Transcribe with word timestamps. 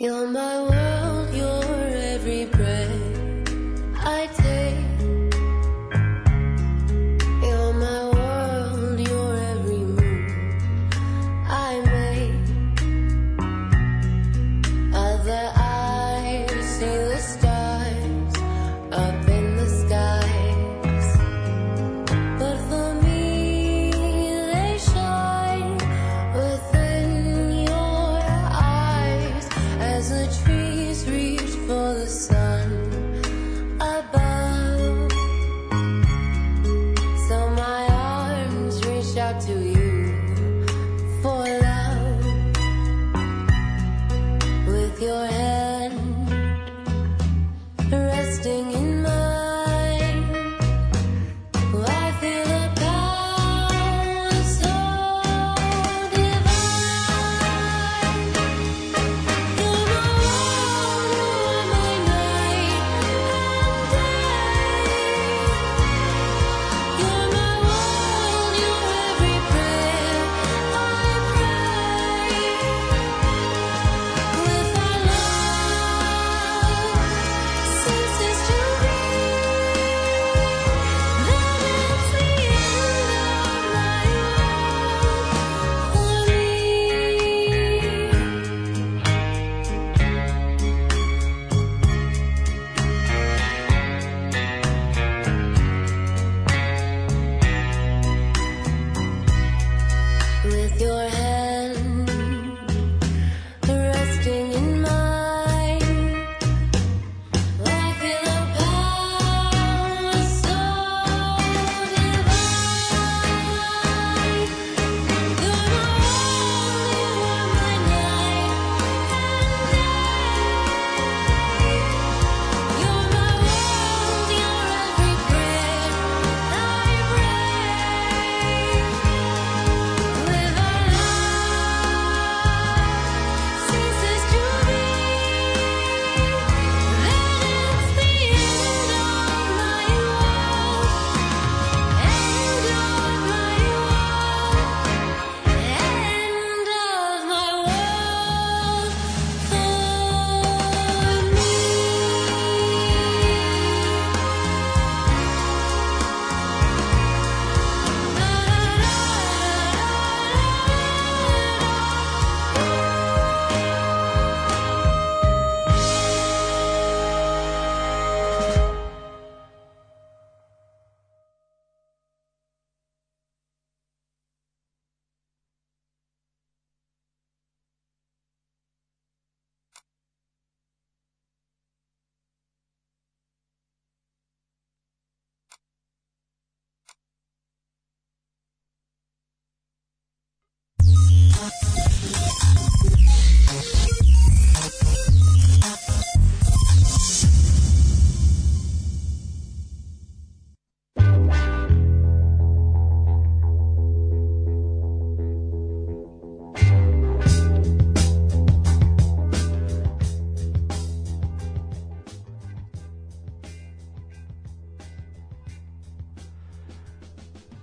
You're 0.00 0.28
my 0.28 0.62
world, 0.62 0.99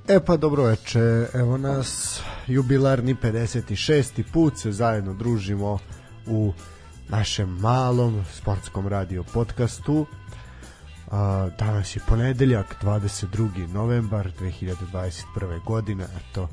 E 0.10 0.20
pa 0.26 0.38
dobro 0.38 0.64
veče, 0.64 1.28
evo 1.34 1.58
nas 1.58 2.22
jubilarni 2.48 3.16
56. 3.16 4.24
put 4.34 4.58
se 4.58 4.72
zajedno 4.72 5.14
družimo 5.14 5.80
u 6.28 6.54
našem 7.10 7.50
malom 7.50 8.26
sportskom 8.34 8.88
radio 8.88 9.24
podcastu. 9.24 10.06
A, 11.12 11.50
danas 11.60 11.96
je 11.96 12.02
ponedeljak, 12.08 12.76
22. 12.82 13.74
novembar 13.74 14.32
2021. 14.40 15.64
godine, 15.66 16.06
eto, 16.18 16.50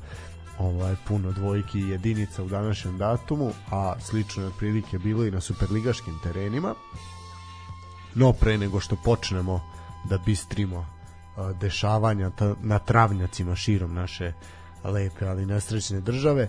ovaj, 0.58 0.96
puno 1.08 1.32
dvojki 1.32 1.78
i 1.78 1.88
jedinica 1.88 2.42
u 2.42 2.48
današnjem 2.48 2.98
datumu, 2.98 3.52
a 3.70 3.94
slično 4.00 4.42
je 4.42 4.48
otprilike 4.48 4.98
bilo 4.98 5.24
i 5.24 5.30
na 5.30 5.40
superligaškim 5.40 6.18
terenima. 6.22 6.74
No 8.14 8.32
pre 8.32 8.58
nego 8.58 8.80
što 8.80 8.96
počnemo 9.04 9.60
da 10.04 10.18
bistrimo 10.18 10.93
dešavanja 11.60 12.30
na 12.62 12.78
travnjacima 12.78 13.56
širom 13.56 13.94
naše 13.94 14.32
lepe 14.84 15.26
ali 15.26 15.46
nesrećne 15.46 16.00
države. 16.00 16.48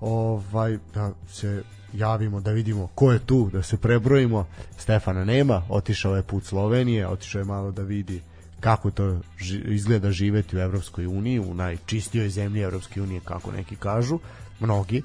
Ovaj 0.00 0.78
da 0.94 1.12
se 1.28 1.62
javimo 1.92 2.40
da 2.40 2.50
vidimo 2.50 2.86
ko 2.94 3.12
je 3.12 3.18
tu 3.18 3.50
da 3.52 3.62
se 3.62 3.76
prebrojimo. 3.76 4.46
Stefana 4.78 5.24
nema 5.24 5.62
otišao 5.68 6.16
je 6.16 6.22
put 6.22 6.44
Slovenije 6.44 7.08
otišao 7.08 7.38
je 7.38 7.44
malo 7.44 7.70
da 7.70 7.82
vidi 7.82 8.22
kako 8.60 8.90
to 8.90 9.20
izgleda 9.64 10.10
živeti 10.10 10.56
u 10.56 10.60
Evropskoj 10.60 11.06
uniji 11.06 11.40
u 11.40 11.54
najčistijoj 11.54 12.28
zemlji 12.28 12.60
Evropske 12.60 13.02
unije 13.02 13.20
kako 13.24 13.52
neki 13.52 13.76
kažu 13.76 14.18
mnogi. 14.60 15.02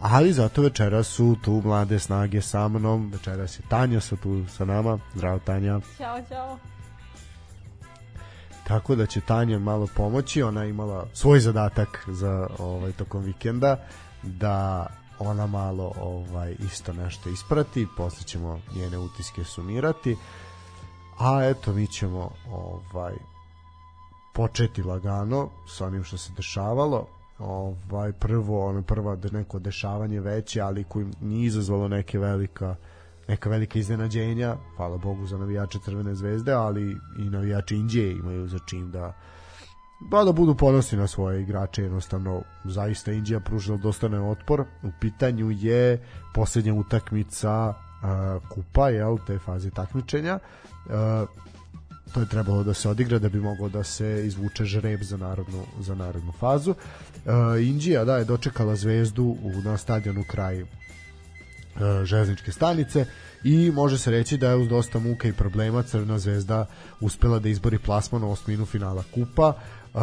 Ali 0.00 0.32
zato 0.32 0.62
večera 0.62 1.02
su 1.02 1.36
tu 1.44 1.62
mlade 1.64 1.98
snage 1.98 2.40
sa 2.40 2.68
mnom 2.68 3.10
večeras 3.12 3.58
je 3.58 3.62
Tanja 3.68 4.00
sa 4.00 4.16
tu 4.16 4.44
sa 4.48 4.64
nama. 4.64 4.98
Zdravo 5.14 5.38
Tanja. 5.38 5.80
Ćao, 5.98 6.18
čao. 6.28 6.73
Tako 8.68 8.94
da 8.94 9.06
će 9.06 9.20
Tanja 9.20 9.58
malo 9.58 9.88
pomoći 9.96 10.42
ona 10.42 10.62
je 10.62 10.70
imala 10.70 11.06
svoj 11.12 11.40
zadatak 11.40 12.04
za 12.08 12.48
ovaj 12.58 12.92
tokom 12.92 13.22
vikenda 13.22 13.76
da 14.22 14.86
ona 15.18 15.46
malo 15.46 15.92
ovaj 16.00 16.54
isto 16.58 16.92
nešto 16.92 17.28
isprati 17.28 17.86
posle 17.96 18.26
ćemo 18.26 18.60
njene 18.76 18.98
utiske 18.98 19.44
sumirati 19.44 20.16
a 21.18 21.44
eto 21.44 21.72
mi 21.72 21.86
ćemo 21.86 22.30
ovaj 22.50 23.14
početi 24.34 24.82
lagano 24.82 25.48
sa 25.66 25.86
onim 25.86 26.04
što 26.04 26.18
se 26.18 26.32
dešavalo. 26.36 27.06
Ovaj 27.38 28.12
prvo 28.12 28.68
ono 28.68 28.82
prva 28.82 29.16
de 29.16 29.30
neko 29.30 29.58
dešavanje 29.58 30.20
veće 30.20 30.60
ali 30.60 30.84
koji 30.84 31.06
nije 31.20 31.46
izazvalo 31.46 31.88
neke 31.88 32.18
velika 32.18 32.76
neka 33.28 33.50
velika 33.50 33.78
iznenađenja, 33.78 34.56
hvala 34.76 34.96
Bogu 34.98 35.26
za 35.26 35.38
navijače 35.38 35.78
Crvene 35.84 36.14
zvezde, 36.14 36.52
ali 36.52 36.96
i 37.18 37.30
navijači 37.30 37.76
Indije 37.76 38.12
imaju 38.12 38.48
za 38.48 38.58
čim 38.66 38.90
da 38.90 39.14
pa 40.10 40.24
da 40.24 40.32
budu 40.32 40.54
ponosni 40.54 40.98
na 40.98 41.06
svoje 41.06 41.42
igrače. 41.42 41.82
Jednostavno 41.82 42.42
zaista 42.64 43.12
Indija 43.12 43.40
pružila 43.40 43.76
dostane 43.76 44.20
otpor 44.20 44.60
u 44.82 44.90
pitanju 45.00 45.50
je 45.50 46.02
posljednja 46.34 46.74
utakmica 46.74 47.68
uh, 47.68 48.48
kupa 48.48 48.88
jel, 48.88 49.18
te 49.26 49.38
faze 49.38 49.70
takmičenja. 49.70 50.38
Uh, 50.86 51.28
to 52.14 52.20
je 52.20 52.28
trebalo 52.28 52.62
da 52.64 52.74
se 52.74 52.88
odigra 52.88 53.18
da 53.18 53.28
bi 53.28 53.40
moglo 53.40 53.68
da 53.68 53.84
se 53.84 54.26
izvuče 54.26 54.64
žreb 54.64 55.02
za 55.02 55.16
narodnu, 55.16 55.62
za 55.80 55.94
narodnu 55.94 56.32
fazu. 56.32 56.70
Uh, 56.70 57.32
Indija 57.60 58.04
da 58.04 58.16
je 58.16 58.24
dočekala 58.24 58.76
zvezdu 58.76 59.24
u, 59.24 59.50
na 59.64 59.76
stadionu 59.76 60.24
kraj 60.30 60.64
železničke 62.04 62.52
stanice 62.52 63.06
i 63.44 63.70
može 63.70 63.98
se 63.98 64.10
reći 64.10 64.36
da 64.36 64.48
je 64.48 64.56
uz 64.56 64.68
dosta 64.68 64.98
muka 64.98 65.28
i 65.28 65.32
problema 65.32 65.82
Crvena 65.82 66.18
zvezda 66.18 66.66
uspela 67.00 67.38
da 67.38 67.48
izbori 67.48 67.78
plasman 67.78 68.24
u 68.24 68.30
osminu 68.30 68.66
finala 68.66 69.04
kupa. 69.14 69.52
Uh, 69.94 70.00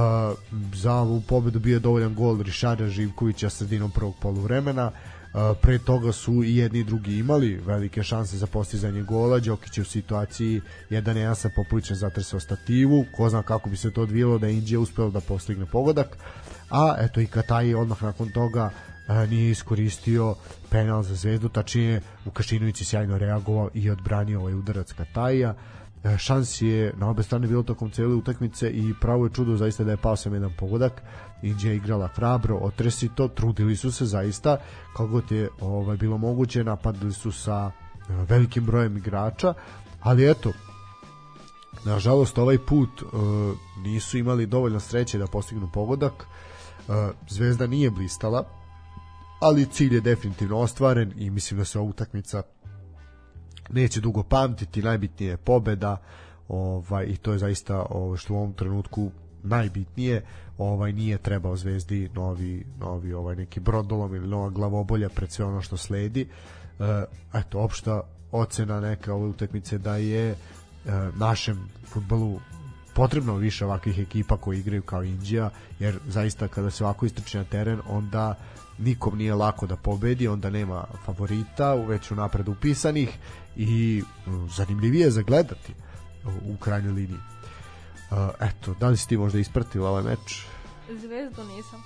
za 0.73 0.93
ovu 0.93 1.21
pobedu 1.21 1.59
bio 1.59 1.73
je 1.73 1.79
dovoljan 1.79 2.15
gol 2.15 2.41
Rišara 2.41 2.87
Živkovića 2.87 3.49
sredinom 3.49 3.91
prvog 3.91 4.15
poluvremena. 4.21 4.91
Uh, 5.33 5.57
pre 5.61 5.79
toga 5.79 6.11
su 6.11 6.43
i 6.43 6.55
jedni 6.55 6.79
i 6.79 6.83
drugi 6.83 7.17
imali 7.17 7.61
velike 7.65 8.03
šanse 8.03 8.37
za 8.37 8.47
postizanje 8.47 9.01
gola. 9.01 9.39
Đokić 9.39 9.77
je 9.77 9.81
u 9.81 9.85
situaciji 9.85 10.61
1-1 10.89 11.35
sa 11.35 11.49
Popovićem 11.55 11.95
zatresao 11.95 12.39
stativu. 12.39 13.05
Ko 13.17 13.29
zna 13.29 13.43
kako 13.43 13.69
bi 13.69 13.77
se 13.77 13.91
to 13.91 14.01
odvijelo 14.01 14.37
da 14.37 14.47
je 14.47 14.53
Indija 14.53 14.79
uspela 14.79 15.09
da 15.09 15.19
postigne 15.19 15.65
pogodak. 15.65 16.17
A 16.69 16.95
eto 16.99 17.21
i 17.21 17.27
Kataj 17.27 17.75
odmah 17.75 18.03
nakon 18.03 18.29
toga 18.29 18.65
uh, 18.65 18.90
nije 19.29 19.51
iskoristio 19.51 20.35
penal 20.69 21.03
za 21.03 21.15
zvezdu 21.15 21.49
tačnije 21.49 22.01
Vukašinović 22.25 22.81
je 22.81 22.85
sjajno 22.85 23.17
reagovao 23.17 23.69
i 23.73 23.89
odbranio 23.89 24.39
ovaj 24.39 24.53
udarac 24.53 24.93
Kataja. 24.93 25.55
E, 26.03 26.17
šansi 26.17 26.67
je 26.67 26.93
na 26.97 27.09
obe 27.09 27.23
strane 27.23 27.47
bilo 27.47 27.63
tokom 27.63 27.91
cele 27.91 28.15
utakmice 28.15 28.69
i 28.69 28.93
pravo 29.01 29.25
je 29.25 29.33
čudo 29.33 29.55
zaista 29.55 29.83
da 29.83 29.91
je 29.91 29.97
pao 29.97 30.15
sam 30.15 30.33
jedan 30.33 30.51
pogodak. 30.59 31.01
Indija 31.41 31.71
je 31.71 31.77
igrala 31.77 32.07
hrabro, 32.07 32.55
otresi 32.55 33.09
to 33.15 33.27
trudili 33.27 33.75
su 33.75 33.91
se 33.91 34.05
zaista 34.05 34.57
kako 34.93 35.07
god 35.07 35.31
je 35.31 35.49
ovaj, 35.61 35.97
bilo 35.97 36.17
moguće 36.17 36.63
napadali 36.63 37.13
su 37.13 37.31
sa 37.31 37.71
e, 37.71 38.13
velikim 38.29 38.65
brojem 38.65 38.97
igrača 38.97 39.53
ali 40.01 40.31
eto 40.31 40.51
nažalost 41.85 42.37
ovaj 42.37 42.57
put 42.57 42.89
e, 43.01 43.05
nisu 43.79 44.17
imali 44.17 44.45
dovoljno 44.45 44.79
sreće 44.79 45.17
da 45.17 45.27
postignu 45.27 45.69
pogodak. 45.73 46.13
E, 46.23 47.11
Zvezda 47.29 47.67
nije 47.67 47.91
blistala 47.91 48.60
ali 49.41 49.65
cilj 49.65 49.95
je 49.95 50.01
definitivno 50.01 50.57
ostvaren 50.57 51.13
i 51.17 51.29
mislim 51.29 51.57
da 51.57 51.65
se 51.65 51.79
ova 51.79 51.89
utakmica 51.89 52.43
neće 53.69 54.01
dugo 54.01 54.23
pamtiti, 54.23 54.81
najbitnije 54.81 55.29
je 55.29 55.37
pobeda 55.37 55.97
ovaj, 56.47 57.05
i 57.05 57.17
to 57.17 57.31
je 57.31 57.39
zaista 57.39 57.85
ovo 57.89 58.17
što 58.17 58.33
u 58.33 58.37
ovom 58.37 58.53
trenutku 58.53 59.11
najbitnije. 59.43 60.21
Ovaj 60.57 60.93
nije 60.93 61.17
trebao 61.17 61.55
Zvezdi 61.55 62.09
novi 62.13 62.65
novi 62.79 63.13
ovaj 63.13 63.35
neki 63.35 63.59
brodolom 63.59 64.15
ili 64.15 64.27
nova 64.27 64.49
glavobolja 64.49 65.09
pred 65.09 65.31
sve 65.31 65.45
ono 65.45 65.61
što 65.61 65.77
sledi. 65.77 66.21
E, 66.79 67.03
eto 67.33 67.59
opšta 67.59 68.01
ocena 68.31 68.79
neka 68.79 69.13
ove 69.13 69.27
utakmice 69.27 69.77
da 69.77 69.95
je 69.95 70.29
e, 70.29 70.35
našem 71.15 71.69
fudbalu 71.85 72.39
potrebno 72.93 73.35
više 73.35 73.65
ovakvih 73.65 73.99
ekipa 73.99 74.37
koji 74.37 74.59
igraju 74.59 74.81
kao 74.81 75.03
Indija 75.03 75.49
jer 75.79 75.99
zaista 76.07 76.47
kada 76.47 76.71
se 76.71 76.83
ovako 76.83 77.05
istrči 77.05 77.37
na 77.37 77.43
teren 77.43 77.79
onda 77.89 78.35
nikom 78.81 79.17
nije 79.17 79.35
lako 79.35 79.67
da 79.67 79.75
pobedi 79.75 80.27
onda 80.27 80.49
nema 80.49 80.85
favorita 81.05 81.73
već 81.73 82.11
u 82.11 82.15
napred 82.15 82.47
upisanih 82.47 83.17
i 83.55 84.03
mm, 84.27 84.47
zanimljivije 84.49 85.11
za 85.11 85.21
gledati 85.21 85.73
u 86.25 86.57
krajnjoj 86.57 86.93
liniji 86.93 87.19
eto, 88.39 88.73
da 88.79 88.89
li 88.89 88.97
si 88.97 89.07
ti 89.07 89.17
možda 89.17 89.39
ispratila 89.39 89.89
ovaj 89.89 90.03
meč? 90.03 90.45
Zvezdu 90.89 91.43
nisam. 91.43 91.83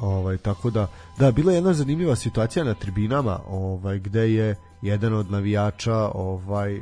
Ovaj 0.00 0.38
tako 0.38 0.70
da 0.70 0.86
da 1.18 1.32
bila 1.32 1.52
je 1.52 1.56
jedna 1.56 1.72
zanimljiva 1.72 2.16
situacija 2.16 2.64
na 2.64 2.74
tribinama, 2.74 3.40
ovaj 3.48 3.98
gde 3.98 4.34
je 4.34 4.56
jedan 4.82 5.14
od 5.14 5.30
navijača 5.30 5.96
ovaj 6.14 6.80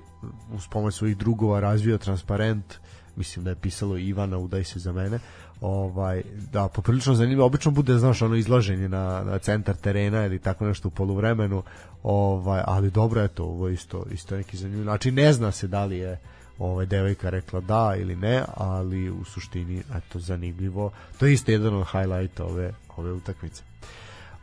uz 0.53 0.69
pomoć 0.71 0.95
svojih 0.95 1.17
drugova 1.17 1.61
razvio 1.61 1.99
transparent, 1.99 2.75
mislim 3.17 3.45
da 3.45 3.51
je 3.51 3.57
pisalo 3.57 3.97
Ivana 3.97 4.39
udaj 4.39 4.65
se 4.65 4.79
za 4.79 4.93
mene. 4.93 5.19
Ovaj 5.61 6.23
da 6.53 6.69
poprilično 6.69 7.15
zanimljivo, 7.15 7.47
obično 7.47 7.71
bude 7.71 7.99
znaš 7.99 8.23
ono 8.23 8.37
izlaženje 8.37 8.89
na, 8.89 9.25
na 9.25 9.39
centar 9.39 9.77
terena 9.77 10.27
ili 10.27 10.39
tako 10.39 10.67
nešto 10.67 10.89
u 10.89 10.91
poluvremenu. 10.91 11.63
Ovaj 12.03 12.63
ali 12.67 12.91
dobro 12.91 13.21
je 13.21 13.29
to, 13.29 13.45
ovo 13.45 13.69
isto 13.69 14.05
isto 14.13 14.37
neki 14.37 14.57
zanimljiv. 14.57 14.83
Znači 14.83 15.11
ne 15.11 15.33
zna 15.33 15.51
se 15.53 15.69
da 15.69 15.85
li 15.85 15.99
je 15.99 16.19
ovaj 16.59 16.87
devojka 16.87 17.31
rekla 17.31 17.61
da 17.61 17.95
ili 17.99 18.17
ne, 18.17 18.45
ali 18.55 19.11
u 19.11 19.25
suštini 19.25 19.83
eto 19.97 20.19
zanimljivo. 20.19 20.91
To 21.19 21.27
je 21.27 21.33
isto 21.33 21.53
jedan 21.53 21.75
od 21.75 21.87
highlighta 21.93 22.45
ove 22.45 22.73
ove 22.97 23.13
utakmice. 23.13 23.63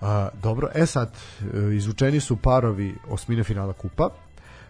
A, 0.01 0.29
dobro, 0.43 0.69
e 0.73 0.85
sad 0.85 1.13
e, 1.41 1.75
izvučeni 1.75 2.19
su 2.19 2.37
parovi 2.37 2.95
osmine 3.09 3.43
finala 3.43 3.73
kupa. 3.73 4.09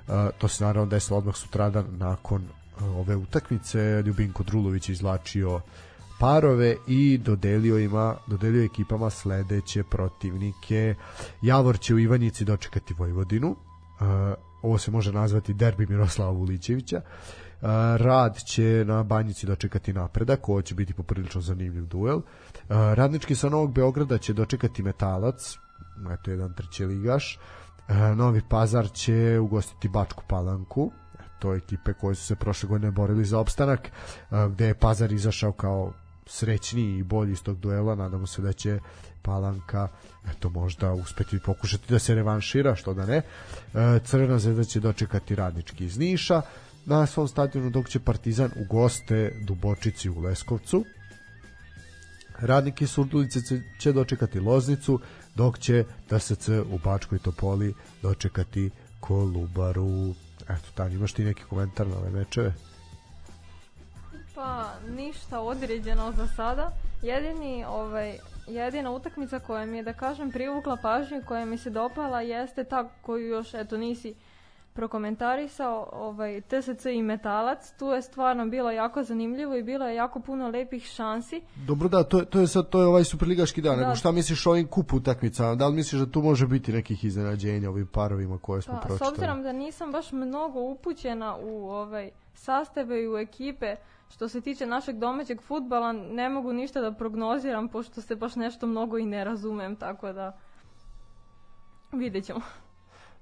A, 0.08 0.30
to 0.38 0.48
se 0.48 0.64
naravno 0.64 0.90
desilo 0.90 1.18
odmah 1.18 1.36
sutradan 1.36 1.86
nakon 1.98 2.44
a, 2.80 2.86
ove 2.86 3.16
utakmice. 3.16 4.04
Ljubinko 4.06 4.44
Drulović 4.44 4.90
je 4.90 4.94
izvlačio 4.94 5.62
parove 6.20 6.76
i 6.88 7.18
dodelio 7.18 7.80
ima 7.80 8.16
dodelio 8.28 8.64
ekipama 8.64 9.10
sledeće 9.10 9.84
protivnike. 9.84 10.96
Javor 11.42 11.80
će 11.80 11.94
u 11.94 12.00
Ivanjici 12.00 12.46
dočekati 12.46 12.94
Vojvodinu. 12.94 13.50
Uh, 13.50 13.58
ovo 14.62 14.78
se 14.78 14.92
može 14.92 15.12
nazvati 15.12 15.54
derbi 15.54 15.88
Miroslava 15.88 16.32
Vulićevića. 16.32 16.98
Uh, 16.98 17.68
Rad 17.98 18.38
će 18.44 18.84
na 18.88 19.04
Banjici 19.04 19.46
dočekati 19.46 19.94
napredak, 19.94 20.50
ovo 20.50 20.62
će 20.62 20.76
biti 20.76 20.94
poprilično 20.94 21.42
zanimljiv 21.42 21.86
duel. 21.86 22.18
Uh, 22.18 22.24
Radnički 22.70 23.36
sa 23.36 23.50
Novog 23.50 23.74
Beograda 23.74 24.18
će 24.18 24.34
dočekati 24.34 24.84
Metalac, 24.84 25.58
eto 26.14 26.32
jedan 26.32 26.54
treći 26.54 26.86
ligaš. 26.86 27.40
Uh, 27.90 27.96
Novi 28.18 28.42
Pazar 28.50 28.92
će 28.92 29.40
ugostiti 29.40 29.90
Bačku 29.90 30.24
Palanku, 30.28 30.92
to 31.40 31.56
ekipe 31.56 31.94
koje 31.94 32.16
su 32.16 32.26
se 32.26 32.36
prošle 32.36 32.70
godine 32.70 32.92
borili 32.92 33.26
za 33.26 33.40
opstanak, 33.40 33.92
gde 34.50 34.68
je 34.68 34.74
Pazar 34.74 35.12
izašao 35.12 35.52
kao 35.52 35.94
srećniji 36.28 36.98
i 36.98 37.04
bolji 37.04 37.32
iz 37.32 37.44
tog 37.44 37.60
duela, 37.60 37.96
nadamo 37.96 38.28
se 38.28 38.42
da 38.42 38.54
će 38.54 38.80
Palanka 39.22 39.88
eto 40.32 40.50
možda 40.50 40.94
uspeti 40.94 41.40
pokušati 41.40 41.94
da 41.94 42.00
se 42.00 42.16
revanšira, 42.16 42.76
što 42.76 42.94
da 42.94 43.06
ne. 43.06 43.18
E, 43.18 43.24
Crvena 44.06 44.40
zvezda 44.40 44.64
će 44.64 44.80
dočekati 44.80 45.36
radnički 45.36 45.86
iz 45.86 45.98
Niša 45.98 46.42
na 46.86 47.06
svom 47.06 47.28
stadionu 47.28 47.70
dok 47.70 47.90
će 47.90 48.00
Partizan 48.00 48.52
u 48.56 48.74
goste 48.74 49.32
Dubočici 49.48 50.10
u 50.10 50.20
Leskovcu. 50.20 50.86
Radniki 52.40 52.84
iz 52.84 52.90
Surdulice 52.90 53.40
će- 53.80 53.92
dočekati 53.94 54.40
Loznicu, 54.40 55.00
dok 55.36 55.60
će 55.60 55.84
DSC 56.10 56.50
u 56.50 56.80
Bačkoj 56.84 57.20
Topoli 57.20 57.74
dočekati 58.02 58.70
Kolubaru. 59.00 60.14
Eto, 60.50 60.70
Tanja, 60.76 60.96
imaš 60.96 61.14
ti 61.14 61.24
neki 61.24 61.44
komentar 61.44 61.88
na 61.88 61.98
ove 61.98 62.10
mečeve? 62.10 62.54
Pa 64.38 64.66
ništa 64.90 65.40
određeno 65.42 66.12
za 66.12 66.28
sada. 66.28 66.72
Jedini 67.02 67.66
ovaj 67.66 68.18
jedina 68.48 68.92
utakmica 68.92 69.40
koja 69.40 69.66
mi 69.66 69.78
je 69.78 69.84
da 69.84 69.94
kažem 69.94 70.32
privukla 70.32 70.78
pažnju 70.78 71.22
koja 71.24 71.46
mi 71.46 71.58
se 71.58 71.70
dopala 71.70 72.22
jeste 72.22 72.64
ta 72.64 72.90
koju 73.02 73.28
još 73.28 73.54
eto 73.54 73.78
nisi 73.78 74.14
prokomentarisao, 74.74 75.90
ovaj 75.94 76.42
TSC 76.42 76.86
i 76.88 77.02
Metalac. 77.02 77.72
Tu 77.72 77.86
je 77.88 78.02
stvarno 78.02 78.46
bilo 78.46 78.72
jako 78.72 79.04
zanimljivo 79.04 79.56
i 79.56 79.64
bilo 79.64 79.88
je 79.88 79.96
jako 79.96 80.20
puno 80.20 80.48
lepih 80.50 80.84
šansi. 80.86 81.42
Dobro 81.58 81.90
da, 81.90 82.04
to, 82.04 82.20
je- 82.20 82.26
to 82.26 82.40
je 82.40 82.48
sad 82.48 82.70
to 82.70 82.80
je 82.80 82.86
ovaj 82.86 83.04
superligaški 83.04 83.62
dan, 83.62 83.76
Da. 83.76 83.82
nego 83.82 83.96
šta 83.96 84.12
misliš 84.12 84.46
o 84.46 84.52
ovim 84.52 84.68
kup 84.68 84.94
utakmicama? 84.94 85.56
Da 85.56 85.68
li 85.68 85.76
misliš 85.76 86.02
da 86.02 86.12
tu 86.12 86.22
može 86.22 86.48
biti 86.48 86.72
nekih 86.72 87.04
iznenađenja 87.04 87.70
ovim 87.70 87.88
parovima 87.88 88.38
koje 88.38 88.62
smo 88.62 88.74
Pa, 88.74 88.80
s 88.80 88.84
pročitali? 88.84 89.12
obzirom 89.12 89.44
da 89.44 89.52
nisam 89.52 89.92
baš 89.92 90.12
mnogo 90.12 90.60
upućena 90.62 91.36
u 91.36 91.70
ovaj 91.70 92.10
sastave 92.36 93.04
i 93.04 93.10
u 93.10 93.18
ekipe 93.18 93.76
što 94.10 94.30
se 94.30 94.42
tiče 94.42 94.66
našeg 94.66 94.98
domaćeg 94.98 95.42
futbala, 95.42 95.92
ne 95.92 96.30
mogu 96.30 96.54
ništa 96.54 96.82
da 96.82 96.92
prognoziram 96.92 97.68
pošto 97.68 98.02
se 98.02 98.16
baš 98.16 98.36
nešto 98.36 98.68
mnogo 98.68 98.98
i 98.98 99.06
ne 99.06 99.24
razumem, 99.24 99.76
tako 99.76 100.14
da 100.14 100.38
vidjet 101.92 102.26
ćemo. 102.26 102.42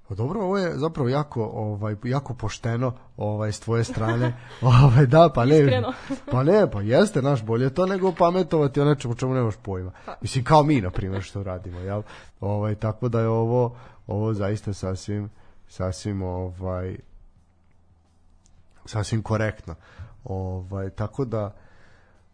Pa 0.08 0.14
dobro, 0.14 0.40
ovo 0.40 0.58
je 0.58 0.78
zapravo 0.78 1.08
jako 1.08 1.44
ovaj 1.44 1.96
jako 2.04 2.34
pošteno 2.34 2.92
ovaj 3.16 3.52
s 3.52 3.60
tvoje 3.60 3.84
strane. 3.84 4.34
ovaj 4.86 5.06
da, 5.06 5.30
pa 5.34 5.44
ne. 5.44 5.58
Iskreno. 5.58 5.92
pa 6.32 6.42
ne, 6.42 6.70
pa 6.70 6.80
jeste 6.80 7.22
naš 7.22 7.42
bolje 7.42 7.74
to 7.74 7.86
nego 7.86 8.12
pametovati 8.12 8.80
o 8.80 8.84
nečemu 8.84 9.14
čemu 9.14 9.34
nemaš 9.34 9.54
pojma. 9.62 9.90
Pa. 10.06 10.16
Mislim 10.20 10.44
kao 10.44 10.62
mi 10.62 10.80
na 10.80 10.90
primjer 10.90 11.22
što 11.22 11.42
radimo, 11.42 11.78
jel? 11.78 12.02
Ovaj 12.40 12.74
tako 12.74 13.08
da 13.08 13.20
je 13.20 13.28
ovo 13.28 13.76
ovo 14.06 14.34
zaista 14.34 14.72
sasvim 14.72 15.30
sasvim 15.68 16.22
ovaj 16.22 16.96
sasvim 18.84 19.22
korektno. 19.22 19.74
Ovaj 20.26 20.90
tako 20.90 21.24
da 21.24 21.56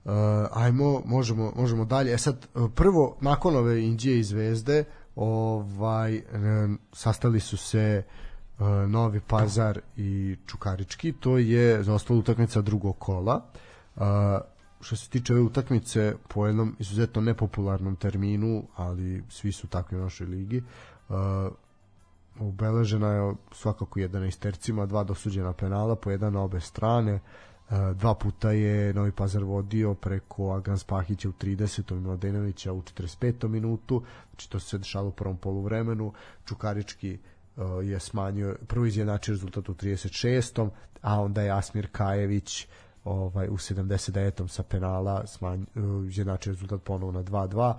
Uh, 0.05 0.13
ajmo, 0.53 1.03
možemo, 1.05 1.53
možemo 1.57 1.85
dalje. 1.85 2.13
E 2.13 2.19
sad, 2.19 2.47
uh, 2.55 2.71
prvo, 2.75 3.17
nakon 3.21 3.57
ove 3.57 3.85
Indije 3.85 4.19
i 4.19 4.25
Zvezde, 4.25 4.85
ovaj, 5.17 6.17
e, 6.17 6.23
sastali 6.93 7.41
su 7.41 7.57
se 7.57 8.03
e, 8.59 8.65
Novi 8.89 9.21
Pazar 9.21 9.81
i 9.97 10.37
Čukarički, 10.47 11.13
to 11.13 11.39
je 11.39 11.83
za 11.83 11.95
ostalo 11.95 12.19
utakmica 12.19 12.61
drugog 12.61 12.99
kola. 12.99 13.45
E, 13.97 14.01
što 14.81 14.97
se 14.97 15.11
tiče 15.11 15.33
ove 15.33 15.43
utakmice 15.43 16.15
po 16.29 16.47
jednom 16.47 16.77
izuzetno 16.79 17.23
nepopularnom 17.23 17.97
terminu, 17.97 18.63
ali 18.77 19.25
svi 19.29 19.53
su 19.53 19.67
takvi 19.67 19.99
u 19.99 20.01
našoj 20.01 20.27
ligi, 20.27 20.57
e, 20.59 20.63
obeležena 22.41 23.13
je 23.13 23.35
svakako 23.53 24.01
jedna 24.01 24.27
istercima, 24.27 24.87
dva 24.87 25.05
dosuđena 25.05 25.53
penala, 25.53 25.97
po 25.97 26.11
jedan 26.11 26.33
na 26.33 26.41
obe 26.41 26.61
strane, 26.61 27.13
E, 27.13 27.21
dva 27.95 28.15
puta 28.15 28.51
je 28.51 28.95
Novi 28.95 29.13
Pazar 29.13 29.45
vodio 29.45 29.95
preko 29.95 30.53
Agan 30.53 30.79
Spahića 30.79 31.29
u 31.29 31.33
30. 31.33 31.97
i 31.97 32.01
Mladenovića 32.01 32.73
u 32.73 32.83
45. 32.83 33.49
minutu, 33.49 34.03
znači 34.31 34.51
to 34.51 34.61
se 34.61 34.79
dešalo 34.79 35.09
u 35.09 35.13
prvom 35.13 35.37
poluvremenu, 35.37 36.13
Čukarički 36.45 37.13
e, 37.13 37.19
je 37.85 38.01
smanjio, 38.01 38.57
prvo 38.67 38.87
izjednačio 38.87 39.33
rezultat 39.33 39.69
u 39.69 39.75
36. 39.75 40.69
a 41.03 41.21
onda 41.21 41.43
je 41.43 41.51
Asmir 41.51 41.89
Kajević 41.93 42.67
ovaj 43.05 43.49
u 43.49 43.57
79. 43.57 44.49
sa 44.49 44.63
penala 44.63 45.27
smanj, 45.27 45.63
uh, 45.75 46.09
izjednačio 46.09 46.53
rezultat 46.53 46.83
ponovo 46.83 47.13
na 47.13 47.23
2-2 47.23 47.75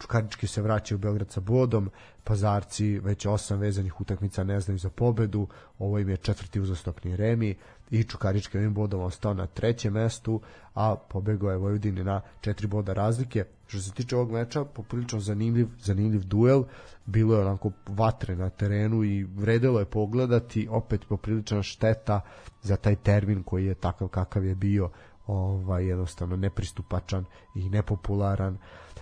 Čukarički 0.00 0.46
se 0.46 0.62
vraća 0.62 0.94
u 0.94 0.98
Beograd 0.98 1.30
sa 1.30 1.40
bodom, 1.40 1.90
Pazarci 2.24 2.98
već 2.98 3.26
osam 3.26 3.58
vezanih 3.58 4.00
utakmica 4.00 4.44
ne 4.44 4.60
znaju 4.60 4.78
za 4.78 4.90
pobedu, 4.90 5.46
ovo 5.78 5.98
im 5.98 6.08
je 6.08 6.16
četvrti 6.16 6.60
uzastopni 6.60 7.16
remi 7.16 7.54
i 7.90 8.04
Čukarički 8.04 8.58
ovim 8.58 8.74
bodom 8.74 9.00
ostao 9.00 9.34
na 9.34 9.46
trećem 9.46 9.92
mestu, 9.92 10.40
a 10.74 10.96
pobegao 11.08 11.50
je 11.50 11.56
Vojvodini 11.56 12.04
na 12.04 12.20
četiri 12.40 12.66
boda 12.66 12.92
razlike. 12.92 13.44
Što 13.66 13.78
se 13.78 13.92
tiče 13.92 14.16
ovog 14.16 14.32
meča, 14.32 14.64
poprilično 14.64 15.20
zanimljiv, 15.20 15.68
zanimljiv 15.80 16.24
duel, 16.24 16.64
bilo 17.06 17.34
je 17.34 17.40
onako 17.40 17.70
vatre 17.86 18.36
na 18.36 18.50
terenu 18.50 19.04
i 19.04 19.24
vredelo 19.24 19.78
je 19.78 19.84
pogledati, 19.84 20.68
opet 20.70 21.00
poprilična 21.08 21.62
šteta 21.62 22.20
za 22.62 22.76
taj 22.76 22.96
termin 22.96 23.42
koji 23.42 23.66
je 23.66 23.74
takav 23.74 24.08
kakav 24.08 24.44
je 24.44 24.54
bio, 24.54 24.90
ovaj 25.26 25.86
jednostavno 25.86 26.36
nepristupačan 26.36 27.24
i 27.54 27.70
nepopularan 27.70 28.58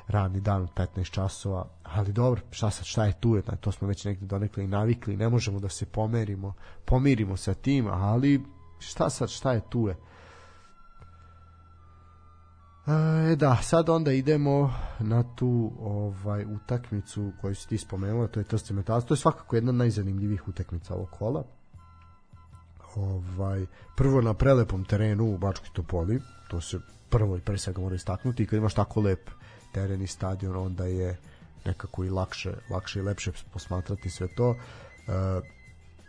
radni 0.09 0.41
dan 0.41 0.63
od 0.63 0.71
15 0.75 1.11
časova, 1.11 1.67
ali 1.83 2.13
dobro, 2.13 2.41
šta 2.51 2.71
sad, 2.71 2.85
šta 2.85 3.05
je 3.05 3.13
tu, 3.21 3.37
je, 3.37 3.43
to 3.61 3.73
smo 3.73 3.89
već 3.89 4.05
negde 4.05 4.27
donekle 4.27 4.65
i 4.65 4.67
navikli, 4.67 5.17
ne 5.17 5.29
možemo 5.29 5.61
da 5.61 5.69
se 5.69 5.87
pomerimo, 5.87 6.55
pomirimo 6.85 7.37
sa 7.37 7.55
tim, 7.55 7.87
ali 7.87 8.43
šta 8.79 9.11
sad, 9.11 9.29
šta 9.29 9.53
je 9.53 9.61
tu 9.71 9.89
je. 9.89 9.97
E, 13.33 13.37
da, 13.37 13.57
sad 13.63 13.89
onda 13.89 14.13
idemo 14.13 14.75
na 14.99 15.25
tu 15.37 15.73
ovaj 15.81 16.45
utakmicu 16.45 17.33
koju 17.41 17.55
si 17.55 17.69
ti 17.69 17.79
spomenula, 17.79 18.27
to 18.27 18.41
je 18.41 18.45
Trste 18.45 18.75
Metalac, 18.75 19.05
to 19.05 19.15
je 19.15 19.19
svakako 19.19 19.57
jedna 19.57 19.71
od 19.71 19.75
najzanimljivijih 19.75 20.49
utakmica 20.49 20.95
ovog 20.95 21.11
kola. 21.11 21.45
Ovaj, 22.97 23.67
prvo 23.97 24.21
na 24.21 24.35
prelepom 24.35 24.85
terenu 24.85 25.35
u 25.35 25.39
Bačkoj 25.39 25.69
Topoli, 25.73 26.21
to 26.49 26.61
se 26.61 26.79
prvo 27.11 27.37
i 27.37 27.41
pre 27.41 27.59
svega 27.59 27.81
mora 27.81 27.95
istaknuti 27.95 28.47
kad 28.47 28.57
imaš 28.57 28.75
tako 28.75 29.01
lep 29.01 29.31
teren 29.75 30.03
i 30.03 30.07
stadion, 30.07 30.57
onda 30.57 30.85
je 30.85 31.17
nekako 31.65 32.05
i 32.05 32.11
lakše, 32.11 32.53
lakše 32.71 32.99
i 32.99 33.03
lepše 33.03 33.33
posmatrati 33.53 34.11
sve 34.11 34.29
to. 34.35 34.55
E, 34.55 34.61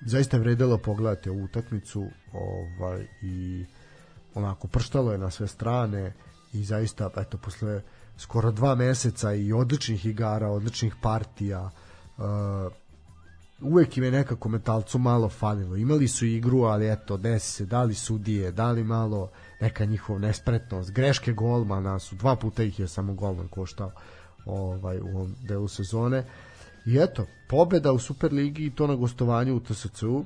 zaista 0.06 0.38
je 0.38 0.42
vredelo 0.42 0.78
pogledati 0.78 1.30
ovu 1.30 1.44
utakmicu 1.44 2.08
ovaj, 2.34 3.08
i 3.22 3.66
onako 4.34 4.68
prštalo 4.68 5.12
je 5.12 5.18
na 5.18 5.32
sve 5.32 5.48
strane 5.48 6.14
i 6.54 6.64
zaista 6.64 7.10
eto 7.18 7.38
posle 7.38 7.82
skoro 8.18 8.52
dva 8.52 8.76
meseca 8.76 9.34
i 9.34 9.54
odličnih 9.54 10.06
igara, 10.06 10.50
odličnih 10.50 10.96
partija 11.02 11.70
uh, 12.18 12.24
uvek 13.62 13.98
im 13.98 14.04
je 14.04 14.12
nekako 14.12 14.50
metalcu 14.50 15.00
malo 15.00 15.30
falilo. 15.30 15.76
Imali 15.76 16.08
su 16.08 16.26
igru, 16.26 16.62
ali 16.62 16.92
eto, 16.92 17.18
desi 17.18 17.52
se, 17.52 17.66
da 17.66 17.84
li 17.84 17.94
sudije, 17.94 18.52
da 18.52 18.72
li 18.72 18.84
malo 18.84 19.30
neka 19.62 19.86
njihov 19.86 20.20
nespretnost, 20.20 20.92
greške 20.92 21.34
golmana 21.34 22.00
su, 22.00 22.16
dva 22.16 22.36
puta 22.36 22.64
ih 22.64 22.80
je 22.80 22.88
samo 22.88 23.14
golman 23.14 23.48
koštao 23.48 23.92
ovaj, 24.46 25.00
u 25.00 25.08
ovom 25.08 25.36
delu 25.42 25.68
sezone. 25.68 26.24
I 26.86 26.98
eto, 26.98 27.26
pobeda 27.48 27.92
u 27.92 28.00
Superligi 28.00 28.66
i 28.66 28.72
to 28.72 28.88
na 28.88 28.96
gostovanju 28.96 29.56
u 29.56 29.60
TSC-u, 29.60 30.16
uh, 30.16 30.26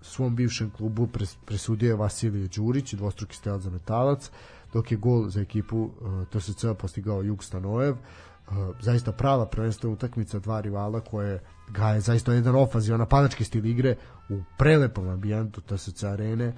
svom 0.00 0.36
bivšem 0.36 0.70
klubu 0.70 1.06
pres, 1.06 1.36
presudio 1.46 1.88
je 1.88 1.96
Vasilije 1.96 2.48
Đurić, 2.48 2.94
dvostruki 2.94 3.36
strelac 3.36 3.62
za 3.62 3.70
metalac, 3.70 4.30
dok 4.72 4.92
je 4.92 4.96
gol 4.96 5.28
za 5.28 5.40
ekipu 5.40 5.78
uh, 5.78 6.28
TSC 6.28 6.64
postigao 6.78 7.22
Juk 7.22 7.44
Stanojev. 7.44 7.92
Uh, 7.92 8.56
zaista 8.80 9.12
prava 9.12 9.46
prvenstvena 9.46 9.94
utakmica 9.94 10.38
dva 10.38 10.60
rivala 10.60 11.00
koje 11.00 11.40
ga 11.70 11.88
je 11.88 12.00
zaista 12.00 12.32
jedan 12.32 12.56
ofazivan 12.56 13.00
napadački 13.00 13.44
stil 13.44 13.66
igre 13.66 13.96
u 14.28 14.42
prelepom 14.58 15.08
ambijentu 15.08 15.60
TSC 15.60 16.02
arene. 16.02 16.54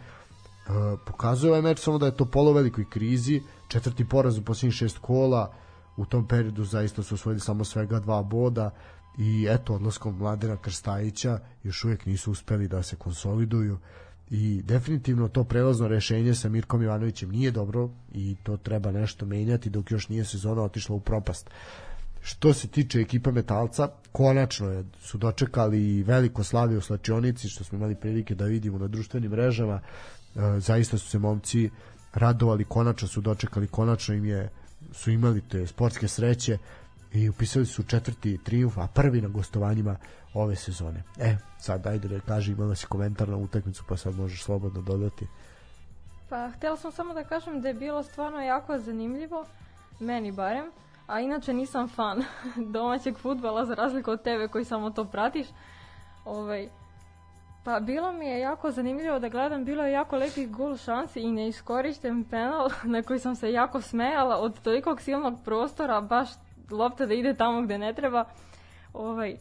Uh, 0.69 0.99
pokazuje 1.07 1.51
ovaj 1.51 1.63
meč 1.63 1.79
samo 1.79 1.99
da 1.99 2.07
je 2.07 2.17
to 2.17 2.25
polo 2.25 2.53
velikoj 2.53 2.85
krizi, 2.91 3.43
četvrti 3.69 4.09
poraz 4.09 4.39
u 4.39 4.43
posljednjih 4.43 4.75
šest 4.75 4.99
kola, 4.99 5.53
u 5.97 6.07
tom 6.07 6.29
periodu 6.29 6.65
zaista 6.65 7.03
su 7.03 7.15
osvojili 7.15 7.41
samo 7.41 7.65
svega 7.65 8.01
dva 8.01 8.23
boda 8.23 8.71
i 9.19 9.47
eto 9.51 9.75
odlaskom 9.75 10.17
Mladena 10.19 10.57
Krstajića 10.57 11.39
još 11.63 11.85
uvijek 11.85 12.07
nisu 12.07 12.31
uspeli 12.31 12.69
da 12.69 12.83
se 12.83 12.97
konsoliduju 12.97 13.79
i 14.31 14.63
definitivno 14.63 15.29
to 15.29 15.45
prelazno 15.45 15.89
rešenje 15.89 16.35
sa 16.35 16.49
Mirkom 16.49 16.83
Ivanovićem 16.83 17.31
nije 17.31 17.51
dobro 17.51 17.91
i 18.13 18.37
to 18.43 18.57
treba 18.57 18.93
nešto 18.93 19.27
menjati 19.27 19.71
dok 19.71 19.91
još 19.91 20.09
nije 20.09 20.25
sezona 20.25 20.63
otišla 20.63 20.97
u 20.97 21.01
propast. 21.01 21.51
Što 22.23 22.53
se 22.53 22.69
tiče 22.69 23.01
ekipe 23.01 23.33
Metalca, 23.33 23.89
konačno 24.13 24.71
je, 24.71 24.85
su 25.01 25.19
dočekali 25.19 26.03
veliko 26.03 26.45
slavije 26.45 26.79
u 26.79 26.81
slačionici, 26.81 27.49
što 27.49 27.65
smo 27.65 27.79
imali 27.79 27.95
prilike 27.95 28.35
da 28.35 28.45
vidimo 28.45 28.79
na 28.79 28.89
društvenim 28.89 29.31
mrežama. 29.31 29.81
E, 30.37 30.61
zaista 30.61 30.99
su 30.99 31.09
se 31.09 31.19
momci 31.19 31.71
radovali, 32.15 32.65
konačno 32.65 33.09
su 33.09 33.21
dočekali, 33.21 33.67
konačno 33.67 34.15
im 34.15 34.25
je 34.25 34.51
su 34.93 35.11
imali 35.11 35.41
te 35.41 35.67
sportske 35.67 36.09
sreće 36.09 36.59
i 37.13 37.29
upisali 37.29 37.67
su 37.67 37.83
četvrti 37.83 38.39
triumf, 38.45 38.79
a 38.79 38.87
prvi 38.87 39.21
na 39.21 39.29
gostovanjima 39.29 39.97
ove 40.35 40.57
sezone. 40.57 41.03
E, 41.19 41.37
sad 41.59 41.87
ajde 41.87 42.09
da 42.09 42.21
kaži, 42.21 42.53
imala 42.53 42.75
si 42.75 42.87
komentar 42.87 43.29
na 43.29 43.37
utakmicu, 43.37 43.85
pa 43.89 43.97
sad 43.97 44.15
možeš 44.15 44.43
slobodno 44.43 44.83
dodati. 44.83 45.27
Pa, 46.29 46.51
htjela 46.57 46.77
sam 46.77 46.93
samo 46.93 47.15
da 47.15 47.25
kažem 47.25 47.61
da 47.61 47.69
je 47.69 47.75
bilo 47.75 48.03
stvarno 48.03 48.41
jako 48.41 48.79
zanimljivo, 48.79 49.47
meni 50.01 50.33
barem, 50.33 50.71
a 51.07 51.21
inače 51.21 51.53
nisam 51.53 51.89
fan 51.89 52.25
domaćeg 52.75 53.19
futbala 53.19 53.67
za 53.67 53.75
razliku 53.75 54.11
od 54.11 54.23
tebe 54.23 54.49
koji 54.49 54.65
samo 54.65 54.91
to 54.91 55.05
pratiš. 55.05 55.47
Ovaj, 56.25 56.69
pa 57.65 57.81
bilo 57.81 58.13
mi 58.13 58.27
je 58.27 58.41
jako 58.41 58.71
zanimljivo 58.71 59.19
da 59.19 59.29
gledam, 59.29 59.65
bilo 59.65 59.85
je 59.85 59.93
jako 59.93 60.17
lepih 60.17 60.51
gol 60.51 60.77
šansi 60.77 61.21
i 61.21 61.33
neiskorišten 61.33 62.25
penal 62.25 62.71
na 62.95 63.03
koji 63.03 63.19
sam 63.21 63.37
se 63.37 63.53
jako 63.53 63.81
smejala 63.81 64.37
od 64.37 64.61
tolikog 64.61 65.01
silnog 65.01 65.35
prostora, 65.45 66.01
baš 66.01 66.29
lopta 66.71 67.07
da 67.07 67.15
ide 67.15 67.35
tamo 67.35 67.63
gde 67.63 67.79
ne 67.79 67.95
treba. 67.95 68.25
Ovaj, 68.93 69.37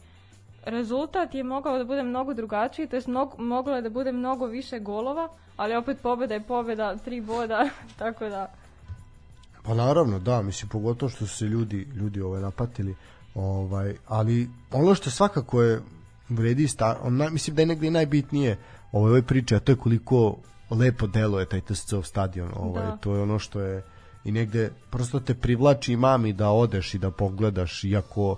rezultat 0.64 1.34
je 1.34 1.44
mogao 1.44 1.78
da 1.78 1.84
bude 1.84 2.02
mnogo 2.02 2.34
drugačiji, 2.34 2.86
to 2.86 2.96
mnogo, 3.06 3.42
moglo 3.42 3.76
je 3.76 3.82
da 3.82 3.90
bude 3.90 4.12
mnogo 4.12 4.46
više 4.46 4.78
golova, 4.78 5.28
ali 5.56 5.76
opet 5.76 5.98
pobeda 6.02 6.34
je 6.34 6.40
pobeda, 6.40 6.96
tri 6.96 7.20
boda, 7.20 7.68
tako 7.98 8.28
da 8.28 8.50
Pa 9.64 9.74
naravno, 9.74 10.18
da, 10.18 10.42
mislim 10.42 10.68
pogotovo 10.68 11.10
što 11.10 11.26
su 11.26 11.36
se 11.36 11.44
ljudi 11.44 11.88
ljudi 11.94 12.20
ovaj 12.20 12.42
napatili, 12.42 12.94
ovaj, 13.34 13.94
ali 14.06 14.48
ono 14.72 14.94
što 14.94 15.10
svakako 15.10 15.62
je 15.62 15.80
vredi 16.28 16.68
sta, 16.68 17.00
on, 17.02 17.28
mislim 17.30 17.56
da 17.56 17.62
je 17.62 17.66
negde 17.66 17.90
najbitnije 17.90 18.58
ovaj, 18.92 19.10
ovoj 19.10 19.22
priče, 19.22 19.56
a 19.56 19.60
to 19.60 19.72
je 19.72 19.76
koliko 19.76 20.36
lepo 20.70 21.06
deluje 21.06 21.46
taj 21.46 21.60
TSC 21.60 21.94
stadion, 22.02 22.50
ovaj, 22.56 22.86
Da. 22.86 22.96
to 22.96 23.14
je 23.14 23.22
ono 23.22 23.38
što 23.38 23.60
je 23.60 23.82
i 24.24 24.32
negde 24.32 24.70
prosto 24.90 25.20
te 25.20 25.34
privlači 25.34 25.96
mami 25.96 26.32
da 26.32 26.50
odeš 26.50 26.94
i 26.94 26.98
da 26.98 27.10
pogledaš, 27.10 27.84
iako 27.84 28.36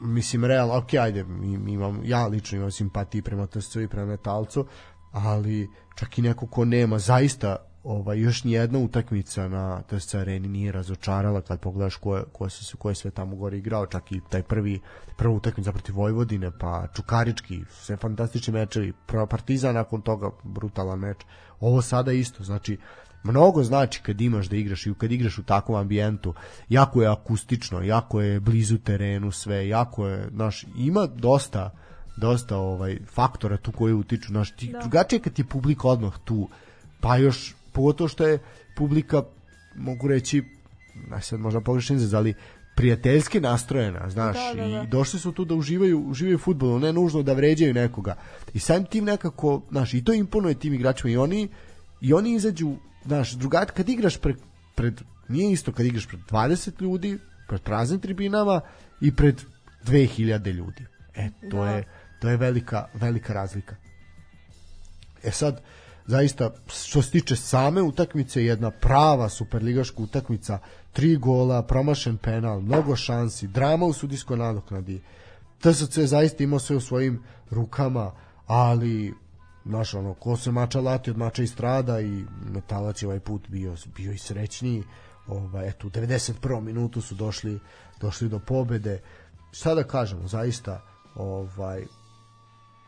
mislim 0.00 0.44
realno, 0.44 0.76
ok, 0.76 0.94
ajde, 0.94 1.20
imam, 1.68 2.00
ja 2.04 2.26
lično 2.26 2.58
imam 2.58 2.70
simpatiji 2.70 3.22
prema 3.22 3.46
TSC 3.46 3.76
i 3.76 3.88
prema 3.88 4.06
Metalcu, 4.06 4.66
ali 5.12 5.70
čak 5.94 6.18
i 6.18 6.22
neko 6.22 6.46
ko 6.46 6.64
nema 6.64 6.98
zaista 6.98 7.56
ovaj 7.84 8.18
još 8.18 8.44
ni 8.44 8.52
jedna 8.52 8.78
utakmica 8.78 9.48
na 9.48 9.82
TSC 9.82 10.14
areni 10.14 10.48
nije 10.48 10.72
razočarala 10.72 11.40
kad 11.40 11.60
pogledaš 11.60 11.96
ko 11.96 12.16
je, 12.16 12.24
ko 12.32 12.48
se 12.48 12.76
ko 12.76 12.88
je 12.88 12.94
sve 12.94 13.10
tamo 13.10 13.36
gore 13.36 13.58
igrao 13.58 13.86
čak 13.86 14.12
i 14.12 14.20
taj 14.30 14.42
prvi 14.42 14.80
prva 15.16 15.34
utakmica 15.34 15.72
protiv 15.72 15.96
Vojvodine 15.96 16.50
pa 16.58 16.86
Čukarički 16.94 17.60
sve 17.70 17.96
fantastični 17.96 18.52
mečevi 18.52 18.92
prva 19.06 19.26
Partizan 19.26 19.74
nakon 19.74 20.02
toga 20.02 20.30
brutalan 20.42 20.98
meč. 20.98 21.16
Ovo 21.60 21.82
sada 21.82 22.12
isto 22.12 22.44
znači 22.44 22.78
mnogo 23.22 23.62
znači 23.62 24.02
kad 24.02 24.20
imaš 24.20 24.46
da 24.46 24.56
igraš 24.56 24.86
i 24.86 24.94
kad 24.98 25.12
igraš 25.12 25.38
u 25.38 25.42
takvom 25.42 25.78
ambijentu. 25.78 26.34
Jako 26.68 27.02
je 27.02 27.08
akustično 27.08 27.82
jako 27.82 28.20
je 28.20 28.40
blizu 28.40 28.78
terenu 28.78 29.30
sve 29.30 29.68
jako 29.68 30.06
je 30.06 30.28
znaš 30.30 30.64
ima 30.76 31.06
dosta 31.06 31.70
dosta 32.16 32.56
ovaj 32.56 32.98
faktora 33.06 33.56
tu 33.56 33.72
koji 33.72 33.94
utiču. 33.94 34.32
Naš 34.32 34.50
ti 34.50 34.68
Da. 34.72 34.78
drugačije 34.78 35.20
kad 35.20 35.32
ti 35.32 35.42
je 35.42 35.46
publika 35.46 35.88
odmah 35.88 36.12
tu 36.24 36.48
pa 37.00 37.16
još 37.16 37.54
pogotovo 37.80 38.08
što 38.08 38.26
je 38.26 38.38
publika 38.76 39.22
mogu 39.74 40.08
reći 40.08 40.42
aj 41.12 41.22
sad 41.22 41.40
možda 41.40 41.60
pogrešan 41.60 41.96
izraz, 41.96 42.14
ali 42.14 42.34
prijateljski 42.76 43.40
nastrojena, 43.40 44.10
znaš, 44.10 44.36
Da, 44.36 44.62
da, 44.62 44.68
da. 44.68 44.82
i 44.82 44.86
došli 44.86 45.20
su 45.20 45.32
tu 45.32 45.44
da 45.44 45.54
uživaju, 45.54 46.00
uživaju 46.00 46.36
u 46.36 46.38
fudbalu, 46.38 46.78
ne 46.78 46.92
nužno 46.92 47.22
da 47.22 47.32
vređaju 47.32 47.74
nekoga. 47.74 48.16
I 48.54 48.58
samim 48.58 48.84
tim 48.84 49.04
nekako, 49.04 49.62
znaš, 49.70 49.94
i 49.94 50.04
to 50.04 50.12
imponuje 50.12 50.54
tim 50.54 50.74
igračima 50.74 51.10
i 51.10 51.16
oni 51.16 51.48
i 52.00 52.12
oni 52.12 52.34
izađu, 52.34 52.76
znaš, 53.04 53.32
drugat, 53.32 53.70
kad 53.70 53.88
igraš 53.88 54.16
pred, 54.16 54.36
pred, 54.74 55.00
nije 55.28 55.52
isto 55.52 55.72
kad 55.72 55.86
igraš 55.86 56.06
pred 56.08 56.20
20 56.30 56.82
ljudi, 56.82 57.18
pred 57.48 57.60
praznim 57.60 58.00
tribinama 58.00 58.60
i 59.00 59.12
pred 59.16 59.42
2000 59.86 60.52
ljudi. 60.52 60.86
E, 61.14 61.28
to 61.50 61.56
Da. 61.64 61.70
je 61.70 61.84
to 62.20 62.28
je 62.28 62.36
velika 62.36 62.86
velika 62.94 63.32
razlika. 63.32 63.76
E 65.22 65.30
sad, 65.30 65.62
zaista, 66.10 66.50
što 66.66 67.02
se 67.02 67.10
tiče 67.10 67.36
same 67.36 67.82
utakmice, 67.82 68.44
jedna 68.44 68.70
prava 68.70 69.28
superligaška 69.28 70.02
utakmica, 70.02 70.58
tri 70.92 71.16
gola, 71.16 71.62
promašen 71.62 72.16
penal, 72.16 72.60
mnogo 72.60 72.96
šansi, 72.96 73.46
drama 73.46 73.86
u 73.86 73.92
sudijskoj 73.92 74.36
nadoknadi. 74.36 75.02
TSC 75.60 75.96
je 75.96 76.06
zaista 76.06 76.44
imao 76.44 76.58
sve 76.58 76.76
u 76.76 76.80
svojim 76.80 77.22
rukama, 77.50 78.12
ali 78.46 79.14
znaš, 79.64 79.94
ono, 79.94 80.14
ko 80.14 80.36
se 80.36 80.50
mača 80.50 80.80
lati 80.80 81.10
od 81.10 81.18
mača 81.18 81.42
i 81.42 81.46
strada 81.46 82.00
i 82.00 82.24
Metalac 82.52 83.02
je 83.02 83.06
ovaj 83.06 83.20
put 83.20 83.48
bio, 83.48 83.76
bio 83.96 84.12
i 84.12 84.18
srećniji. 84.18 84.84
Ovaj, 85.26 85.68
eto, 85.68 85.86
u 85.86 85.90
91. 85.90 86.60
minutu 86.60 87.00
su 87.00 87.14
došli, 87.14 87.60
došli 88.00 88.28
do 88.28 88.38
pobede. 88.38 89.00
Šta 89.52 89.74
da 89.74 89.84
kažemo, 89.84 90.28
zaista, 90.28 90.82
ovaj, 91.14 91.84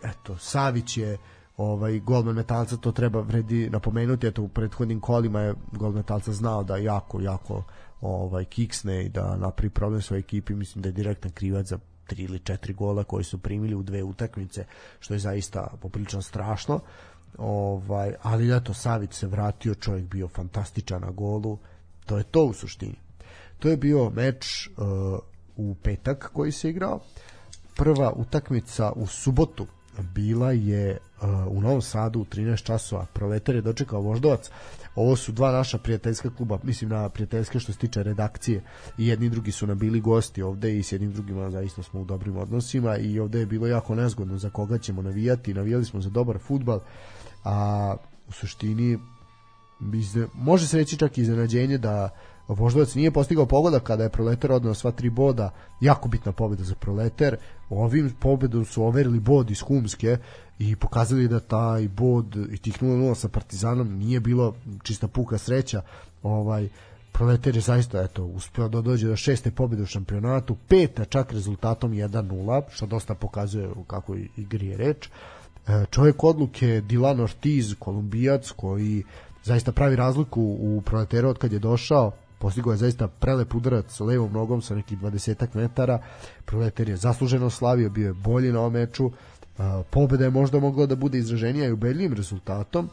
eto, 0.02 0.38
Savić 0.38 0.96
je 0.96 1.18
ovaj 1.62 2.00
golman 2.00 2.34
metalca 2.34 2.76
to 2.76 2.92
treba 2.92 3.20
vredi 3.20 3.70
napomenuti 3.70 4.26
eto 4.26 4.42
u 4.42 4.48
prethodnim 4.48 5.00
kolima 5.00 5.40
je 5.40 5.54
gol 5.72 5.92
metalca 5.92 6.32
znao 6.32 6.64
da 6.64 6.76
jako 6.76 7.20
jako 7.20 7.64
ovaj 8.00 8.44
kiksne 8.44 9.04
i 9.04 9.08
da 9.08 9.36
napravi 9.36 9.70
problem 9.70 10.02
svojoj 10.02 10.20
ekipi. 10.20 10.54
Mislim 10.54 10.82
da 10.82 10.88
je 10.88 10.92
direktan 10.92 11.30
krivac 11.30 11.66
za 11.66 11.78
tri 12.06 12.22
ili 12.22 12.38
četiri 12.38 12.74
gola 12.74 13.04
koji 13.04 13.24
su 13.24 13.38
primili 13.38 13.74
u 13.74 13.82
dve 13.82 14.02
utakmice 14.02 14.64
što 15.00 15.14
je 15.14 15.20
zaista 15.20 15.66
poprilično 15.80 16.22
strašno. 16.22 16.80
Ovaj 17.38 18.14
ali 18.22 18.56
eto 18.56 18.74
Savić 18.74 19.12
se 19.12 19.26
vratio 19.26 19.74
čovjek 19.74 20.04
bio 20.04 20.28
fantastičan 20.28 21.00
na 21.00 21.10
golu. 21.10 21.58
To 22.06 22.18
je 22.18 22.24
to 22.24 22.44
u 22.44 22.52
suštini. 22.52 22.96
To 23.58 23.68
je 23.68 23.76
bio 23.76 24.10
meč 24.10 24.68
uh, 24.68 25.18
u 25.56 25.74
petak 25.74 26.30
koji 26.32 26.52
se 26.52 26.70
igrao. 26.70 27.00
Prva 27.76 28.12
utakmica 28.16 28.92
u 28.92 29.06
subotu 29.06 29.66
bila 30.14 30.52
je 30.52 30.98
uh, 31.22 31.28
u 31.46 31.60
Novom 31.60 31.82
Sadu 31.82 32.20
u 32.20 32.24
13 32.24 32.62
časova. 32.62 33.06
Proletar 33.12 33.54
je 33.54 33.60
dočekao 33.60 34.00
Voždovac. 34.00 34.50
Ovo 34.94 35.16
su 35.16 35.32
dva 35.32 35.52
naša 35.52 35.78
prijateljska 35.78 36.30
kluba, 36.30 36.58
mislim 36.62 36.90
na 36.90 37.08
prijateljske 37.08 37.60
što 37.60 37.72
se 37.72 37.78
tiče 37.78 38.02
redakcije. 38.02 38.62
I 38.98 39.06
jedni 39.06 39.26
i 39.26 39.30
drugi 39.30 39.52
su 39.52 39.66
nam 39.66 39.78
bili 39.78 40.00
gosti 40.00 40.42
ovde 40.42 40.78
i 40.78 40.82
s 40.82 40.92
jednim 40.92 41.12
drugima 41.12 41.50
zaista 41.50 41.82
smo 41.82 42.00
u 42.00 42.04
dobrim 42.04 42.36
odnosima 42.36 42.96
i 42.96 43.20
ovde 43.20 43.38
je 43.38 43.46
bilo 43.46 43.66
jako 43.66 43.94
nezgodno 43.94 44.38
za 44.38 44.50
koga 44.50 44.78
ćemo 44.78 45.02
navijati. 45.02 45.54
Navijali 45.54 45.84
smo 45.84 46.00
za 46.00 46.10
dobar 46.10 46.38
futbal, 46.38 46.80
a 47.44 47.96
u 48.28 48.32
suštini 48.32 48.98
može 50.34 50.66
se 50.68 50.76
reći 50.76 50.96
čak 50.96 51.18
i 51.18 51.20
iznenađenje 51.20 51.78
da 51.78 52.10
Voždovac 52.48 52.94
nije 52.94 53.10
postigao 53.10 53.46
pogodak 53.46 53.82
kada 53.82 54.02
je 54.02 54.10
Proletar 54.10 54.52
odneo 54.52 54.74
sva 54.74 54.90
tri 54.90 55.10
boda, 55.10 55.50
jako 55.80 56.08
bitna 56.08 56.32
pobeda 56.32 56.64
za 56.64 56.74
Proletar. 56.74 57.36
Ovim 57.70 58.12
pobedom 58.20 58.64
su 58.64 58.84
overili 58.84 59.20
bod 59.20 59.50
iz 59.50 59.60
Humske 59.60 60.16
i 60.58 60.76
pokazali 60.76 61.28
da 61.28 61.40
taj 61.40 61.88
bod 61.88 62.36
i 62.52 62.56
tih 62.58 62.82
0-0 62.82 63.14
sa 63.14 63.28
Partizanom 63.28 63.98
nije 63.98 64.20
bilo 64.20 64.54
čista 64.82 65.08
puka 65.08 65.38
sreća. 65.38 65.82
Ovaj 66.22 66.68
Proletar 67.12 67.54
je 67.54 67.60
zaista 67.60 68.02
eto 68.02 68.24
uspeo 68.24 68.68
da 68.68 68.80
dođe 68.80 69.08
do 69.08 69.16
šeste 69.16 69.50
pobede 69.50 69.82
u 69.82 69.86
šampionatu, 69.86 70.56
peta 70.68 71.04
čak 71.04 71.32
rezultatom 71.32 71.92
1-0, 71.92 72.62
što 72.70 72.86
dosta 72.86 73.14
pokazuje 73.14 73.68
u 73.68 73.84
kakvoj 73.84 74.28
igri 74.36 74.66
je 74.66 74.76
reč. 74.76 75.08
E, 75.08 75.84
čovjek 75.90 76.24
odluke 76.24 76.80
Dilan 76.80 77.20
Ortiz, 77.20 77.74
kolumbijac 77.78 78.50
koji 78.50 79.02
zaista 79.44 79.72
pravi 79.72 79.96
razliku 79.96 80.42
u 80.42 80.82
Proleteru 80.84 81.28
od 81.28 81.38
kad 81.38 81.52
je 81.52 81.58
došao 81.58 82.12
postigao 82.42 82.72
je 82.72 82.76
zaista 82.76 83.08
prelep 83.08 83.54
udarac 83.54 84.00
levom 84.00 84.32
nogom 84.32 84.62
sa 84.62 84.74
nekih 84.74 84.98
20 84.98 85.46
metara. 85.54 86.02
Proleter 86.44 86.88
je 86.88 86.96
zasluženo 86.96 87.50
slavio 87.50 87.90
bio 87.90 88.06
je 88.06 88.12
bolji 88.12 88.52
na 88.52 88.60
ovom 88.60 88.72
meču. 88.72 89.10
Pobeda 89.90 90.24
je 90.24 90.30
možda 90.30 90.60
mogla 90.60 90.86
da 90.86 90.96
bude 90.96 91.18
izraženija 91.18 91.68
i 91.68 91.72
ubedljivim 91.72 92.12
rezultatom 92.12 92.90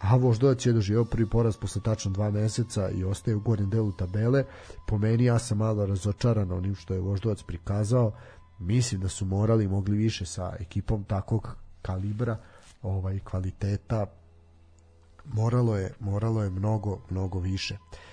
a 0.00 0.16
Voždovac 0.16 0.66
je 0.66 0.72
doživio 0.72 1.04
prvi 1.04 1.26
poraz 1.30 1.56
posle 1.56 1.82
tačno 1.82 2.10
dva 2.10 2.30
meseca 2.30 2.90
i 2.90 3.04
ostaje 3.04 3.36
u 3.36 3.40
gornjem 3.40 3.70
delu 3.70 3.92
tabele. 3.92 4.44
Po 4.86 4.98
meni 4.98 5.24
ja 5.24 5.38
sam 5.38 5.58
malo 5.58 5.86
razočaran 5.86 6.52
onim 6.52 6.74
što 6.74 6.94
je 6.94 7.00
Voždovac 7.00 7.42
prikazao. 7.42 8.12
Mislim 8.58 9.00
da 9.00 9.08
su 9.08 9.24
morali 9.24 9.68
mogli 9.68 9.96
više 9.96 10.26
sa 10.26 10.56
ekipom 10.60 11.04
takvog 11.04 11.56
kalibra 11.82 12.36
ovaj 12.82 13.18
kvaliteta. 13.18 14.06
Moralo 15.24 15.76
je 15.76 15.94
moralo 16.00 16.42
je 16.42 16.50
mnogo 16.50 16.98
mnogo 17.10 17.38
više. 17.38 17.74
Uh, 17.74 18.09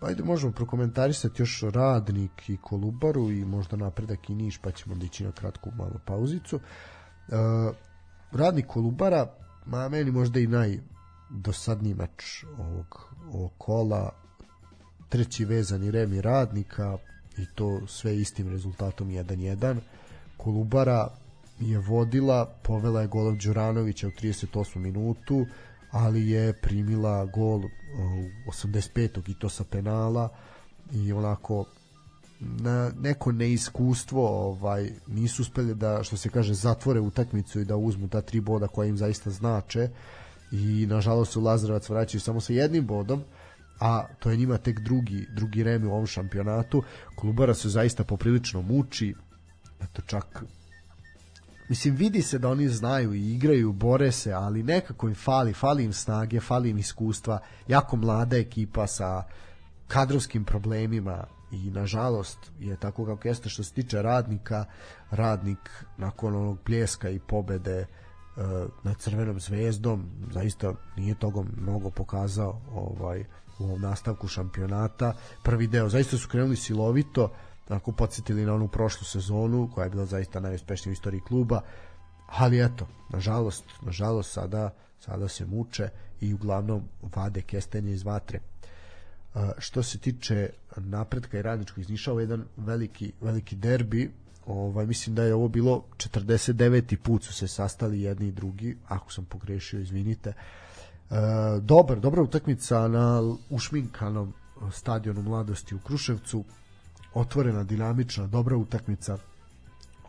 ajde 0.00 0.22
možemo 0.24 0.52
prokomentarisati 0.52 1.42
još 1.42 1.62
Radnik 1.62 2.48
i 2.48 2.56
Kolubaru 2.56 3.30
i 3.30 3.44
možda 3.44 3.76
napredak 3.76 4.30
i 4.30 4.34
Niš 4.34 4.58
pa 4.58 4.70
ćemo 4.70 4.92
onda 4.92 5.06
ići 5.06 5.24
na 5.24 5.32
kratku 5.32 5.70
malu 5.76 5.98
pauzicu. 6.04 6.56
Uh, 6.56 7.34
Radnik 8.32 8.66
Kolubara 8.66 9.26
ma 9.66 9.88
meni 9.88 10.10
možda 10.10 10.40
i 10.40 10.46
najdosadniji 10.46 11.94
meč 11.94 12.44
ovog, 12.58 13.14
ovog 13.32 13.52
kola. 13.58 14.10
Treći 15.08 15.44
vezani 15.44 15.90
remi 15.90 16.20
Radnika 16.20 16.98
i 17.38 17.46
to 17.54 17.86
sve 17.86 18.16
istim 18.16 18.48
rezultatom 18.48 19.08
1-1 19.08 19.76
Kolubara 20.36 21.08
je 21.60 21.78
vodila, 21.78 22.46
povela 22.62 23.00
je 23.00 23.06
golov 23.06 23.36
Đuranovića 23.36 24.06
u 24.06 24.10
38. 24.10 24.78
minutu, 24.78 25.46
ali 25.92 26.30
je 26.30 26.52
primila 26.52 27.24
gol 27.24 27.58
uh, 27.58 27.70
u 28.46 28.50
85. 28.50 29.30
i 29.30 29.34
to 29.34 29.48
sa 29.48 29.64
penala 29.64 30.28
i 30.92 31.12
onako 31.12 31.64
na 32.40 32.92
neko 33.00 33.32
neiskustvo 33.32 34.28
ovaj 34.28 34.90
nisu 35.06 35.42
uspeli 35.42 35.74
da 35.74 36.02
što 36.02 36.16
se 36.16 36.28
kaže 36.28 36.54
zatvore 36.54 37.00
utakmicu 37.00 37.60
i 37.60 37.64
da 37.64 37.76
uzmu 37.76 38.08
ta 38.08 38.20
tri 38.20 38.40
boda 38.40 38.68
koja 38.68 38.88
im 38.88 38.96
zaista 38.96 39.30
znače 39.30 39.88
i 40.52 40.86
nažalost 40.86 41.36
u 41.36 41.40
Lazarevac 41.40 41.88
vraćaju 41.88 42.20
samo 42.20 42.40
sa 42.40 42.52
jednim 42.52 42.86
bodom 42.86 43.22
a 43.80 44.06
to 44.18 44.30
je 44.30 44.36
njima 44.36 44.58
tek 44.58 44.80
drugi 44.80 45.26
drugi 45.36 45.62
remi 45.62 45.86
u 45.86 45.92
ovom 45.92 46.06
šampionatu 46.06 46.82
Klubara 47.16 47.54
se 47.54 47.68
zaista 47.68 48.04
poprilično 48.04 48.62
muči 48.62 49.14
eto 49.82 50.02
čak 50.06 50.44
Mislim, 51.72 51.94
vidi 51.94 52.22
se 52.22 52.38
da 52.38 52.48
oni 52.48 52.68
znaju 52.68 53.14
i 53.14 53.32
igraju, 53.32 53.72
bore 53.72 54.12
se, 54.12 54.32
ali 54.32 54.62
nekako 54.62 55.08
im 55.08 55.14
fali, 55.14 55.52
fali 55.52 55.84
im 55.84 55.92
snage, 55.92 56.40
fali 56.40 56.70
im 56.70 56.78
iskustva, 56.78 57.38
jako 57.68 57.96
mlada 57.96 58.36
ekipa 58.36 58.86
sa 58.86 59.22
kadrovskim 59.88 60.44
problemima 60.44 61.24
i 61.52 61.70
nažalost 61.70 62.38
je 62.60 62.76
tako 62.76 63.06
kako 63.06 63.28
jeste 63.28 63.48
što 63.48 63.62
se 63.62 63.72
tiče 63.72 64.02
radnika, 64.02 64.64
radnik 65.10 65.70
nakon 65.96 66.36
onog 66.36 66.58
pljeska 66.64 67.10
i 67.10 67.18
pobede 67.18 67.78
e, 67.78 67.86
nad 68.82 68.96
Crvenom 68.98 69.40
zvezdom 69.40 70.10
zaista 70.32 70.72
nije 70.96 71.14
toga 71.14 71.42
mnogo 71.56 71.90
pokazao 71.90 72.60
ovaj 72.74 73.24
u 73.58 73.64
ovom 73.64 73.80
nastavku 73.80 74.28
šampionata. 74.28 75.14
Prvi 75.42 75.66
deo 75.66 75.88
zaista 75.88 76.16
su 76.16 76.28
krenuli 76.28 76.56
silovito, 76.56 77.32
onako 77.68 77.92
podsjetili 77.92 78.46
na 78.46 78.54
onu 78.54 78.68
prošlu 78.68 79.04
sezonu 79.04 79.70
koja 79.74 79.84
je 79.84 79.90
bila 79.90 80.04
zaista 80.04 80.40
najuspešnija 80.40 80.90
u 80.90 80.92
istoriji 80.92 81.20
kluba 81.20 81.60
ali 82.32 82.64
eto, 82.64 82.86
nažalost, 83.10 83.64
nažalost 83.82 84.32
sada, 84.32 84.70
sada 85.00 85.28
se 85.28 85.46
muče 85.46 85.88
i 86.20 86.34
uglavnom 86.34 86.82
vade 87.16 87.42
kestenje 87.42 87.92
iz 87.92 88.02
vatre. 88.02 88.40
Uh, 89.34 89.42
što 89.58 89.82
se 89.82 89.98
tiče 89.98 90.50
napretka 90.76 91.38
i 91.38 91.42
radničkog 91.42 91.78
iz 91.78 91.88
Niša, 91.88 92.10
ovo 92.10 92.20
je 92.20 92.24
jedan 92.24 92.44
veliki, 92.56 93.12
veliki 93.20 93.56
derbi. 93.56 94.10
Ovaj, 94.46 94.86
mislim 94.86 95.14
da 95.16 95.22
je 95.22 95.34
ovo 95.34 95.48
bilo 95.48 95.84
49. 95.96 96.96
put 96.96 97.24
su 97.24 97.32
se 97.32 97.48
sastali 97.48 98.02
jedni 98.02 98.28
i 98.28 98.32
drugi 98.32 98.76
ako 98.88 99.12
sam 99.12 99.24
pogrešio, 99.24 99.80
izvinite. 99.80 100.32
Uh, 101.10 101.16
dobar, 101.60 102.00
dobra 102.00 102.22
utakmica 102.22 102.88
na 102.88 103.36
ušminkanom 103.50 104.32
stadionu 104.72 105.22
mladosti 105.22 105.74
u 105.74 105.78
Kruševcu 105.78 106.44
otvorena, 107.14 107.64
dinamična, 107.64 108.26
dobra 108.26 108.56
utakmica. 108.56 109.18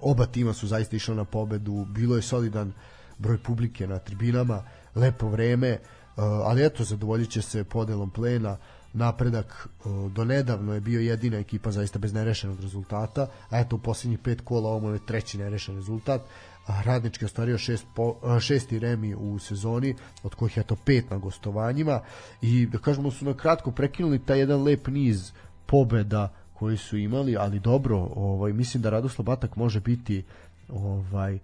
Oba 0.01 0.25
tima 0.25 0.53
su 0.53 0.67
zaista 0.67 0.95
išla 0.95 1.15
na 1.15 1.25
pobedu, 1.25 1.85
bilo 1.85 2.15
je 2.15 2.21
solidan 2.21 2.73
broj 3.17 3.37
publike 3.37 3.87
na 3.87 3.99
tribinama, 3.99 4.63
lepo 4.95 5.29
vreme, 5.29 5.71
uh, 5.71 6.23
ali 6.23 6.65
eto, 6.65 6.83
zadovoljit 6.83 7.29
će 7.29 7.41
se 7.41 7.63
podelom 7.63 8.09
plena, 8.09 8.57
napredak 8.93 9.67
uh, 9.85 10.11
do 10.11 10.25
nedavno 10.25 10.73
je 10.73 10.81
bio 10.81 11.01
jedina 11.01 11.37
ekipa 11.37 11.71
zaista 11.71 11.99
bez 11.99 12.13
nerešenog 12.13 12.59
rezultata, 12.59 13.27
a 13.49 13.59
eto 13.59 13.75
u 13.75 13.79
posljednjih 13.79 14.19
pet 14.19 14.41
kola 14.41 14.69
ovo 14.69 14.91
je 14.93 15.05
treći 15.05 15.37
nerešen 15.37 15.75
rezultat, 15.75 16.21
a 16.67 16.81
Radnički 16.81 17.25
ostvario 17.25 17.57
šest 17.57 17.85
po, 17.95 18.15
a, 18.23 18.39
šesti 18.39 18.79
remi 18.79 19.15
u 19.15 19.39
sezoni, 19.39 19.95
od 20.23 20.35
kojih 20.35 20.57
je 20.57 20.63
to 20.63 20.75
pet 20.75 21.09
na 21.09 21.17
gostovanjima. 21.17 21.99
I 22.41 22.65
da 22.65 22.77
kažemo 22.77 23.11
su 23.11 23.25
na 23.25 23.33
kratko 23.33 23.71
prekinuli 23.71 24.19
taj 24.19 24.39
jedan 24.39 24.63
lep 24.63 24.87
niz 24.87 25.31
pobeda 25.65 26.33
koji 26.53 26.77
su 26.77 26.97
imali, 26.97 27.37
ali 27.37 27.59
dobro, 27.59 27.97
ovaj 28.15 28.53
mislim 28.53 28.83
da 28.83 28.89
Radoslav 28.89 29.25
Batak 29.25 29.55
može 29.55 29.79
biti 29.79 30.23
ovaj 30.69 31.39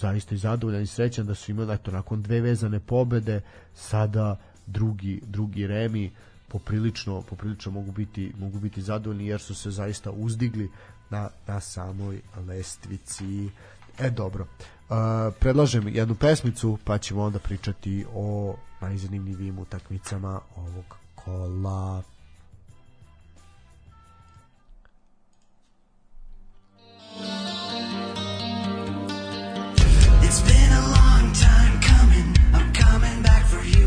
zaista 0.00 0.34
i 0.34 0.38
zadovoljan 0.38 0.82
i 0.82 0.86
srećan 0.86 1.26
da 1.26 1.34
su 1.34 1.50
imali 1.50 1.74
eto 1.74 1.90
nakon 1.90 2.22
dve 2.22 2.40
vezane 2.40 2.80
pobede 2.80 3.40
sada 3.74 4.36
drugi 4.66 5.20
drugi 5.26 5.66
remi 5.66 6.10
poprilično 6.48 7.22
poprilično 7.22 7.72
mogu 7.72 7.92
biti 7.92 8.32
mogu 8.38 8.58
biti 8.58 8.82
zadovoljni 8.82 9.26
jer 9.26 9.40
su 9.40 9.54
se 9.54 9.70
zaista 9.70 10.10
uzdigli 10.10 10.70
na, 11.10 11.28
na 11.46 11.60
samoj 11.60 12.20
lestvici. 12.46 13.50
E 13.98 14.10
dobro. 14.10 14.46
Uh, 14.88 14.96
predlažem 15.40 15.88
jednu 15.88 16.14
pesmicu 16.14 16.78
pa 16.84 16.98
ćemo 16.98 17.22
onda 17.22 17.38
pričati 17.38 18.04
o 18.14 18.56
najzanimljivijim 18.80 19.58
utakmicama 19.58 20.40
ovog 20.56 20.96
kola 21.14 22.02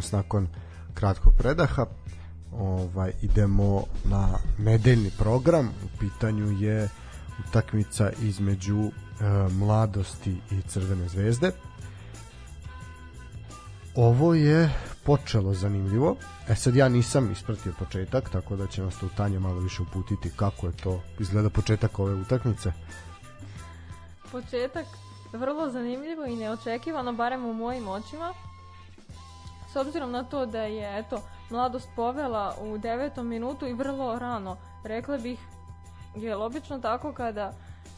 nas 0.00 0.12
nakon 0.12 0.48
kratkog 0.94 1.32
predaha. 1.38 1.86
Ovaj 2.52 3.12
idemo 3.22 3.84
na 4.04 4.28
nedeljni 4.58 5.10
program. 5.18 5.68
U 5.68 5.98
pitanju 5.98 6.52
je 6.60 6.88
utakmica 7.48 8.10
između 8.22 8.80
e, 8.80 8.90
Mladosti 9.52 10.36
i 10.50 10.62
Crvene 10.62 11.08
zvezde. 11.08 11.52
Ovo 13.94 14.34
je 14.34 14.70
počelo 15.04 15.54
zanimljivo. 15.54 16.16
E 16.48 16.54
sad 16.54 16.76
ja 16.76 16.88
nisam 16.88 17.32
ispratio 17.32 17.72
početak, 17.78 18.30
tako 18.30 18.56
da 18.56 18.66
će 18.66 18.82
nas 18.82 18.98
tu 18.98 19.08
Tanja 19.16 19.40
malo 19.40 19.60
više 19.60 19.82
uputiti 19.82 20.30
kako 20.36 20.66
je 20.66 20.72
to 20.72 21.00
izgleda 21.18 21.50
početak 21.50 21.98
ove 21.98 22.14
utakmice. 22.14 22.72
Početak 24.32 24.86
vrlo 25.32 25.70
zanimljivo 25.70 26.26
i 26.26 26.36
neočekivano, 26.36 27.12
barem 27.12 27.44
u 27.44 27.54
mojim 27.54 27.88
očima. 27.88 28.34
S 29.72 29.76
obzirom 29.76 30.10
na 30.10 30.24
to 30.24 30.46
da 30.46 30.62
je 30.62 30.98
eto, 30.98 31.22
mladost 31.50 31.88
povela 31.96 32.56
u 32.62 32.78
devetom 32.78 33.28
minutu 33.28 33.66
i 33.66 33.72
vrlo 33.72 34.18
rano, 34.18 34.56
rekla 34.84 35.18
bih, 35.18 35.38
je 36.16 36.36
obično 36.36 36.78
tako 36.78 37.12
kada 37.12 37.52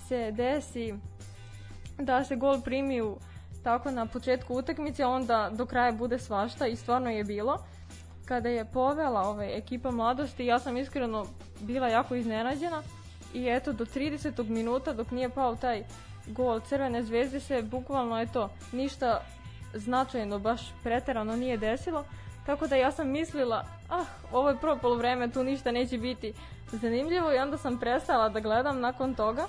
se 0.08 0.32
desi 0.32 0.94
da 1.98 2.24
se 2.24 2.36
gol 2.36 2.60
primi 2.60 3.02
u 3.02 3.16
tako 3.64 3.90
na 3.90 4.06
početku 4.06 4.54
utakmice, 4.54 5.06
onda 5.06 5.50
do 5.52 5.66
kraja 5.66 5.92
bude 5.92 6.18
svašta 6.18 6.66
i 6.66 6.76
stvarno 6.76 7.10
je 7.10 7.24
bilo. 7.24 7.58
Kada 8.24 8.48
je 8.48 8.64
povela 8.64 9.20
ovaj, 9.20 9.56
ekipa 9.58 9.90
mladosti, 9.90 10.46
ja 10.46 10.58
sam 10.58 10.76
iskreno 10.76 11.26
bila 11.60 11.88
jako 11.88 12.14
iznenađena 12.14 12.82
i 13.34 13.48
eto 13.48 13.72
do 13.72 13.84
30. 13.84 14.48
minuta 14.48 14.92
dok 14.92 15.10
nije 15.10 15.28
pao 15.28 15.56
taj 15.56 15.84
gol 16.26 16.60
Crvene 16.60 17.02
zvezde 17.02 17.40
se 17.40 17.62
bukvalno 17.62 18.20
eto 18.20 18.50
ništa 18.72 19.22
značajno 19.74 20.38
baš 20.38 20.60
preterano 20.82 21.36
nije 21.36 21.56
desilo. 21.56 22.04
Tako 22.46 22.66
da 22.66 22.76
ja 22.76 22.92
sam 22.92 23.08
mislila, 23.10 23.64
ah, 23.90 24.04
ovo 24.32 24.48
je 24.48 24.56
prvo 24.56 24.76
polovreme, 24.76 25.30
tu 25.30 25.44
ništa 25.44 25.70
neće 25.70 25.98
biti 25.98 26.32
zanimljivo 26.72 27.32
i 27.32 27.38
onda 27.38 27.58
sam 27.58 27.78
prestala 27.78 28.28
da 28.28 28.40
gledam 28.40 28.80
nakon 28.80 29.14
toga. 29.14 29.46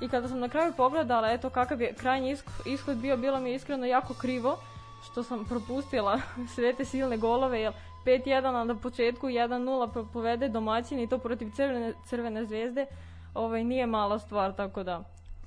I 0.00 0.08
kada 0.08 0.28
sam 0.28 0.38
na 0.38 0.48
kraju 0.48 0.72
pogledala, 0.76 1.30
eto 1.30 1.50
kakav 1.50 1.80
je 1.80 1.94
krajnji 1.94 2.36
ishod 2.66 2.96
bio, 2.96 3.16
bilo 3.16 3.40
mi 3.40 3.50
je 3.50 3.56
iskreno 3.56 3.86
jako 3.86 4.14
krivo 4.14 4.58
što 5.04 5.22
sam 5.22 5.44
propustila 5.44 6.20
sve 6.54 6.72
te 6.72 6.84
silne 6.84 7.16
golove, 7.16 7.60
jer 7.60 7.72
5-1 8.06 8.64
na 8.64 8.74
početku, 8.74 9.26
1-0 9.26 9.92
pro- 9.92 10.06
povede 10.12 10.48
domaćin 10.48 11.00
i 11.00 11.08
to 11.08 11.18
protiv 11.18 11.50
crvene, 11.56 11.92
crvene 12.06 12.46
zvezde, 12.46 12.86
ovaj, 13.34 13.64
nije 13.64 13.86
mala 13.86 14.18
stvar, 14.18 14.52
tako 14.52 14.82
da 14.82 15.04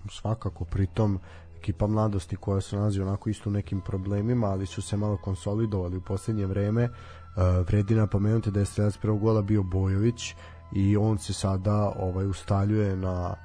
svakako 0.10 0.66
pritom 0.66 1.20
ekipa 1.64 1.88
mladosti 1.88 2.36
koja 2.36 2.62
se 2.62 2.76
nalazi 2.76 3.02
onako 3.02 3.30
isto 3.30 3.50
u 3.50 3.54
nekim 3.54 3.82
problemima, 3.82 4.48
ali 4.48 4.66
su 4.66 4.82
se 4.82 4.98
malo 4.98 5.18
konsolidovali 5.18 5.98
u 5.98 6.02
poslednje 6.02 6.46
vreme. 6.46 6.84
Uh, 6.84 7.68
vredi 7.68 7.96
napomenuti 7.96 8.52
da 8.52 8.60
je 8.60 8.66
strelac 8.66 8.98
prvog 8.98 9.20
gola 9.20 9.42
bio 9.42 9.64
Bojović 9.64 10.36
i 10.76 10.98
on 10.98 11.18
se 11.18 11.34
sada 11.34 11.94
ovaj 12.00 12.26
ustaljuje 12.26 12.96
na 12.96 13.36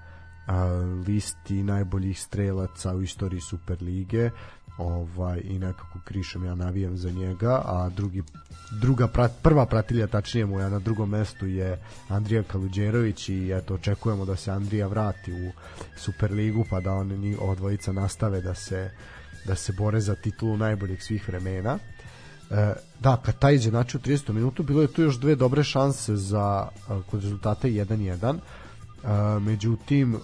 a, 0.47 0.65
listi 1.07 1.63
najboljih 1.63 2.21
strelaca 2.21 2.95
u 2.95 3.03
istoriji 3.03 3.41
Superlige 3.41 4.31
ovaj 4.79 5.41
i 5.45 5.59
nekako 5.59 5.99
krišom 6.05 6.45
ja 6.45 6.55
navijam 6.55 6.97
za 6.97 7.11
njega 7.11 7.63
a 7.65 7.91
drugi 7.97 8.23
druga 8.81 9.09
prat, 9.09 9.33
prva 9.43 9.67
pratilja 9.67 10.07
tačnije 10.07 10.47
mu 10.47 10.61
je 10.61 10.71
na 10.71 10.79
drugom 10.79 11.11
mestu 11.11 11.47
je 11.47 11.81
Andrija 12.09 12.43
Kaluđerović 12.43 13.29
i 13.29 13.53
eto 13.53 13.75
očekujemo 13.75 14.25
da 14.25 14.37
se 14.37 14.51
Andrija 14.51 14.87
vrati 14.87 15.33
u 15.33 15.53
Superligu 15.97 16.65
pa 16.71 16.81
da 16.81 16.93
oni 16.93 17.19
ni 17.19 17.37
odvojica 17.41 17.93
nastave 17.93 18.41
da 18.41 18.55
se 18.55 18.91
da 19.47 19.55
se 19.55 19.73
bore 19.73 20.01
za 20.01 20.15
titulu 20.15 20.57
najboljih 20.57 21.05
svih 21.05 21.29
vremena. 21.29 21.79
E, 22.51 22.73
da, 23.01 23.17
kad 23.17 23.39
taj 23.39 23.55
izjednači 23.55 23.97
u 23.97 24.01
30. 24.01 24.33
minutu, 24.33 24.63
bilo 24.63 24.83
je 24.83 24.93
tu 24.93 25.03
još 25.03 25.21
dve 25.21 25.35
dobre 25.35 25.65
šanse 25.65 26.17
za 26.17 26.69
a, 26.89 27.01
kod 27.11 27.23
rezultata 27.23 27.69
1-1. 27.69 28.39
A, 29.05 29.39
međutim, 29.43 30.15
e, 30.15 30.19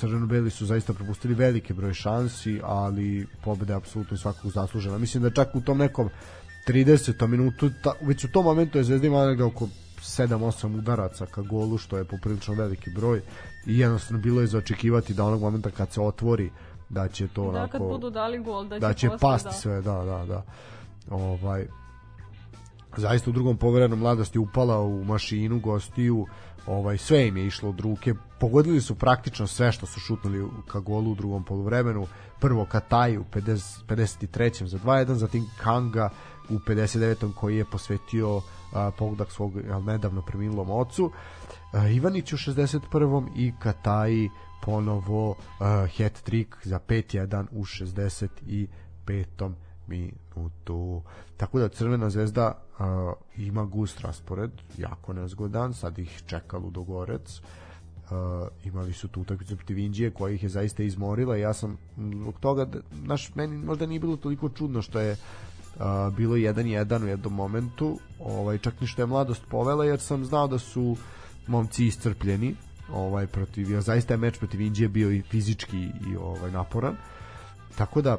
crveno-beli 0.00 0.50
su 0.50 0.66
zaista 0.66 0.94
propustili 0.94 1.34
veliki 1.34 1.72
broj 1.72 1.94
šansi, 1.94 2.60
ali 2.64 3.26
pobeda 3.44 3.72
je 3.72 3.76
apsolutno 3.76 4.16
svakog 4.16 4.50
zaslužena. 4.50 4.98
Mislim 4.98 5.22
da 5.22 5.30
čak 5.30 5.54
u 5.54 5.60
tom 5.60 5.78
nekom 5.78 6.08
30. 6.68 7.26
minutu, 7.26 7.70
ta, 7.82 7.92
već 8.00 8.24
u 8.24 8.32
tom 8.32 8.44
momentu 8.44 8.78
je 8.78 8.84
Zvezda 8.84 9.06
imala 9.06 9.26
negde 9.26 9.44
oko 9.44 9.68
7-8 10.00 10.78
udaraca 10.78 11.26
ka 11.26 11.42
golu, 11.42 11.78
što 11.78 11.98
je 11.98 12.04
poprilično 12.04 12.54
veliki 12.54 12.90
broj 12.90 13.22
i 13.66 13.78
jednostavno 13.78 14.22
bilo 14.22 14.40
je 14.40 14.46
za 14.46 14.58
očekivati 14.58 15.14
da 15.14 15.24
onog 15.24 15.40
momenta 15.40 15.70
kad 15.70 15.92
se 15.92 16.00
otvori 16.00 16.50
da 16.88 17.08
će 17.08 17.28
to 17.28 17.42
da 17.42 17.48
onako 17.48 17.72
kad 17.72 17.80
budu 17.80 18.10
dali 18.10 18.38
gol, 18.38 18.68
da 18.68 18.76
će, 18.76 18.80
da 18.80 18.94
će 18.94 19.08
posle, 19.08 19.18
pasti 19.20 19.48
da. 19.48 19.52
sve, 19.52 19.82
da, 19.82 20.04
da, 20.04 20.24
da. 20.26 20.42
Ovaj 21.10 21.66
zaista 22.96 23.30
u 23.30 23.32
drugom 23.32 23.56
povremenu 23.56 23.96
mladost 23.96 24.34
je 24.34 24.40
upala 24.40 24.80
u 24.80 25.04
mašinu 25.04 25.60
gostiju, 25.60 26.26
ovaj 26.70 26.98
sve 26.98 27.28
im 27.28 27.36
je 27.36 27.46
išlo 27.46 27.68
od 27.68 27.80
ruke. 27.80 28.14
Pogodili 28.40 28.80
su 28.80 28.94
praktično 28.94 29.46
sve 29.46 29.72
što 29.72 29.86
su 29.86 30.00
šutnuli 30.00 30.48
ka 30.66 30.80
golu 30.80 31.12
u 31.12 31.14
drugom 31.14 31.44
poluvremenu. 31.44 32.06
Prvo 32.40 32.64
Kataj 32.64 33.18
u 33.18 33.24
50, 33.24 33.84
53. 33.86 34.66
za 34.66 34.78
2-1, 34.78 35.12
zatim 35.14 35.46
Kanga 35.62 36.10
u 36.48 36.58
59. 36.58 37.34
koji 37.34 37.56
je 37.56 37.64
posvetio 37.64 38.40
a, 38.72 38.90
pogodak 38.98 39.32
svog 39.32 39.56
jel, 39.56 39.84
nedavno 39.84 40.22
preminulom 40.22 40.70
ocu. 40.70 41.10
A, 41.72 41.88
Ivanić 41.88 42.32
u 42.32 42.36
61. 42.36 43.28
i 43.36 43.52
Kataji 43.58 44.30
ponovo 44.60 45.30
uh, 45.30 45.36
hat 45.96 46.12
trick 46.22 46.56
za 46.64 46.78
5-1 46.88 47.46
u 47.52 47.64
65. 47.64 49.52
minutu. 49.90 51.02
Tako 51.36 51.58
da 51.58 51.68
Crvena 51.68 52.10
zvezda 52.10 52.52
uh, 52.78 52.84
ima 53.36 53.64
gust 53.64 54.00
raspored, 54.00 54.50
jako 54.78 55.12
nezgodan, 55.12 55.74
sad 55.74 55.98
ih 55.98 56.22
čeka 56.26 56.58
Ludogorec. 56.58 57.40
Uh, 57.40 58.48
imali 58.64 58.92
su 58.92 59.08
tu 59.08 59.20
utakmicu 59.20 59.56
protiv 59.56 59.78
Indije 59.78 60.10
koja 60.10 60.34
ih 60.34 60.42
je 60.42 60.48
zaista 60.48 60.82
izmorila 60.82 61.36
ja 61.36 61.52
sam 61.54 61.76
zbog 61.96 62.40
toga 62.40 62.64
da, 62.64 62.78
naš, 63.02 63.34
meni 63.34 63.58
možda 63.58 63.86
nije 63.86 64.00
bilo 64.00 64.16
toliko 64.16 64.48
čudno 64.48 64.82
što 64.82 65.00
je 65.00 65.12
uh, 65.12 66.16
bilo 66.16 66.34
1-1 66.34 67.04
u 67.04 67.06
jednom 67.06 67.34
momentu 67.34 67.98
ovaj, 68.20 68.58
čak 68.58 68.80
ni 68.80 68.86
što 68.86 69.02
je 69.02 69.06
mladost 69.06 69.42
povela 69.50 69.84
jer 69.84 70.00
sam 70.00 70.24
znao 70.24 70.48
da 70.48 70.58
su 70.58 70.96
momci 71.46 71.86
iscrpljeni 71.86 72.54
ovaj 72.92 73.26
protiv 73.26 73.70
jer 73.70 73.80
zaista 73.82 74.14
je 74.14 74.18
meč 74.18 74.38
protiv 74.38 74.60
Indije 74.60 74.88
bio 74.88 75.10
i 75.10 75.22
fizički 75.22 75.82
i 76.10 76.16
ovaj 76.16 76.50
naporan 76.50 76.96
tako 77.76 78.02
da 78.02 78.18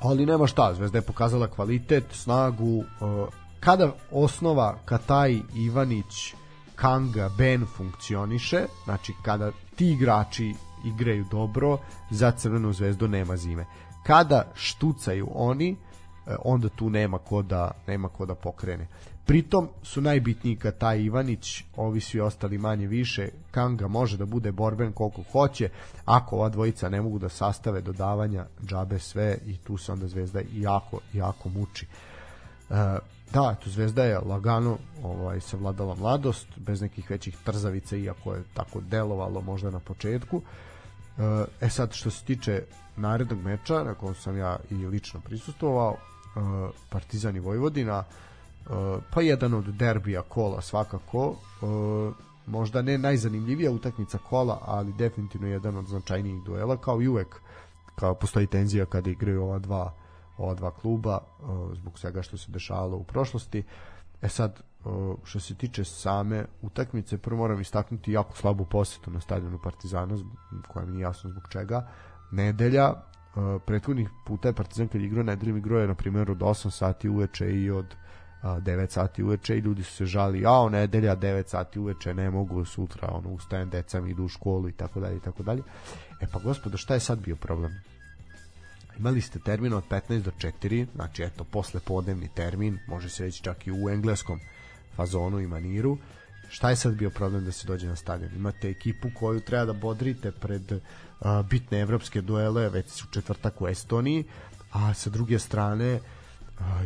ali 0.00 0.26
nema 0.26 0.46
šta, 0.46 0.74
Zvezda 0.74 0.98
je 0.98 1.02
pokazala 1.02 1.46
kvalitet, 1.46 2.04
snagu, 2.12 2.76
uh, 2.76 2.84
kada 3.60 3.92
osnova 4.10 4.78
Kataj, 4.84 5.40
Ivanić, 5.54 6.34
Kanga, 6.74 7.30
Ben 7.38 7.66
funkcioniše, 7.76 8.66
znači 8.84 9.12
kada 9.22 9.50
ti 9.76 9.90
igrači 9.92 10.54
igraju 10.84 11.24
dobro, 11.30 11.78
za 12.10 12.30
Crvenu 12.30 12.72
zvezdu 12.72 13.08
nema 13.08 13.36
zime. 13.36 13.66
Kada 14.02 14.52
štucaju 14.54 15.28
oni, 15.34 15.70
e, 15.70 16.34
onda 16.44 16.68
tu 16.68 16.90
nema 16.90 17.18
ko 17.18 17.42
da, 17.42 17.70
nema 17.86 18.08
ko 18.08 18.26
da 18.26 18.34
pokrene. 18.34 18.86
Pritom 19.30 19.68
su 19.82 20.00
najbitniji 20.00 20.56
Kataj 20.56 21.00
Ivanić, 21.00 21.64
ovi 21.76 22.00
svi 22.00 22.20
ostali 22.20 22.58
manje 22.58 22.86
više, 22.86 23.28
Kanga 23.50 23.88
može 23.88 24.16
da 24.16 24.26
bude 24.26 24.52
borben 24.52 24.92
koliko 24.92 25.22
hoće, 25.32 25.68
ako 26.04 26.36
ova 26.36 26.48
dvojica 26.48 26.88
ne 26.88 27.02
mogu 27.02 27.18
da 27.18 27.28
sastave 27.28 27.80
dodavanja 27.80 28.46
džabe 28.66 28.98
sve 28.98 29.38
i 29.46 29.56
tu 29.56 29.76
se 29.76 29.92
onda 29.92 30.08
Zvezda 30.08 30.40
jako, 30.52 30.98
jako 31.12 31.48
muči. 31.48 31.86
E, 31.86 32.74
da, 33.32 33.54
tu 33.54 33.70
Zvezda 33.70 34.04
je 34.04 34.18
lagano 34.18 34.78
ovaj, 35.02 35.40
savladala 35.40 35.94
mladost, 35.94 36.46
bez 36.56 36.80
nekih 36.80 37.10
većih 37.10 37.36
trzavica, 37.44 37.96
iako 37.96 38.34
je 38.34 38.42
tako 38.54 38.80
delovalo 38.80 39.40
možda 39.40 39.70
na 39.70 39.78
početku. 39.78 40.42
E, 41.18 41.44
E 41.60 41.68
sad, 41.68 41.92
što 41.92 42.10
se 42.10 42.24
tiče 42.24 42.62
narednog 42.96 43.38
meča, 43.42 43.84
na 43.84 43.94
kojem 43.94 44.14
sam 44.14 44.38
ja 44.38 44.56
i 44.70 44.74
lično 44.74 45.20
prisustvovao, 45.20 45.96
e, 45.96 46.40
Partizan 46.88 47.36
i 47.36 47.40
Vojvodina, 47.40 48.04
pa 49.10 49.20
jedan 49.20 49.54
od 49.54 49.64
derbija 49.64 50.22
kola 50.22 50.60
svakako, 50.60 51.34
e, 51.34 51.66
možda 52.46 52.82
ne 52.82 52.98
najzanimljivija 52.98 53.70
utakmica 53.70 54.18
kola, 54.18 54.58
ali 54.62 54.92
definitivno 54.92 55.48
jedan 55.48 55.76
od 55.76 55.86
značajnijih 55.86 56.42
duela, 56.42 56.76
kao 56.76 57.02
i 57.02 57.08
uvek 57.08 57.40
kao 57.94 58.14
postoji 58.14 58.46
tenzija 58.46 58.86
kada 58.86 59.10
igraju 59.10 59.42
ova 59.42 59.58
dva 59.58 59.92
ova 60.38 60.54
dva 60.54 60.70
kluba 60.70 61.18
uh, 61.18 61.74
zbog 61.76 61.98
svega 61.98 62.22
što 62.22 62.36
se 62.36 62.52
dešavalo 62.52 62.96
u 62.96 63.04
prošlosti. 63.04 63.62
E 64.22 64.28
sad, 64.28 64.60
što 65.24 65.40
se 65.40 65.54
tiče 65.54 65.84
same 65.84 66.44
utakmice, 66.62 67.18
prvo 67.18 67.38
moram 67.38 67.60
istaknuti 67.60 68.12
jako 68.12 68.36
slabu 68.36 68.64
posetu 68.64 69.10
na 69.10 69.20
stadionu 69.20 69.58
Partizana, 69.64 70.18
koja 70.68 70.86
mi 70.86 70.92
nije 70.92 71.02
jasno 71.02 71.30
zbog 71.30 71.42
čega. 71.48 71.88
Nedelja, 72.30 72.94
prethodnih 73.66 74.08
puta 74.26 74.48
je 74.48 74.54
Partizan 74.54 74.88
kad 74.88 75.00
igrao 75.00 75.24
nedeljom 75.24 75.56
igrao 75.56 75.80
je 75.80 75.88
na 75.88 75.94
primjer 75.94 76.30
od 76.30 76.38
8 76.38 76.70
sati 76.70 77.08
uveče 77.08 77.52
i 77.52 77.70
od 77.70 77.94
a, 78.42 78.60
9 78.60 78.90
sati 78.90 79.22
uveče 79.22 79.56
i 79.56 79.60
ljudi 79.60 79.82
su 79.82 79.94
se 79.94 80.06
žali, 80.06 80.40
jao 80.40 80.68
nedelja 80.68 81.16
9 81.16 81.46
sati 81.46 81.78
uveče 81.78 82.14
ne 82.14 82.30
mogu 82.30 82.64
sutra 82.64 83.08
ono 83.12 83.30
ustajem 83.30 83.70
deca 83.70 84.00
mi 84.00 84.10
idu 84.10 84.24
u 84.24 84.28
školu 84.28 84.68
i 84.68 84.72
tako 84.72 85.00
dalje 85.00 85.16
i 85.16 85.20
tako 85.20 85.42
dalje. 85.42 85.62
E 86.20 86.26
pa 86.32 86.38
gospodo 86.38 86.76
šta 86.76 86.94
je 86.94 87.00
sad 87.00 87.18
bio 87.18 87.36
problem? 87.36 87.72
imali 89.00 89.20
ste 89.20 89.38
termin 89.38 89.72
od 89.72 89.84
15 89.90 90.22
do 90.22 90.30
4, 90.30 90.86
znači 90.94 91.22
eto, 91.22 91.44
posle 91.44 91.80
podnevni 91.80 92.28
termin, 92.34 92.78
može 92.86 93.08
se 93.08 93.24
reći 93.24 93.42
čak 93.42 93.66
i 93.66 93.72
u 93.72 93.90
engleskom 93.90 94.40
fazonu 94.96 95.40
i 95.40 95.46
maniru. 95.46 95.98
Šta 96.48 96.70
je 96.70 96.76
sad 96.76 96.94
bio 96.94 97.10
problem 97.10 97.44
da 97.44 97.52
se 97.52 97.66
dođe 97.66 97.86
na 97.86 97.96
stadion? 97.96 98.30
Imate 98.36 98.70
ekipu 98.70 99.08
koju 99.14 99.40
treba 99.40 99.64
da 99.64 99.72
bodrite 99.72 100.32
pred 100.32 100.72
uh, 100.72 100.80
bitne 101.50 101.80
evropske 101.80 102.20
duele, 102.20 102.68
već 102.68 103.02
u 103.04 103.06
četvrtak 103.10 103.60
u 103.60 103.68
Estoniji, 103.68 104.24
a 104.72 104.94
sa 104.94 105.10
druge 105.10 105.38
strane 105.38 106.00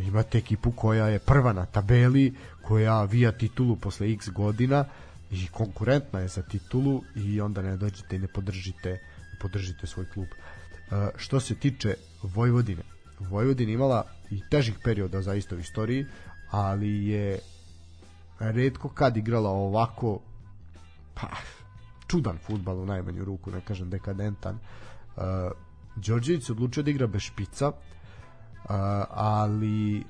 imate 0.07 0.37
ekipu 0.37 0.71
koja 0.71 1.07
je 1.07 1.19
prva 1.19 1.53
na 1.53 1.65
tabeli, 1.65 2.33
koja 2.61 3.03
vija 3.03 3.31
titulu 3.31 3.75
posle 3.75 4.11
x 4.11 4.29
godina 4.29 4.85
i 5.31 5.47
konkurentna 5.47 6.19
je 6.19 6.27
za 6.27 6.41
titulu 6.41 7.03
i 7.15 7.41
onda 7.41 7.61
ne 7.61 7.77
dođete 7.77 8.15
i 8.15 8.19
ne 8.19 8.27
podržite, 8.27 8.91
ne 9.33 9.39
podržite 9.41 9.87
svoj 9.87 10.05
klub. 10.13 10.27
Uh, 10.27 10.97
što 11.15 11.39
se 11.39 11.55
tiče 11.55 11.95
Vojvodine, 12.23 12.83
Vojvodina 13.19 13.71
imala 13.71 14.03
i 14.31 14.41
težih 14.49 14.75
perioda 14.83 15.21
zaista 15.21 15.55
u 15.55 15.59
istoriji, 15.59 16.05
ali 16.51 17.07
je 17.07 17.39
redko 18.39 18.89
kad 18.89 19.17
igrala 19.17 19.49
ovako 19.49 20.19
pa, 21.13 21.27
čudan 22.07 22.37
futbal 22.37 22.79
u 22.79 22.85
najmanju 22.85 23.25
ruku, 23.25 23.51
ne 23.51 23.61
kažem 23.61 23.89
dekadentan. 23.89 24.59
Uh, 25.15 25.23
Đorđević 25.95 26.45
se 26.45 26.51
odlučio 26.51 26.83
da 26.83 26.91
igra 26.91 27.07
bez 27.07 27.21
špica, 27.21 27.67
uh, 27.67 27.75
ali 29.09 30.03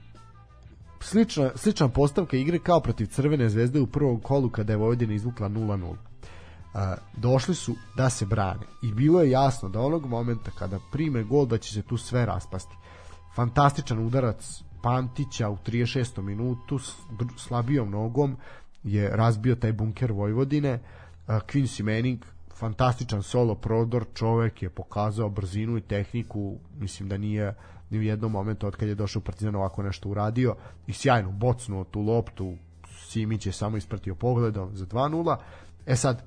slična, 0.99 1.51
slična 1.55 1.89
postavka 1.89 2.37
igre 2.37 2.59
kao 2.59 2.79
protiv 2.79 3.05
Crvene 3.05 3.49
zvezde 3.49 3.79
u 3.79 3.87
prvom 3.87 4.19
kolu 4.19 4.49
kada 4.49 4.73
je 4.73 4.77
Vojvodina 4.77 5.13
izvukla 5.13 5.49
0-0. 5.49 5.89
Uh, 5.89 6.81
došli 7.17 7.55
su 7.55 7.75
da 7.97 8.09
se 8.09 8.25
brane 8.25 8.65
i 8.83 8.91
bilo 8.91 9.21
je 9.21 9.31
jasno 9.31 9.69
da 9.69 9.81
onog 9.81 10.05
momenta 10.05 10.51
kada 10.59 10.79
prime 10.91 11.23
gol 11.23 11.45
da 11.45 11.57
će 11.57 11.73
se 11.73 11.81
tu 11.81 11.97
sve 11.97 12.25
raspasti. 12.25 12.75
fantastičan 13.35 13.99
udarac 13.99 14.63
Pantića 14.83 15.49
u 15.49 15.57
36. 15.57 16.21
minutu 16.21 16.79
s 16.79 16.93
slabijom 17.37 17.89
nogom 17.89 18.37
je 18.83 19.09
razbio 19.09 19.55
taj 19.55 19.73
bunker 19.73 20.11
Vojvodine. 20.11 20.73
Uh, 20.73 21.35
Quincy 21.35 21.83
Manning 21.83 22.19
fantastičan 22.55 23.23
solo 23.23 23.55
prodor, 23.55 24.05
čovek 24.13 24.61
je 24.61 24.69
pokazao 24.69 25.29
brzinu 25.29 25.77
i 25.77 25.81
tehniku, 25.81 26.57
mislim 26.79 27.09
da 27.09 27.17
nije 27.17 27.53
ni 27.95 27.99
u 27.99 28.03
jednom 28.03 28.31
momentu 28.31 28.67
od 28.67 28.75
kad 28.75 28.88
je 28.88 28.95
došao 28.95 29.21
Partizan 29.21 29.55
ovako 29.55 29.84
nešto 29.84 30.10
uradio 30.10 30.55
i 30.88 30.93
sjajno 30.93 31.31
bocnuo 31.31 31.84
tu 31.84 32.01
loptu, 32.01 32.58
Simić 33.08 33.45
je 33.45 33.51
samo 33.51 33.77
ispratio 33.77 34.15
pogledom 34.15 34.75
za 34.75 34.86
2-0. 34.86 35.38
E 35.86 35.95
sad, 35.95 36.23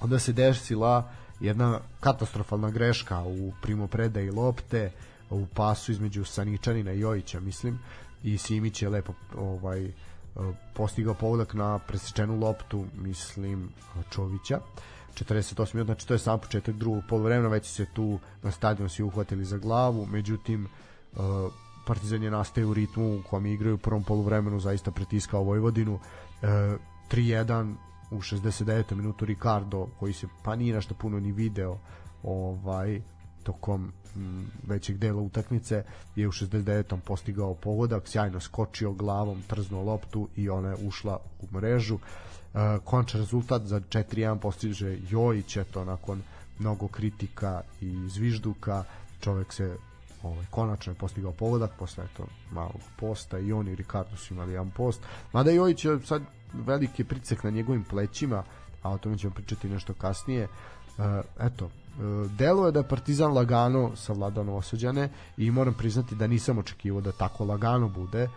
onda 0.00 0.18
se 0.18 0.32
desila 0.32 1.10
jedna 1.40 1.80
katastrofalna 2.00 2.70
greška 2.70 3.22
u 3.22 3.52
primopredaji 3.62 4.30
lopte 4.30 4.90
u 5.30 5.46
pasu 5.54 5.92
između 5.92 6.24
Saničanina 6.24 6.92
i 6.92 7.00
Jojića 7.00 7.40
mislim 7.40 7.78
i 8.22 8.38
Simić 8.38 8.82
je 8.82 8.88
lepo 8.88 9.12
ovaj 9.36 9.92
postigao 10.74 11.14
pogodak 11.14 11.54
na 11.54 11.78
presečenu 11.78 12.38
loptu 12.38 12.86
mislim 12.94 13.68
Čovića 14.10 14.60
48 15.24 15.74
minuta, 15.74 15.92
znači 15.92 16.06
to 16.06 16.14
je 16.14 16.18
sam 16.18 16.38
početak 16.40 16.74
drugog 16.74 17.02
poluvremena, 17.08 17.48
već 17.48 17.66
se 17.66 17.86
tu 17.94 18.18
na 18.42 18.50
stadionu 18.50 18.88
svi 18.88 19.02
uhvatili 19.02 19.44
za 19.44 19.58
glavu, 19.58 20.06
međutim 20.06 20.66
uh, 21.12 21.20
Partizan 21.86 22.22
je 22.22 22.30
nastaje 22.30 22.66
u 22.66 22.74
ritmu 22.74 23.16
u 23.16 23.22
kojem 23.30 23.46
igraju 23.46 23.74
u 23.74 23.78
prvom 23.78 24.04
poluvremenu, 24.04 24.60
zaista 24.60 24.90
pritiskao 24.90 25.42
Vojvodinu. 25.42 25.94
Uh, 25.94 26.00
3-1 27.10 27.74
u 28.10 28.16
69. 28.16 28.94
minutu 28.94 29.24
Ricardo, 29.24 29.86
koji 29.98 30.12
se 30.12 30.26
pa 30.44 30.56
nije 30.56 30.74
nešto 30.74 30.94
puno 30.94 31.20
ni 31.20 31.32
video 31.32 31.78
ovaj 32.22 33.00
tokom 33.42 33.92
većeg 34.66 34.98
dela 34.98 35.22
utakmice 35.22 35.84
je 36.16 36.28
u 36.28 36.32
69. 36.32 36.98
postigao 37.00 37.54
pogodak, 37.54 38.08
sjajno 38.08 38.40
skočio 38.40 38.92
glavom, 38.92 39.42
trznuo 39.46 39.82
loptu 39.82 40.28
i 40.36 40.48
ona 40.48 40.68
je 40.68 40.76
ušla 40.86 41.18
u 41.40 41.56
mrežu. 41.56 41.98
Uh, 42.54 42.84
končan 42.84 43.20
rezultat 43.20 43.62
za 43.62 43.80
4-1 43.80 44.38
postiže 44.38 44.98
Jojić, 45.10 45.56
eto, 45.56 45.84
nakon 45.84 46.22
mnogo 46.58 46.88
kritika 46.88 47.62
i 47.80 48.08
zvižduka, 48.08 48.84
čovek 49.20 49.52
se 49.52 49.76
ovaj, 50.22 50.46
konačno 50.50 50.92
je 50.92 50.98
postigao 50.98 51.32
pogodak 51.32 51.70
posle 51.78 52.04
eto, 52.04 52.26
malog 52.52 52.80
posta 52.96 53.38
i 53.38 53.52
on 53.52 53.68
i 53.68 53.74
Ricardo 53.74 54.16
su 54.16 54.34
imali 54.34 54.52
jedan 54.52 54.70
post. 54.70 55.00
Mada 55.32 55.50
Jojić 55.50 55.84
je 55.84 56.00
sad 56.04 56.22
veliki 56.52 57.04
pricek 57.04 57.44
na 57.44 57.50
njegovim 57.50 57.84
plećima 57.84 58.42
a 58.82 58.90
o 58.90 58.98
tome 58.98 59.18
ćemo 59.18 59.34
pričati 59.34 59.68
nešto 59.68 59.94
kasnije. 59.94 60.48
Uh, 60.98 61.04
eto, 61.40 61.70
delo 62.38 62.66
je 62.66 62.72
da 62.72 62.78
je 62.78 62.88
Partizan 62.88 63.32
lagano 63.32 63.96
savladao 63.96 64.44
Novosađane 64.44 65.08
i 65.36 65.50
moram 65.50 65.74
priznati 65.74 66.14
da 66.14 66.26
nisam 66.26 66.58
očekivao 66.58 67.00
da 67.00 67.12
tako 67.12 67.44
lagano 67.44 67.88
bude 67.88 68.28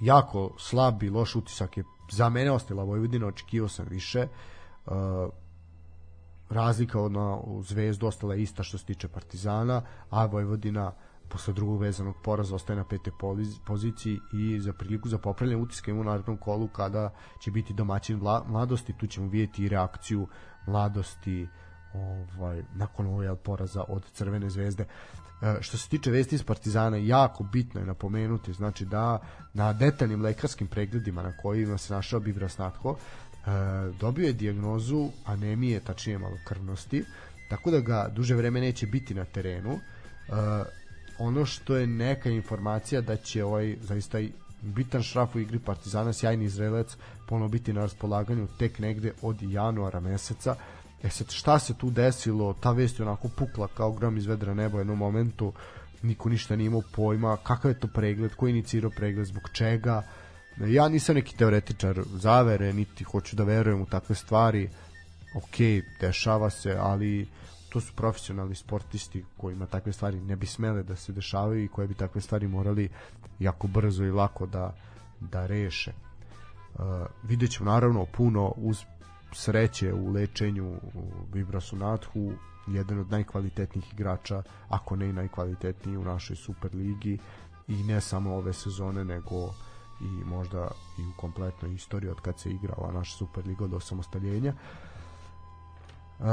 jako 0.00 0.54
slab 0.58 1.02
i 1.02 1.10
loš 1.10 1.36
utisak 1.36 1.76
je 1.76 1.84
za 2.10 2.28
mene 2.28 2.50
ostala 2.50 2.84
Vojvodina, 2.84 3.26
očekivao 3.26 3.68
sam 3.68 3.86
više 3.90 4.26
uh, 4.86 4.94
razlika 6.50 7.00
od 7.00 7.12
na 7.12 7.38
Zvezdu 7.62 8.06
ostala 8.06 8.34
je 8.34 8.42
ista 8.42 8.62
što 8.62 8.78
se 8.78 8.84
tiče 8.84 9.08
Partizana, 9.08 9.82
a 10.10 10.26
Vojvodina 10.26 10.92
posle 11.28 11.54
drugog 11.54 11.80
vezanog 11.80 12.14
poraza 12.22 12.54
ostaje 12.54 12.76
na 12.76 12.84
pete 12.84 13.10
poziciji 13.66 14.20
i 14.32 14.60
za 14.60 14.72
priliku 14.72 15.08
za 15.08 15.18
popravljanje 15.18 15.62
utiska 15.62 15.90
ima 15.90 16.00
u 16.00 16.04
narednom 16.04 16.36
kolu 16.36 16.68
kada 16.68 17.10
će 17.40 17.50
biti 17.50 17.74
domaćin 17.74 18.20
mladosti, 18.46 18.92
tu 18.92 19.06
ćemo 19.06 19.28
vidjeti 19.28 19.64
i 19.64 19.68
reakciju 19.68 20.28
mladosti 20.66 21.48
ovaj 21.94 22.62
nakon 22.74 23.06
ovog 23.06 23.22
jel, 23.22 23.36
poraza 23.36 23.84
od 23.88 24.04
Crvene 24.12 24.50
zvezde. 24.50 24.86
E, 25.42 25.62
što 25.62 25.78
se 25.78 25.88
tiče 25.88 26.10
vesti 26.10 26.34
iz 26.34 26.42
Partizana, 26.42 26.96
jako 26.96 27.44
bitno 27.44 27.80
je 27.80 27.86
napomenuti, 27.86 28.52
znači 28.52 28.84
da 28.84 29.18
na 29.54 29.72
detaljnim 29.72 30.22
lekarskim 30.22 30.66
pregledima 30.66 31.22
na 31.22 31.32
kojima 31.36 31.78
se 31.78 31.94
našao 31.94 32.20
Bivra 32.20 32.48
Snatko, 32.48 32.96
e, 32.96 33.50
dobio 34.00 34.26
je 34.26 34.32
dijagnozu 34.32 35.08
anemije, 35.24 35.80
tačnije 35.80 36.18
malokrvnosti, 36.18 37.04
tako 37.48 37.70
da 37.70 37.80
ga 37.80 38.08
duže 38.12 38.34
vreme 38.34 38.60
neće 38.60 38.86
biti 38.86 39.14
na 39.14 39.24
terenu. 39.24 39.72
E, 39.72 39.80
ono 41.18 41.46
što 41.46 41.76
je 41.76 41.86
neka 41.86 42.30
informacija 42.30 43.00
da 43.00 43.16
će 43.16 43.44
ovaj 43.44 43.76
zaista 43.80 44.18
bitan 44.62 45.02
šraf 45.02 45.34
u 45.34 45.38
igri 45.40 45.58
Partizana, 45.58 46.12
sjajni 46.12 46.44
Izraelac, 46.44 46.96
ponovo 47.26 47.48
biti 47.48 47.72
na 47.72 47.80
raspolaganju 47.80 48.48
tek 48.58 48.78
negde 48.78 49.12
od 49.22 49.42
januara 49.42 50.00
meseca. 50.00 50.56
E 51.04 51.10
sad, 51.10 51.30
šta 51.30 51.58
se 51.58 51.74
tu 51.74 51.90
desilo? 51.90 52.52
Ta 52.60 52.72
vest 52.72 52.98
je 52.98 53.04
onako 53.06 53.28
pukla 53.28 53.68
kao 53.68 53.92
grom 53.92 54.16
iz 54.16 54.26
vedra 54.26 54.54
neba 54.54 54.76
u 54.76 54.80
jednom 54.80 54.98
momentu. 54.98 55.52
Niko 56.02 56.28
ništa 56.28 56.56
nije 56.56 56.66
imao 56.66 56.82
pojma. 56.92 57.36
Kakav 57.36 57.70
je 57.70 57.80
to 57.80 57.88
pregled? 57.88 58.34
Ko 58.34 58.46
je 58.46 58.50
inicirao 58.50 58.90
pregled? 58.90 59.26
Zbog 59.26 59.42
čega? 59.52 60.02
Ja 60.66 60.88
nisam 60.88 61.14
neki 61.14 61.36
teoretičar 61.36 62.02
zavere, 62.14 62.72
niti 62.72 63.04
hoću 63.04 63.36
da 63.36 63.44
verujem 63.44 63.82
u 63.82 63.86
takve 63.86 64.14
stvari. 64.14 64.68
Ok, 65.36 65.56
dešava 66.00 66.50
se, 66.50 66.76
ali 66.80 67.28
to 67.68 67.80
su 67.80 67.92
profesionalni 67.96 68.54
sportisti 68.54 69.24
kojima 69.36 69.66
takve 69.66 69.92
stvari 69.92 70.20
ne 70.20 70.36
bi 70.36 70.46
smele 70.46 70.82
da 70.82 70.96
se 70.96 71.12
dešavaju 71.12 71.64
i 71.64 71.68
koje 71.68 71.88
bi 71.88 71.94
takve 71.94 72.20
stvari 72.20 72.48
morali 72.48 72.88
jako 73.38 73.66
brzo 73.66 74.04
i 74.04 74.10
lako 74.10 74.46
da, 74.46 74.74
da 75.20 75.46
reše. 75.46 75.92
Uh, 76.74 76.80
vidjet 77.22 77.50
ćemo 77.50 77.70
naravno 77.70 78.06
puno 78.06 78.52
uz 78.56 78.84
sreće 79.34 79.92
u 79.92 80.12
lečenju 80.12 80.80
Vibrasu 81.32 81.76
Nathu, 81.76 82.32
jedan 82.66 82.98
od 82.98 83.10
najkvalitetnijih 83.10 83.92
igrača, 83.92 84.42
ako 84.68 84.96
ne 84.96 85.08
i 85.08 85.12
najkvalitetniji 85.12 85.96
u 85.96 86.04
našoj 86.04 86.36
Superligi. 86.36 87.18
I 87.68 87.82
ne 87.82 88.00
samo 88.00 88.34
ove 88.34 88.52
sezone, 88.52 89.04
nego 89.04 89.54
i 90.00 90.24
možda 90.24 90.68
i 90.98 91.02
u 91.02 91.12
kompletnoj 91.16 91.74
istoriji 91.74 92.10
od 92.10 92.20
kad 92.20 92.40
se 92.40 92.50
igra 92.50 92.74
ova 92.76 92.92
naša 92.92 93.16
Superliga 93.16 93.64
od 93.64 93.74
osamostaljenja. 93.74 94.54
Uh, 96.18 96.26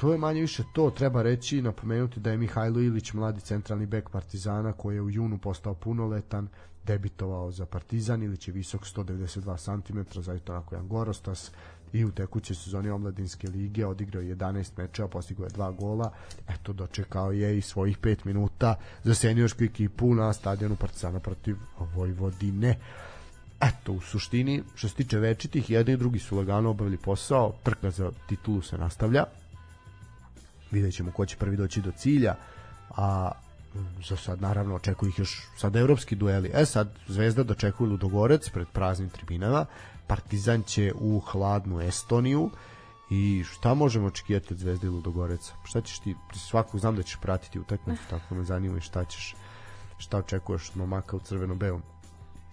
to 0.00 0.12
je 0.12 0.18
manje 0.18 0.40
više 0.40 0.64
to, 0.72 0.90
treba 0.90 1.22
reći 1.22 1.58
i 1.58 1.62
napomenuti 1.62 2.20
da 2.20 2.30
je 2.30 2.36
Mihajlo 2.36 2.80
Ilić 2.80 3.12
mladi 3.12 3.40
centralni 3.40 3.86
bek 3.86 4.10
Partizana 4.10 4.72
koji 4.72 4.94
je 4.94 5.02
u 5.02 5.10
junu 5.10 5.38
postao 5.38 5.74
punoletan, 5.74 6.48
debitovao 6.84 7.50
za 7.50 7.66
Partizan, 7.66 8.22
Ilić 8.22 8.48
je 8.48 8.54
visok 8.54 8.82
192 8.84 9.82
cm, 9.82 10.20
zaista 10.20 10.52
onako 10.52 10.74
jedan 10.74 10.88
gorostas 10.88 11.52
i 11.92 12.04
u 12.04 12.10
tekućoj 12.10 12.56
sezoni 12.56 12.90
omladinske 12.90 13.48
lige 13.48 13.86
odigrao 13.86 14.22
je 14.22 14.36
11 14.36 14.70
mečeva, 14.76 15.08
postigao 15.08 15.44
je 15.44 15.50
dva 15.50 15.70
gola, 15.70 16.12
eto 16.48 16.72
dočekao 16.72 17.32
je 17.32 17.58
i 17.58 17.62
svojih 17.62 17.98
5 17.98 18.16
minuta 18.24 18.74
za 19.04 19.14
seniorsku 19.14 19.64
ekipu 19.64 20.14
na 20.14 20.32
stadionu 20.32 20.76
Partizana 20.76 21.20
protiv 21.20 21.56
Vojvodine. 21.94 22.78
Eto, 23.60 23.92
u 23.92 24.00
suštini, 24.00 24.62
što 24.74 24.88
se 24.88 24.94
tiče 24.94 25.18
večitih, 25.18 25.70
jedni 25.70 25.92
i 25.92 25.96
drugi 25.96 26.18
su 26.18 26.36
lagano 26.36 26.70
obavili 26.70 26.96
posao, 26.96 27.54
trka 27.62 27.90
za 27.90 28.10
titulu 28.28 28.62
se 28.62 28.78
nastavlja, 28.78 29.24
vidjet 30.70 30.94
ćemo 30.94 31.12
ko 31.12 31.26
će 31.26 31.36
prvi 31.36 31.56
doći 31.56 31.80
do 31.80 31.90
cilja, 31.90 32.34
a 32.90 33.30
za 34.08 34.16
sad 34.16 34.42
naravno 34.42 34.74
očekuju 34.74 35.08
ih 35.08 35.18
još 35.18 35.42
sad 35.56 35.76
evropski 35.76 36.16
dueli. 36.16 36.50
E 36.54 36.64
sad 36.64 36.88
Zvezda 37.08 37.42
dočekuje 37.42 37.90
Ludogorec 37.90 38.48
pred 38.50 38.66
praznim 38.72 39.08
tribinama, 39.08 39.66
Partizan 40.08 40.62
će 40.62 40.92
u 41.00 41.20
hladnu 41.20 41.80
Estoniju 41.80 42.50
i 43.10 43.44
šta 43.44 43.74
možemo 43.74 44.06
očekivati 44.06 44.54
od 44.54 44.58
Zvezde 44.58 44.86
i 44.86 44.90
Ludogoreca? 44.90 45.52
Šta 45.64 45.80
ćeš 45.80 45.98
ti, 45.98 46.14
svakog 46.34 46.80
znam 46.80 46.96
da 46.96 47.02
ćeš 47.02 47.18
pratiti 47.22 47.60
utakmicu, 47.60 48.02
tako 48.10 48.34
me 48.34 48.44
zanima 48.44 48.78
i 48.78 48.80
šta 48.80 49.04
ćeš 49.04 49.34
šta 49.98 50.18
očekuješ 50.18 50.70
od 50.70 50.76
momaka 50.76 51.16
u 51.16 51.20
crveno-belom? 51.20 51.82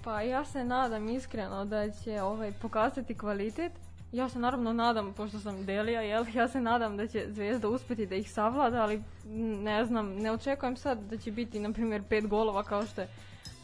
Pa 0.04 0.22
ja 0.22 0.46
se 0.46 0.64
nadam 0.64 1.10
iskreno 1.10 1.66
da 1.66 1.92
će 1.92 2.22
ovaj 2.22 2.52
pokazati 2.52 3.18
kvalitet. 3.18 3.72
Ja 4.12 4.30
se 4.30 4.40
naravno 4.40 4.74
nadam, 4.74 5.14
pošto 5.14 5.40
sam 5.40 5.66
Delija, 5.66 6.02
jel, 6.02 6.26
ja 6.34 6.48
se 6.48 6.62
nadam 6.62 6.98
da 6.98 7.08
će 7.08 7.26
Zvezda 7.30 7.70
uspeti 7.70 8.06
da 8.06 8.16
ih 8.16 8.32
savlada, 8.32 8.82
ali 8.82 9.04
ne 9.64 9.86
znam, 9.86 10.10
ne 10.10 10.32
očekujem 10.32 10.78
sad 10.78 11.00
da 11.00 11.18
će 11.18 11.32
biti, 11.32 11.60
na 11.60 11.74
primjer, 11.74 12.04
pet 12.10 12.28
golova 12.28 12.64
kao 12.64 12.86
što 12.86 13.02
je 13.02 13.08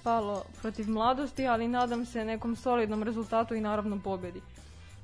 palo 0.03 0.43
protiv 0.61 0.89
mladosti, 0.89 1.47
ali 1.47 1.67
nadam 1.67 2.05
se 2.05 2.25
nekom 2.25 2.55
solidnom 2.55 3.03
rezultatu 3.03 3.55
i 3.55 3.61
naravno 3.61 3.99
pobjedi. 3.99 4.41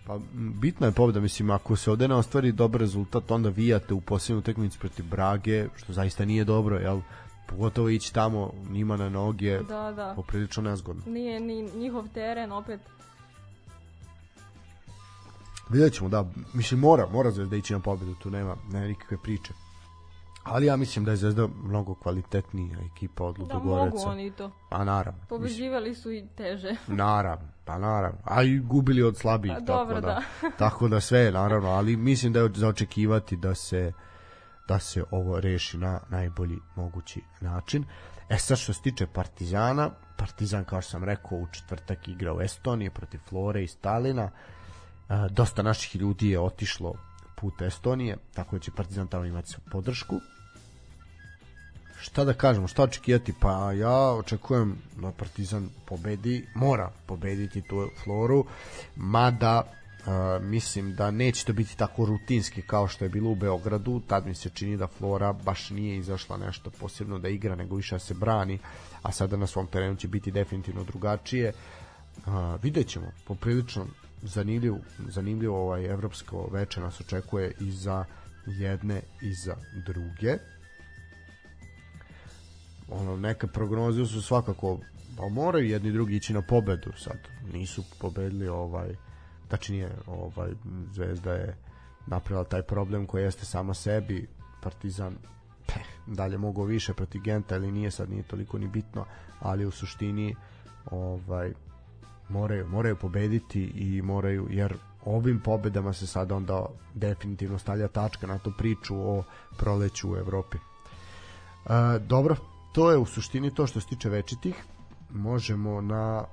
Pa 0.08 0.20
bitna 0.34 0.88
je 0.88 0.94
pobeda, 0.94 1.20
mislim, 1.20 1.50
ako 1.50 1.76
se 1.76 1.92
ovde 1.92 2.08
ne 2.08 2.16
ostvari 2.16 2.52
dobar 2.52 2.82
rezultat, 2.82 3.32
onda 3.32 3.50
vijate 3.50 3.94
u 3.94 4.02
posljednju 4.02 4.40
utakmicu 4.40 4.80
protiv 4.80 5.06
Brage, 5.06 5.68
što 5.76 5.94
zaista 5.94 6.26
nije 6.26 6.44
dobro, 6.44 6.78
jel? 6.78 7.02
Pogotovo 7.50 7.90
ići 7.90 8.14
tamo 8.14 8.52
njima 8.70 8.98
na 8.98 9.10
noge, 9.10 9.60
Da, 9.60 9.92
da. 9.92 10.14
poprilično 10.16 10.64
nezgodno. 10.64 11.02
Nije 11.06 11.40
ni 11.40 11.70
njihov 11.76 12.08
teren 12.14 12.52
opet. 12.52 12.80
Vidjet 15.70 15.94
ćemo, 15.94 16.10
da, 16.10 16.26
mislim, 16.54 16.80
mora, 16.80 17.08
mora 17.12 17.32
Zvezda 17.32 17.56
ići 17.56 17.74
na 17.74 17.80
pobedu, 17.80 18.16
tu 18.16 18.30
nema, 18.30 18.56
nema 18.72 18.86
nikakve 18.88 19.18
priče. 19.24 19.54
Ali 20.52 20.66
ja 20.66 20.76
mislim 20.76 21.06
da 21.06 21.12
je 21.12 21.18
Zvezda 21.18 21.48
mnogo 21.64 21.96
kvalitetnija 21.96 22.78
ekipa 22.94 23.24
od 23.24 23.36
Da 23.36 23.42
Ludogoreca. 23.42 23.96
mogu 23.96 24.10
oni 24.10 24.32
to. 24.32 24.52
Pa 24.70 24.84
naravno. 24.84 25.20
Pobeđivali 25.30 25.96
su 25.96 26.12
i 26.12 26.28
teže. 26.38 26.76
naravno, 26.88 27.48
pa 27.66 27.78
naravno. 27.78 28.20
A 28.24 28.44
i 28.44 28.60
gubili 28.60 29.04
od 29.04 29.18
slabijih, 29.18 29.56
Pa 29.60 29.66
tako 29.66 29.80
dobro, 29.80 30.02
da, 30.02 30.22
da. 30.42 30.50
tako 30.66 30.88
da 30.88 31.02
sve, 31.02 31.32
naravno, 31.32 31.70
ali 31.70 31.98
mislim 31.98 32.34
da 32.34 32.40
je 32.40 32.50
za 32.56 32.68
očekivati 32.68 33.38
da 33.38 33.56
se 33.56 33.92
da 34.68 34.80
se 34.80 35.04
ovo 35.12 35.40
reši 35.40 35.78
na 35.78 36.00
najbolji 36.10 36.60
mogući 36.76 37.22
način. 37.42 37.86
E 38.30 38.38
sad 38.38 38.58
što 38.58 38.74
se 38.74 38.82
tiče 38.82 39.08
Partizana, 39.08 39.90
Partizan 40.18 40.64
kao 40.64 40.82
što 40.82 40.92
sam 40.92 41.04
rekao 41.04 41.38
u 41.38 41.48
četvrtak 41.52 42.08
igra 42.08 42.34
u 42.34 42.42
Estoniji 42.42 42.90
protiv 42.90 43.20
Flore 43.30 43.64
i 43.64 43.68
Stalina. 43.68 44.32
E, 45.10 45.14
dosta 45.30 45.64
naših 45.64 45.96
ljudi 45.96 46.30
je 46.30 46.40
otišlo 46.40 46.94
put 47.36 47.62
Estonije, 47.62 48.18
tako 48.34 48.56
da 48.56 48.60
će 48.60 48.72
Partizan 48.72 49.08
tamo 49.08 49.26
imati 49.26 49.56
podršku. 49.72 50.16
Šta 52.08 52.24
da 52.24 52.34
kažemo, 52.34 52.68
šta 52.68 52.84
očekivati? 52.84 53.34
Pa 53.40 53.72
ja 53.72 54.14
očekujem 54.14 54.76
da 55.02 55.12
Partizan 55.12 55.70
pobedi, 55.86 56.48
mora 56.56 56.92
pobediti 57.06 57.62
tu 57.62 57.90
Floru, 58.04 58.46
mada 58.96 59.64
Uh, 60.08 60.44
mislim 60.44 60.96
da 60.96 61.12
neće 61.12 61.46
to 61.46 61.54
biti 61.54 61.78
tako 61.78 62.06
rutinski 62.06 62.62
kao 62.62 62.88
što 62.88 63.06
je 63.06 63.10
bilo 63.10 63.30
u 63.30 63.36
Beogradu, 63.36 64.02
tad 64.08 64.28
mi 64.28 64.36
se 64.36 64.50
čini 64.50 64.78
da 64.78 64.88
Flora 64.88 65.34
baš 65.34 65.70
nije 65.70 65.98
izašla 65.98 66.38
nešto 66.38 66.70
posebno 66.70 67.20
da 67.20 67.30
igra, 67.30 67.56
nego 67.56 67.76
više 67.76 67.96
da 67.96 68.00
se 68.00 68.14
brani, 68.14 68.60
a 69.02 69.12
sada 69.12 69.38
na 69.38 69.48
svom 69.48 69.68
terenu 69.68 69.96
će 69.96 70.08
biti 70.08 70.32
definitivno 70.32 70.84
drugačije. 70.84 71.54
Uh, 72.18 72.34
vidjet 72.64 72.88
ćemo, 72.88 73.12
poprilično 73.26 73.86
zanimljiv, 74.22 74.74
zanimljivo 75.08 75.62
ovaj 75.62 75.86
evropsko 75.86 76.50
veče 76.52 76.82
nas 76.82 77.02
očekuje 77.02 77.52
i 77.60 77.72
za 77.72 78.06
jedne 78.46 79.02
i 79.22 79.34
za 79.34 79.56
druge 79.86 80.38
ono 82.90 83.18
neke 83.18 83.48
prognoze 83.48 84.06
su 84.06 84.22
svakako 84.22 84.80
pa 85.18 85.30
moraju 85.30 85.70
jedni 85.70 85.92
drugi 85.92 86.16
ići 86.16 86.34
na 86.34 86.42
pobedu 86.42 86.92
sad 86.98 87.18
nisu 87.54 87.84
pobedili 88.00 88.48
ovaj 88.48 88.96
tačnije 89.48 89.92
ovaj 90.08 90.52
Zvezda 90.94 91.34
je 91.34 91.56
napravila 92.08 92.44
taj 92.44 92.62
problem 92.62 93.06
koji 93.06 93.24
jeste 93.24 93.46
sama 93.46 93.74
sebi 93.74 94.28
Partizan 94.64 95.16
peh, 95.68 95.86
dalje 96.08 96.38
mogao 96.38 96.64
više 96.66 96.94
protiv 96.94 97.22
Genta 97.22 97.56
ili 97.56 97.72
nije 97.72 97.92
sad 97.92 98.10
nije 98.10 98.24
toliko 98.24 98.58
ni 98.58 98.68
bitno 98.68 99.06
ali 99.40 99.66
u 99.66 99.72
suštini 99.72 100.36
ovaj 100.92 101.54
moraju 102.30 102.68
moraju 102.68 102.96
pobediti 102.96 103.64
i 103.64 104.02
moraju 104.02 104.48
jer 104.50 104.78
ovim 105.06 105.40
pobedama 105.40 105.94
se 105.94 106.08
sad 106.08 106.32
onda 106.32 106.66
definitivno 106.96 107.60
stavlja 107.60 107.88
tačka 107.88 108.28
na 108.28 108.38
tu 108.38 108.52
priču 108.58 108.96
o 108.98 109.24
proleću 109.58 110.12
u 110.12 110.16
Evropi. 110.18 110.58
E, 110.58 112.00
dobro, 112.00 112.36
to 112.78 112.92
je 112.92 112.98
u 112.98 113.06
suštini 113.06 113.54
to 113.54 113.68
što 113.68 113.82
se 113.82 113.88
tiče 113.88 114.10
večitih. 114.10 114.56
Možemo 115.10 115.82
na 115.82 116.24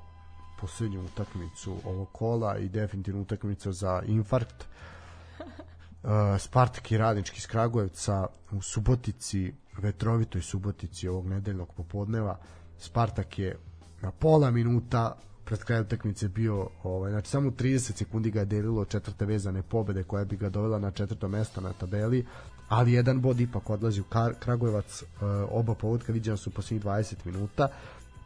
poslednju 0.60 1.04
utakmicu 1.04 1.76
ovog 1.84 2.08
kola 2.12 2.58
i 2.58 2.68
definitivno 2.68 3.22
utakmicu 3.22 3.72
za 3.72 4.02
infarkt. 4.06 4.64
Uh, 6.04 6.10
Spartak 6.38 6.92
i 6.92 6.98
Radnički 6.98 7.38
iz 7.38 7.46
Kragujevca 7.46 8.26
u 8.52 8.62
Subotici, 8.62 9.54
vetrovitoj 9.78 10.42
Subotici 10.42 11.08
ovog 11.08 11.26
nedeljnog 11.26 11.72
popodneva. 11.76 12.38
Spartak 12.78 13.38
je 13.38 13.56
na 14.02 14.10
pola 14.10 14.50
minuta 14.50 15.16
pred 15.44 15.64
kraj 15.64 15.80
utakmice 15.80 16.28
bio, 16.28 16.68
ovaj, 16.82 17.10
znači 17.10 17.28
samo 17.28 17.50
30 17.50 17.78
sekundi 17.96 18.30
ga 18.30 18.40
je 18.40 18.46
delilo 18.46 18.84
četvrte 18.84 19.26
vezane 19.26 19.62
pobede 19.62 20.02
koja 20.02 20.24
bi 20.24 20.36
ga 20.36 20.48
dovela 20.48 20.78
na 20.78 20.90
četvrto 20.90 21.28
mesto 21.28 21.60
na 21.60 21.72
tabeli, 21.72 22.26
ali 22.68 22.92
jedan 22.92 23.20
bod 23.20 23.40
ipak 23.40 23.70
odlazi 23.70 24.00
u 24.00 24.04
Kar 24.04 24.34
Kragujevac, 24.38 25.02
uh, 25.02 25.08
oba 25.50 25.74
povodka 25.74 26.12
viđena 26.12 26.36
su 26.36 26.50
posljednjih 26.50 26.84
20 26.84 27.14
minuta, 27.24 27.68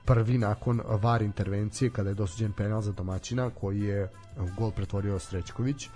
prvi 0.04 0.38
nakon 0.38 0.80
VAR 0.86 1.22
intervencije 1.22 1.90
kada 1.90 2.08
je 2.08 2.14
dosuđen 2.14 2.52
penal 2.52 2.80
za 2.80 2.92
domaćina 2.92 3.50
koji 3.50 3.80
je 3.80 4.08
gol 4.56 4.70
pretvorio 4.70 5.18
Srećković 5.18 5.88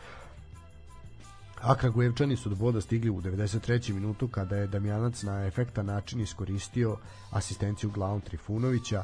a 1.63 1.75
Kragujevčani 1.75 2.37
su 2.37 2.49
do 2.49 2.57
boda 2.57 2.81
stigli 2.81 3.11
u 3.11 3.21
93. 3.21 3.93
minutu 3.93 4.29
kada 4.29 4.57
je 4.57 4.67
Damjanac 4.67 5.23
na 5.23 5.47
efektan 5.47 5.87
način 5.87 6.21
iskoristio 6.21 6.97
asistenciju 7.31 7.91
glavom 7.91 8.21
Trifunovića 8.21 9.03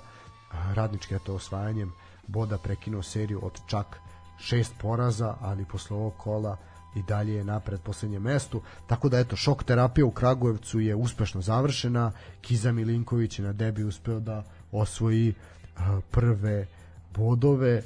radnički 0.75 1.15
je 1.15 1.21
to 1.27 1.35
osvajanjem 1.35 1.93
boda 2.27 2.59
prekinuo 2.59 3.03
seriju 3.03 3.41
od 3.43 3.61
čak 3.67 4.01
šest 4.39 4.75
poraza, 4.81 5.35
ali 5.41 5.65
posle 5.65 5.97
ovog 5.97 6.15
kola 6.17 6.57
i 6.99 7.03
dalje 7.03 7.35
je 7.35 7.45
napred 7.45 7.81
poslednjem 7.81 8.23
mestu. 8.23 8.63
Tako 8.87 9.09
da 9.09 9.19
eto, 9.19 9.37
šok 9.37 9.65
terapija 9.65 10.07
u 10.07 10.11
Kragujevcu 10.11 10.81
je 10.81 10.95
uspešno 10.95 11.41
završena. 11.41 12.13
Kiza 12.41 12.73
Milinković 12.73 13.39
je 13.39 13.45
na 13.45 13.53
debi 13.53 13.85
uspeo 13.85 14.21
da 14.21 14.45
osvoji 14.73 15.35
uh, 15.35 15.83
prve 16.11 16.67
bodove. 17.15 17.83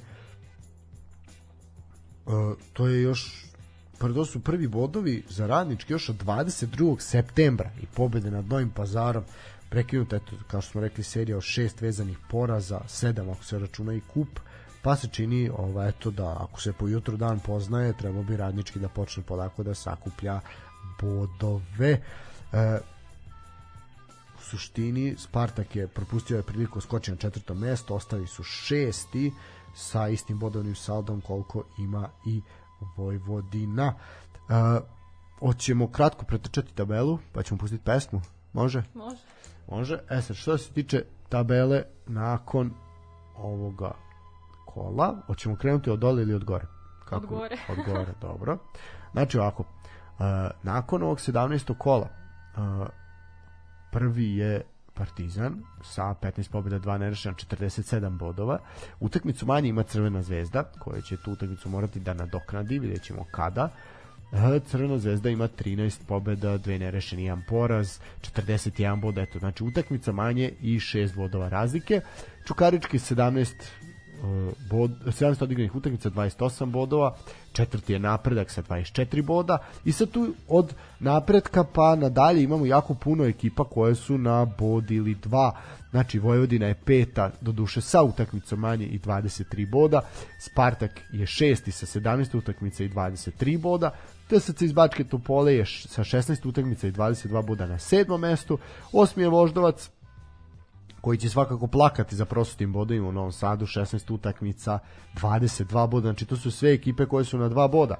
Uh, 2.27 2.33
to 2.73 2.87
je 2.87 3.03
još 3.03 3.53
prvo 4.03 4.25
su 4.25 4.41
prvi 4.41 4.69
bodovi 4.69 5.23
za 5.29 5.47
radnički 5.47 5.93
još 5.93 6.09
od 6.09 6.25
22. 6.25 7.01
septembra 7.01 7.71
i 7.83 7.87
pobede 7.87 8.31
nad 8.31 8.47
Novim 8.47 8.71
pazarom 8.71 9.25
prekinuta, 9.71 10.17
eto, 10.17 10.33
kao 10.47 10.61
što 10.61 10.71
smo 10.71 10.81
rekli, 10.81 11.05
serija 11.05 11.37
od 11.37 11.43
šest 11.43 11.81
vezanih 11.81 12.19
poraza, 12.31 12.81
sedam 12.87 13.31
ako 13.31 13.45
se 13.45 13.59
računa 13.59 13.95
i 13.95 14.01
kup, 14.01 14.41
pa 14.83 14.97
se 14.97 15.09
čini 15.09 15.51
ovaj, 15.59 15.89
eto 15.89 16.11
da 16.11 16.37
ako 16.41 16.61
se 16.61 16.72
po 16.72 16.89
jutru 16.89 17.16
dan 17.16 17.41
poznaje, 17.41 17.97
treba 17.97 18.22
bi 18.22 18.37
radnički 18.37 18.78
da 18.78 18.89
počne 18.89 19.22
polako 19.22 19.62
da 19.62 19.74
sakuplja 19.74 20.41
bodove. 21.01 21.91
E, 22.53 22.78
u 24.39 24.43
suštini 24.43 25.14
Spartak 25.18 25.76
je 25.76 25.89
propustio 25.89 26.37
je 26.37 26.43
priliku 26.43 26.80
skoči 26.80 27.11
na 27.11 27.16
četvrto 27.16 27.55
mesto, 27.55 27.95
ostali 27.95 28.26
su 28.26 28.43
šesti 28.43 29.33
sa 29.74 30.09
istim 30.09 30.39
bodovnim 30.39 30.74
saldom 30.74 31.20
koliko 31.20 31.64
ima 31.78 32.09
i 32.26 32.41
Vojvodina. 32.97 33.95
E, 34.49 34.80
hoćemo 35.39 35.89
kratko 35.89 36.24
pretrčati 36.24 36.74
tabelu, 36.74 37.18
pa 37.33 37.43
ćemo 37.43 37.59
pustiti 37.59 37.85
pesmu. 37.85 38.20
Može? 38.53 38.83
Može. 38.95 39.16
Može. 39.70 39.99
E 40.11 40.22
sad, 40.22 40.37
što 40.37 40.59
se 40.59 40.72
tiče 40.72 41.05
tabele 41.28 41.83
nakon 42.07 42.74
ovoga 43.37 43.93
kola, 44.75 45.16
hoćemo 45.27 45.57
krenuti 45.57 45.91
od 45.91 45.99
dole 45.99 46.23
ili 46.23 46.35
od 46.35 46.45
gore? 46.45 46.66
Od 47.11 47.27
gore. 47.27 47.57
od 47.68 47.77
gore, 47.87 48.12
dobro. 48.20 48.59
Znači 49.12 49.39
ovako, 49.39 49.62
uh, 49.62 50.25
nakon 50.62 51.03
ovog 51.03 51.18
17. 51.18 51.75
kola, 51.79 52.09
uh, 52.57 52.87
prvi 53.91 54.37
je 54.37 54.62
Partizan 54.95 55.62
sa 55.83 56.14
15 56.23 56.51
pobjeda, 56.51 56.79
2 56.79 56.99
nerešena, 56.99 57.35
47 57.35 58.18
bodova. 58.18 58.59
Utakmicu 59.01 59.47
manje 59.47 59.68
ima 59.68 59.83
Crvena 59.83 60.23
zvezda, 60.23 60.62
koja 60.79 61.01
će 61.01 61.16
tu 61.16 61.33
utakmicu 61.33 61.68
morati 61.68 62.01
da 62.01 62.14
nadoknadi, 62.14 62.79
vidjet 62.79 63.03
ćemo 63.03 63.25
kada. 63.31 63.68
E, 64.33 64.61
Crvena 64.66 64.99
zvezda 64.99 65.31
ima 65.31 65.49
13 65.49 66.07
pobjeda, 66.07 66.59
2 66.59 66.79
nerešeni, 66.79 67.31
1 67.31 67.43
poraz, 67.49 67.99
41 68.20 69.01
boda, 69.01 69.23
eto, 69.23 69.39
znači 69.39 69.64
utakmica 69.64 70.12
manje 70.12 70.53
i 70.61 70.79
6 70.79 71.16
bodova 71.16 71.49
razlike. 71.49 72.01
Čukarički 72.47 72.99
17 72.99 73.55
uh, 73.55 73.91
bod, 74.70 74.91
700 75.07 75.43
odigranih 75.43 75.75
utakmica 75.75 76.11
28 76.11 76.70
bodova, 76.70 77.16
četvrti 77.53 77.93
je 77.93 77.99
napredak 77.99 78.51
sa 78.51 78.62
24 78.62 79.23
boda 79.23 79.59
i 79.85 79.93
sad 79.93 80.11
tu 80.11 80.35
od 80.49 80.75
napretka 81.01 81.64
pa 81.64 81.97
nadalje 81.97 82.43
imamo 82.43 82.66
jako 82.66 82.95
puno 82.95 83.25
ekipa 83.25 83.64
koje 83.64 83.95
su 83.95 84.18
na 84.18 84.45
bod 84.45 84.91
ili 84.91 85.14
dva. 85.14 85.57
Znači 85.91 86.18
Vojvodina 86.18 86.66
je 86.66 86.75
peta 86.75 87.31
do 87.41 87.53
duše 87.53 87.81
sa 87.81 88.03
utakmicom 88.03 88.61
manje 88.61 88.87
i 88.87 88.99
23 88.99 89.70
boda 89.70 90.01
Spartak 90.39 91.01
je 91.12 91.27
šesti 91.27 91.73
sa 91.73 91.87
17 91.87 92.39
utakmica 92.39 92.85
i 92.85 92.89
23 92.89 93.59
boda 93.59 93.91
TSC 94.29 94.62
iz 94.62 94.73
Bačke 94.73 95.05
Topole 95.05 95.55
je 95.55 95.66
sa 95.66 96.05
16 96.05 96.49
utakmica 96.49 96.87
i 96.87 96.93
22 96.93 97.47
boda 97.47 97.66
na 97.66 97.79
sedmom 97.79 98.20
mestu 98.20 98.59
osmi 98.93 99.23
je 99.23 99.29
Voždovac 99.29 99.91
koji 101.03 101.19
će 101.19 101.29
svakako 101.29 101.67
plakati 101.67 102.17
za 102.17 102.25
prosutim 102.25 102.73
bodovima 102.73 103.09
u 103.09 103.13
Novom 103.13 103.33
Sadu, 103.33 103.67
16 103.67 104.15
utakmica, 104.15 104.79
22 105.15 105.89
boda, 105.89 106.09
znači 106.09 106.27
to 106.27 106.37
su 106.37 106.51
sve 106.51 106.73
ekipe 106.73 107.07
koje 107.07 107.25
su 107.25 107.39
na 107.39 107.49
dva 107.49 107.69
boda. 107.69 107.95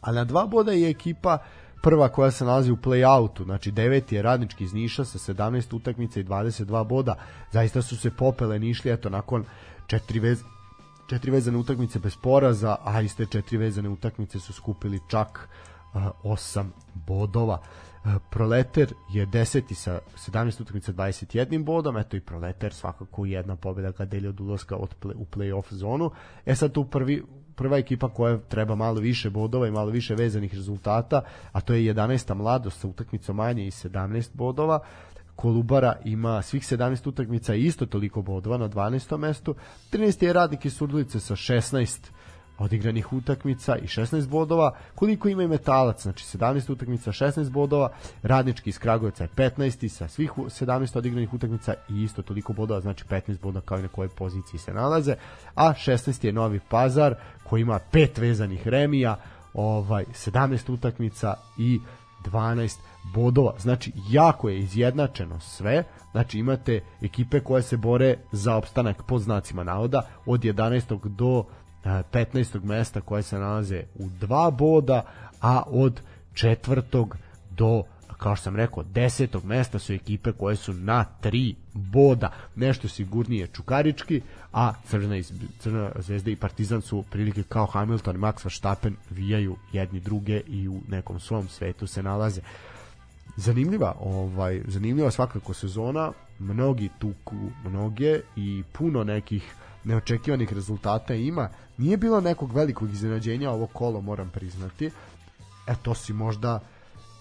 A 0.00 0.12
na 0.12 0.24
dva 0.24 0.46
boda 0.46 0.72
je 0.72 0.90
ekipa 0.90 1.38
prva 1.82 2.08
koja 2.08 2.30
se 2.30 2.44
nalazi 2.44 2.72
u 2.72 2.76
play-outu, 2.76 3.44
znači 3.44 3.70
deveti 3.70 4.14
je 4.14 4.22
radnički 4.22 4.64
iz 4.64 4.74
Niša 4.74 5.04
sa 5.04 5.18
17 5.18 5.76
utakmica 5.76 6.20
i 6.20 6.24
22 6.24 6.86
boda. 6.86 7.14
Zaista 7.52 7.82
su 7.82 7.96
se 7.96 8.10
popele 8.10 8.58
Nišli, 8.58 8.92
eto, 8.92 9.10
nakon 9.10 9.44
četiri 9.86 10.20
vez, 10.20 10.42
četiri 11.08 11.30
vezane 11.30 11.58
utakmice 11.58 11.98
bez 11.98 12.16
poraza, 12.16 12.76
a 12.84 13.00
iste 13.00 13.26
četiri 13.26 13.58
vezane 13.58 13.88
utakmice 13.88 14.40
su 14.40 14.52
skupili 14.52 15.00
čak 15.08 15.48
uh, 15.94 16.02
8 16.24 16.66
bodova. 16.94 17.54
Uh, 17.54 17.89
Proleter 18.30 18.92
je 19.12 19.26
deseti 19.26 19.74
sa 19.74 19.98
17 20.16 20.62
utakmica 20.62 20.92
21 20.92 21.64
bodom, 21.64 21.96
eto 21.96 22.16
i 22.16 22.20
Proleter 22.20 22.72
svakako 22.72 23.26
jedna 23.26 23.56
pobjeda 23.56 23.92
kad 23.92 24.08
deli 24.08 24.28
od 24.28 24.40
ulaska 24.40 24.76
od 24.76 24.94
play, 25.02 25.14
u 25.16 25.24
play-off 25.24 25.72
zonu. 25.74 26.10
E 26.46 26.54
sad 26.54 26.72
tu 26.72 26.84
prvi, 26.84 27.22
prva 27.54 27.78
ekipa 27.78 28.08
koja 28.08 28.38
treba 28.38 28.74
malo 28.74 29.00
više 29.00 29.30
bodova 29.30 29.66
i 29.66 29.70
malo 29.70 29.90
više 29.90 30.14
vezanih 30.14 30.54
rezultata, 30.54 31.22
a 31.52 31.60
to 31.60 31.74
je 31.74 31.94
11. 31.94 32.34
mladost 32.34 32.80
sa 32.80 32.88
utakmicom 32.88 33.36
manje 33.36 33.66
i 33.66 33.70
17 33.70 34.30
bodova. 34.34 34.80
Kolubara 35.36 35.96
ima 36.04 36.42
svih 36.42 36.62
17 36.62 37.08
utakmica 37.08 37.54
i 37.54 37.64
isto 37.64 37.86
toliko 37.86 38.22
bodova 38.22 38.58
na 38.58 38.68
12. 38.68 39.16
mestu. 39.16 39.54
13. 39.92 40.24
je 40.24 40.32
radnik 40.32 40.64
iz 40.64 40.76
Surdulice 40.76 41.20
sa 41.20 41.36
16 41.36 42.10
odigranih 42.60 43.12
utakmica 43.12 43.76
i 43.76 43.86
16 43.86 44.28
bodova, 44.28 44.74
koliko 44.94 45.28
ima 45.28 45.42
i 45.42 45.48
metalac, 45.48 46.02
znači 46.02 46.24
17 46.38 46.72
utakmica, 46.72 47.12
16 47.12 47.50
bodova, 47.50 47.88
radnički 48.22 48.70
iz 48.70 48.78
Kragujevca 48.78 49.24
je 49.24 49.28
15 49.36 49.88
sa 49.88 50.08
svih 50.08 50.38
u- 50.38 50.44
17 50.44 50.98
odigranih 50.98 51.34
utakmica 51.34 51.74
i 51.88 52.02
isto 52.02 52.22
toliko 52.22 52.52
bodova, 52.52 52.80
znači 52.80 53.04
15 53.04 53.40
bodova 53.40 53.64
kao 53.64 53.78
i 53.78 53.82
na 53.82 53.88
kojoj 53.88 54.08
poziciji 54.08 54.60
se 54.60 54.74
nalaze, 54.74 55.14
a 55.54 55.72
16 55.74 56.24
je 56.26 56.32
Novi 56.32 56.60
Pazar 56.68 57.14
koji 57.44 57.60
ima 57.62 57.78
pet 57.90 58.18
vezanih 58.18 58.68
remija, 58.68 59.16
ovaj 59.54 60.04
17 60.04 60.72
utakmica 60.72 61.34
i 61.58 61.80
12 62.24 62.78
bodova. 63.14 63.54
Znači, 63.58 63.92
jako 64.10 64.48
je 64.48 64.58
izjednačeno 64.58 65.40
sve. 65.40 65.84
Znači, 66.12 66.38
imate 66.38 66.80
ekipe 67.02 67.40
koje 67.40 67.62
se 67.62 67.76
bore 67.76 68.16
za 68.32 68.56
opstanak 68.56 69.02
pod 69.02 69.20
znacima 69.20 69.64
navoda 69.64 70.02
od 70.26 70.40
11. 70.40 71.08
do 71.08 71.44
15. 71.84 72.64
mesta 72.64 73.00
koje 73.00 73.22
se 73.22 73.38
nalaze 73.38 73.82
u 73.94 74.08
dva 74.20 74.50
boda, 74.50 75.02
a 75.40 75.62
od 75.66 76.00
četvrtog 76.34 77.16
do 77.50 77.82
kao 78.20 78.36
što 78.36 78.44
sam 78.44 78.56
rekao, 78.56 78.82
desetog 78.82 79.44
mesta 79.44 79.78
su 79.78 79.92
ekipe 79.92 80.32
koje 80.32 80.56
su 80.56 80.72
na 80.72 81.04
tri 81.04 81.54
boda. 81.72 82.32
Nešto 82.56 82.88
sigurnije 82.88 83.46
Čukarički, 83.46 84.20
a 84.52 84.72
Crna, 84.88 85.16
iz, 85.16 85.32
Crna 85.58 85.90
zvezda 85.98 86.30
i 86.30 86.36
Partizan 86.36 86.82
su 86.82 87.04
prilike 87.10 87.42
kao 87.42 87.66
Hamilton 87.66 88.16
i 88.16 88.18
Max 88.18 88.44
Verstappen 88.44 88.96
vijaju 89.10 89.56
jedni 89.72 90.00
druge 90.00 90.40
i 90.46 90.68
u 90.68 90.80
nekom 90.88 91.20
svom 91.20 91.48
svetu 91.48 91.86
se 91.86 92.02
nalaze 92.02 92.40
zanimljiva, 93.36 93.94
ovaj 94.00 94.62
zanimljiva 94.66 95.10
svakako 95.10 95.54
sezona, 95.54 96.12
mnogi 96.38 96.88
tuku 96.98 97.36
mnoge 97.64 98.20
i 98.36 98.62
puno 98.72 99.04
nekih 99.04 99.54
neočekivanih 99.84 100.52
rezultata 100.52 101.14
ima. 101.14 101.48
Nije 101.78 101.96
bilo 101.96 102.20
nekog 102.20 102.52
velikog 102.52 102.90
iznenađenja 102.90 103.50
ovo 103.50 103.66
kolo, 103.66 104.00
moram 104.00 104.30
priznati. 104.30 104.90
E 105.66 105.74
to 105.82 105.94
si 105.94 106.12
možda 106.12 106.60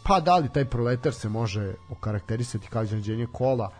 pa 0.03 0.19
da 0.19 0.37
li 0.37 0.49
taj 0.53 0.65
proletar 0.65 1.13
se 1.13 1.29
može 1.29 1.73
okarakterisati 1.89 2.67
kao 2.67 2.83
iznenađenje 2.83 3.27
kola 3.33 3.71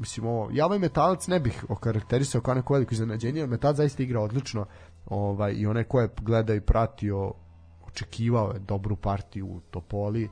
mislim 0.00 0.26
ovo, 0.26 0.48
ja 0.52 0.66
ovaj 0.66 0.78
metalac 0.78 1.26
ne 1.26 1.40
bih 1.40 1.64
okarakterisao 1.68 2.40
kao 2.40 2.54
neko 2.54 2.72
veliko 2.72 2.94
iznenađenje, 2.94 3.40
jer 3.40 3.48
metalac 3.48 3.76
zaista 3.76 4.02
igra 4.02 4.20
odlično 4.20 4.66
ovaj, 5.06 5.52
i 5.52 5.66
onaj 5.66 5.84
ko 5.84 6.00
je 6.00 6.08
gledao 6.20 6.56
i 6.56 6.60
pratio 6.60 7.32
očekivao 7.86 8.52
je 8.52 8.58
dobru 8.58 8.96
partiju 8.96 9.46
u 9.46 9.60
Topoli 9.60 10.28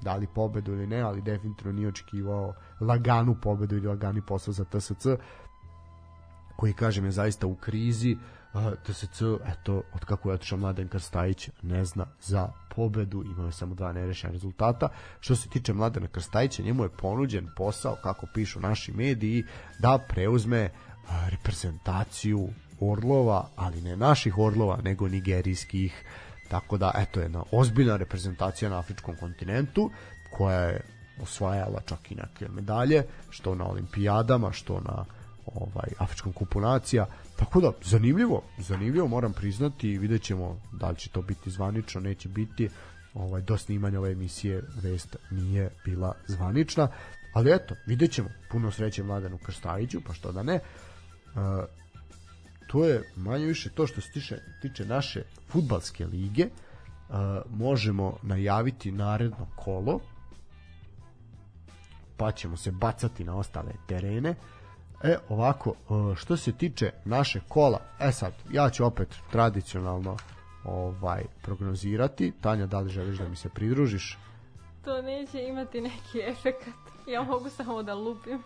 da 0.00 0.16
li 0.16 0.26
pobedu 0.34 0.72
ili 0.72 0.86
ne, 0.86 1.00
ali 1.00 1.22
definitivno 1.22 1.72
nije 1.72 1.88
očekivao 1.88 2.54
laganu 2.80 3.36
pobedu 3.42 3.76
ili 3.76 3.86
lagani 3.86 4.22
posao 4.26 4.54
za 4.54 4.64
TSC 4.64 5.06
koji 6.58 6.72
kažem 6.72 7.04
je 7.04 7.10
zaista 7.10 7.46
u 7.46 7.54
krizi 7.54 8.16
TSC, 8.82 9.22
eto, 9.46 9.82
od 9.94 10.04
kako 10.04 10.30
je 10.30 10.34
otišao 10.34 10.58
Mladen 10.58 10.88
Krstajić, 10.88 11.48
ne 11.62 11.84
zna 11.84 12.06
za 12.22 12.48
pobedu, 12.76 13.22
imao 13.22 13.46
je 13.46 13.52
samo 13.52 13.74
dva 13.74 13.92
nerešena 13.92 14.32
rezultata. 14.32 14.88
Što 15.20 15.36
se 15.36 15.48
tiče 15.48 15.72
Mladena 15.72 16.08
Krstajića, 16.08 16.62
njemu 16.62 16.82
je 16.82 16.88
ponuđen 16.88 17.48
posao, 17.56 17.96
kako 18.02 18.26
pišu 18.34 18.60
naši 18.60 18.92
mediji, 18.92 19.44
da 19.78 19.98
preuzme 20.08 20.70
reprezentaciju 21.30 22.48
Orlova, 22.80 23.48
ali 23.56 23.80
ne 23.80 23.96
naših 23.96 24.38
Orlova, 24.38 24.80
nego 24.82 25.08
nigerijskih. 25.08 26.04
Tako 26.48 26.78
da, 26.78 26.92
eto, 26.96 27.20
jedna 27.20 27.42
ozbiljna 27.52 27.96
reprezentacija 27.96 28.70
na 28.70 28.78
afričkom 28.78 29.16
kontinentu, 29.20 29.90
koja 30.30 30.60
je 30.60 30.80
osvajala 31.22 31.80
čak 31.86 32.10
i 32.10 32.14
neke 32.14 32.48
medalje, 32.48 33.02
što 33.30 33.54
na 33.54 33.68
olimpijadama, 33.68 34.52
što 34.52 34.80
na 34.80 35.04
ovaj 35.54 35.88
afričkom 35.98 36.32
kupu 36.32 36.60
nacija. 36.60 37.06
Tako 37.36 37.60
da, 37.60 37.72
zanimljivo, 37.84 38.42
zanimljivo 38.58 39.08
moram 39.08 39.32
priznati 39.32 39.88
i 39.88 39.98
vidjet 39.98 40.22
ćemo 40.22 40.60
da 40.72 40.90
li 40.90 40.96
će 40.96 41.10
to 41.10 41.22
biti 41.22 41.50
zvanično, 41.50 42.00
neće 42.00 42.28
biti. 42.28 42.68
Ovaj, 43.14 43.42
do 43.42 43.56
snimanja 43.56 43.98
ove 43.98 44.12
emisije 44.12 44.62
vest 44.82 45.16
nije 45.30 45.70
bila 45.84 46.14
zvanična. 46.26 46.88
Ali 47.32 47.52
eto, 47.52 47.74
vidjet 47.86 48.12
ćemo. 48.12 48.28
Puno 48.50 48.70
sreće 48.70 49.02
Mladenu 49.02 49.38
Krstajiću, 49.38 50.00
pa 50.06 50.12
što 50.12 50.32
da 50.32 50.42
ne. 50.42 50.54
E, 50.54 50.60
to 52.66 52.84
je 52.84 53.12
manje 53.16 53.46
više 53.46 53.70
to 53.70 53.86
što 53.86 54.00
se 54.00 54.12
tiče, 54.12 54.38
tiče 54.62 54.84
naše 54.84 55.22
futbalske 55.48 56.06
lige. 56.06 56.42
E, 56.42 56.50
možemo 57.50 58.16
najaviti 58.22 58.92
naredno 58.92 59.46
kolo 59.56 60.00
pa 62.18 62.32
ćemo 62.32 62.56
se 62.56 62.70
bacati 62.70 63.24
na 63.24 63.36
ostale 63.36 63.72
terene. 63.86 64.34
E, 65.02 65.16
ovako, 65.28 65.70
e, 65.70 66.16
što 66.16 66.36
se 66.36 66.52
tiče 66.52 66.92
naše 67.04 67.40
kola, 67.48 67.80
e 68.00 68.12
sad, 68.12 68.32
ja 68.50 68.70
ću 68.70 68.84
opet 68.84 69.16
tradicionalno 69.30 70.16
ovaj 70.64 71.24
prognozirati. 71.42 72.32
Tanja, 72.40 72.66
da 72.66 72.80
li 72.80 72.90
želiš 72.90 73.18
da 73.18 73.28
mi 73.28 73.36
se 73.36 73.48
pridružiš? 73.48 74.18
To 74.84 75.02
neće 75.02 75.42
imati 75.42 75.80
neki 75.80 76.18
efekat. 76.30 76.74
Ja 77.06 77.22
mogu 77.22 77.50
samo 77.50 77.82
da 77.82 77.94
lupim. 77.94 78.42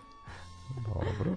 Dobro. 0.87 1.35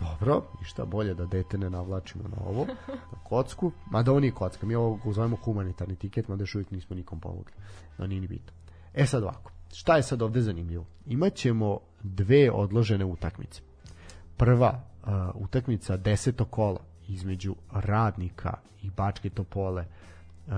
Dobro, 0.00 0.42
ništa 0.60 0.84
bolje 0.84 1.14
da 1.14 1.26
dete 1.26 1.58
ne 1.58 1.70
navlačimo 1.70 2.24
na 2.28 2.36
ovo, 2.46 2.66
na 2.88 3.18
kocku. 3.24 3.72
Mada 3.90 4.10
ovo 4.10 4.20
nije 4.20 4.32
kocka, 4.32 4.66
mi 4.66 4.74
ovo 4.74 5.12
zovemo 5.12 5.36
humanitarni 5.36 5.96
tiket, 5.96 6.28
mada 6.28 6.42
još 6.42 6.54
uvijek 6.54 6.70
nismo 6.70 6.96
nikom 6.96 7.20
pomogli. 7.20 7.52
No 7.98 8.06
nije 8.06 8.20
ni 8.20 8.26
bitno. 8.26 8.52
E 8.94 9.06
sad 9.06 9.22
ovako, 9.22 9.52
šta 9.72 9.96
je 9.96 10.02
sad 10.02 10.22
ovde 10.22 10.40
zanimljivo? 10.40 10.84
Imaćemo 11.06 11.78
dve 12.02 12.50
odložene 12.50 13.04
utakmice. 13.04 13.62
Prva 14.36 14.80
uh, 15.02 15.10
utakmica 15.34 15.96
deseto 15.96 16.44
kola 16.44 16.80
između 17.08 17.54
Radnika 17.72 18.54
i 18.82 18.90
Bačke 18.90 19.30
Topole 19.30 19.84
uh, 20.46 20.52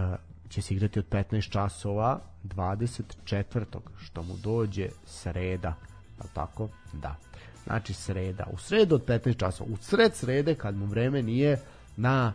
će 0.49 0.63
se 0.63 0.75
igrati 0.75 0.99
od 0.99 1.05
15 1.11 1.51
časova 1.51 2.21
24. 2.45 3.65
što 3.99 4.23
mu 4.23 4.35
dođe 4.43 4.89
sreda, 5.07 5.75
je 6.23 6.29
tako? 6.35 6.69
Da. 6.93 7.17
Znači 7.65 7.95
sreda. 7.95 8.47
U 8.53 8.59
sredu 8.59 8.95
od 8.95 9.05
15 9.07 9.37
časova. 9.37 9.71
U 9.73 9.77
sred 9.77 10.15
srede 10.15 10.55
kad 10.55 10.77
mu 10.77 10.87
vreme 10.87 11.23
nije 11.23 11.61
na 11.97 12.33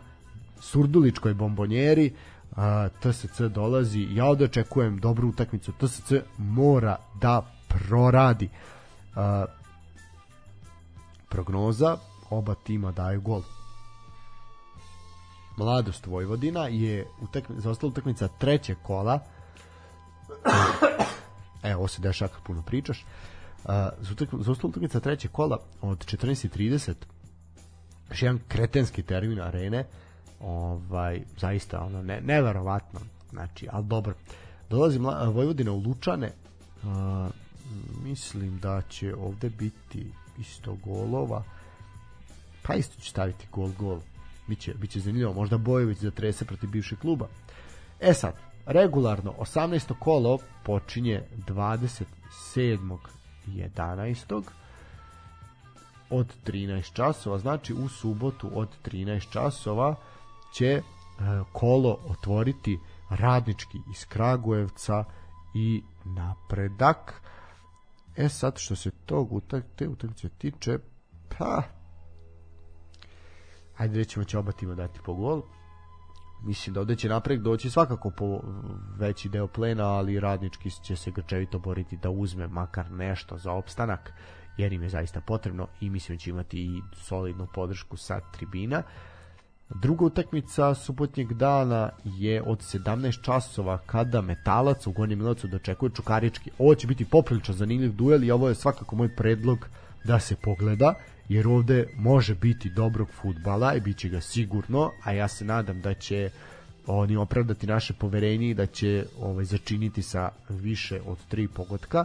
Surduličkoj 0.60 1.34
bombonjeri 1.34 2.12
uh, 2.50 2.56
TSC 3.00 3.40
dolazi. 3.40 4.08
Ja 4.12 4.24
ovde 4.24 4.44
očekujem 4.44 4.98
dobru 4.98 5.28
utakmicu. 5.28 5.72
TSC 5.72 6.12
mora 6.38 6.96
da 7.20 7.42
proradi. 7.68 8.48
Uh, 9.14 9.20
prognoza 11.30 11.96
oba 12.30 12.54
tima 12.54 12.92
daju 12.92 13.20
gol. 13.20 13.42
Mladost 15.56 16.06
Vojvodina 16.06 16.66
je 16.66 17.06
utakmi, 17.20 17.60
zaostala 17.60 17.90
utakmica 17.90 18.28
trećeg 18.28 18.76
kola. 18.82 19.20
Evo, 21.62 21.78
ovo 21.78 21.88
se 21.88 22.02
dešava 22.02 22.28
kad 22.28 22.42
puno 22.42 22.62
pričaš. 22.62 23.04
Za 24.00 24.14
zaostala 24.32 24.68
utakmica 24.68 25.00
trećeg 25.00 25.30
kola 25.30 25.58
od 25.80 25.98
14.30 25.98 26.94
još 28.10 28.22
jedan 28.22 28.40
kretenski 28.48 29.02
termin 29.02 29.40
arene 29.40 29.86
ovaj, 30.40 31.22
zaista 31.38 31.80
ono, 31.80 32.02
ne, 32.02 32.20
neverovatno 32.20 33.00
znači, 33.30 33.68
ali 33.72 33.86
dobro 33.86 34.14
dolazi 34.70 34.98
Vojvodina 35.32 35.72
u 35.72 35.78
Lučane 35.78 36.32
uh, 36.82 36.90
mislim 38.04 38.58
da 38.58 38.82
će 38.88 39.14
ovde 39.14 39.50
biti 39.50 40.12
isto 40.40 40.76
golova 40.84 41.42
pa 42.62 42.74
isto 42.74 43.00
će 43.00 43.10
staviti 43.10 43.46
gol 43.52 43.70
gol 43.78 44.00
biće, 44.46 44.74
biće 44.74 45.00
zanimljivo 45.00 45.32
možda 45.32 45.58
Bojović 45.58 45.98
zatrese 45.98 46.44
protiv 46.44 46.70
bivšeg 46.70 46.98
kluba 46.98 47.28
e 48.00 48.14
sad 48.14 48.34
regularno 48.66 49.34
18. 49.38 49.94
kolo 49.98 50.38
počinje 50.64 51.22
27. 51.48 52.98
11 53.46 54.42
od 56.10 56.34
13 56.46 56.92
časova, 56.92 57.38
znači 57.38 57.74
u 57.74 57.88
subotu 57.88 58.50
od 58.54 58.68
13 58.84 59.32
časova 59.32 59.94
će 60.52 60.66
e, 60.66 60.82
kolo 61.52 61.98
otvoriti 62.08 62.78
radnički 63.10 63.78
iz 63.90 64.04
Kragujevca 64.04 65.04
i 65.54 65.82
napredak. 66.04 67.22
E 68.16 68.28
sad 68.28 68.58
što 68.58 68.76
se 68.76 68.90
tog 68.90 69.32
utak, 69.32 69.64
te 69.76 69.88
utakmice 69.88 70.28
tiče, 70.28 70.78
pa 71.38 71.62
ajde 73.76 73.98
rećemo 73.98 74.24
će 74.24 74.38
oba 74.38 74.52
tima 74.52 74.74
dati 74.74 75.00
po 75.04 75.14
gol. 75.14 75.42
Mislim 76.42 76.74
da 76.74 76.80
ovde 76.80 76.96
će 76.96 77.08
napredak 77.08 77.44
doći 77.44 77.70
svakako 77.70 78.10
po 78.10 78.40
veći 78.98 79.28
deo 79.28 79.46
plena, 79.46 79.84
ali 79.84 80.20
radnički 80.20 80.70
će 80.70 80.96
se 80.96 81.10
grčevito 81.10 81.58
boriti 81.58 81.96
da 81.96 82.10
uzme 82.10 82.48
makar 82.48 82.90
nešto 82.90 83.38
za 83.38 83.52
opstanak 83.52 84.12
jer 84.56 84.72
im 84.72 84.82
je 84.82 84.88
zaista 84.88 85.20
potrebno 85.20 85.68
i 85.80 85.90
mislim 85.90 86.16
da 86.16 86.20
će 86.20 86.30
imati 86.30 86.58
i 86.58 86.82
solidnu 86.94 87.46
podršku 87.54 87.96
sa 87.96 88.20
tribina. 88.32 88.82
Druga 89.74 90.04
utakmica 90.04 90.74
subotnjeg 90.74 91.32
dana 91.32 91.90
je 92.04 92.42
od 92.42 92.58
17 92.58 93.22
časova 93.22 93.78
kada 93.78 94.20
Metalac 94.20 94.86
u 94.86 94.92
Gornjem 94.92 95.18
Milovcu 95.18 95.48
dočekuje 95.48 95.90
Čukarički. 95.90 96.50
Ovo 96.58 96.74
će 96.74 96.86
biti 96.86 97.04
poprilično 97.04 97.54
zanimljiv 97.54 97.92
duel 97.92 98.24
i 98.24 98.30
ovo 98.30 98.48
je 98.48 98.54
svakako 98.54 98.96
moj 98.96 99.16
predlog 99.16 99.68
da 100.04 100.20
se 100.20 100.36
pogleda, 100.36 100.94
jer 101.28 101.48
ovde 101.48 101.86
može 101.96 102.34
biti 102.34 102.70
dobrog 102.70 103.08
futbala 103.10 103.74
i 103.74 103.80
bit 103.80 103.98
će 103.98 104.08
ga 104.08 104.20
sigurno, 104.20 104.90
a 105.04 105.12
ja 105.12 105.28
se 105.28 105.44
nadam 105.44 105.80
da 105.80 105.94
će 105.94 106.30
oni 106.86 107.16
opravdati 107.16 107.66
naše 107.66 107.92
poverenje 107.92 108.50
i 108.50 108.54
da 108.54 108.66
će 108.66 109.06
ovaj 109.20 109.44
začiniti 109.44 110.02
sa 110.02 110.30
više 110.48 111.00
od 111.06 111.18
tri 111.28 111.48
pogotka. 111.48 112.04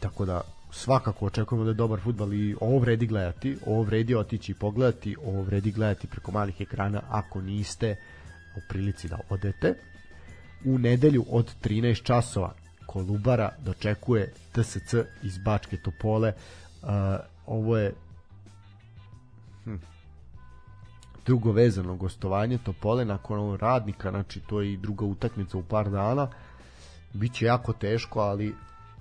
Tako 0.00 0.24
da 0.24 0.40
svakako 0.72 1.26
očekujemo 1.26 1.64
da 1.64 1.70
je 1.70 1.74
dobar 1.74 2.00
futbal 2.00 2.34
i 2.34 2.56
ovo 2.60 2.78
vredi 2.78 3.06
gledati, 3.06 3.56
ovo 3.66 3.82
vredi 3.82 4.14
otići 4.14 4.52
i 4.52 4.54
pogledati, 4.54 5.16
ovo 5.26 5.42
vredi 5.42 5.72
gledati 5.72 6.06
preko 6.06 6.32
malih 6.32 6.60
ekrana 6.60 7.02
ako 7.08 7.40
niste 7.40 7.96
u 8.56 8.60
prilici 8.68 9.08
da 9.08 9.18
odete. 9.28 9.74
U 10.64 10.78
nedelju 10.78 11.24
od 11.30 11.54
13 11.62 12.02
časova 12.02 12.54
Kolubara 12.86 13.50
dočekuje 13.64 14.32
TSC 14.52 14.94
iz 15.22 15.38
Bačke 15.38 15.76
Topole. 15.76 16.32
Uh, 16.82 16.88
ovo 17.46 17.78
je 17.78 17.94
hm, 19.64 19.74
drugo 21.26 21.52
vezano 21.52 21.96
gostovanje 21.96 22.58
Topole 22.58 23.04
nakon 23.04 23.38
ovog 23.38 23.60
radnika, 23.60 24.10
znači 24.10 24.40
to 24.40 24.60
je 24.60 24.72
i 24.72 24.76
druga 24.76 25.04
utakmica 25.04 25.58
u 25.58 25.62
par 25.62 25.90
dana. 25.90 26.28
Biće 27.12 27.44
jako 27.44 27.72
teško, 27.72 28.20
ali 28.20 28.54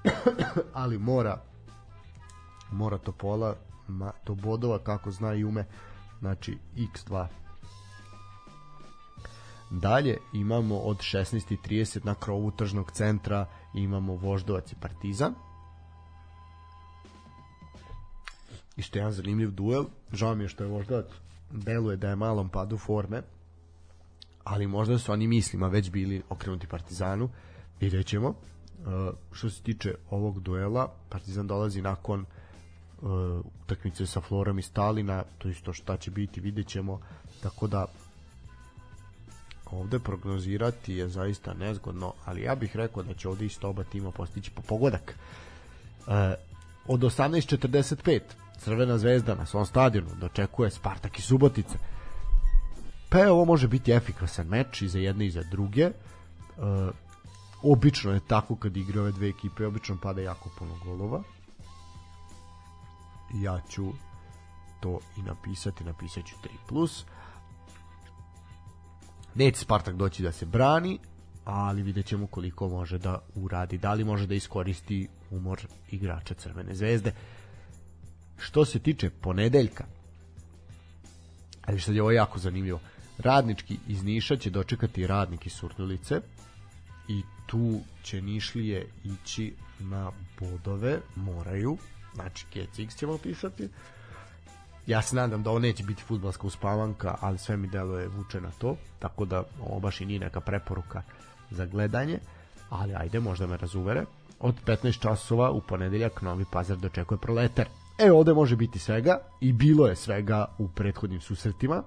ali 0.74 0.98
mora 0.98 1.49
mora 2.72 2.98
Topola 2.98 3.56
ma, 3.88 4.12
do 4.26 4.36
bodova 4.36 4.80
kako 4.80 5.12
zna 5.12 5.34
i 5.34 5.44
ume 5.44 5.66
znači 6.20 6.58
x2. 6.76 7.28
Dalje 9.70 10.18
imamo 10.34 10.78
od 10.78 10.98
16.30 10.98 12.06
na 12.06 12.16
krovu 12.16 12.52
tržnog 12.52 12.92
centra 12.92 13.46
imamo 13.74 14.16
Voždovac 14.16 14.72
i 14.72 14.76
Partizan. 14.76 15.34
I 18.78 18.82
što 18.82 18.98
je 18.98 19.02
jedan 19.02 19.14
zanimljiv 19.14 19.52
duel. 19.52 19.86
Žao 20.14 20.36
mi 20.36 20.44
je 20.44 20.50
što 20.50 20.64
je 20.64 20.70
Voždovac 20.70 21.06
deluje 21.52 21.98
da 21.98 22.10
je 22.10 22.16
malom 22.16 22.50
padu 22.50 22.78
forme 22.78 23.22
ali 24.44 24.68
možda 24.68 24.98
su 24.98 25.12
oni 25.12 25.28
mislima 25.28 25.68
već 25.68 25.92
bili 25.92 26.24
okrenuti 26.30 26.68
Partizanu. 26.68 27.30
Vidjet 27.80 28.06
ćemo. 28.08 28.30
Uh, 28.30 28.36
što 29.32 29.50
se 29.50 29.64
tiče 29.64 29.96
ovog 30.10 30.40
duela 30.40 30.92
Partizan 31.10 31.48
dolazi 31.48 31.82
nakon 31.82 32.22
uh, 32.22 32.28
utakmice 33.64 34.06
sa 34.06 34.22
Florom 34.22 34.60
i 34.60 34.62
Stalina 34.62 35.24
to 35.38 35.50
isto 35.50 35.74
šta 35.74 35.98
će 35.98 36.12
biti 36.12 36.42
vidjet 36.42 36.68
ćemo. 36.68 37.00
Tako 37.44 37.68
da 37.68 37.86
ovde 39.72 40.00
prognozirati 40.00 40.94
je 40.94 41.08
zaista 41.08 41.54
nezgodno 41.54 42.14
ali 42.26 42.42
ja 42.42 42.56
bih 42.56 42.76
rekao 42.76 43.04
da 43.04 43.14
će 43.14 43.30
ovde 43.30 43.46
isto 43.46 43.70
oba 43.70 43.84
tima 43.84 44.12
postići 44.12 44.52
po 44.52 44.62
pogodak. 44.62 45.16
Uh, 46.08 46.14
od 46.88 47.00
18.45 47.00 48.20
Crvena 48.60 48.98
zvezda 48.98 49.36
na 49.36 49.46
svom 49.46 49.66
stadionu 49.66 50.10
dočekuje 50.20 50.70
Spartak 50.70 51.20
i 51.20 51.22
Subotice. 51.22 51.78
Pa 53.10 53.18
je 53.18 53.32
ovo 53.32 53.46
može 53.46 53.68
biti 53.68 53.92
efikasan 53.92 54.48
meč 54.48 54.82
i 54.82 54.88
za 54.88 55.00
jedne 55.00 55.26
i 55.26 55.32
za 55.32 55.44
druge. 55.52 55.86
Uh, 55.86 56.90
obično 57.64 58.14
je 58.14 58.20
tako 58.28 58.56
kad 58.56 58.78
igraju 58.78 59.02
ove 59.02 59.12
dve 59.12 59.30
ekipe, 59.30 59.66
obično 59.66 59.98
pada 60.02 60.22
jako 60.22 60.50
puno 60.60 60.76
golova. 60.84 61.24
Ja 63.34 63.62
ću 63.70 63.94
to 64.80 65.00
i 65.18 65.22
napisati, 65.22 65.84
napisat 65.84 66.26
ću 66.26 66.36
3+. 66.44 66.48
Plus. 66.68 67.06
Neće 69.36 69.60
Spartak 69.60 69.96
doći 69.96 70.24
da 70.24 70.32
se 70.32 70.46
brani, 70.46 71.00
ali 71.46 71.82
vidjet 71.82 72.06
ćemo 72.06 72.28
koliko 72.28 72.70
može 72.70 72.98
da 72.98 73.20
uradi. 73.36 73.78
Da 73.78 73.94
li 73.94 74.04
može 74.04 74.28
da 74.28 74.36
iskoristi 74.36 75.08
umor 75.32 75.68
igrača 75.92 76.34
Crvene 76.34 76.76
zvezde. 76.76 77.14
Što 78.38 78.66
se 78.66 78.80
tiče 78.80 79.10
ponedeljka, 79.10 79.86
ali 81.66 81.80
što 81.80 81.92
je 81.92 82.02
ovo 82.02 82.12
jako 82.12 82.40
zanimljivo, 82.40 82.80
radnički 83.18 83.78
iz 83.88 84.04
Niša 84.04 84.36
će 84.36 84.50
dočekati 84.50 85.08
radnik 85.08 85.46
iz 85.46 85.54
Surdulice, 85.54 86.22
i 87.08 87.22
tu 87.46 87.80
će 88.04 88.22
Nišlije 88.22 88.88
ići 89.04 89.54
na 89.80 90.12
bodove, 90.40 91.00
moraju, 91.16 91.78
znači 92.16 92.46
KCX 92.54 92.98
ćemo 92.98 93.18
pisati. 93.18 93.70
Ja 94.88 95.02
se 95.02 95.16
nadam 95.16 95.44
da 95.44 95.50
ovo 95.50 95.60
neće 95.60 95.84
biti 95.84 96.04
futbalska 96.04 96.48
uspavanka, 96.48 97.16
ali 97.22 97.38
sve 97.38 97.58
mi 97.58 97.68
deluje 97.68 98.08
vuče 98.08 98.42
na 98.42 98.52
to, 98.52 98.76
tako 99.00 99.26
da 99.26 99.44
ovo 99.62 99.80
baš 99.80 100.02
i 100.02 100.06
nije 100.06 100.20
neka 100.20 100.40
preporuka 100.40 101.02
za 101.52 101.66
gledanje, 101.66 102.20
ali 102.70 102.96
ajde, 102.96 103.20
možda 103.20 103.48
me 103.48 103.58
razuvere. 103.58 104.06
Od 104.40 104.56
15 104.66 105.02
časova 105.02 105.52
u 105.52 105.62
ponedeljak 105.62 106.22
Novi 106.22 106.46
Pazar 106.52 106.78
dočekuje 106.78 107.18
proletar. 107.18 107.68
E, 107.98 108.12
ovde 108.12 108.34
može 108.34 108.56
biti 108.56 108.80
svega 108.80 109.20
i 109.42 109.54
bilo 109.54 109.88
je 109.88 109.96
svega 109.96 110.46
u 110.58 110.68
prethodnim 110.68 111.22
susretima. 111.22 111.84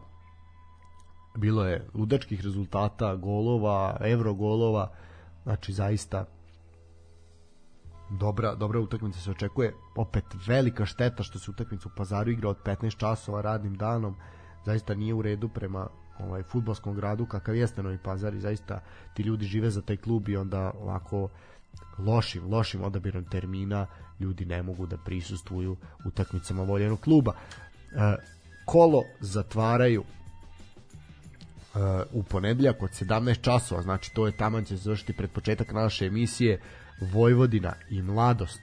Bilo 1.34 1.66
je 1.66 1.86
ludačkih 1.94 2.40
rezultata, 2.40 3.14
golova, 3.14 3.96
evro 4.00 4.34
golova, 4.34 4.90
Znači 5.44 5.72
zaista 5.72 6.24
dobra, 8.18 8.54
dobra 8.54 8.80
utakmica 8.80 9.20
se 9.20 9.30
očekuje. 9.30 9.74
Opet 9.96 10.24
velika 10.46 10.86
šteta 10.86 11.22
što 11.22 11.38
se 11.38 11.50
utakmica 11.50 11.88
u 11.88 11.96
Pazaru 11.96 12.30
igra 12.30 12.48
od 12.48 12.56
15 12.64 12.96
časova 12.96 13.40
radnim 13.40 13.74
danom. 13.74 14.16
Zaista 14.64 14.94
nije 14.94 15.14
u 15.14 15.22
redu 15.22 15.48
prema 15.48 15.86
ovaj 16.18 16.42
fudbalskom 16.42 16.94
gradu 16.94 17.26
kakav 17.26 17.56
jeste 17.56 17.82
Novi 17.82 17.98
Pazar 17.98 18.34
i 18.34 18.40
zaista 18.40 18.80
ti 19.14 19.22
ljudi 19.22 19.46
žive 19.46 19.70
za 19.70 19.82
taj 19.82 19.96
klub 19.96 20.28
i 20.28 20.36
onda 20.36 20.72
ovako 20.80 21.28
lošim, 21.98 22.52
lošim 22.52 22.84
odabirom 22.84 23.24
termina 23.24 23.86
ljudi 24.20 24.44
ne 24.44 24.62
mogu 24.62 24.86
da 24.86 24.96
prisustvuju 24.96 25.76
utakmicama 26.04 26.62
voljenog 26.62 27.00
kluba. 27.00 27.32
E, 27.32 28.16
kolo 28.64 29.02
zatvaraju 29.20 30.00
uh, 31.74 31.80
u 32.12 32.22
ponedeljak 32.22 32.82
od 32.82 32.90
17 32.90 33.40
časova, 33.40 33.82
znači 33.82 34.14
to 34.14 34.26
je 34.26 34.36
taman 34.36 34.64
će 34.64 34.76
se 34.76 34.82
završiti 34.82 35.12
pred 35.12 35.30
početak 35.30 35.72
naše 35.72 36.06
emisije 36.06 36.60
Vojvodina 37.00 37.72
i 37.90 38.02
Mladost. 38.02 38.60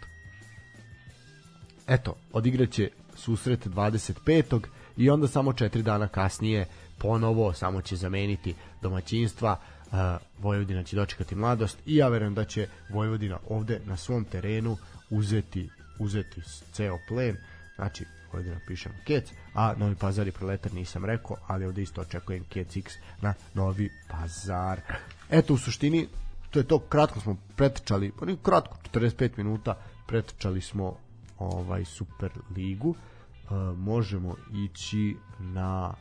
Eto, 1.87 2.15
odigraće 2.33 2.89
susret 3.15 3.67
25. 3.67 4.61
i 4.97 5.09
onda 5.09 5.27
samo 5.27 5.51
4 5.51 5.81
dana 5.81 6.07
kasnije 6.07 6.65
ponovo 6.97 7.53
samo 7.53 7.81
će 7.81 7.95
zameniti 7.95 8.55
domaćinstva 8.81 9.59
uh, 9.59 9.97
Vojvodina 10.43 10.83
će 10.83 10.95
dočekati 10.95 11.35
mladost 11.35 11.77
i 11.85 11.95
ja 11.95 12.07
verujem 12.07 12.33
da 12.33 12.45
će 12.45 12.67
Vojvodina 12.89 13.39
ovde 13.49 13.79
na 13.85 13.97
svom 13.97 14.25
terenu 14.25 14.77
uzeti 15.09 15.69
uzeti 15.99 16.41
ceo 16.73 16.97
plen 17.07 17.37
znači 17.75 18.05
ovdje 18.33 18.53
napišem 18.53 18.91
Kec, 19.05 19.31
a 19.53 19.73
Novi 19.77 19.95
Pazar 19.95 20.27
i 20.27 20.31
Proletar 20.31 20.73
nisam 20.73 21.05
rekao, 21.05 21.37
ali 21.47 21.65
ovde 21.65 21.81
isto 21.81 22.01
očekujem 22.01 22.43
Kec 22.43 22.75
X 22.75 22.93
na 23.21 23.33
Novi 23.53 23.89
Pazar. 24.09 24.81
Eto, 25.29 25.53
u 25.53 25.57
suštini, 25.57 26.07
to 26.49 26.59
je 26.59 26.63
to, 26.67 26.79
kratko 26.79 27.19
smo 27.19 27.35
pretečali, 27.55 28.11
pa 28.19 28.25
kratko, 28.43 28.77
45 28.93 29.37
minuta, 29.37 29.77
pretečali 30.07 30.61
smo 30.61 30.95
ovaj 31.39 31.85
Super 31.85 32.31
ligu. 32.55 32.95
E, 32.95 33.53
možemo 33.77 34.35
ići 34.53 35.17
na 35.39 35.93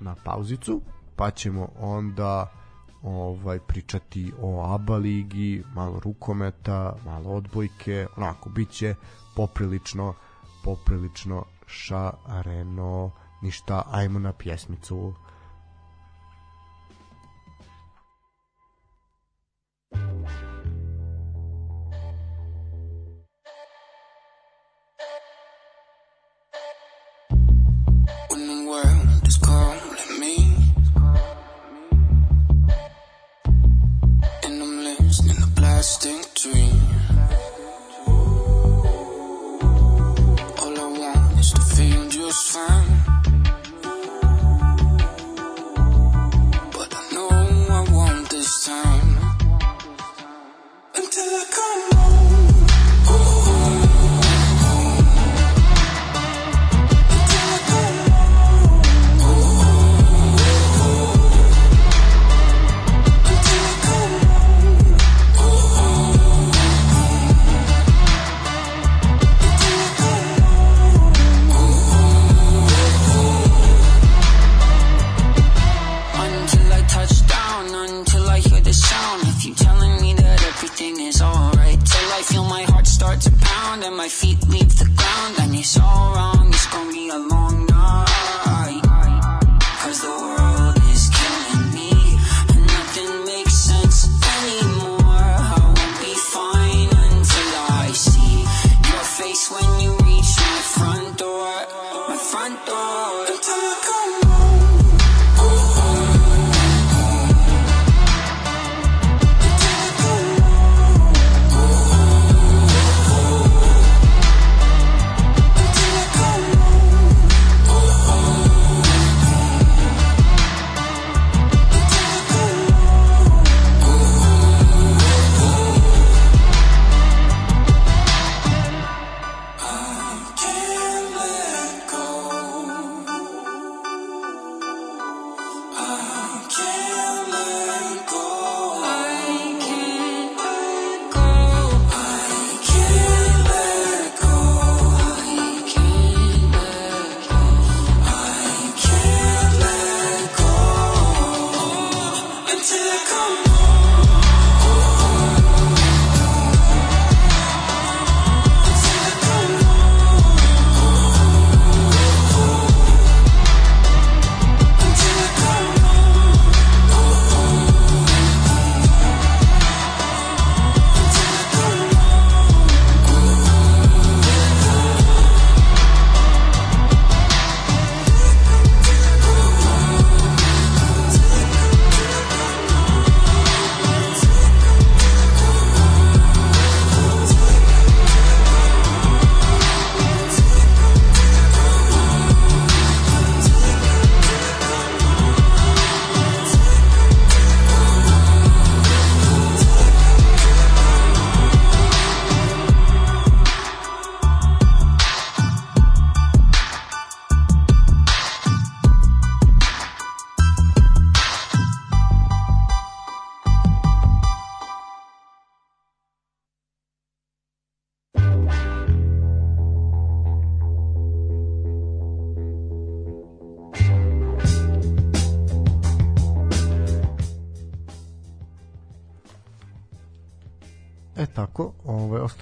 na 0.00 0.14
pauzicu, 0.24 0.80
pa 1.16 1.30
ćemo 1.30 1.68
onda 1.78 2.52
ovaj 3.02 3.58
pričati 3.58 4.32
o 4.42 4.74
ABA 4.74 4.96
ligi, 4.96 5.64
malo 5.74 6.00
rukometa, 6.00 6.96
malo 7.04 7.30
odbojke, 7.30 8.06
onako 8.16 8.48
biće 8.50 8.94
poprilično 9.36 10.14
poprilično 10.64 11.44
šareno 11.66 13.10
ništa, 13.42 13.82
ajmo 13.90 14.18
na 14.18 14.32
pjesmicu 14.32 15.14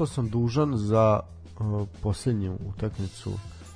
ostao 0.03 0.15
sam 0.15 0.29
dužan 0.29 0.77
za 0.77 1.21
uh, 1.61 1.89
posljednju 2.03 2.59
utakmicu 2.69 3.33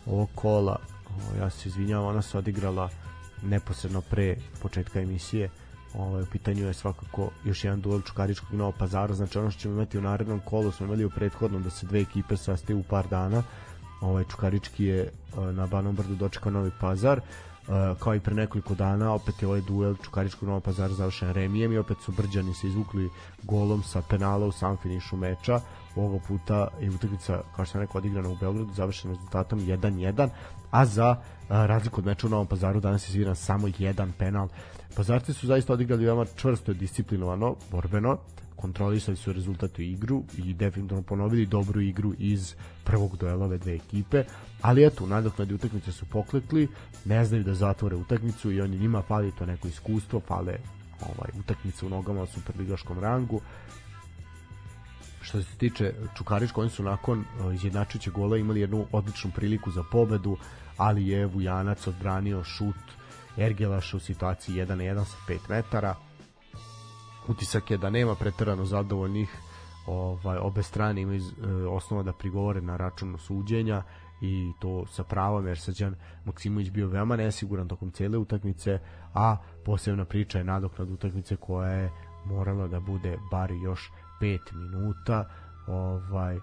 ovog 0.07 0.29
kola. 0.35 0.77
Ovaj, 1.11 1.39
ja 1.41 1.51
se 1.51 1.69
izvinjavam, 1.69 2.07
ona 2.07 2.23
se 2.23 2.39
odigrala 2.39 2.89
neposredno 3.43 4.01
pre 4.01 4.37
početka 4.63 5.01
emisije. 5.01 5.51
Ovaj, 5.95 6.23
u 6.23 6.27
pitanju 6.27 6.67
je 6.67 6.75
svakako 6.75 7.31
još 7.45 7.65
jedan 7.65 7.81
duel 7.81 8.01
Čukaričkog 8.01 8.53
i 8.53 8.57
Novog 8.57 8.75
Pazara, 8.79 9.15
znači 9.15 9.39
ono 9.39 9.51
što 9.51 9.61
ćemo 9.61 9.75
imati 9.75 9.99
u 9.99 10.01
narednom 10.01 10.41
kolu 10.41 10.73
smo 10.73 10.87
imali 10.87 11.05
u 11.05 11.11
prethodnom 11.11 11.63
da 11.63 11.71
se 11.71 11.87
dve 11.87 12.01
ekipe 12.01 12.37
sastaju 12.37 12.79
u 12.79 12.83
par 12.83 13.09
dana. 13.09 13.43
Ovaj 14.01 14.25
Čukarički 14.25 14.85
je 14.85 15.11
uh, 15.37 15.45
na 15.45 15.67
Banom 15.67 15.97
Brdu 15.97 16.15
dočekao 16.15 16.53
Novi 16.53 16.71
Pazar. 16.81 17.19
Uh, 17.19 17.99
kao 17.99 18.15
i 18.15 18.21
pre 18.21 18.35
nekoliko 18.35 18.75
dana 18.75 19.15
opet 19.15 19.43
je 19.43 19.49
ovaj 19.49 19.61
duel 19.61 19.97
Čukaričkog 20.03 20.49
Novog 20.49 20.63
Pazara 20.63 20.95
završen 20.95 21.33
remijem 21.33 21.73
i 21.73 21.79
opet 21.79 21.97
su 22.05 22.13
Brđani 22.13 22.55
se 22.55 22.67
izvukli 22.67 23.11
golom 23.43 23.83
sa 23.83 24.03
penala 24.03 24.47
u 24.47 24.53
sam 24.53 24.77
finišu 24.77 25.17
meča 25.17 25.61
ovoga 25.97 26.25
puta 26.29 26.69
je 26.81 26.91
utakmica 26.91 27.41
kao 27.57 27.65
što 27.65 27.73
sam 27.73 27.81
rekao 27.81 27.99
odigrana 27.99 28.29
u 28.29 28.37
Beogradu 28.37 28.73
završena 28.73 29.15
rezultatom 29.15 29.61
1-1 29.61 30.29
a 30.71 30.87
za 30.87 31.17
razliku 31.49 32.01
od 32.01 32.07
meča 32.07 32.27
u 32.27 32.31
Novom 32.31 32.47
Pazaru 32.47 32.81
danas 32.81 33.09
je 33.09 33.13
sviran 33.13 33.37
samo 33.37 33.69
jedan 33.79 34.13
penal 34.19 34.49
Pazarci 34.97 35.33
su 35.33 35.47
zaista 35.47 35.73
odigrali 35.73 36.05
veoma 36.05 36.25
čvrsto 36.37 36.73
i 36.73 36.75
disciplinovano, 36.75 37.57
borbeno 37.71 38.19
kontrolisali 38.57 39.17
su 39.17 39.33
rezultat 39.33 39.79
u 39.79 39.83
igru 39.83 40.23
i 40.39 40.55
definitivno 40.55 41.03
ponovili 41.03 41.47
dobru 41.47 41.81
igru 41.81 42.15
iz 42.19 42.55
prvog 42.85 43.17
duela 43.17 43.45
ove 43.45 43.59
dve 43.59 43.75
ekipe, 43.75 44.25
ali 44.61 44.87
eto, 44.87 45.07
nadoknadi 45.07 45.55
utakmice 45.55 45.93
su 45.93 46.07
poklekli, 46.07 46.69
ne 47.05 47.25
znaju 47.25 47.45
da 47.45 47.55
zatvore 47.55 47.97
utakmicu 47.97 48.53
i 48.53 48.61
oni 48.61 48.79
njima 48.79 49.03
fali 49.03 49.33
to 49.39 49.47
neko 49.47 49.69
iskustvo, 49.69 50.21
fale 50.21 50.57
ovaj, 51.01 51.31
utakmice 51.41 51.87
u 51.87 51.89
nogama 51.89 52.23
u 52.23 52.27
superligaškom 52.27 52.99
rangu. 52.99 53.41
Što 55.23 55.43
se 55.43 55.57
tiče 55.57 55.95
Čukarička, 56.17 56.61
oni 56.61 56.71
su 56.71 56.83
nakon 56.83 57.19
uh, 57.19 57.55
izjednačujućeg 57.55 58.13
gola 58.13 58.37
imali 58.37 58.61
jednu 58.61 58.87
odličnu 58.93 59.31
priliku 59.35 59.71
za 59.71 59.83
pobedu, 59.83 60.37
ali 60.77 61.09
je 61.09 61.27
Vujanac 61.27 61.87
odbranio 61.87 62.45
šut 62.45 62.77
Ergelaša 63.37 63.97
u 63.97 64.01
situaciji 64.01 64.55
1 64.55 64.69
na 64.69 64.85
1 64.85 65.05
sa 65.05 65.17
5 65.29 65.39
metara. 65.49 65.95
Utisak 67.29 67.71
je 67.71 67.79
da 67.79 67.91
nema 67.91 68.15
preterano 68.15 68.65
zadovoljnih 68.65 69.29
ovaj 69.87 70.39
obe 70.39 70.63
strane 70.63 71.01
imaju 71.01 71.21
e, 71.21 71.53
osnova 71.67 72.03
da 72.03 72.13
prigovore 72.13 72.61
na 72.61 72.77
račun 72.77 73.19
suđenja 73.19 73.83
i 74.21 74.53
to 74.61 74.87
sa 74.87 75.05
pravom 75.05 75.47
jer 75.47 75.59
Srđan 75.59 75.95
Maksimović 76.25 76.71
bio 76.71 76.89
veoma 76.89 77.17
nesiguran 77.17 77.69
tokom 77.69 77.91
cele 77.91 78.19
utakmice 78.19 78.79
a 79.15 79.37
posebna 79.65 80.05
priča 80.05 80.39
je 80.39 80.45
nadoknad 80.45 80.91
utakmice 80.91 81.37
koja 81.37 81.71
je 81.71 81.91
morala 82.25 82.69
da 82.69 82.81
bude 82.81 83.19
bar 83.31 83.51
još 83.51 83.93
5 84.23 84.39
minuta 84.53 85.29
ovaj 85.67 86.39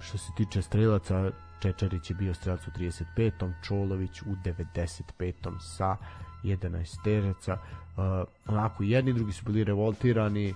što 0.00 0.18
se 0.18 0.32
tiče 0.36 0.62
strelaca 0.62 1.30
Čečarić 1.64 2.10
je 2.10 2.16
bio 2.16 2.34
strelac 2.34 2.60
u 2.66 2.70
35. 2.70 3.52
Čolović 3.62 4.22
u 4.22 4.34
95. 4.44 5.60
sa 5.60 5.96
11 6.42 7.04
tereca. 7.04 7.52
Uh, 7.52 8.02
onako 8.46 8.82
jedni 8.82 9.12
drugi 9.12 9.32
su 9.32 9.44
bili 9.44 9.64
revoltirani. 9.64 10.50
Uh, 10.50 10.54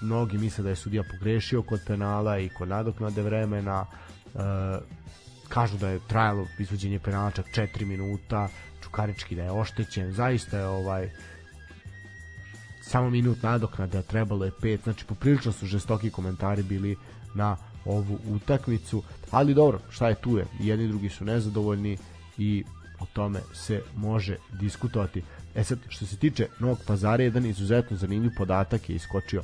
mnogi 0.00 0.38
misle 0.38 0.64
da 0.64 0.70
je 0.70 0.76
sudija 0.76 1.02
pogrešio 1.10 1.62
kod 1.62 1.80
penala 1.86 2.38
i 2.38 2.48
kod 2.48 2.68
nadoknade 2.68 3.22
vremena. 3.22 3.86
Uh, 4.34 4.40
kažu 5.48 5.78
da 5.78 5.88
je 5.88 6.00
trajalo 6.08 6.46
izvođenje 6.58 6.98
penala 6.98 7.30
čak 7.30 7.46
4 7.46 7.84
minuta. 7.84 8.48
Čukarički 8.82 9.36
da 9.36 9.42
je 9.42 9.52
oštećen. 9.52 10.12
Zaista 10.12 10.58
je 10.58 10.66
ovaj 10.66 11.10
samo 12.86 13.10
minut 13.10 13.42
nadoknade, 13.42 13.98
a 13.98 14.02
trebalo 14.02 14.44
je 14.44 14.50
pet, 14.60 14.80
znači 14.84 15.04
poprilično 15.04 15.52
su 15.52 15.66
žestoki 15.66 16.10
komentari 16.10 16.62
bili 16.62 16.96
na 17.34 17.56
ovu 17.84 18.18
utakmicu, 18.28 19.02
ali 19.30 19.54
dobro, 19.54 19.80
šta 19.90 20.08
je 20.08 20.14
tu 20.14 20.38
je, 20.38 20.46
jedni 20.60 20.88
drugi 20.88 21.08
su 21.08 21.24
nezadovoljni 21.24 21.98
i 22.38 22.64
o 23.00 23.06
tome 23.12 23.40
se 23.52 23.82
može 23.96 24.36
diskutovati. 24.60 25.22
E 25.54 25.64
sad, 25.64 25.78
što 25.88 26.06
se 26.06 26.16
tiče 26.16 26.46
Novog 26.58 26.78
Pazara, 26.86 27.22
jedan 27.22 27.46
izuzetno 27.46 27.96
zanimljiv 27.96 28.30
podatak 28.36 28.90
je 28.90 28.96
iskočio. 28.96 29.42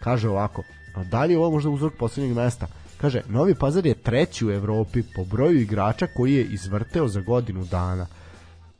Kaže 0.00 0.28
ovako, 0.28 0.62
da 1.10 1.24
li 1.24 1.32
je 1.32 1.38
ovo 1.38 1.50
možda 1.50 1.70
uzrok 1.70 1.92
poslednjeg 1.98 2.36
mesta? 2.36 2.66
Kaže, 3.00 3.22
Novi 3.28 3.54
Pazar 3.54 3.86
je 3.86 3.94
treći 3.94 4.46
u 4.46 4.50
Evropi 4.50 5.02
po 5.16 5.24
broju 5.24 5.60
igrača 5.60 6.06
koji 6.06 6.34
je 6.34 6.44
izvrteo 6.44 7.08
za 7.08 7.20
godinu 7.20 7.64
dana. 7.64 8.06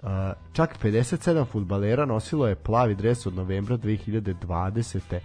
Uh, 0.03 0.09
čak 0.53 0.79
57 0.83 1.45
futbalera 1.45 2.07
nosilo 2.07 2.49
je 2.49 2.55
plavi 2.55 2.95
dres 2.95 3.27
od 3.27 3.35
novembra 3.35 3.79
2020. 3.79 5.19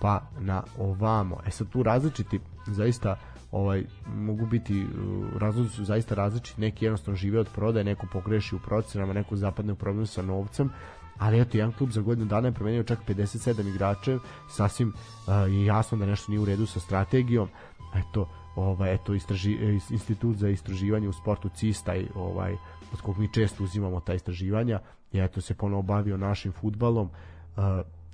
pa 0.00 0.20
na 0.40 0.62
ovamo. 0.78 1.40
E 1.46 1.50
sad 1.50 1.68
tu 1.68 1.82
različiti 1.82 2.40
zaista 2.66 3.16
ovaj 3.52 3.84
mogu 4.16 4.46
biti 4.46 4.84
uh, 4.84 5.36
razlozi 5.36 5.70
su 5.70 5.84
zaista 5.84 6.14
različiti 6.14 6.60
neki 6.60 6.84
jednostavno 6.84 7.16
žive 7.16 7.40
od 7.40 7.48
prodaje 7.54 7.84
neko 7.84 8.06
pogreši 8.12 8.56
u 8.56 8.58
procenama 8.58 9.12
neko 9.12 9.36
zapadne 9.36 9.72
u 9.72 9.76
problem 9.76 10.06
sa 10.06 10.22
novcem 10.22 10.70
ali 11.18 11.40
eto 11.40 11.58
jedan 11.58 11.72
klub 11.72 11.90
za 11.90 12.00
godinu 12.00 12.26
dana 12.26 12.48
je 12.48 12.52
promenio 12.52 12.82
čak 12.82 12.98
57 13.08 13.68
igrača 13.68 14.18
sasvim 14.50 14.88
uh, 14.88 15.34
je 15.52 15.64
jasno 15.64 15.98
da 15.98 16.06
nešto 16.06 16.32
nije 16.32 16.40
u 16.40 16.44
redu 16.44 16.66
sa 16.66 16.80
strategijom 16.80 17.48
eto 17.94 18.28
ovaj 18.56 18.94
eto 18.94 19.14
istraži, 19.14 19.52
e, 19.54 19.78
institut 19.90 20.36
za 20.36 20.48
istraživanje 20.48 21.08
u 21.08 21.12
sportu 21.12 21.48
CISTA 21.48 21.96
i 21.96 22.06
ovaj 22.14 22.56
od 22.94 23.00
kog 23.00 23.18
mi 23.18 23.32
često 23.32 23.64
uzimamo 23.64 24.00
ta 24.00 24.14
istraživanja 24.14 24.80
i 25.12 25.18
eto 25.18 25.40
se 25.40 25.54
ponovo 25.54 25.82
bavio 25.82 26.16
našim 26.16 26.52
futbalom 26.52 27.06
uh, 27.06 27.62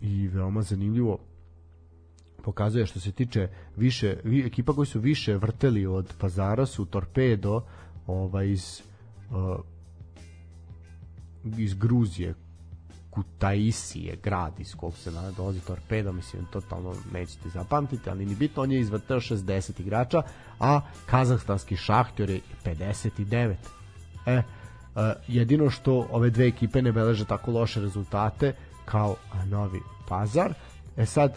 i 0.00 0.28
veoma 0.28 0.62
zanimljivo 0.62 1.18
pokazuje 2.42 2.86
što 2.86 3.00
se 3.00 3.12
tiče 3.12 3.48
više 3.76 4.16
vi, 4.24 4.46
ekipa 4.46 4.72
koji 4.72 4.86
su 4.86 5.00
više 5.00 5.36
vrteli 5.36 5.86
od 5.86 6.14
Pazara 6.18 6.66
su 6.66 6.84
Torpedo 6.84 7.62
ovaj 8.06 8.48
iz 8.48 8.82
uh, 9.30 9.60
iz 11.58 11.74
Gruzije 11.74 12.34
Kutaisi 13.10 14.00
je 14.00 14.16
grad 14.22 14.60
iz 14.60 14.74
kog 14.74 14.96
se 14.96 15.10
dolazi 15.36 15.60
Torpedo, 15.60 16.12
mislim, 16.12 16.44
totalno 16.52 16.94
nećete 17.12 17.48
zapamtiti, 17.48 18.10
ali 18.10 18.26
ni 18.26 18.34
bitno, 18.34 18.62
on 18.62 18.72
je 18.72 18.80
izvrteo 18.80 19.20
60 19.20 19.80
igrača, 19.80 20.22
a 20.60 20.80
kazahstanski 21.06 21.76
šahtjor 21.76 22.30
je 22.30 22.40
59. 22.64 23.54
E, 24.26 24.42
e, 24.96 25.14
jedino 25.28 25.70
što 25.70 26.08
ove 26.10 26.30
dve 26.30 26.46
ekipe 26.46 26.82
ne 26.82 26.92
beleže 26.92 27.24
tako 27.24 27.50
loše 27.50 27.80
rezultate 27.80 28.52
kao 28.84 29.16
Novi 29.46 29.80
Pazar. 30.08 30.54
E 30.96 31.06
sad, 31.06 31.34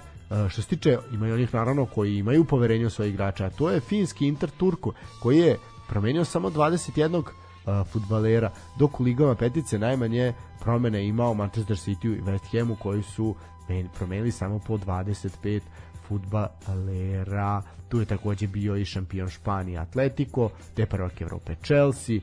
što 0.50 0.62
se 0.62 0.68
tiče, 0.68 0.98
imaju 1.14 1.34
onih 1.34 1.54
naravno 1.54 1.86
koji 1.86 2.18
imaju 2.18 2.46
poverenje 2.46 2.86
u 2.86 2.90
svoje 2.90 3.10
igrača, 3.10 3.46
a 3.46 3.50
to 3.50 3.70
je 3.70 3.80
finski 3.80 4.28
Inter 4.28 4.50
Turku, 4.50 4.94
koji 5.22 5.38
je 5.38 5.58
promenio 5.88 6.26
samo 6.26 6.50
21 6.50 7.18
uh, 7.18 7.88
futbalera, 7.88 8.52
dok 8.80 9.00
u 9.00 9.04
ligama 9.04 9.36
petice 9.36 9.80
najmanje 9.80 10.34
promene 10.62 11.08
imao 11.08 11.34
Manchester 11.34 11.78
City 11.78 12.18
i 12.18 12.22
West 12.22 12.60
Hamu 12.60 12.76
koji 12.76 13.04
su 13.04 13.36
men- 13.70 13.90
promenili 13.98 14.32
samo 14.32 14.60
po 14.60 14.78
25 14.78 15.62
futbalera. 16.08 17.62
Tu 17.90 18.00
je 18.00 18.06
takođe 18.06 18.48
bio 18.48 18.76
i 18.76 18.86
šampion 18.86 19.30
Španije 19.30 19.78
Atletico, 19.78 20.50
te 20.74 20.86
prvak 20.86 21.22
Evrope 21.22 21.56
Chelsea, 21.64 22.20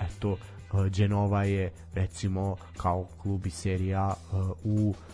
eto, 0.00 0.38
e, 0.74 0.90
Genova 0.90 1.44
je 1.44 1.72
recimo 1.94 2.56
kao 2.76 3.06
klub 3.22 3.46
iz 3.46 3.54
serija 3.54 4.14
e, 4.14 4.36
u 4.64 4.94
e, 4.94 5.11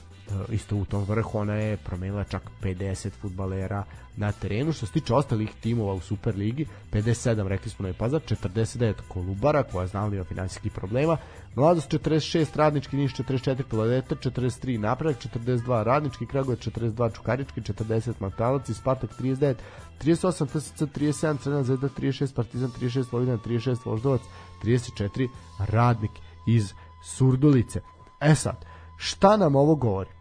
isto 0.49 0.77
u 0.77 0.85
tom 0.85 1.05
vrhu 1.05 1.39
ona 1.39 1.55
je 1.55 1.77
promenila 1.77 2.25
čak 2.25 2.43
50 2.63 3.11
futbalera 3.21 3.85
na 4.17 4.33
terenu. 4.33 4.73
Što 4.73 4.87
se 4.87 4.93
tiče 4.93 5.15
ostalih 5.15 5.51
timova 5.61 5.95
u 5.95 6.01
Superligi 6.01 6.67
57 6.93 7.47
rekli 7.47 7.71
smo 7.71 7.83
Novi 7.83 7.95
Pazar 7.99 8.21
49 8.21 8.93
Kolubara 9.09 9.63
koja 9.63 9.87
znali 9.87 10.21
o 10.21 10.25
finansijskih 10.25 10.73
problema 10.73 11.17
Mladost 11.55 11.93
46 11.93 12.47
Radnički 12.57 12.97
Niš 12.97 13.15
44 13.15 13.63
Piladeta 13.71 14.15
43 14.15 14.79
Napredak 14.79 15.17
42 15.35 15.83
Radnički 15.83 16.27
Kragujevac 16.27 16.67
42 16.67 17.15
Čukarički 17.15 17.61
40 17.61 18.13
Matalac 18.21 18.69
i 18.69 18.75
Spartak 18.75 19.11
39 19.21 19.55
38 20.03 20.47
TSC 20.47 20.81
37 20.81 21.39
Crvena 21.39 21.63
zvezda 21.63 21.89
36 21.89 22.35
Partizan 22.35 22.71
36 22.81 23.05
Vojvodina 23.13 23.39
36 23.39 23.77
Voždovac 23.85 24.21
34 24.63 25.29
Radnik 25.59 26.13
iz 26.47 26.73
Surdulice. 27.05 27.81
E 28.21 28.35
sad 28.35 28.65
šta 28.97 29.37
nam 29.37 29.57
ovo 29.57 29.75
govori 29.75 30.18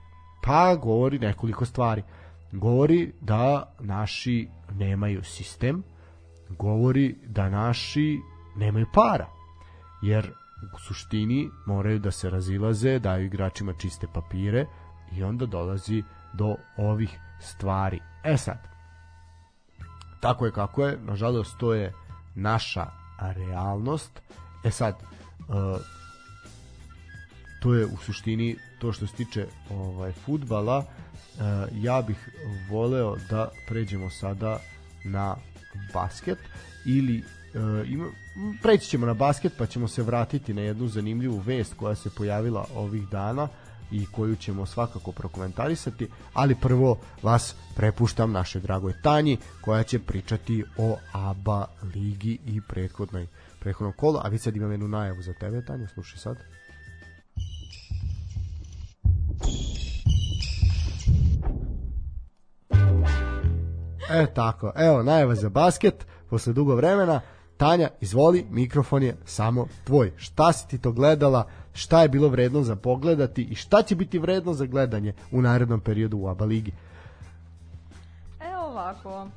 pa 0.48 0.76
govori 0.76 1.20
nekoliko 1.20 1.66
stvari 1.66 2.04
govori 2.52 3.14
da 3.22 3.74
naši 3.80 4.48
nemaju 4.76 5.24
sistem 5.24 5.84
govori 6.50 7.16
da 7.26 7.50
naši 7.50 8.20
nemaju 8.56 8.86
para 8.93 9.28
jer 10.02 10.32
u 10.76 10.80
suštini 10.80 11.50
moraju 11.66 12.00
da 12.00 12.12
se 12.12 12.30
razilaze, 12.30 13.00
daju 13.00 13.26
igračima 13.26 13.74
čiste 13.74 14.08
papire 14.14 14.66
i 15.12 15.24
onda 15.24 15.45
dolazi 15.45 16.04
do 16.34 16.56
ovih 16.78 17.20
stvari. 17.39 18.00
E 18.24 18.38
sad, 18.38 18.58
tako 20.20 20.45
je 20.45 20.52
kako 20.52 20.86
je, 20.86 20.98
nažalost 21.02 21.58
to 21.58 21.74
je 21.74 21.93
naša 22.36 22.88
realnost. 23.20 24.22
E 24.64 24.72
sad, 24.72 25.04
uh, 25.48 25.56
to 27.60 27.74
je 27.74 27.86
u 27.86 27.97
suštini 27.97 28.55
to 28.80 28.93
što 28.93 29.08
se 29.08 29.14
tiče 29.14 29.47
ovaj 29.70 30.12
futbala. 30.12 30.78
Uh, 30.78 31.43
ja 31.84 32.01
bih 32.01 32.30
voleo 32.70 33.16
da 33.30 33.49
pređemo 33.68 34.10
sada 34.10 34.60
na 35.03 35.36
basket 35.93 36.38
ili 36.86 37.18
uh, 37.18 37.89
ima, 37.89 38.05
preći 38.62 38.89
ćemo 38.89 39.05
na 39.05 39.14
basket 39.14 39.53
pa 39.58 39.66
ćemo 39.66 39.88
se 39.88 40.03
vratiti 40.03 40.53
na 40.53 40.62
jednu 40.62 40.88
zanimljivu 40.88 41.38
vest 41.38 41.74
koja 41.74 41.95
se 41.95 42.10
pojavila 42.10 42.66
ovih 42.76 43.08
dana 43.10 43.47
i 43.91 44.05
koju 44.05 44.36
ćemo 44.36 44.66
svakako 44.66 45.12
prokomentarisati, 45.12 46.08
ali 46.34 46.55
prvo 46.55 46.99
vas 47.24 47.55
prepuštam 47.76 48.32
našoj 48.32 48.62
dragoj 48.62 48.93
Tanji 49.01 49.38
koja 49.62 49.84
će 49.84 49.99
pričati 49.99 50.64
o 50.78 50.97
ABA 51.12 51.66
ligi 51.95 52.38
i 52.45 52.62
prethodnoj 52.62 53.28
prethodnom 53.60 53.93
kolu, 53.93 54.20
a 54.24 54.28
vi 54.28 54.38
sad 54.38 54.55
imam 54.55 54.72
jednu 54.72 54.88
najavu 54.88 55.22
za 55.22 55.34
tebe 55.34 55.62
Tanja, 55.62 55.88
slušaj 55.88 56.20
sad. 56.20 56.38
E 64.10 64.26
tako, 64.34 64.72
evo 64.76 65.03
najava 65.03 65.36
za 65.36 65.49
basket 65.49 66.05
posle 66.30 66.53
dugo 66.53 66.76
vremena. 66.76 67.22
Tanja, 67.58 67.89
izvoli, 68.01 68.45
mikrofon 68.49 69.03
je 69.03 69.18
samo 69.26 69.68
tvoj. 69.84 70.12
Šta 70.18 70.53
si 70.53 70.68
ti 70.68 70.78
to 70.78 70.91
gledala, 70.91 71.47
šta 71.74 72.01
je 72.01 72.10
bilo 72.10 72.30
vredno 72.30 72.64
za 72.64 72.76
pogledati 72.76 73.43
i 73.43 73.55
šta 73.55 73.82
će 73.82 73.95
biti 73.95 74.20
vredno 74.20 74.53
za 74.53 74.66
gledanje 74.66 75.14
u 75.32 75.41
narednom 75.41 75.80
periodu 75.80 76.18
u 76.18 76.28
ABA 76.28 76.45
ligi? 76.45 76.72
Evo 78.41 78.66
ovako, 78.66 79.28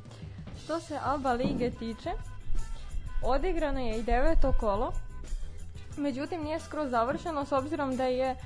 što 0.64 0.80
se 0.80 0.98
Alba 1.04 1.32
Lige 1.32 1.70
tiče, 1.70 2.10
odigrano 3.22 3.80
je 3.80 3.98
i 3.98 4.02
deveto 4.02 4.54
kolo, 4.60 4.92
međutim 5.96 6.42
nije 6.42 6.60
skroz 6.60 6.90
završeno 6.90 7.44
s 7.44 7.52
obzirom 7.52 7.96
da 7.96 8.04
je 8.04 8.36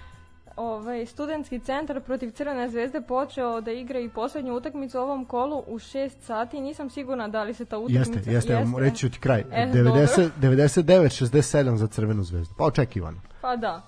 ovaj, 0.57 1.07
studentski 1.07 1.59
centar 1.59 2.01
protiv 2.01 2.31
Crvene 2.31 2.69
zvezde 2.69 3.01
počeo 3.01 3.61
da 3.61 3.73
igra 3.73 3.99
i 3.99 4.09
poslednju 4.09 4.55
utakmicu 4.55 4.99
u 4.99 5.03
ovom 5.03 5.25
kolu 5.25 5.65
u 5.67 5.79
6 5.79 6.11
sati. 6.21 6.61
Nisam 6.61 6.91
sigurna 6.91 7.29
da 7.29 7.43
li 7.43 7.55
se 7.55 7.65
ta 7.65 7.79
utakmica... 7.79 8.13
Jeste, 8.13 8.33
jeste, 8.33 8.53
evo, 8.53 8.79
reći 8.79 8.97
ću 8.97 9.11
ti 9.11 9.19
kraj. 9.19 9.45
E, 9.53 9.71
90, 9.75 10.29
99-67 10.41 11.77
za 11.77 11.87
Crvenu 11.87 12.23
zvezdu. 12.23 12.55
Pa 12.59 12.65
očekivano. 12.65 13.21
Pa 13.41 13.57
da. 13.57 13.83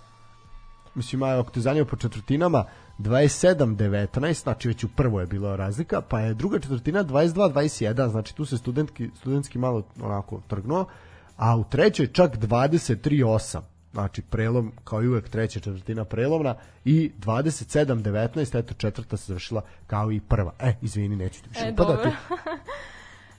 Mislim, 0.95 1.23
a 1.23 1.41
ako 1.41 1.51
te 1.51 1.61
zanima 1.61 1.87
po 1.87 1.97
četvrtinama, 1.97 2.64
27-19, 2.99 4.43
znači 4.43 4.69
već 4.69 4.85
u 4.85 4.89
prvo 4.89 5.21
je 5.21 5.27
bila 5.27 5.57
razlika, 5.57 6.01
pa 6.01 6.21
je 6.21 6.35
druga 6.35 6.59
četvrtina 6.59 7.05
22-21, 7.05 8.09
znači 8.09 8.37
tu 8.37 8.45
se 8.45 8.59
studentski, 8.59 9.11
studentski 9.14 9.59
malo 9.59 9.83
onako 10.03 10.41
trgnuo, 10.49 10.87
a 11.37 11.57
u 11.57 11.64
trećoj 11.64 12.07
čak 12.07 12.37
23-8, 12.37 13.61
znači 13.97 14.22
prelom, 14.22 14.72
kao 14.84 15.03
i 15.03 15.09
uvek 15.09 15.28
treća 15.28 15.61
četvrtina 15.61 16.05
prelomna, 16.05 16.55
i 16.84 17.12
27-19, 17.18 18.59
eto 18.59 18.74
četvrta 18.74 19.16
se 19.16 19.24
završila 19.26 19.62
kao 19.86 20.12
i 20.12 20.20
prva. 20.20 20.53
E, 20.61 20.72
izvini, 20.82 21.16
neću 21.16 21.42
ti 21.42 21.49
više 21.49 21.66
E, 21.66 21.72
upadati. 21.72 22.09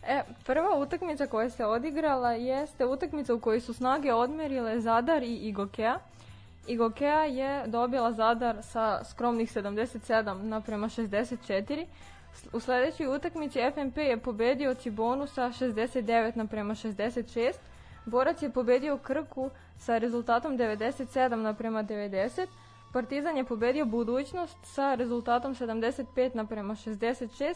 e, 0.08 0.24
prva 0.46 0.76
utakmica 0.78 1.28
koja 1.28 1.50
se 1.50 1.66
odigrala 1.66 2.32
jeste 2.32 2.86
utakmica 2.86 3.34
u 3.34 3.40
kojoj 3.40 3.60
su 3.62 3.74
snage 3.74 4.14
odmerile 4.14 4.82
Zadar 4.82 5.24
i 5.24 5.36
Igokea. 5.36 5.98
Igokea 6.68 7.20
je 7.22 7.68
dobila 7.68 8.14
Zadar 8.14 8.58
sa 8.64 9.04
skromnih 9.06 9.52
77 9.52 10.34
naprema 10.36 10.90
64. 10.90 11.86
S- 12.36 12.48
U 12.54 12.60
sledećoj 12.60 13.08
utakmici 13.08 13.60
FNP 13.74 13.98
je 14.00 14.18
pobedio 14.20 14.74
Cibonu 14.74 15.28
sa 15.28 15.42
69 15.44 16.36
naprema 16.36 16.76
66. 16.76 17.52
Borac 18.08 18.42
je 18.42 18.50
pobedio 18.50 18.98
Krku 18.98 19.50
sa 19.78 19.98
rezultatom 19.98 20.58
97 20.58 21.36
naprema 21.36 21.84
90. 21.84 22.48
Partizan 22.94 23.38
je 23.38 23.44
pobedio 23.44 23.86
Budućnost 23.86 24.58
sa 24.64 24.96
rezultatom 24.96 25.56
75 25.56 26.36
naprema 26.36 26.76
66. 26.76 27.56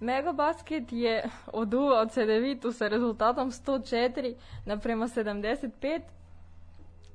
Megabasket 0.00 0.84
je 0.90 1.28
oduvao 1.62 2.06
Cedevitu 2.06 2.72
sa 2.72 2.88
rezultatom 2.88 3.50
104 3.50 4.34
naprema 4.66 5.08
75. 5.08 6.00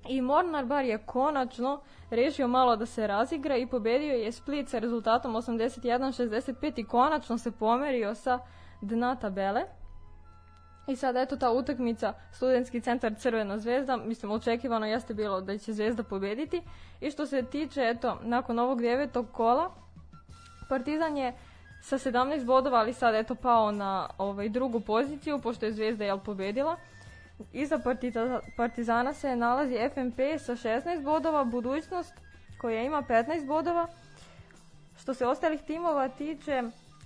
I 0.07 0.21
Mornar 0.21 0.65
Bar 0.65 0.85
je 0.85 0.97
konačno 0.97 1.81
rešio 2.09 2.47
malo 2.47 2.75
da 2.75 2.85
se 2.85 3.07
razigra 3.07 3.57
i 3.57 3.67
pobedio 3.67 4.13
je 4.13 4.31
Split 4.31 4.69
sa 4.69 4.79
rezultatom 4.79 5.33
81-65 5.33 6.79
i 6.79 6.83
konačno 6.83 7.37
se 7.37 7.51
pomerio 7.51 8.15
sa 8.15 8.39
dna 8.81 9.15
tabele. 9.15 9.78
I 10.89 10.95
sad 10.95 11.15
eto 11.15 11.37
ta 11.37 11.51
utakmica 11.51 12.13
Studentski 12.31 12.81
centar 12.81 13.15
Crvena 13.15 13.57
zvezda, 13.57 13.97
mislim 13.97 14.31
očekivano 14.31 14.85
jeste 14.85 15.13
bilo 15.13 15.41
da 15.41 15.57
će 15.57 15.73
Zvezda 15.73 16.03
pobediti. 16.03 16.61
I 17.01 17.11
što 17.11 17.25
se 17.25 17.43
tiče 17.43 17.81
eto 17.81 18.19
nakon 18.23 18.59
ovog 18.59 18.81
devetog 18.81 19.31
kola 19.31 19.71
Partizan 20.69 21.17
je 21.17 21.33
sa 21.81 21.97
17 21.97 22.45
bodova, 22.45 22.77
ali 22.79 22.93
sad 22.93 23.15
eto 23.15 23.35
pao 23.35 23.71
na 23.71 24.09
ovaj 24.17 24.49
drugu 24.49 24.79
poziciju 24.79 25.39
pošto 25.39 25.65
je 25.65 25.71
Zvezda 25.71 26.05
jel 26.05 26.19
pobedila. 26.19 26.77
Iza 27.53 27.79
partiza, 27.79 28.39
Partizana 28.57 29.13
se 29.13 29.35
nalazi 29.35 29.77
FNP 29.93 30.17
sa 30.39 30.55
16 30.55 31.03
bodova, 31.03 31.43
Budućnost 31.43 32.13
koja 32.61 32.81
ima 32.81 33.03
15 33.09 33.45
bodova. 33.45 33.87
Što 35.01 35.13
se 35.13 35.25
ostalih 35.25 35.61
timova 35.61 36.09
tiče, 36.09 36.63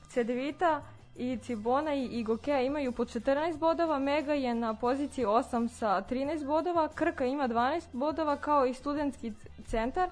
Cedevita 0.09 0.81
i 1.16 1.38
Cibona 1.38 1.93
i 1.93 2.05
Igokea 2.05 2.61
imaju 2.61 2.91
po 2.91 3.05
14 3.05 3.57
bodova, 3.57 3.99
Mega 3.99 4.34
je 4.34 4.55
na 4.55 4.74
poziciji 4.74 5.26
8 5.26 5.68
sa 5.68 6.03
13 6.09 6.45
bodova, 6.45 6.88
Krka 6.88 7.26
ima 7.26 7.47
12 7.47 7.84
bodova 7.93 8.38
kao 8.38 8.66
i 8.66 8.74
studentski 8.74 9.34
centar 9.66 10.09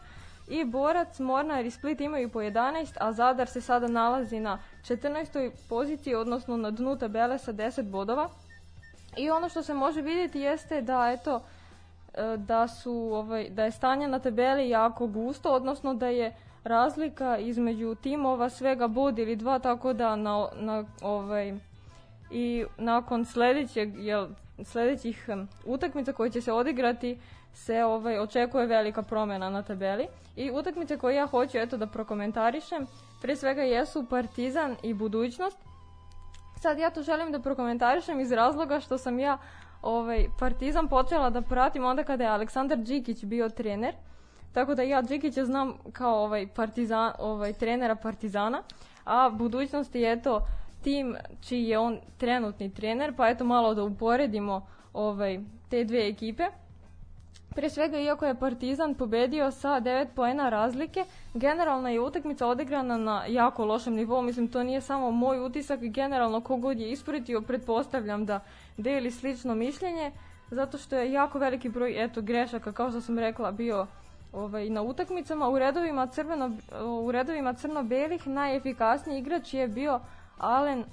i 0.47 0.63
Borac, 0.65 1.19
Mornar 1.19 1.65
i 1.65 1.71
Split 1.71 2.01
imaju 2.01 2.29
po 2.29 2.39
11, 2.39 2.97
a 2.99 3.11
Zadar 3.11 3.47
se 3.47 3.61
sada 3.61 3.87
nalazi 3.87 4.39
na 4.39 4.59
14. 4.83 5.51
poziciji, 5.69 6.15
odnosno 6.15 6.57
na 6.57 6.71
dnu 6.71 6.97
tabele 6.97 7.39
sa 7.39 7.53
10 7.53 7.89
bodova. 7.89 8.29
I 9.17 9.29
ono 9.29 9.49
što 9.49 9.63
se 9.63 9.73
može 9.73 10.01
vidjeti 10.01 10.39
jeste 10.39 10.81
da 10.81 11.11
eto 11.19 11.41
e, 12.13 12.37
da 12.37 12.67
su 12.67 12.93
ovaj 12.93 13.49
da 13.49 13.63
je 13.63 13.71
stanje 13.71 14.07
na 14.07 14.19
tabeli 14.19 14.69
jako 14.69 15.07
gusto, 15.07 15.53
odnosno 15.53 15.93
da 15.93 16.07
je 16.07 16.35
razlika 16.63 17.37
između 17.37 17.95
timova 17.95 18.49
svega 18.49 18.87
bod 18.87 19.19
ili 19.19 19.35
dva, 19.35 19.59
tako 19.59 19.93
da 19.93 20.15
na, 20.15 20.47
na 20.55 20.85
ovaj 21.01 21.53
i 22.31 22.65
nakon 22.77 23.25
sledećeg 23.25 23.97
jel, 23.97 24.27
sledećih 24.63 25.29
utakmica 25.65 26.13
koje 26.13 26.29
će 26.29 26.41
se 26.41 26.53
odigrati 26.53 27.19
se 27.53 27.83
ovaj 27.83 28.19
očekuje 28.19 28.65
velika 28.65 29.01
promjena 29.01 29.49
na 29.49 29.63
tabeli 29.63 30.07
i 30.35 30.51
utakmice 30.51 30.97
koje 30.97 31.15
ja 31.15 31.25
hoću 31.27 31.57
eto 31.57 31.77
da 31.77 31.87
prokomentarišem 31.87 32.87
pre 33.21 33.35
svega 33.35 33.61
jesu 33.61 34.05
Partizan 34.09 34.75
i 34.83 34.93
budućnost 34.93 35.57
Sad 36.61 36.79
ja 36.79 36.89
to 36.89 37.01
želim 37.01 37.31
da 37.31 37.39
prokomentarišem 37.39 38.19
iz 38.19 38.31
razloga 38.31 38.79
što 38.79 38.97
sam 38.97 39.19
ja 39.19 39.37
ovaj, 39.81 40.27
Partizan 40.39 40.87
počela 40.87 41.29
da 41.29 41.41
pratim 41.41 41.85
onda 41.85 42.03
kada 42.03 42.23
je 42.23 42.29
Aleksandar 42.29 42.77
Đikić 42.77 43.23
bio 43.23 43.49
trener. 43.49 43.95
Tako 44.53 44.75
da 44.75 44.83
ja 44.83 45.01
Đikića 45.01 45.45
znam 45.45 45.73
kao 45.93 46.23
ovaj, 46.23 46.47
partizan, 46.47 47.11
ovaj, 47.19 47.53
trenera 47.53 47.95
Partizana, 47.95 48.63
a 49.05 49.29
budućnosti 49.29 49.99
je 49.99 50.11
eto 50.11 50.41
tim 50.83 51.15
čiji 51.41 51.63
je 51.63 51.79
on 51.79 51.99
trenutni 52.17 52.73
trener, 52.73 53.15
pa 53.15 53.29
eto 53.29 53.43
malo 53.43 53.73
da 53.73 53.83
uporedimo 53.83 54.67
ovaj, 54.93 55.39
te 55.69 55.83
dve 55.83 56.07
ekipe. 56.07 56.43
Pre 57.55 57.69
svega, 57.69 57.99
iako 57.99 58.25
je 58.25 58.39
Partizan 58.39 58.95
pobedio 58.95 59.51
sa 59.51 59.69
9 59.81 60.07
poena 60.15 60.49
razlike, 60.49 61.05
generalna 61.33 61.89
je 61.89 61.99
utakmica 61.99 62.47
odigrana 62.47 62.97
na 62.97 63.25
jako 63.27 63.65
lošem 63.65 63.95
nivou. 63.95 64.21
Mislim, 64.21 64.47
to 64.47 64.63
nije 64.63 64.81
samo 64.81 65.11
moj 65.11 65.45
utisak, 65.45 65.79
generalno 65.79 66.41
kogod 66.41 66.79
je 66.79 66.91
ispratio, 66.91 67.41
pretpostavljam 67.41 68.25
da 68.25 68.39
deli 68.77 69.11
slično 69.11 69.55
mišljenje, 69.55 70.11
zato 70.51 70.77
što 70.77 70.95
je 70.95 71.11
jako 71.11 71.39
veliki 71.39 71.69
broj 71.69 72.03
eto, 72.03 72.21
grešaka, 72.21 72.71
kao 72.71 72.89
što 72.89 73.01
sam 73.01 73.19
rekla, 73.19 73.51
bio 73.51 73.87
ovaj, 74.33 74.69
na 74.69 74.81
utakmicama. 74.81 75.49
U 75.49 75.59
redovima, 75.59 76.07
crveno, 76.07 76.51
u 77.03 77.11
redovima 77.11 77.53
crno-belih 77.53 78.27
najefikasniji 78.27 79.19
igrač 79.19 79.53
je 79.53 79.67
bio 79.67 79.99
Alen 80.37 80.83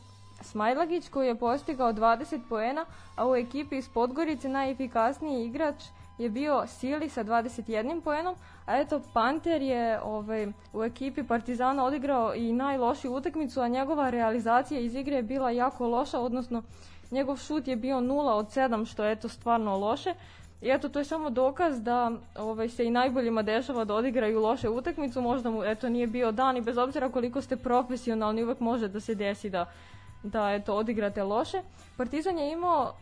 Smajlagić 0.40 1.08
koji 1.08 1.26
je 1.26 1.38
postigao 1.38 1.92
20 1.92 2.40
poena, 2.48 2.84
a 3.16 3.28
u 3.28 3.36
ekipi 3.36 3.76
iz 3.76 3.88
Podgorice 3.88 4.48
najefikasniji 4.48 5.46
igrač 5.46 5.84
je 6.18 6.30
bio 6.30 6.66
Sili 6.66 7.08
sa 7.08 7.24
21 7.24 8.00
poenom, 8.00 8.36
a 8.66 8.78
eto 8.78 9.00
Panter 9.12 9.62
je 9.62 10.00
ovaj, 10.02 10.46
u 10.72 10.84
ekipi 10.84 11.22
Partizana 11.22 11.84
odigrao 11.84 12.34
i 12.34 12.52
najlošiju 12.52 13.14
utakmicu, 13.14 13.60
a 13.60 13.68
njegova 13.68 14.10
realizacija 14.10 14.80
iz 14.80 14.94
igre 14.94 15.16
je 15.16 15.22
bila 15.22 15.50
jako 15.50 15.88
loša, 15.88 16.18
odnosno 16.18 16.62
njegov 17.10 17.36
šut 17.36 17.68
je 17.68 17.76
bio 17.76 17.96
0 17.96 18.32
od 18.32 18.46
7, 18.46 18.86
što 18.86 19.04
je 19.04 19.12
eto 19.12 19.28
stvarno 19.28 19.76
loše. 19.76 20.14
I 20.62 20.70
eto, 20.70 20.88
to 20.88 20.98
je 20.98 21.04
samo 21.04 21.30
dokaz 21.30 21.82
da 21.82 22.12
ovaj, 22.36 22.68
se 22.68 22.86
i 22.86 22.90
najboljima 22.90 23.42
dešava 23.42 23.84
da 23.84 23.94
odigraju 23.94 24.40
loše 24.40 24.68
utakmicu, 24.68 25.20
možda 25.20 25.50
mu 25.50 25.64
eto 25.64 25.88
nije 25.88 26.06
bio 26.06 26.32
dan 26.32 26.56
i 26.56 26.60
bez 26.60 26.78
obzira 26.78 27.08
koliko 27.08 27.40
ste 27.40 27.56
profesionalni, 27.56 28.42
uvek 28.42 28.60
može 28.60 28.88
da 28.88 29.00
se 29.00 29.14
desi 29.14 29.50
da 29.50 29.66
da 30.22 30.50
eto 30.50 30.74
odigrate 30.74 31.22
loše. 31.22 31.62
Partizan 31.96 32.38
je 32.38 32.52
imao 32.52 32.94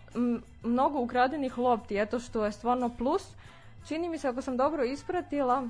mnogo 0.63 1.01
ukradenih 1.01 1.59
lopti, 1.59 1.97
eto 1.97 2.19
što 2.19 2.45
je 2.45 2.53
stvarno 2.53 2.89
plus. 2.89 3.29
Čini 3.89 4.09
mi 4.09 4.19
se 4.19 4.29
ako 4.29 4.43
sam 4.43 4.57
dobro 4.57 4.85
ispratila, 4.85 5.69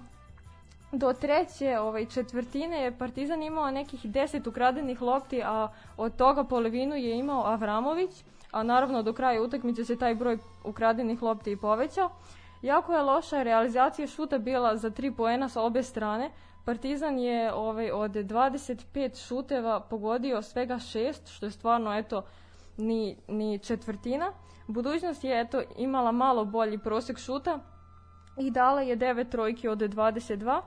do 0.93 1.13
treće 1.13 1.79
ovaj, 1.79 2.07
četvrtine 2.07 2.83
je 2.83 2.99
Partizan 2.99 3.43
imao 3.43 3.71
nekih 3.71 4.05
10 4.05 4.49
ukradenih 4.49 5.03
lopti, 5.03 5.43
a 5.45 5.69
od 5.97 6.17
toga 6.17 6.45
polovinu 6.45 6.95
je 6.95 7.19
imao 7.19 7.47
Avramović, 7.47 8.11
a 8.57 8.63
naravno 8.63 9.03
do 9.03 9.13
kraja 9.13 9.43
utakmice 9.43 9.85
se 9.85 9.97
taj 9.97 10.15
broj 10.15 10.39
ukradenih 10.65 11.23
lopti 11.23 11.53
i 11.53 11.57
povećao. 11.57 12.11
Jako 12.63 12.93
je 12.93 13.03
loša 13.03 13.43
realizacija 13.43 14.07
šuta 14.07 14.39
bila 14.39 14.77
za 14.77 14.91
3 14.91 15.17
poena 15.17 15.49
sa 15.49 15.63
obe 15.63 15.83
strane. 15.83 16.31
Partizan 16.65 17.19
je 17.19 17.53
ovaj, 17.53 17.91
od 17.91 18.11
25 18.11 19.27
šuteva 19.27 19.81
pogodio 19.81 20.43
svega 20.43 20.75
6, 20.75 21.37
što 21.37 21.47
je 21.47 21.51
stvarno 21.51 21.99
eto 21.99 22.23
ni, 22.77 23.17
ni 23.29 23.59
četvrtina. 23.59 24.33
Budućnost 24.67 25.25
je 25.25 25.41
eto 25.41 25.63
imala 25.77 26.13
malo 26.13 26.45
bolji 26.45 26.79
prosek 26.79 27.19
šuta 27.19 27.59
i 28.39 28.51
dala 28.51 28.81
je 28.81 28.97
9 28.97 29.31
trojki 29.31 29.69
od 29.69 29.79
22. 29.79 30.61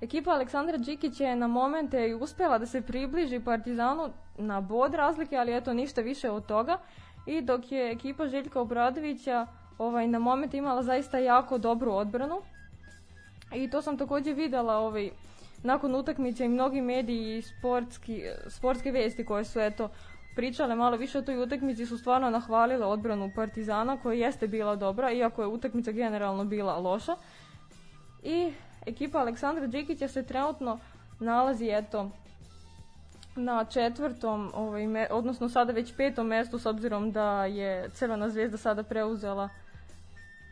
Ekipa 0.00 0.30
Aleksandra 0.30 0.76
Đikića 0.76 1.24
je 1.24 1.36
na 1.36 1.46
momente 1.46 2.08
i 2.08 2.14
uspjela 2.14 2.58
da 2.58 2.66
se 2.66 2.82
približi 2.82 3.40
Partizanu 3.40 4.10
na 4.38 4.60
bod 4.60 4.94
razlike, 4.94 5.36
ali 5.36 5.56
eto 5.56 5.74
ništa 5.74 6.00
više 6.00 6.30
od 6.30 6.46
toga. 6.46 6.78
I 7.26 7.40
dok 7.40 7.72
je 7.72 7.90
ekipa 7.90 8.28
Željka 8.28 8.60
Obradovića 8.60 9.46
ovaj, 9.78 10.08
na 10.08 10.18
moment 10.18 10.54
imala 10.54 10.82
zaista 10.82 11.18
jako 11.18 11.58
dobru 11.58 11.92
odbranu. 11.92 12.40
I 13.54 13.70
to 13.70 13.82
sam 13.82 13.98
također 13.98 14.34
videla 14.34 14.76
ovaj, 14.76 15.10
nakon 15.62 15.94
utakmice 15.94 16.44
i 16.44 16.48
mnogi 16.48 16.80
mediji 16.80 17.38
i 17.38 17.42
sportski, 17.42 18.22
sportske 18.48 18.90
vesti 18.90 19.24
koje 19.24 19.44
su 19.44 19.60
eto 19.60 19.90
pričale 20.36 20.74
malo 20.74 20.96
više 20.96 21.18
o 21.18 21.22
toj 21.22 21.42
utakmici 21.42 21.86
su 21.86 21.98
stvarno 21.98 22.30
nahvalile 22.30 22.86
odbranu 22.86 23.32
Partizana 23.34 23.96
koja 23.96 24.26
jeste 24.26 24.48
bila 24.48 24.76
dobra 24.76 25.10
iako 25.10 25.42
je 25.42 25.48
utakmica 25.48 25.92
generalno 25.92 26.44
bila 26.44 26.78
loša. 26.78 27.16
I 28.22 28.52
ekipa 28.86 29.18
Aleksandra 29.18 29.66
Đikića 29.66 30.08
se 30.08 30.22
trenutno 30.22 30.78
nalazi 31.20 31.68
eto 31.70 32.10
na 33.36 33.64
četvrtom, 33.64 34.50
ovaj, 34.54 34.86
me, 34.86 35.08
odnosno 35.10 35.48
sada 35.48 35.72
već 35.72 35.96
petom 35.96 36.26
mestu 36.26 36.58
s 36.58 36.66
obzirom 36.66 37.12
da 37.12 37.44
je 37.44 37.90
Crvena 37.90 38.28
zvezda 38.30 38.56
sada 38.56 38.82
preuzela 38.82 39.48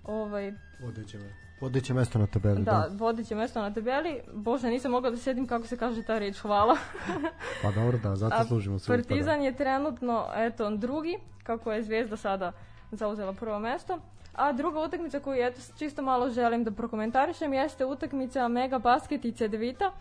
ovaj, 0.05 0.53
Vodeće, 0.80 1.18
vodeće 1.61 1.95
mesto 1.95 2.18
na 2.18 2.26
tabeli. 2.26 2.62
da, 2.62 2.89
vodeće 2.93 3.35
mesto 3.35 3.61
na 3.62 3.74
tabeli. 3.74 4.20
Bože, 4.32 4.68
nisam 4.68 4.91
mogla 4.91 5.11
da 5.11 5.16
sedim 5.16 5.47
kako 5.47 5.66
se 5.66 5.76
kaže 5.76 6.03
ta 6.03 6.18
reč, 6.18 6.39
hvala. 6.39 6.76
Pa 7.62 7.70
dobro, 7.70 7.99
da, 7.99 8.16
zato 8.16 8.45
služimo 8.45 8.78
sve. 8.78 8.97
Partizan 8.97 9.43
je 9.43 9.57
trenutno, 9.57 10.26
eto, 10.35 10.70
drugi, 10.70 11.18
kako 11.43 11.72
je 11.72 11.82
Zvezda 11.82 12.16
sada 12.16 12.53
zauzela 12.93 13.32
prvo 13.32 13.59
mesto. 13.59 13.99
A 14.35 14.53
druga 14.53 14.80
utakmica 14.80 15.20
koju 15.20 15.45
eto, 15.47 15.61
čisto 15.78 16.03
malo 16.03 16.30
želim 16.30 16.64
da 16.64 16.70
prokomentarišem 16.70 17.55
jeste 17.55 17.85
utakmica 17.85 18.49
Mega 18.49 18.78
Basket 18.78 19.24
i 19.24 19.32
Cedevita, 19.32 19.93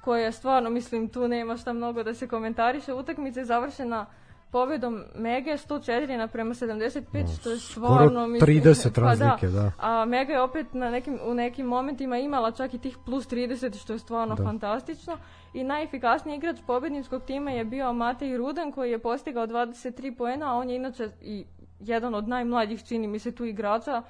koja 0.00 0.32
stvarno, 0.32 0.70
mislim, 0.70 1.08
tu 1.08 1.28
nema 1.28 1.56
šta 1.56 1.72
mnogo 1.72 2.02
da 2.02 2.14
se 2.14 2.28
komentariše. 2.28 2.94
Utakmica 2.94 3.40
je 3.40 3.46
završena 3.46 4.06
pobjedom 4.50 5.04
Mege 5.14 5.50
104 5.50 6.16
naprema 6.16 6.54
75, 6.54 7.40
što 7.40 7.50
je 7.50 7.58
stvarno, 7.58 8.26
mislim... 8.26 8.62
30 8.62 8.94
pa 8.94 9.00
da. 9.00 9.06
razlike, 9.06 9.48
da. 9.48 9.72
A 9.78 10.04
Mega 10.04 10.32
je 10.32 10.42
opet 10.42 10.74
na 10.74 10.90
nekim, 10.90 11.18
u 11.24 11.34
nekim 11.34 11.66
momentima 11.66 12.18
imala 12.18 12.50
čak 12.50 12.74
i 12.74 12.78
tih 12.78 12.96
plus 13.04 13.28
30, 13.28 13.82
što 13.82 13.92
je 13.92 13.98
stvarno 13.98 14.34
Da. 14.34 14.44
fantastično. 14.44 15.16
I 15.54 15.64
najefikasniji 15.64 16.36
igrač 16.36 16.56
pobjedničkog 16.66 17.22
tima 17.22 17.50
je 17.50 17.64
bio 17.64 17.92
Matej 17.92 18.36
Rudan, 18.36 18.72
koji 18.72 18.90
je 18.90 18.98
postigao 18.98 19.46
23 19.46 20.16
poena, 20.16 20.52
a 20.52 20.56
on 20.56 20.70
je 20.70 20.76
inače 20.76 21.10
i 21.22 21.44
jedan 21.80 22.14
od 22.14 22.28
najmlađih, 22.28 22.84
čini 22.84 23.06
mi 23.06 23.18
se, 23.18 23.32
tu 23.32 23.44
igrača. 23.44 24.02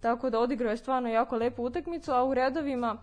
Tako 0.00 0.30
da 0.30 0.38
odigrao 0.38 0.70
je 0.70 0.76
stvarno 0.76 1.08
jako 1.08 1.36
lepu 1.36 1.64
utakmicu, 1.64 2.12
a 2.12 2.24
u 2.24 2.34
redovima 2.34 2.96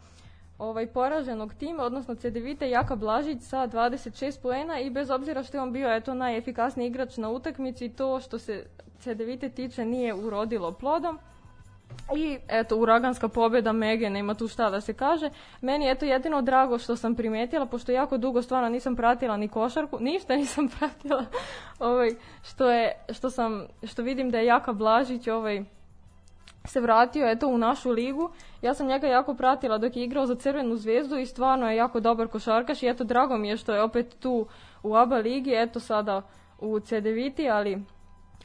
ovaj 0.61 0.87
poraženog 0.87 1.53
tima, 1.53 1.83
odnosno 1.83 2.15
Cedevite 2.15 2.69
Jaka 2.69 2.95
Blažić 2.95 3.41
sa 3.41 3.67
26 3.67 4.41
poena 4.41 4.79
i 4.79 4.89
bez 4.89 5.09
obzira 5.09 5.43
što 5.43 5.57
je 5.57 5.61
on 5.61 5.71
bio 5.71 5.95
eto 5.95 6.13
najefikasniji 6.13 6.87
igrač 6.87 7.17
na 7.17 7.29
utakmici, 7.29 7.89
to 7.89 8.19
što 8.19 8.39
se 8.39 8.65
Cedevite 8.99 9.49
tiče 9.49 9.85
nije 9.85 10.13
urodilo 10.13 10.71
plodom. 10.71 11.19
I 12.15 12.37
eto, 12.47 12.77
uraganska 12.77 13.27
pobjeda 13.27 13.71
Mege, 13.71 14.09
nema 14.09 14.33
tu 14.33 14.47
šta 14.47 14.69
da 14.69 14.81
se 14.81 14.93
kaže. 14.93 15.29
Meni 15.61 15.85
je 15.85 15.91
eto 15.91 16.05
jedino 16.05 16.41
drago 16.41 16.77
što 16.77 16.95
sam 16.95 17.15
primetila, 17.15 17.65
pošto 17.65 17.91
jako 17.91 18.17
dugo 18.17 18.41
stvarno 18.41 18.69
nisam 18.69 18.95
pratila 18.95 19.37
ni 19.37 19.47
košarku, 19.47 19.99
ništa 19.99 20.35
nisam 20.35 20.69
pratila, 20.79 21.25
ovaj, 21.79 22.09
što, 22.43 22.71
je, 22.71 22.91
što, 23.09 23.29
sam, 23.29 23.67
što 23.83 24.01
vidim 24.01 24.29
da 24.31 24.37
je 24.37 24.45
Jaka 24.45 24.73
Blažić 24.73 25.27
ovaj, 25.27 25.63
se 26.65 26.79
vratio 26.79 27.27
eto 27.27 27.47
u 27.47 27.57
našu 27.57 27.89
ligu. 27.89 28.31
Ja 28.61 28.73
sam 28.73 28.87
njega 28.87 29.07
jako 29.07 29.33
pratila 29.33 29.77
dok 29.77 29.95
je 29.95 30.03
igrao 30.03 30.25
za 30.25 30.35
Crvenu 30.35 30.77
zvezdu 30.77 31.17
i 31.17 31.25
stvarno 31.25 31.69
je 31.69 31.77
jako 31.77 31.99
dobar 31.99 32.27
košarkaš 32.27 32.83
i 32.83 32.87
eto 32.87 33.03
drago 33.03 33.37
mi 33.37 33.49
je 33.49 33.57
što 33.57 33.73
je 33.73 33.81
opet 33.83 34.15
tu 34.19 34.47
u 34.83 34.95
ABA 34.95 35.17
ligi, 35.17 35.53
eto 35.55 35.79
sada 35.79 36.21
u 36.59 36.79
CDViti, 36.79 37.49
ali 37.49 37.83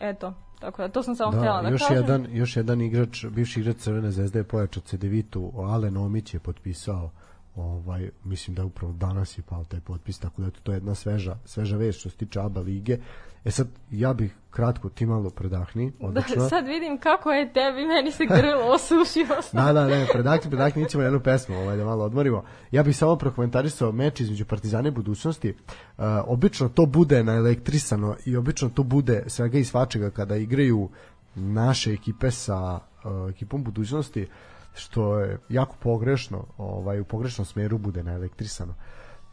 eto, 0.01 0.35
tako 0.61 0.83
da 0.83 0.89
to 0.89 1.03
sam 1.03 1.17
samo 1.17 1.33
htjela 1.33 1.63
da 1.63 1.69
još 1.69 1.81
kažem. 1.81 1.97
jedan, 1.97 2.27
još 2.31 2.57
jedan 2.57 2.81
igrač, 2.81 3.25
bivši 3.27 3.61
igrač 3.61 3.77
Crvene 3.77 4.11
zvezde 4.11 4.39
je 4.39 4.45
pojačao 4.45 4.83
Cedevitu, 4.83 5.53
Alen 5.57 5.97
Omić 5.97 6.35
je 6.35 6.41
potpisao 6.41 7.11
ovaj 7.57 8.11
mislim 8.25 8.55
da 8.55 8.65
upravo 8.65 8.93
danas 8.93 9.39
je 9.39 9.43
pao 9.43 9.65
taj 9.65 9.81
potpis 9.81 10.19
tako 10.19 10.43
da 10.43 10.51
to 10.51 10.73
je 10.73 10.77
jedna 10.77 10.95
sveža 10.95 11.37
sveža 11.45 11.77
vest 11.77 12.01
što 12.01 12.11
se 12.11 12.17
tiče 12.17 12.41
ABA 12.41 12.61
lige 12.61 12.99
e 13.47 13.51
sad 13.51 13.69
ja 13.91 14.15
bih 14.15 14.35
kratko 14.51 14.89
ti 14.89 15.07
malo 15.07 15.31
predahni 15.31 15.93
Da, 16.01 16.07
odlično 16.07 16.49
sad 16.49 16.67
vidim 16.67 16.99
kako 16.99 17.33
je 17.33 17.53
tebi, 17.53 17.87
meni 17.87 18.11
se 18.11 18.27
grlo 18.27 18.71
osušilo. 18.75 19.37
Da, 19.53 19.73
da, 19.73 19.87
ne, 19.87 20.07
predakni, 20.13 20.51
predakni, 20.51 20.83
ićemo 20.83 21.05
jednu 21.05 21.21
pesmu 21.21 21.57
ovaj, 21.57 21.77
da 21.77 21.85
malo 21.85 22.05
odmorimo. 22.05 22.45
Ja 22.71 22.83
bih 22.83 22.97
samo 22.97 23.17
prokomentarisao 23.17 23.93
meč 23.93 24.21
između 24.21 24.45
Partizana 24.45 24.89
i 24.89 24.91
budućnosti. 24.91 25.51
Uh, 25.51 26.05
obično 26.27 26.69
to 26.69 26.87
bude 26.87 27.25
naelektrisano 27.25 28.17
i 28.25 28.37
obično 28.37 28.69
to 28.69 28.83
bude 28.83 29.25
svega 29.27 29.59
i 29.59 29.65
svačega 29.65 30.11
kada 30.11 30.37
igraju 30.37 30.89
naše 31.35 31.93
ekipe 31.93 32.31
sa 32.31 32.75
uh, 32.75 33.31
ekipom 33.31 33.65
budućnosti 33.65 34.29
što 34.75 35.19
je 35.19 35.39
jako 35.49 35.77
pogrešno, 35.83 36.45
ovaj, 36.59 37.01
u 37.01 37.05
pogrešnom 37.05 37.45
smeru 37.45 37.79
bude 37.79 38.03
naelektrisano. 38.03 38.75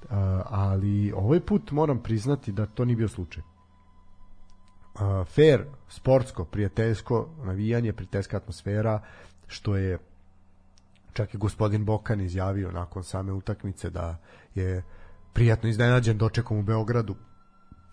Uh, 0.03 0.09
ali 0.45 1.13
ovaj 1.15 1.39
put 1.39 1.71
moram 1.71 2.03
priznati 2.03 2.51
da 2.51 2.65
to 2.65 2.85
nije 2.85 2.95
bio 2.95 3.07
slučaj 3.07 3.43
uh, 4.95 5.27
fair, 5.27 5.65
sportsko, 5.89 6.45
prijateljsko 6.45 7.29
navijanje, 7.43 7.93
prijateljska 7.93 8.37
atmosfera, 8.37 9.01
što 9.47 9.75
je 9.75 9.97
čak 11.13 11.33
i 11.33 11.37
gospodin 11.37 11.85
Bokan 11.85 12.21
izjavio 12.21 12.71
nakon 12.71 13.03
same 13.03 13.31
utakmice 13.31 13.89
da 13.89 14.17
je 14.55 14.83
prijatno 15.33 15.69
iznenađen 15.69 16.17
dočekom 16.17 16.57
u 16.57 16.63
Beogradu 16.63 17.15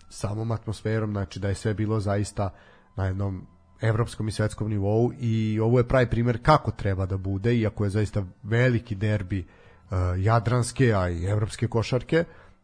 samom 0.09 0.51
atmosferom, 0.51 1.11
znači 1.11 1.39
da 1.39 1.49
je 1.49 1.55
sve 1.55 1.73
bilo 1.73 1.99
zaista 1.99 2.49
na 2.95 3.05
jednom 3.05 3.47
evropskom 3.81 4.27
i 4.27 4.31
svetskom 4.31 4.69
nivou 4.69 5.11
i 5.19 5.59
ovo 5.59 5.77
je 5.77 5.87
pravi 5.87 6.09
primer 6.09 6.39
kako 6.43 6.71
treba 6.71 7.05
da 7.05 7.17
bude, 7.17 7.55
iako 7.55 7.83
je 7.83 7.89
zaista 7.89 8.23
veliki 8.43 8.95
derbi 8.95 9.39
uh, 9.39 9.97
jadranske, 10.17 10.93
a 10.93 11.09
i 11.09 11.25
evropske 11.25 11.67
košarke, 11.67 12.23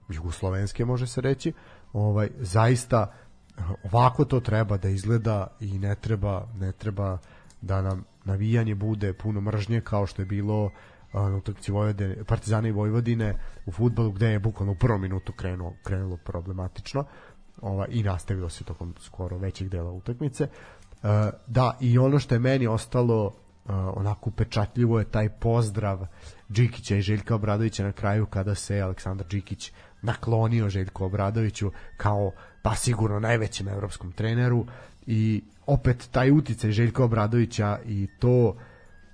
jugoslovenske 0.09 0.85
može 0.85 1.07
se 1.07 1.21
reći, 1.21 1.53
ovaj 1.93 2.29
zaista 2.39 3.13
ovako 3.83 4.25
to 4.25 4.39
treba 4.39 4.77
da 4.77 4.89
izgleda 4.89 5.47
i 5.59 5.79
ne 5.79 5.95
treba 5.95 6.47
ne 6.59 6.71
treba 6.71 7.17
da 7.61 7.81
nam 7.81 8.03
navijanje 8.25 8.75
bude 8.75 9.13
puno 9.13 9.41
mržnje 9.41 9.81
kao 9.81 10.07
što 10.07 10.21
je 10.21 10.25
bilo 10.25 10.71
na 11.13 11.35
utakmici 11.35 11.71
Vojvodine, 11.71 12.23
Partizana 12.23 12.67
i 12.67 12.71
Vojvodine 12.71 13.35
u 13.65 13.71
fudbalu 13.71 14.11
gde 14.11 14.27
je 14.27 14.39
bukvalno 14.39 14.71
u 14.71 14.75
prvom 14.75 15.01
minutu 15.01 15.33
krenulo, 15.33 15.73
krenulo 15.83 16.17
problematično 16.17 17.03
ova, 17.61 17.87
i 17.87 18.03
nastavilo 18.03 18.49
se 18.49 18.63
tokom 18.63 18.93
skoro 18.99 19.37
većeg 19.37 19.69
dela 19.69 19.91
utakmice. 19.91 20.43
E, 20.43 20.49
da, 21.47 21.77
i 21.79 21.97
ono 21.97 22.19
što 22.19 22.35
je 22.35 22.39
meni 22.39 22.67
ostalo 22.67 23.33
onako 23.69 24.29
upečatljivo 24.29 24.99
je 24.99 25.05
taj 25.05 25.29
pozdrav 25.29 26.07
Džikića 26.51 26.95
i 26.95 27.01
Željka 27.01 27.35
Obradovića 27.35 27.83
na 27.83 27.91
kraju 27.91 28.25
kada 28.25 28.55
se 28.55 28.79
Aleksandar 28.79 29.27
Džikić 29.27 29.71
naklonio 30.01 30.69
Željku 30.69 31.05
Obradoviću 31.05 31.71
kao 31.97 32.31
pa 32.61 32.75
sigurno 32.75 33.19
najvećem 33.19 33.67
evropskom 33.67 34.11
treneru. 34.11 34.65
I 35.05 35.43
opet 35.65 36.09
taj 36.11 36.31
uticaj 36.31 36.71
Željka 36.71 37.03
Obradovića 37.03 37.79
i 37.85 38.07
to 38.19 38.55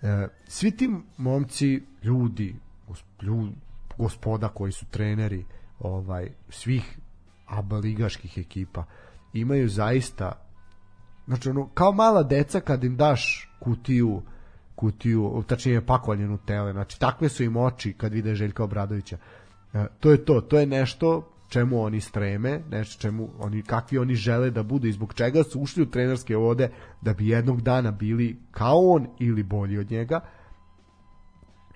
e, 0.01 0.27
svi 0.47 0.71
ti 0.71 0.89
momci 1.17 1.83
ljudi, 2.03 2.55
gos- 2.87 3.03
lju- 3.21 3.51
gospoda 3.97 4.47
koji 4.47 4.71
su 4.71 4.85
treneri 4.85 5.45
ovaj 5.79 6.29
svih 6.49 6.97
ABA 7.45 7.77
ligaških 7.77 8.37
ekipa 8.37 8.85
imaju 9.33 9.69
zaista 9.69 10.31
znači 11.25 11.49
ono, 11.49 11.67
kao 11.67 11.91
mala 11.91 12.23
deca 12.23 12.59
kad 12.59 12.83
im 12.83 12.97
daš 12.97 13.51
kutiju 13.59 14.21
kutiju, 14.83 15.43
tačnije 15.47 15.85
pakovanje 15.85 16.27
Nutelle, 16.27 16.71
znači 16.71 16.99
takve 16.99 17.29
su 17.29 17.43
im 17.43 17.57
oči 17.57 17.93
kad 17.93 18.13
vide 18.13 18.35
Željka 18.35 18.63
Obradovića. 18.63 19.17
E, 19.73 19.85
to 19.99 20.11
je 20.11 20.25
to, 20.25 20.41
to 20.41 20.59
je 20.59 20.65
nešto 20.65 21.29
čemu 21.49 21.83
oni 21.83 22.01
streme, 22.01 22.59
nešto 22.71 23.01
čemu 23.01 23.29
oni, 23.39 23.61
kakvi 23.61 23.97
oni 23.97 24.15
žele 24.15 24.49
da 24.51 24.63
budu 24.63 24.87
i 24.87 24.91
zbog 24.91 25.13
čega 25.13 25.43
su 25.43 25.61
ušli 25.61 25.83
u 25.83 25.89
trenerske 25.89 26.35
vode 26.35 26.69
da 27.01 27.13
bi 27.13 27.27
jednog 27.27 27.61
dana 27.61 27.91
bili 27.91 28.35
kao 28.51 28.79
on 28.89 29.07
ili 29.19 29.43
bolji 29.43 29.77
od 29.77 29.91
njega. 29.91 30.19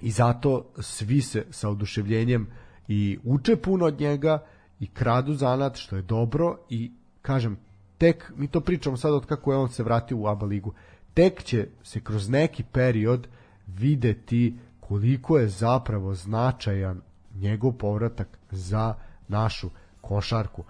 I 0.01 0.11
zato 0.11 0.65
svi 0.79 1.21
se 1.21 1.45
sa 1.49 1.69
oduševljenjem 1.69 2.47
i 2.87 3.19
uče 3.23 3.55
puno 3.55 3.85
od 3.85 3.99
njega 3.99 4.43
i 4.79 4.87
kradu 4.87 5.33
zanat 5.33 5.75
što 5.75 5.95
je 5.95 6.01
dobro. 6.01 6.57
I 6.69 6.91
kažem 7.21 7.57
tek 7.97 8.31
mi 8.35 8.47
to 8.47 8.61
pričamo 8.61 8.97
sad 8.97 9.13
od 9.13 9.25
kako 9.25 9.51
je 9.51 9.57
on 9.57 9.69
se 9.69 9.83
vratio 9.83 10.17
u 10.17 10.27
ABA 10.27 10.45
ligu 10.45 10.73
tek 11.17 11.43
će 11.43 11.67
se 11.83 11.99
kroz 11.99 12.29
neki 12.29 12.63
period 12.63 13.27
videti 13.67 14.59
koliko 14.79 15.37
je 15.37 15.47
zapravo 15.47 16.13
značajan 16.13 17.01
njegov 17.35 17.71
povratak 17.71 18.27
za 18.51 18.93
našu 19.27 19.69
košarku. 20.01 20.63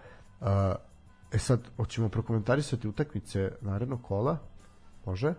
E 1.33 1.37
sad, 1.37 1.67
hoćemo 1.77 2.09
prokomentarisati 2.09 2.87
utakmice 2.87 3.51
narednog 3.61 4.01
kola? 4.01 4.37
Može? 5.05 5.33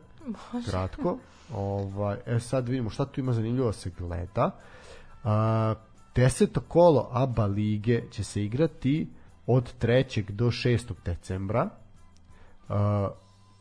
Može. 0.53 0.71
Kratko. 0.71 1.19
Ovaj, 1.55 2.17
e 2.27 2.41
sad 2.41 2.69
vidimo 2.69 2.91
šta 2.91 3.07
tu 3.07 3.21
ima 3.21 3.33
zanimljivo 3.33 3.73
se 3.73 3.91
gleda. 3.99 4.51
A, 5.25 5.75
deseto 6.15 6.61
kolo 6.61 7.09
ABA 7.13 7.47
lige 7.47 8.03
će 8.11 8.25
se 8.25 8.45
igrati 8.45 9.09
od 9.47 9.75
3. 9.81 10.31
do 10.31 10.47
6. 10.47 10.93
decembra. 11.05 11.71
A, 12.69 13.11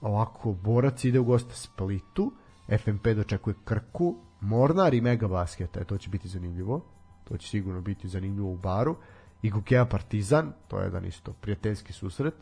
ovako, 0.01 0.53
Borac 0.53 1.03
ide 1.03 1.19
u 1.19 1.23
goste 1.23 1.55
Splitu, 1.55 2.31
FMP 2.79 3.07
dočekuje 3.07 3.55
Krku, 3.65 4.15
Mornar 4.41 4.93
i 4.93 5.01
Mega 5.01 5.27
Basket, 5.27 5.77
e, 5.77 5.83
to 5.83 5.97
će 5.97 6.09
biti 6.09 6.27
zanimljivo. 6.27 6.81
To 7.23 7.37
će 7.37 7.47
sigurno 7.47 7.81
biti 7.81 8.07
zanimljivo 8.07 8.51
u 8.51 8.57
baru. 8.57 8.95
I 9.41 9.49
Gukea 9.49 9.85
Partizan, 9.85 10.53
to 10.67 10.79
je 10.79 10.85
jedan 10.85 11.05
isto 11.05 11.33
prijateljski 11.33 11.93
susret. 11.93 12.33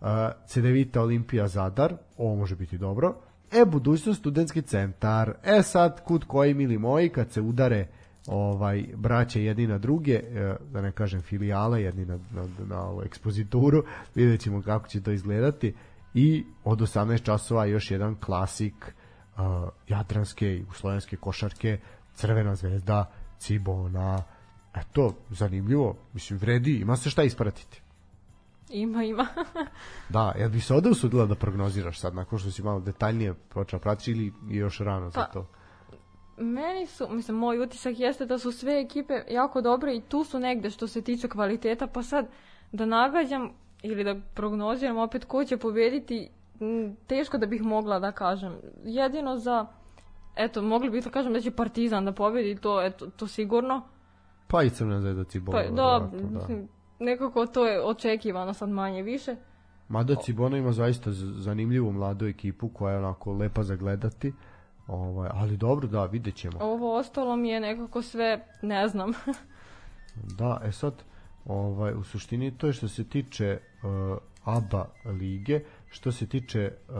Uh, 0.00 0.06
Cedevita 0.46 1.02
Olimpija 1.02 1.48
Zadar, 1.48 1.94
ovo 2.16 2.36
može 2.36 2.56
biti 2.56 2.78
dobro. 2.78 3.14
E, 3.52 3.64
budućnost 3.64 4.20
studentski 4.20 4.62
centar. 4.62 5.34
E 5.44 5.62
sad, 5.62 6.04
kud 6.04 6.24
koji 6.24 6.54
mili 6.54 6.78
moji, 6.78 7.08
kad 7.08 7.32
se 7.32 7.40
udare 7.40 7.86
ovaj 8.26 8.84
braće 8.96 9.44
jedni 9.44 9.66
na 9.66 9.78
druge, 9.78 10.12
e, 10.12 10.56
da 10.72 10.80
ne 10.80 10.92
kažem 10.92 11.20
filijale 11.20 11.82
jedni 11.82 12.04
na, 12.04 12.18
na, 12.34 12.44
na 12.68 12.82
ovu 12.82 13.02
ekspozituru, 13.02 13.84
vidjet 14.14 14.40
ćemo 14.40 14.62
kako 14.62 14.88
će 14.88 15.02
to 15.02 15.10
izgledati 15.10 15.74
i 16.14 16.44
od 16.64 16.78
18 16.78 17.22
časova 17.22 17.66
još 17.66 17.90
jedan 17.90 18.16
klasik 18.20 18.74
uh, 19.36 19.42
jadranske 19.88 20.56
i 20.56 20.64
slovenske 20.74 21.16
košarke 21.16 21.78
Crvena 22.14 22.54
zvezda 22.54 23.12
Cibona. 23.38 24.22
Eto, 24.74 25.14
zanimljivo. 25.30 25.96
Mislim, 26.12 26.38
vredi, 26.38 26.76
ima 26.76 26.96
se 26.96 27.10
šta 27.10 27.22
ispratiti. 27.22 27.82
Ima, 28.70 29.04
ima. 29.04 29.26
da, 30.08 30.34
jel 30.38 30.50
bi 30.50 30.60
se 30.60 30.74
ovde 30.74 30.90
usudila 30.90 31.26
da 31.26 31.34
prognoziraš 31.34 32.00
sad 32.00 32.14
nakon 32.14 32.38
što 32.38 32.50
si 32.50 32.62
malo 32.62 32.80
detaljnije 32.80 33.34
počeo 33.34 33.78
pratiti 33.78 34.10
ili 34.10 34.32
još 34.48 34.78
rano 34.78 35.10
za 35.10 35.20
Pa, 35.20 35.26
to? 35.26 35.46
Meni 36.36 36.86
su, 36.86 37.06
mislim, 37.10 37.36
moj 37.36 37.58
utisak 37.58 37.98
jeste 37.98 38.26
da 38.26 38.38
su 38.38 38.52
sve 38.52 38.80
ekipe 38.80 39.14
jako 39.30 39.60
dobre 39.60 39.96
i 39.96 40.00
tu 40.00 40.24
su 40.24 40.38
negde 40.38 40.70
što 40.70 40.86
se 40.86 41.02
tiče 41.02 41.28
kvaliteta, 41.28 41.86
pa 41.86 42.02
sad 42.02 42.26
da 42.72 42.86
nagađam 42.86 43.50
ili 43.82 44.04
da 44.04 44.14
prognoziram 44.34 44.98
opet 44.98 45.24
ko 45.24 45.44
će 45.44 45.56
pobediti, 45.56 46.30
teško 47.06 47.38
da 47.38 47.46
bih 47.46 47.62
mogla 47.62 47.98
da 47.98 48.12
kažem. 48.12 48.56
Jedino 48.84 49.36
za, 49.36 49.66
eto, 50.36 50.62
mogli 50.62 50.90
bi 50.90 51.00
da 51.00 51.10
kažem 51.10 51.32
da 51.32 51.40
će 51.40 51.50
Partizan 51.50 52.04
da 52.04 52.12
pobedi, 52.12 52.56
to, 52.56 52.82
eto, 52.82 53.06
to 53.10 53.26
sigurno. 53.26 53.82
pa 54.46 54.62
i 54.62 54.70
Crvena 54.70 55.00
zvezda 55.00 55.24
Cibona 55.24 55.58
Pa, 55.58 55.74
da, 55.74 56.10
da. 56.12 56.46
nekako 56.98 57.46
to 57.46 57.66
je 57.66 57.84
očekivano 57.84 58.54
sad 58.54 58.68
manje 58.68 59.02
više. 59.02 59.36
Mada 59.88 60.14
Cibona 60.14 60.56
ima 60.56 60.72
zaista 60.72 61.10
zanimljivu 61.12 61.92
mladu 61.92 62.26
ekipu 62.26 62.68
koja 62.68 62.92
je 62.92 62.98
onako 62.98 63.32
lepa 63.32 63.62
za 63.62 63.76
gledati 63.76 64.32
ovaj, 64.86 65.30
ali 65.34 65.56
dobro, 65.56 65.88
da, 65.88 66.04
vidjet 66.04 66.34
ćemo 66.34 66.58
Ovo 66.60 66.96
ostalo 66.96 67.36
mi 67.36 67.48
je 67.48 67.60
nekako 67.60 68.02
sve, 68.02 68.46
ne 68.62 68.88
znam. 68.88 69.12
Da, 70.38 70.60
e 70.64 70.72
sad, 70.72 70.94
ovaj, 71.46 71.94
u 71.94 72.02
suštini 72.02 72.58
to 72.58 72.66
je 72.66 72.72
što 72.72 72.88
se 72.88 73.04
tiče 73.04 73.58
uh, 73.82 74.18
ABA 74.44 74.86
lige, 75.04 75.60
što 75.90 76.12
se 76.12 76.26
tiče 76.26 76.72
uh, 76.88 76.94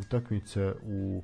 utakmice 0.00 0.72
u 0.82 1.22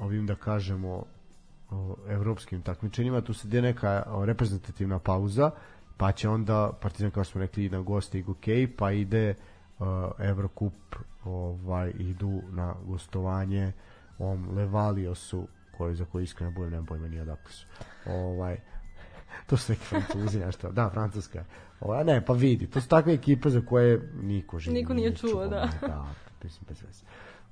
ovim 0.00 0.26
da 0.26 0.34
kažemo 0.34 0.96
uh, 0.96 1.78
evropskim 2.08 2.62
takmičenjima, 2.62 3.20
tu 3.20 3.34
se 3.34 3.48
ide 3.48 3.62
neka 3.62 4.04
reprezentativna 4.24 4.98
pauza, 4.98 5.50
pa 5.96 6.12
će 6.12 6.28
onda 6.28 6.72
Partizan 6.82 7.10
kao 7.10 7.24
smo 7.24 7.40
rekli 7.40 7.68
na 7.68 7.80
goste 7.80 8.18
i 8.18 8.22
Gokej, 8.22 8.76
pa 8.76 8.92
ide 8.92 9.34
uh, 9.78 9.86
Evrokup 10.18 10.96
ovaj, 11.24 11.92
idu 11.98 12.42
na 12.50 12.74
gostovanje 12.86 13.72
ovom 14.18 14.56
Levaliosu 14.56 15.48
koji 15.78 15.94
za 15.94 16.04
koji 16.04 16.24
iskreno 16.24 16.52
budem 16.52 16.70
nema 16.70 16.86
pojma 16.86 17.08
ni 17.08 17.20
odakle 17.20 17.52
su. 17.52 17.66
Ovaj, 18.06 18.56
to 19.46 19.56
su 19.56 19.72
neki 19.72 19.84
francuzi 19.84 20.38
nešto. 20.38 20.72
Da, 20.72 20.90
francuska. 20.90 21.44
Ova, 21.82 22.04
ne, 22.04 22.24
pa 22.24 22.32
vidi, 22.32 22.66
to 22.66 22.80
su 22.80 22.88
takve 22.88 23.14
ekipe 23.14 23.50
za 23.50 23.60
koje 23.60 24.12
niko 24.22 24.58
živi. 24.58 24.74
Niko 24.74 24.94
nije 24.94 25.16
čuo, 25.16 25.46
da. 25.46 25.68
da, 25.80 26.06
mislim, 26.42 26.64
bez 26.68 26.82
veze. 26.82 27.04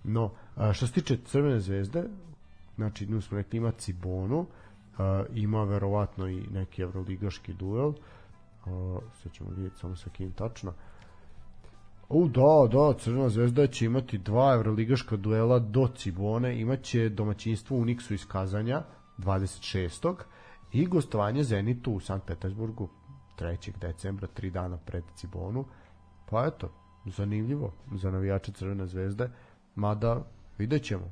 No, 0.04 0.30
što 0.72 0.86
se 0.86 0.92
tiče 0.92 1.16
Crvene 1.24 1.60
zvezde, 1.60 2.04
znači, 2.76 3.06
nju 3.06 3.20
smo 3.20 3.36
rekli 3.36 3.56
ima 3.56 3.70
Cibonu, 3.70 4.46
ima 5.34 5.64
verovatno 5.64 6.28
i 6.28 6.46
neki 6.52 6.82
evroligaški 6.82 7.52
duel. 7.52 7.92
Sad 9.22 9.32
ćemo 9.32 9.50
vidjeti 9.50 9.78
samo 9.78 9.96
sa 9.96 10.10
kim 10.10 10.32
tačno. 10.32 10.72
U, 12.08 12.28
da, 12.28 12.68
da, 12.72 12.98
Crvena 12.98 13.28
zvezda 13.28 13.66
će 13.66 13.84
imati 13.86 14.18
dva 14.18 14.54
evroligaška 14.54 15.16
duela 15.16 15.58
do 15.58 15.88
Cibone, 15.96 16.60
imaće 16.60 17.08
domaćinstvo 17.08 17.76
Uniksu 17.76 18.14
iz 18.14 18.26
Kazanja 18.26 18.82
26. 19.18 20.14
i 20.72 20.86
gostovanje 20.86 21.44
Zenitu 21.44 21.92
u 21.92 22.00
Sankt 22.00 22.26
Petersburgu 22.26 22.88
3. 23.40 23.72
decembra, 23.80 24.26
tri 24.26 24.50
dana 24.50 24.76
pred 24.76 25.04
Cibonu. 25.16 25.64
Pa 26.30 26.46
eto, 26.46 26.70
zanimljivo 27.06 27.72
za 27.92 28.10
navijače 28.10 28.52
Crvene 28.52 28.86
zvezde, 28.86 29.30
mada 29.74 30.22
vidjet 30.58 30.82
ćemo. 30.82 31.04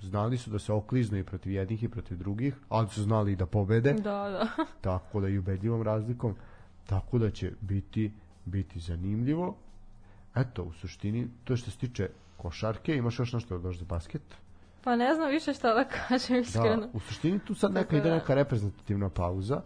Znali 0.00 0.38
su 0.38 0.50
da 0.50 0.58
se 0.58 0.72
okliznu 0.72 1.18
i 1.18 1.24
protiv 1.24 1.52
jednih 1.52 1.82
i 1.82 1.88
protiv 1.88 2.18
drugih, 2.18 2.54
ali 2.68 2.88
su 2.88 3.02
znali 3.02 3.32
i 3.32 3.36
da 3.36 3.46
pobede 3.46 3.92
Da, 3.92 4.00
da. 4.02 4.48
tako 4.90 5.20
da 5.20 5.28
i 5.28 5.38
ubedljivom 5.38 5.82
razlikom 5.82 6.34
tako 6.86 7.18
da 7.18 7.30
će 7.30 7.52
biti 7.60 8.12
biti 8.44 8.80
zanimljivo 8.80 9.56
eto 10.34 10.62
u 10.62 10.72
suštini 10.72 11.28
to 11.44 11.52
je 11.52 11.56
što 11.56 11.70
se 11.70 11.78
tiče 11.78 12.08
košarke 12.36 12.96
imaš 12.96 13.18
još 13.18 13.32
nešto 13.32 13.58
da 13.58 13.72
za 13.72 13.84
basket 13.84 14.22
Pa 14.84 14.96
ne 14.96 15.14
znam 15.14 15.30
više 15.30 15.52
šta 15.54 15.74
da 15.74 15.84
kažem 15.84 16.36
iskreno. 16.40 16.76
da, 16.76 16.88
u 16.92 17.00
suštini 17.00 17.38
tu 17.38 17.54
sad 17.54 17.72
neka 17.74 17.96
ide 17.96 18.08
da. 18.08 18.14
neka 18.14 18.34
reprezentativna 18.34 19.08
pauza 19.10 19.62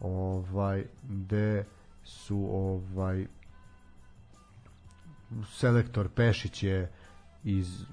ovaj 0.00 0.84
gde 1.02 1.64
su 2.04 2.48
ovaj 2.52 3.26
selektor 5.46 6.08
Pešić 6.08 6.62
je 6.62 6.92
iz 7.44 7.84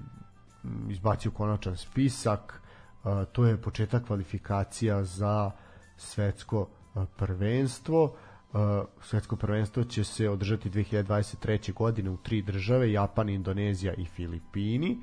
izbacio 0.88 1.30
konačan 1.30 1.76
spisak 1.76 2.62
a, 3.04 3.24
to 3.24 3.46
je 3.46 3.62
početak 3.62 4.06
kvalifikacija 4.06 5.04
za 5.04 5.50
svetsko 5.96 6.68
prvenstvo 7.16 8.14
A, 8.52 8.84
svetsko 9.02 9.36
prvenstvo 9.36 9.84
će 9.84 10.04
se 10.04 10.28
održati 10.28 10.70
2023. 10.70 11.72
godine 11.72 12.10
u 12.10 12.16
tri 12.16 12.42
države 12.42 12.92
Japan, 12.92 13.28
Indonezija 13.28 13.94
i 13.94 14.04
Filipini 14.04 14.98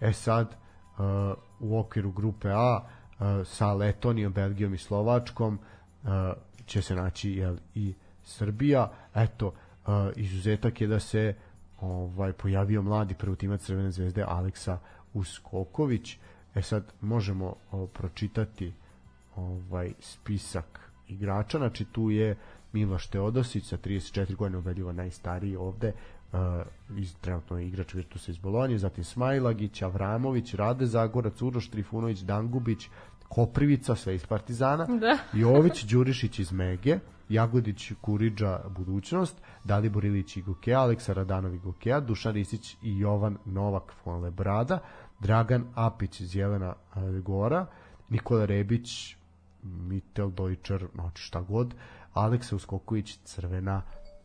e 0.00 0.12
sad 0.12 0.56
a, 0.98 1.34
u 1.60 1.78
okviru 1.78 2.12
grupe 2.12 2.48
A 2.50 2.80
sa 3.44 3.72
Letonijom, 3.72 4.32
Belgijom 4.32 4.74
i 4.74 4.78
Slovačkom 4.78 5.58
će 6.66 6.82
se 6.82 6.94
naći 6.94 7.30
jel, 7.30 7.56
i 7.74 7.94
Srbija. 8.24 8.92
Eto 9.14 9.52
izuzetak 10.16 10.80
je 10.80 10.86
da 10.86 11.00
se 11.00 11.34
ovaj 11.80 12.32
pojavio 12.32 12.82
mladi 12.82 13.14
prvutimac 13.14 13.64
Crvene 13.64 13.90
zvezde 13.90 14.24
Aleksa 14.28 14.78
Uskoković. 15.14 16.18
E 16.54 16.62
sad 16.62 16.92
možemo 17.00 17.54
o, 17.70 17.86
pročitati 17.86 18.72
ovaj 19.36 19.92
spisak 20.00 20.90
igrača, 21.08 21.58
znači 21.58 21.84
tu 21.84 22.10
je 22.10 22.36
Miloš 22.72 23.06
Teodosić 23.06 23.64
sa 23.64 23.76
34 23.76 24.34
godine 24.36 24.58
ubedljivo 24.58 24.92
najstariji 24.92 25.56
ovde 25.56 25.92
uh, 26.32 26.38
iz, 26.98 27.14
trenutno 27.20 27.58
je 27.58 27.68
igrač 27.68 27.94
Virtusa 27.94 28.30
iz 28.30 28.38
Bolonje, 28.38 28.78
zatim 28.78 29.04
Smajlagić, 29.04 29.82
Avramović, 29.82 30.54
Rade 30.54 30.86
Zagorac, 30.86 31.42
Uroš 31.42 31.68
Trifunović, 31.68 32.20
Dangubić, 32.20 32.88
Koprivica, 33.30 33.94
sve 33.94 34.14
iz 34.14 34.26
Partizana, 34.26 34.86
Da. 34.86 35.18
Jović, 35.40 35.84
Đurišić 35.84 36.38
iz 36.38 36.52
Mege, 36.52 36.98
Jagodić, 37.28 37.92
Kuriđa, 38.00 38.60
Budućnost, 38.68 39.36
Dalibor 39.64 40.04
Ilić 40.04 40.36
i 40.36 40.42
Gokea, 40.42 40.80
Aleksa 40.80 41.12
Radanov 41.12 41.54
i 41.54 41.58
Gokea, 41.58 42.00
Dušan 42.00 42.32
Risić 42.32 42.76
i 42.82 42.98
Jovan 42.98 43.38
Novak 43.44 43.92
Fonle 44.04 44.30
Brada, 44.30 44.78
Dragan 45.20 45.64
Apić 45.74 46.20
iz 46.20 46.36
Jelena 46.36 46.74
e, 46.96 47.20
Gora, 47.20 47.66
Nikola 48.08 48.44
Rebić, 48.44 49.16
Mitel 49.62 50.30
Dojčar, 50.30 50.84
znači 50.94 51.22
šta 51.22 51.40
god, 51.40 51.74
Aleksa 52.12 52.56
Uskoković, 52.56 53.18
Crvena 53.24 53.82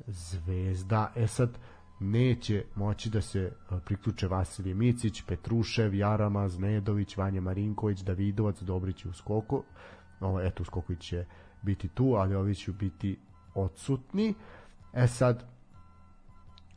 zvezda. 0.07 1.11
E 1.15 1.27
sad, 1.27 1.57
neće 1.99 2.63
moći 2.75 3.09
da 3.09 3.21
se 3.21 3.51
priključe 3.85 4.27
Vasilije 4.27 4.75
Micić, 4.75 5.21
Petrušev, 5.27 5.95
Jaramaz, 5.95 6.59
Nedović, 6.59 7.17
Vanja 7.17 7.41
Marinković, 7.41 7.99
Davidovac, 7.99 8.61
Dobrić 8.61 9.05
i 9.05 9.07
Uskoko. 9.07 9.63
Ovo, 10.19 10.41
eto, 10.41 10.63
Uskoković 10.63 10.99
će 10.99 11.25
biti 11.61 11.87
tu, 11.87 12.13
ali 12.17 12.35
ovi 12.35 12.55
će 12.55 12.71
biti 12.71 13.19
odsutni. 13.53 14.33
E 14.93 15.07
sad, 15.07 15.43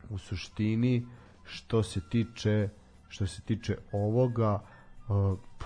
u 0.09 0.17
suštini, 0.17 1.07
što 1.43 1.83
se 1.83 2.01
tiče 2.09 2.69
što 3.09 3.27
se 3.27 3.41
tiče 3.41 3.77
ovoga, 3.91 4.59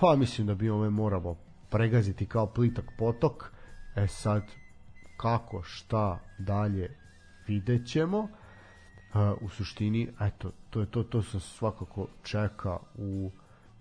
pa 0.00 0.16
mislim 0.16 0.46
da 0.46 0.54
bi 0.54 0.70
ove 0.70 0.90
moramo 0.90 1.36
pregaziti 1.70 2.26
kao 2.26 2.46
plitak 2.46 2.84
potok. 2.98 3.52
E 3.96 4.06
sad, 4.06 4.42
kako, 5.16 5.62
šta 5.62 6.18
dalje, 6.38 6.96
vidjet 7.46 7.86
ćemo. 7.86 8.28
Uh, 9.14 9.42
u 9.42 9.48
suštini, 9.48 10.08
eto, 10.20 10.50
to 10.70 10.80
je 10.80 10.86
to, 10.86 11.02
to 11.02 11.22
se 11.22 11.40
svakako 11.40 12.06
čeka 12.22 12.78
u 12.98 13.30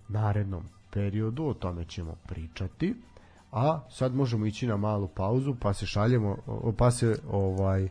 narednom 0.08 0.64
periodu, 0.92 1.46
o 1.46 1.54
tome 1.54 1.86
ćemo 1.86 2.16
pričati. 2.28 2.96
A 3.52 3.80
sad 3.90 4.16
možemo 4.16 4.46
ići 4.46 4.68
na 4.68 4.78
malu 4.78 5.08
pauzu, 5.08 5.56
pa 5.60 5.74
se 5.74 5.86
šaljemo, 5.86 6.38
pa 6.78 6.92
se 6.92 7.20
ovaj 7.30 7.90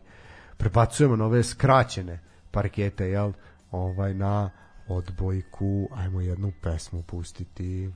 prebacujemo 0.57 1.15
na 1.15 1.25
ove 1.25 1.43
skraćene 1.43 2.19
parkete, 2.51 3.05
jel? 3.05 3.31
Ovaj 3.71 4.13
na 4.13 4.49
odbojku, 4.87 5.89
ajmo 5.95 6.21
jednu 6.21 6.51
pesmu 6.61 7.01
pustiti. 7.01 7.91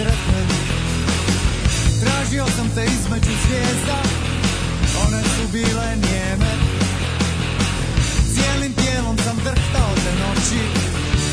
Sretnem 0.00 0.48
Tražio 2.02 2.44
sam 2.56 2.68
te 2.74 2.84
između 2.84 3.34
zvijezda 3.44 3.98
One 5.04 5.22
su 5.22 5.44
bile 5.52 5.88
nijeme 6.04 6.52
Cijelim 8.32 8.72
tijelom 8.72 9.16
sam 9.24 9.36
drhtao 9.36 9.90
te 10.02 10.12
noći 10.22 10.62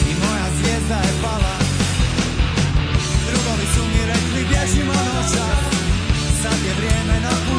I 0.09 0.13
moja 0.23 0.47
zvijezda 0.57 0.97
je 1.07 1.13
pala. 1.23 1.55
Drugovi 3.27 3.65
su 3.73 3.81
mi 3.91 4.01
rekli 4.11 4.41
bježimo 4.49 4.93
noćas 4.93 5.59
Sad 6.41 6.59
je 6.67 6.73
vrijeme 6.79 7.19
na 7.19 7.56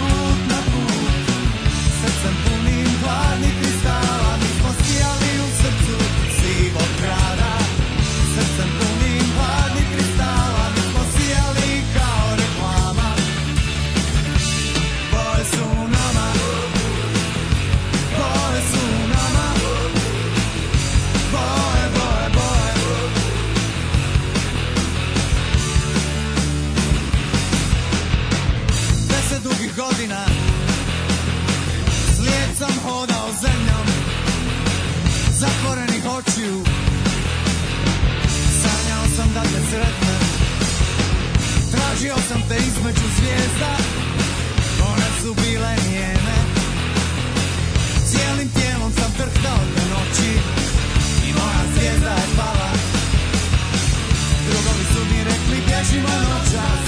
Očiju. 36.19 36.65
Sanjao 38.63 39.05
sam 39.17 39.29
da 39.35 39.43
te 39.43 39.61
sretnem. 39.71 40.23
Tražio 41.73 42.15
sam 42.29 42.43
te 42.49 42.57
između 42.57 43.07
zvijezda. 43.19 43.73
One 44.91 45.09
su 45.23 45.35
bile 45.35 45.77
nijeme 45.89 46.39
Cijelim 48.07 48.49
tijelom 48.49 48.93
sam 48.93 49.13
drhtao 49.19 49.59
te 49.75 49.83
noći. 49.91 50.33
I 51.29 51.33
moja 51.33 51.63
zvijezda 51.75 52.11
je 52.11 52.27
pala. 52.37 52.71
Drugovi 54.47 54.85
su 54.93 55.01
mi 55.11 55.25
rekli 55.25 55.67
bježimo 55.67 56.09
noćas 56.09 56.88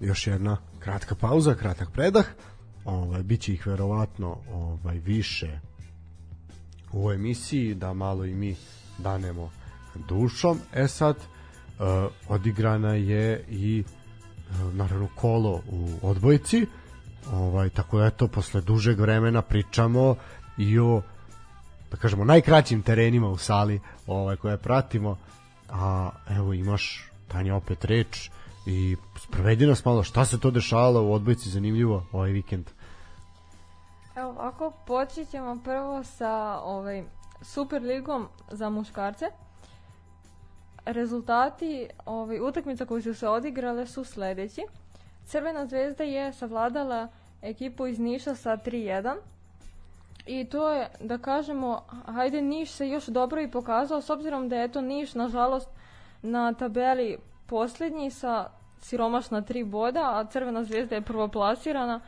još 0.00 0.26
jedna 0.26 0.56
kratka 0.78 1.14
pauza, 1.14 1.54
kratak 1.54 1.90
predah. 1.90 2.26
Ovaj, 2.84 3.22
biće 3.22 3.52
ih 3.52 3.66
verovatno 3.66 4.38
ovaj, 4.52 4.98
više 4.98 5.60
u 6.92 6.98
ovoj 6.98 7.14
emisiji, 7.14 7.74
da 7.74 7.92
malo 7.92 8.24
i 8.24 8.34
mi 8.34 8.56
danemo 8.98 9.50
dušom. 10.08 10.58
E 10.74 10.88
sad, 10.88 11.16
uh, 11.16 11.86
odigrana 12.28 12.94
je 12.94 13.44
i 13.48 13.84
uh, 13.84 14.74
naravno 14.74 15.08
kolo 15.14 15.62
u 15.70 15.88
odbojci, 16.02 16.66
ovaj, 17.32 17.68
tako 17.68 17.98
da 17.98 18.06
eto, 18.06 18.28
posle 18.28 18.60
dužeg 18.60 19.00
vremena 19.00 19.42
pričamo 19.42 20.16
i 20.58 20.78
o 20.78 21.02
da 21.90 21.96
kažemo 21.96 22.24
najkraćim 22.24 22.82
terenima 22.82 23.28
u 23.28 23.38
sali 23.38 23.80
ovaj 24.06 24.36
koje 24.36 24.56
pratimo 24.56 25.16
a 25.70 26.10
evo 26.28 26.52
imaš 26.54 27.10
Tanja 27.28 27.54
opet 27.54 27.84
reč 27.84 28.30
i 28.66 28.96
sprovedi 29.16 29.66
nas 29.66 29.84
malo 29.84 30.02
šta 30.02 30.24
se 30.24 30.40
to 30.40 30.50
dešavalo 30.50 31.02
u 31.02 31.12
odbojci 31.12 31.50
zanimljivo 31.50 32.06
ovaj 32.12 32.30
vikend 32.30 32.70
Evo 34.16 34.30
ovako, 34.30 34.72
počet 34.86 35.30
ćemo 35.30 35.58
prvo 35.64 36.04
sa 36.04 36.60
ovaj, 36.64 37.04
Super 37.42 37.82
ligom 37.82 38.28
za 38.50 38.70
muškarce. 38.70 39.26
Rezultati 40.84 41.88
ovaj, 42.06 42.40
utakmica 42.40 42.86
koji 42.86 43.02
su 43.02 43.14
se 43.14 43.28
odigrale 43.28 43.86
su 43.86 44.04
sledeći. 44.04 44.62
Crvena 45.24 45.66
zvezda 45.66 46.04
je 46.04 46.32
savladala 46.32 47.08
ekipu 47.42 47.86
iz 47.86 47.98
Niša 47.98 48.34
sa 48.34 48.56
3-1. 48.56 49.16
I 50.26 50.44
to 50.44 50.70
je, 50.70 50.90
da 51.00 51.18
kažemo, 51.18 51.82
hajde 52.06 52.42
Niš 52.42 52.70
se 52.70 52.88
još 52.88 53.06
dobro 53.06 53.40
i 53.40 53.50
pokazao, 53.50 54.00
s 54.00 54.10
obzirom 54.10 54.48
da 54.48 54.56
je 54.56 54.72
to 54.72 54.80
Niš, 54.80 55.14
nažalost, 55.14 55.68
na 56.22 56.52
tabeli 56.52 57.18
posljednji 57.50 58.10
sa 58.10 58.50
siromašna 58.78 59.42
tri 59.42 59.64
boda, 59.64 60.00
a 60.00 60.24
Crvena 60.24 60.64
zvezda 60.64 60.94
je 60.94 61.02
prvoplasirana. 61.02 62.00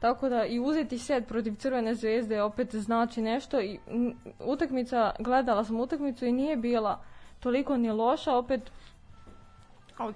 Tako 0.00 0.28
da 0.28 0.44
i 0.44 0.60
uzeti 0.60 0.98
set 0.98 1.28
protiv 1.28 1.54
Crvene 1.54 1.94
zvezde 1.94 2.42
opet 2.42 2.74
znači 2.74 3.22
nešto. 3.22 3.60
I, 3.60 3.78
utakmica, 4.44 5.12
gledala 5.18 5.64
sam 5.64 5.80
utakmicu 5.80 6.26
i 6.26 6.32
nije 6.32 6.56
bila 6.56 7.00
toliko 7.40 7.76
ni 7.76 7.90
loša, 7.90 8.36
opet 8.36 8.70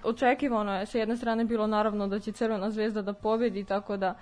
očekivano 0.05 0.79
je 0.79 0.87
sa 0.87 0.99
jedne 0.99 1.17
strane 1.17 1.45
bilo 1.45 1.67
naravno 1.67 2.09
da 2.09 2.19
će 2.19 2.33
Crvena 2.33 2.71
zvezda 2.71 3.03
da 3.03 3.13
pobedi, 3.13 3.65
tako 3.65 3.97
da 3.97 4.15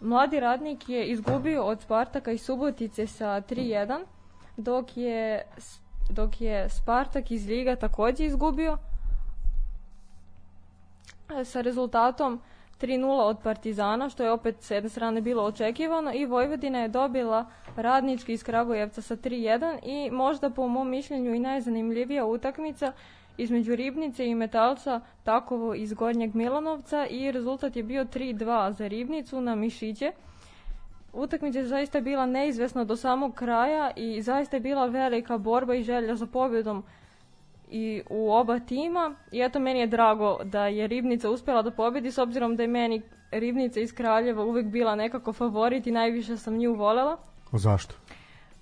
mladi 0.00 0.40
radnik 0.40 0.88
je 0.88 1.06
izgubio 1.06 1.64
od 1.64 1.80
Spartaka 1.80 2.32
i 2.32 2.38
Subotice 2.38 3.06
sa 3.06 3.26
3-1, 3.26 4.04
dok 4.56 4.96
je, 4.96 5.42
dok 6.10 6.40
je 6.40 6.68
Spartak 6.68 7.30
iz 7.30 7.46
Liga 7.46 7.76
takođe 7.76 8.24
izgubio 8.24 8.78
sa 11.44 11.60
rezultatom 11.60 12.40
3-0 12.80 13.20
od 13.22 13.38
Partizana, 13.42 14.08
što 14.08 14.22
je 14.22 14.30
opet 14.30 14.56
s 14.60 14.70
jedne 14.70 14.90
strane 14.90 15.20
bilo 15.20 15.42
očekivano 15.42 16.12
i 16.14 16.26
Vojvodina 16.26 16.78
je 16.78 16.88
dobila 16.88 17.46
radnički 17.76 18.32
iz 18.32 18.44
Kragujevca 18.44 19.02
sa 19.02 19.16
3-1 19.16 19.78
i 19.82 20.10
možda 20.10 20.50
po 20.50 20.68
mom 20.68 20.90
mišljenju 20.90 21.34
i 21.34 21.38
najzanimljivija 21.38 22.24
utakmica 22.24 22.92
između 23.36 23.76
Ribnice 23.76 24.26
i 24.26 24.34
Metalca 24.34 25.00
Takovo 25.24 25.74
iz 25.74 25.92
Gornjeg 25.92 26.34
Milanovca 26.34 27.06
i 27.06 27.32
rezultat 27.32 27.76
je 27.76 27.82
bio 27.82 28.04
3-2 28.04 28.72
za 28.72 28.88
Ribnicu 28.88 29.40
na 29.40 29.54
Mišiće. 29.54 30.12
Utakmica 31.12 31.58
je 31.58 31.64
zaista 31.64 32.00
bila 32.00 32.26
neizvesna 32.26 32.84
do 32.84 32.96
samog 32.96 33.34
kraja 33.34 33.90
i 33.96 34.22
zaista 34.22 34.56
je 34.56 34.60
bila 34.60 34.86
velika 34.86 35.38
borba 35.38 35.74
i 35.74 35.82
želja 35.82 36.16
za 36.16 36.26
pobjedom 36.26 36.84
i 37.68 38.02
u 38.10 38.32
oba 38.32 38.58
tima 38.58 39.14
i 39.32 39.40
eto 39.40 39.58
meni 39.58 39.80
je 39.80 39.86
drago 39.86 40.38
da 40.44 40.66
je 40.66 40.86
Ribnica 40.86 41.30
uspjela 41.30 41.62
da 41.62 41.70
pobedi 41.70 42.10
s 42.10 42.18
obzirom 42.18 42.56
da 42.56 42.62
je 42.62 42.68
meni 42.68 43.02
Ribnica 43.30 43.80
iz 43.80 43.94
Kraljeva 43.94 44.44
uvek 44.44 44.66
bila 44.66 44.94
nekako 44.94 45.32
favorit 45.32 45.86
i 45.86 45.92
najviše 45.92 46.36
sam 46.36 46.56
nju 46.56 46.74
volela. 46.74 47.16
zašto? 47.52 47.94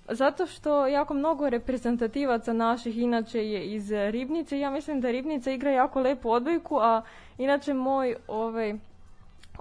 Zato 0.09 0.45
što 0.45 0.87
jako 0.87 1.13
mnogo 1.13 1.49
reprezentativaca 1.49 2.53
naših 2.53 2.97
inače 2.97 3.39
je 3.39 3.73
iz 3.73 3.91
Ribnice. 3.91 4.59
Ja 4.59 4.71
mislim 4.71 5.01
da 5.01 5.11
Ribnica 5.11 5.51
igra 5.51 5.71
jako 5.71 5.99
lepu 5.99 6.31
odbojku, 6.31 6.77
a 6.81 7.01
inače 7.37 7.73
moj 7.73 8.15
ovaj, 8.27 8.73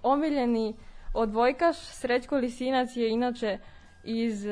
omiljeni 0.02 0.74
odbojkaš 1.14 1.76
Srećko 1.76 2.36
Lisinac 2.36 2.96
je 2.96 3.08
inače 3.10 3.58
iz 4.04 4.46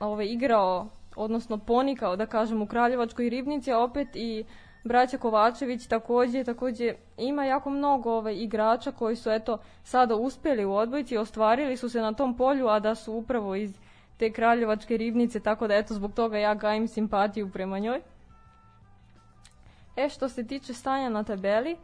ovaj, 0.00 0.26
igrao, 0.26 0.88
odnosno 1.18 1.58
ponikao 1.58 2.16
da 2.16 2.26
kažem 2.26 2.62
u 2.62 2.66
Kraljevačkoj 2.66 3.28
Ribnici, 3.28 3.72
a 3.72 3.78
opet 3.78 4.08
i 4.14 4.44
braća 4.84 5.18
Kovačević 5.18 5.86
takođe, 5.86 6.44
takođe 6.44 6.94
ima 7.16 7.44
jako 7.44 7.70
mnogo 7.70 8.12
ovaj, 8.12 8.34
igrača 8.34 8.92
koji 8.92 9.16
su 9.16 9.30
eto 9.30 9.58
sada 9.82 10.16
uspjeli 10.16 10.64
u 10.64 10.74
odbojci, 10.74 11.16
ostvarili 11.16 11.76
su 11.76 11.88
se 11.88 12.00
na 12.00 12.12
tom 12.12 12.36
polju, 12.36 12.68
a 12.68 12.80
da 12.80 12.94
su 12.94 13.12
upravo 13.12 13.54
iz 13.54 13.78
te 14.16 14.32
kraljevačke 14.32 14.96
ribnice, 14.96 15.40
tako 15.40 15.66
da 15.66 15.74
eto 15.74 15.94
zbog 15.94 16.12
toga 16.12 16.38
ja 16.38 16.54
gajim 16.54 16.88
simpatiju 16.88 17.50
prema 17.50 17.78
njoj. 17.78 18.00
E 19.96 20.08
što 20.08 20.28
se 20.28 20.46
tiče 20.46 20.74
stanja 20.74 21.08
na 21.08 21.22
tabeli, 21.24 21.76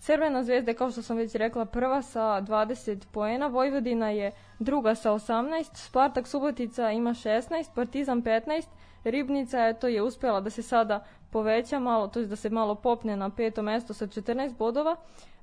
Crvena 0.00 0.42
zvezda 0.44 0.70
je 0.70 0.76
kao 0.76 0.90
što 0.90 1.02
sam 1.02 1.16
već 1.16 1.34
rekla 1.34 1.64
prva 1.64 2.02
sa 2.02 2.20
20 2.20 3.06
poena, 3.12 3.46
Vojvodina 3.46 4.10
je 4.10 4.32
druga 4.58 4.94
sa 4.94 5.10
18, 5.12 5.68
Spartak 5.74 6.26
Subotica 6.26 6.90
ima 6.90 7.10
16, 7.10 7.74
Partizan 7.74 8.22
15, 8.22 8.66
Ribnica 9.04 9.66
eto 9.66 9.88
je 9.88 10.02
uspjela 10.02 10.40
da 10.40 10.50
se 10.50 10.62
sada 10.62 11.04
poveća 11.30 11.78
malo, 11.78 12.08
to 12.08 12.20
je 12.20 12.26
da 12.26 12.36
se 12.36 12.50
malo 12.50 12.74
popne 12.74 13.16
na 13.16 13.30
peto 13.30 13.62
mesto 13.62 13.94
sa 13.94 14.06
14 14.06 14.56
bodova. 14.56 14.96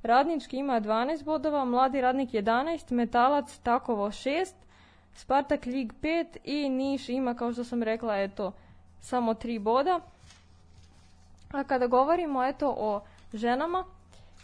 Radnički 0.03 0.57
ima 0.57 0.81
12 0.81 1.23
bodova, 1.23 1.65
Mladi 1.65 2.01
radnik 2.01 2.29
11, 2.29 2.91
Metalac 2.91 3.57
Takovo 3.57 4.07
6, 4.07 4.53
Spartak 5.15 5.65
Lig 5.65 5.93
5 6.01 6.37
i 6.43 6.69
Niš 6.69 7.09
ima, 7.09 7.35
kao 7.35 7.53
što 7.53 7.63
sam 7.63 7.83
rekla, 7.83 8.17
eto, 8.17 8.51
samo 9.01 9.33
3 9.33 9.59
boda. 9.59 9.99
A 11.51 11.63
kada 11.63 11.87
govorimo, 11.87 12.43
eto, 12.43 12.75
o 12.77 13.01
ženama 13.33 13.83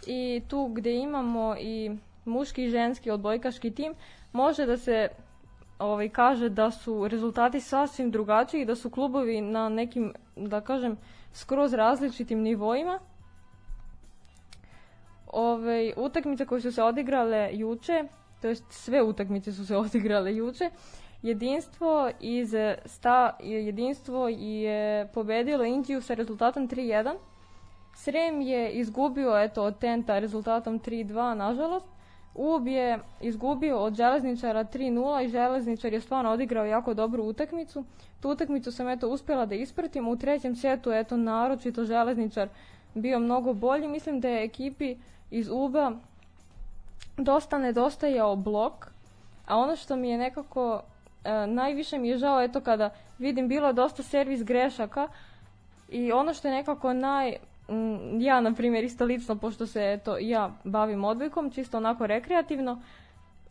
i 0.08 0.42
tu 0.48 0.68
gde 0.68 0.94
imamo 0.94 1.56
i 1.60 1.92
muški 2.26 2.64
i 2.64 2.70
ženski 2.70 3.12
odbojkaški 3.12 3.72
tim, 3.72 3.94
može 4.34 4.66
da 4.66 4.78
se 4.78 5.10
ovaj, 5.80 6.10
kaže 6.10 6.50
da 6.50 6.72
su 6.72 7.08
rezultati 7.08 7.60
sasvim 7.60 8.12
drugačiji, 8.12 8.66
da 8.66 8.76
su 8.76 8.90
klubovi 8.90 9.42
na 9.42 9.70
nekim, 9.70 10.14
da 10.36 10.62
kažem, 10.62 10.98
skroz 11.34 11.74
različitim 11.74 12.42
nivoima. 12.42 13.00
Ove, 15.28 15.94
utakmice 15.98 16.46
koje 16.46 16.62
su 16.62 16.72
se 16.72 16.84
odigrale 16.84 17.50
juče, 17.54 18.04
to 18.42 18.48
jest 18.48 18.66
sve 18.70 19.02
utakmice 19.02 19.52
su 19.54 19.66
se 19.66 19.78
odigrale 19.86 20.36
juče, 20.36 20.70
jedinstvo 21.22 22.12
iz 22.20 22.54
sta, 22.86 23.38
jedinstvo 23.40 24.28
je 24.30 25.08
pobedilo 25.14 25.64
Indiju 25.64 26.02
sa 26.02 26.14
rezultatom 26.14 26.70
3-1. 26.70 27.16
Srem 27.94 28.42
je 28.42 28.72
izgubio 28.72 29.38
eto 29.38 29.64
od 29.64 29.80
Tenta 29.80 30.20
rezultatom 30.20 30.80
3-2 30.80 31.34
nažalost. 31.34 31.86
Ub 32.36 32.68
je 32.68 33.00
izgubio 33.22 33.80
od 33.80 33.96
Železničara 33.96 34.64
3-0 34.64 35.26
i 35.26 35.30
Železničar 35.30 35.94
je 35.94 36.02
stvarno 36.02 36.32
odigrao 36.32 36.66
jako 36.66 36.94
dobru 36.94 37.24
utakmicu. 37.24 37.84
Tu 38.22 38.30
utakmicu 38.30 38.72
sam 38.72 38.90
eto 38.90 39.10
uspjela 39.10 39.46
da 39.46 39.56
ispratim. 39.56 40.08
U 40.08 40.18
trećem 40.18 40.56
setu 40.56 40.92
eto 40.92 41.18
naročito 41.18 41.86
Železničar 41.86 42.50
bio 42.94 43.20
mnogo 43.20 43.54
bolji. 43.54 43.88
Mislim 43.88 44.20
da 44.20 44.30
je 44.30 44.44
ekipi 44.44 44.98
iz 45.32 45.50
Uba 45.50 45.92
dosta 47.18 47.58
nedostajao 47.58 48.36
blok, 48.36 48.88
a 49.48 49.58
ono 49.58 49.76
što 49.76 49.96
mi 49.96 50.10
je 50.10 50.18
nekako 50.18 50.82
e, 51.24 51.48
najviše 51.48 51.98
mi 51.98 52.10
je 52.10 52.18
žao 52.18 52.42
eto 52.42 52.62
kada 52.62 52.90
vidim 53.18 53.48
bilo 53.48 53.74
dosta 53.74 54.04
servis 54.04 54.44
grešaka 54.44 55.08
i 55.90 56.12
ono 56.12 56.34
što 56.34 56.48
je 56.48 56.54
nekako 56.54 56.94
naj 56.94 57.36
ja 58.20 58.42
na 58.42 58.54
primjer 58.54 58.84
isto 58.84 59.06
lično 59.06 59.36
pošto 59.36 59.66
se 59.66 59.94
eto 59.94 60.18
ja 60.20 60.52
bavim 60.64 61.04
odbojkom 61.04 61.52
čisto 61.52 61.78
onako 61.78 62.08
rekreativno 62.08 62.82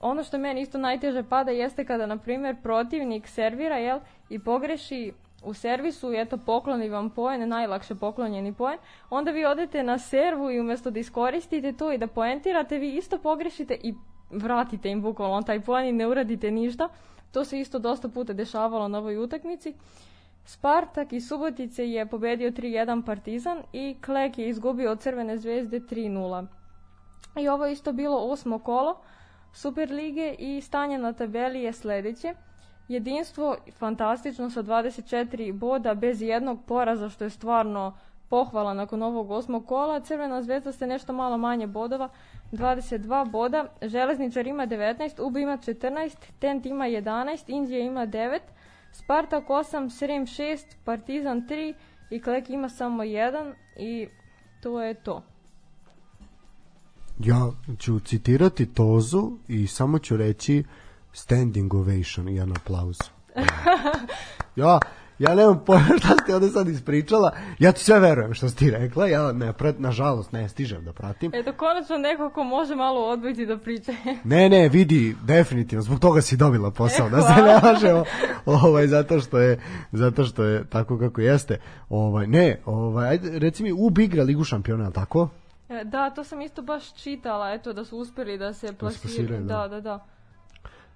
ono 0.01 0.23
što 0.23 0.39
meni 0.39 0.61
isto 0.61 0.79
najteže 0.79 1.23
pada 1.23 1.51
jeste 1.51 1.85
kada 1.85 2.07
na 2.07 2.17
primjer 2.17 2.57
protivnik 2.63 3.29
servira 3.29 3.77
jel 3.77 3.99
i 4.29 4.39
pogreši 4.39 5.13
u 5.45 5.55
servisu 5.55 6.13
i 6.13 6.21
eto 6.21 6.37
pokloni 6.37 6.89
vam 6.89 7.11
poen, 7.11 7.49
najlakše 7.49 7.95
poklonjeni 7.95 8.53
poen, 8.53 8.79
onda 9.11 9.31
vi 9.31 9.45
odete 9.45 9.83
na 9.83 9.99
servu 9.99 10.51
i 10.51 10.61
umjesto 10.61 10.91
da 10.91 11.01
iskoristite 11.01 11.73
to 11.73 11.93
i 11.93 11.99
da 11.99 12.07
poentirate, 12.07 12.79
vi 12.79 12.97
isto 12.97 13.19
pogrešite 13.19 13.79
i 13.83 13.95
vratite 14.31 14.89
im 14.91 15.03
bukvalno 15.03 15.43
taj 15.43 15.61
poen 15.61 15.87
i 15.87 15.93
ne 15.93 16.07
uradite 16.07 16.51
ništa. 16.51 16.89
To 17.33 17.45
se 17.45 17.61
isto 17.61 17.79
dosta 17.79 18.09
puta 18.09 18.33
dešavalo 18.33 18.89
na 18.89 18.99
ovoj 18.99 19.17
utakmici. 19.17 19.75
Spartak 20.45 21.13
iz 21.13 21.29
Subotice 21.29 21.91
je 21.91 22.07
pobedio 22.07 22.51
3-1 22.51 23.07
Partizan 23.07 23.63
i 23.73 23.97
Klek 24.05 24.39
je 24.39 24.49
izgubio 24.49 24.91
od 24.91 25.01
Crvene 25.01 25.39
zvezde 25.39 25.81
3-0. 25.81 26.47
I 27.41 27.49
ovo 27.49 27.67
je 27.67 27.73
isto 27.73 27.93
bilo 27.93 28.17
osmo 28.17 28.59
kolo 28.59 29.01
Super 29.53 29.91
lige 29.91 30.35
i 30.39 30.61
stanje 30.61 30.99
na 30.99 31.13
tabeli 31.13 31.63
je 31.63 31.73
sledeće. 31.73 32.35
Jedinstvo 32.89 33.57
fantastično 33.79 34.51
sa 34.51 34.63
24 34.63 35.53
boda 35.53 35.95
bez 35.95 36.23
jednog 36.23 36.59
poraza 36.67 37.09
što 37.09 37.25
je 37.25 37.31
stvarno 37.31 37.97
pohvala 38.29 38.75
nakon 38.75 39.03
ovog 39.03 39.31
osmog 39.31 39.67
kola. 39.67 40.01
Crvena 40.01 40.43
zvezda 40.43 40.73
ste 40.73 40.87
nešto 40.87 41.13
malo 41.13 41.39
manje 41.39 41.67
bodova, 41.67 42.09
22 42.53 43.31
boda. 43.31 43.65
Železničar 43.83 44.47
ima 44.47 44.67
19, 44.67 45.23
UB 45.23 45.37
ima 45.37 45.57
14, 45.57 46.17
Tent 46.39 46.67
ima 46.67 46.85
11, 46.85 47.45
Indija 47.47 47.81
ima 47.81 48.07
9, 48.07 48.39
Spartak 48.93 49.51
8, 49.51 49.91
Srem 49.91 50.27
6, 50.27 50.65
Partizan 50.85 51.47
3 51.49 51.75
i 52.11 52.23
Klek 52.23 52.51
ima 52.51 52.69
samo 52.69 53.03
1 53.03 53.53
i 53.77 54.09
to 54.61 54.83
je 54.83 54.95
to. 54.95 55.23
Ja 57.19 57.51
ću 57.79 58.01
citirati 58.01 58.67
Tozu 58.67 59.33
i 59.49 59.67
samo 59.67 59.99
ću 59.99 60.17
reći 60.17 60.65
standing 61.13 61.75
ovation 61.75 62.29
i 62.29 62.35
jedan 62.35 62.57
aplauz. 62.57 62.99
ja, 64.57 64.79
ja 65.21 65.35
nemam 65.35 65.65
pojma 65.67 65.85
šta 65.99 66.09
si 66.09 66.25
ti 66.27 66.33
ovde 66.33 66.49
sad 66.49 66.69
ispričala. 66.69 67.33
Ja 67.59 67.73
ti 67.73 67.85
sve 67.85 68.01
verujem 68.01 68.35
što 68.35 68.49
si 68.49 68.57
ti 68.57 68.71
rekla. 68.71 69.07
Ja, 69.07 69.33
ne, 69.33 69.53
prat, 69.53 69.79
nažalost, 69.79 70.33
ne 70.33 70.49
stižem 70.49 70.85
da 70.85 70.93
pratim. 70.93 71.33
Eto, 71.35 71.53
konačno 71.53 71.97
neko 71.97 72.31
ko 72.31 72.45
može 72.45 72.75
malo 72.75 73.09
odbiti 73.09 73.47
da 73.47 73.59
priče. 73.59 73.93
Ne, 74.25 74.49
ne, 74.49 74.69
vidi, 74.69 75.17
definitivno, 75.23 75.83
zbog 75.83 76.01
toga 76.01 76.23
si 76.23 76.37
dobila 76.37 76.71
posao, 76.71 77.07
E, 77.07 77.11
da 77.11 77.21
se 77.23 77.43
ne 77.43 77.61
lažemo, 77.63 78.05
ovaj, 78.47 78.87
zato 78.87 79.21
što 79.21 79.39
je, 79.39 79.61
zato 79.93 80.25
što 80.25 80.45
je 80.45 80.65
tako 80.69 80.99
kako 80.99 81.21
jeste. 81.21 81.59
Ovaj, 81.89 82.27
ne, 82.27 82.61
ovaj, 82.65 83.09
ajde, 83.09 83.39
reci 83.39 83.63
mi, 83.63 83.73
UB 83.73 83.99
igra 83.99 84.23
Ligu 84.23 84.45
šampiona, 84.45 84.91
tako? 84.91 85.29
E, 85.69 85.85
Da, 85.85 86.11
to 86.11 86.25
sam 86.25 86.41
isto 86.41 86.63
baš 86.63 86.95
čitala, 86.95 87.53
eto, 87.53 87.73
da 87.73 87.85
su 87.85 87.99
uspjeli 87.99 88.39
da 88.39 88.53
se 88.53 88.73
plasiraju, 88.73 89.29
plasiraju. 89.29 89.45
da. 89.45 89.57
Da, 89.57 89.69
da, 89.69 89.81
da. 89.81 90.07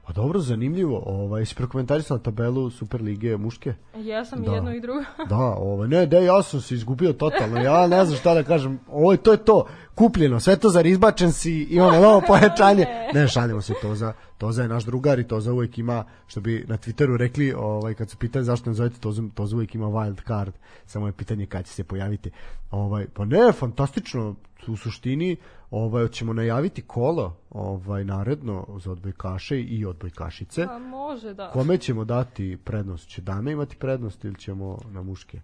Pa 0.07 0.13
dobro, 0.13 0.41
zanimljivo, 0.41 1.03
ovaj, 1.07 1.47
si 1.47 1.55
prokomentarisala 1.55 2.21
tabelu 2.21 2.71
Super 2.71 3.03
Lige 3.03 3.37
muške? 3.37 3.75
Jesam 3.97 4.43
Da. 4.43 4.53
i 4.53 4.55
jedno 4.55 4.75
i 4.75 4.81
drugo. 4.81 5.01
Da, 5.29 5.37
ovaj, 5.59 5.89
ne, 5.89 6.07
da, 6.07 6.19
ja 6.19 6.43
sam 6.43 6.61
se 6.61 6.75
izgubio 6.75 7.13
totalno, 7.13 7.61
ja 7.61 7.87
ne 7.87 8.05
znam 8.05 8.19
šta 8.19 8.35
da 8.35 8.43
kažem, 8.43 8.81
ovo, 8.89 9.17
to 9.17 9.33
je 9.33 9.39
to, 9.39 9.67
kupljeno, 9.95 10.41
sve 10.41 10.57
to 10.57 10.69
zar 10.69 10.87
izbačen 10.87 11.33
si, 11.33 11.63
imamo 11.71 12.01
novo 12.01 12.23
pojačanje, 12.29 12.87
ne, 13.15 13.29
šaljemo 13.29 13.63
se, 13.63 13.75
to 13.83 13.95
za, 13.95 14.13
to 14.39 14.53
za 14.53 14.63
je 14.63 14.69
naš 14.69 14.85
drugar 14.85 15.19
i 15.19 15.29
to 15.29 15.41
za 15.41 15.53
uvijek 15.53 15.79
ima, 15.79 16.05
što 16.27 16.41
bi 16.41 16.65
na 16.69 16.77
Twitteru 16.77 17.17
rekli, 17.17 17.53
ovaj, 17.53 17.95
kad 17.95 18.11
su 18.11 18.17
pitali 18.17 18.45
zašto 18.45 18.71
ne 18.71 18.75
zovete, 18.75 19.01
to 19.01 19.13
za, 19.13 19.23
to 19.35 19.47
za 19.47 19.57
uvijek 19.57 19.75
ima 19.75 19.87
wild 19.87 20.27
card, 20.27 20.55
samo 20.87 21.07
je 21.07 21.13
pitanje 21.13 21.47
kad 21.47 21.67
će 21.67 21.73
se 21.73 21.85
pojaviti. 21.85 22.31
Ovaj, 22.71 23.07
pa 23.15 23.25
ne, 23.25 23.53
fantastično, 23.53 24.35
u 24.69 24.77
suštini, 24.77 25.37
ovaj, 25.71 26.09
ćemo 26.09 26.33
najaviti 26.33 26.83
kolo, 26.83 27.37
ovaj, 27.51 28.05
naredno 28.05 28.67
za 28.79 28.93
odbojkaše 28.93 29.61
i 29.61 29.87
odbojkašice. 29.87 30.67
Pa 30.67 30.79
može, 30.79 31.35
da. 31.35 31.51
Kome 31.51 31.79
ćemo 31.79 32.05
dati 32.05 32.59
prednost? 32.65 33.09
Će 33.09 33.23
dame 33.23 33.53
imati 33.53 33.77
prednost 33.77 34.25
ili 34.25 34.35
ćemo 34.35 34.79
na 34.91 35.03
muške? 35.03 35.41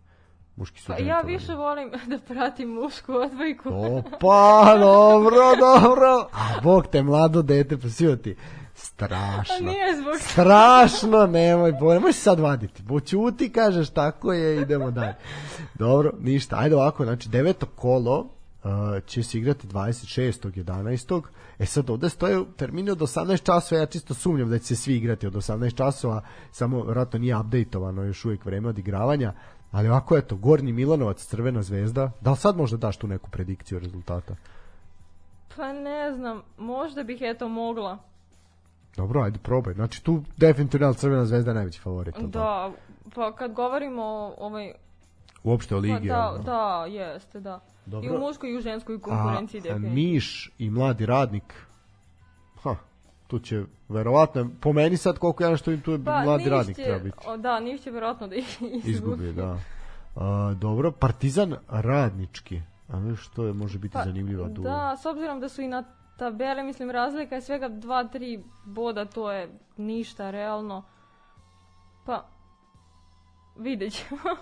Muški 0.60 0.80
su 0.80 0.86
Pa 0.86 1.02
ja 1.02 1.20
više 1.20 1.54
volim 1.54 1.90
da 2.10 2.18
pratim 2.18 2.68
mušku 2.68 3.12
odbojku. 3.12 3.68
Opa, 3.72 4.76
dobro, 4.78 5.56
dobro. 5.68 6.28
A 6.32 6.60
bog 6.62 6.86
te 6.86 7.02
mlado 7.02 7.42
dete, 7.42 7.78
pa 7.78 7.88
svi 7.88 8.16
ti. 8.22 8.36
Strašno. 8.74 9.54
A 9.56 9.60
nije 9.60 9.96
zbog 9.96 10.14
Strašno, 10.20 11.26
nemoj, 11.26 11.72
bo, 11.72 11.94
nemoj 11.94 12.12
se 12.12 12.20
sad 12.20 12.40
vaditi. 12.40 12.82
Bo 12.82 13.00
ćuti, 13.00 13.52
kažeš, 13.52 13.90
tako 13.90 14.32
je, 14.32 14.62
idemo 14.62 14.90
dalje. 14.90 15.14
Dobro, 15.74 16.12
ništa. 16.20 16.56
Ajde 16.58 16.76
ovako, 16.76 17.04
znači, 17.04 17.28
deveto 17.28 17.66
kolo 17.66 18.18
uh, 18.18 18.70
će 19.06 19.22
se 19.22 19.38
igrati 19.38 19.66
26. 19.66 20.64
11. 20.64 21.22
E 21.58 21.66
sad 21.66 21.90
ovde 21.90 22.08
stoje 22.08 22.44
termini 22.56 22.90
od 22.90 22.98
18 22.98 23.42
časova, 23.42 23.80
ja 23.80 23.86
čisto 23.86 24.14
sumnjam 24.14 24.50
da 24.50 24.58
će 24.58 24.64
se 24.64 24.76
svi 24.76 24.96
igrati 24.96 25.26
od 25.26 25.34
18 25.34 25.74
časova, 25.74 26.22
samo 26.52 26.84
vjerojatno 26.84 27.18
nije 27.18 27.36
updateovano 27.36 28.02
još 28.02 28.24
uvijek 28.24 28.44
vreme 28.44 28.68
odigravanja, 28.68 29.32
ali 29.70 29.88
ovako 29.88 30.16
eto, 30.16 30.36
Gornji 30.36 30.72
Milanovac, 30.72 31.24
Crvena 31.24 31.62
zvezda, 31.62 32.10
da 32.20 32.30
li 32.30 32.36
sad 32.36 32.56
možda 32.56 32.76
daš 32.76 32.96
tu 32.96 33.06
neku 33.06 33.30
predikciju 33.30 33.78
rezultata? 33.78 34.34
Pa 35.56 35.72
ne 35.72 36.12
znam, 36.12 36.42
možda 36.58 37.02
bih 37.02 37.18
eto 37.20 37.48
mogla. 37.48 37.98
Dobro, 38.96 39.22
ajde 39.22 39.38
probaj. 39.38 39.74
Znači 39.74 40.04
tu 40.04 40.22
definitivno 40.36 40.92
Crvena 40.94 41.24
zvezda 41.24 41.50
je 41.50 41.54
najveći 41.54 41.80
favorit. 41.80 42.14
tako? 42.14 42.26
Da, 42.26 42.70
pa 43.14 43.32
kad 43.32 43.52
govorimo 43.52 44.02
o 44.02 44.34
ovaj... 44.38 44.72
Uopšte 45.44 45.74
o 45.74 45.78
Pa 45.78 45.82
ligi. 45.82 46.08
da, 46.08 46.32
jel 46.34 46.42
da, 46.42 46.86
jeste, 46.88 47.40
da. 47.40 47.60
Dobro. 47.86 48.10
I 48.12 48.16
u 48.16 48.20
muškoj 48.20 48.50
i 48.50 48.56
u 48.56 48.60
ženskoj 48.60 48.96
A, 48.96 48.98
konkurenciji 48.98 49.58
a 49.58 49.62
definitivno. 49.62 49.94
Niš 49.94 50.52
i 50.58 50.70
mladi 50.70 51.06
radnik, 51.06 51.54
tu 53.30 53.38
će 53.38 53.58
verovatno, 53.88 54.50
po 54.60 54.72
meni 54.72 54.96
sad 54.96 55.18
koliko 55.18 55.44
ja 55.44 55.56
što 55.56 55.70
im 55.70 55.80
tu 55.80 55.92
je 55.92 55.98
mladi 55.98 56.42
Niš 56.42 56.50
radnik 56.50 56.76
će- 56.76 56.82
treba 56.82 56.98
biti. 56.98 57.16
o, 57.26 57.36
da, 57.36 57.60
Niš 57.60 57.80
će 57.80 57.90
vjerojatno 57.90 58.28
da 58.28 58.34
ih 58.34 58.58
izgubi. 58.62 58.90
Izgubi, 58.90 59.32
da. 59.32 59.58
A, 60.16 60.54
dobro, 60.54 60.92
Partizan 60.92 61.56
radnički. 61.68 62.60
A 62.88 62.98
viš 62.98 63.20
što 63.20 63.44
je 63.44 63.52
može 63.52 63.78
biti 63.78 63.92
Pa, 63.92 64.04
zanimljiva 64.04 64.48
tu. 64.48 64.62
Da, 64.62 64.96
s 64.96 65.06
obzirom 65.06 65.40
da 65.40 65.48
su 65.48 65.62
i 65.62 65.68
na 65.68 65.84
tabele, 66.18 66.62
mislim, 66.62 66.90
razlika 66.90 67.34
je 67.34 67.42
svega 67.42 67.68
2-3 67.68 68.42
boda, 68.64 69.04
to 69.04 69.32
je 69.32 69.48
ništa 69.76 70.30
realno. 70.30 70.82
Pa, 72.06 72.24
vidjet 73.56 73.92
ćemo. 73.92 74.20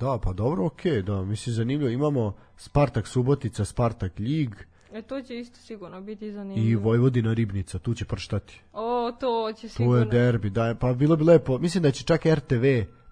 Da, 0.00 0.18
pa 0.18 0.32
dobro, 0.32 0.66
okej, 0.66 1.02
da, 1.02 1.22
mislim 1.22 1.54
zanimljivo. 1.54 1.90
Imamo 1.90 2.34
Spartak 2.56 3.06
Subotica, 3.06 3.64
Spartak 3.64 4.20
Ljig 4.20 4.54
e, 4.98 5.02
to 5.02 5.22
će 5.22 5.38
isto 5.38 5.60
sigurno 5.60 6.00
biti 6.00 6.26
i 6.26 6.32
zanimljivo. 6.32 6.82
Vojvodina 6.82 7.32
Ribnica, 7.32 7.78
tu 7.78 7.94
će 7.94 8.04
prštati. 8.04 8.60
O, 8.72 9.12
to 9.20 9.52
će 9.52 9.68
To 9.68 9.74
sigurno. 9.74 9.98
je 9.98 10.04
derbi, 10.04 10.50
da, 10.50 10.74
pa 10.80 10.92
bilo 10.94 11.16
bi 11.16 11.24
lepo. 11.24 11.58
Mislim 11.58 11.82
da 11.82 11.90
će 11.90 12.04
čak 12.04 12.26
RTV 12.26 12.64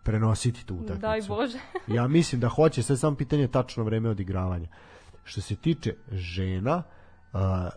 prenositi 0.05 0.67
tu 0.67 0.75
utakmicu. 0.75 1.01
Daj 1.01 1.21
Bože. 1.29 1.59
Ja 1.87 2.09
mislim 2.09 2.41
da 2.41 2.49
hoće, 2.49 2.83
sve 2.83 2.97
samo 2.97 3.17
pitanje 3.17 3.43
je 3.43 3.49
tačno 3.49 3.85
vreme 3.85 4.09
odigravanja. 4.09 4.69
Što 5.25 5.41
se 5.41 5.57
tiče 5.57 5.95
žena, 6.13 6.83
a, 7.33 7.69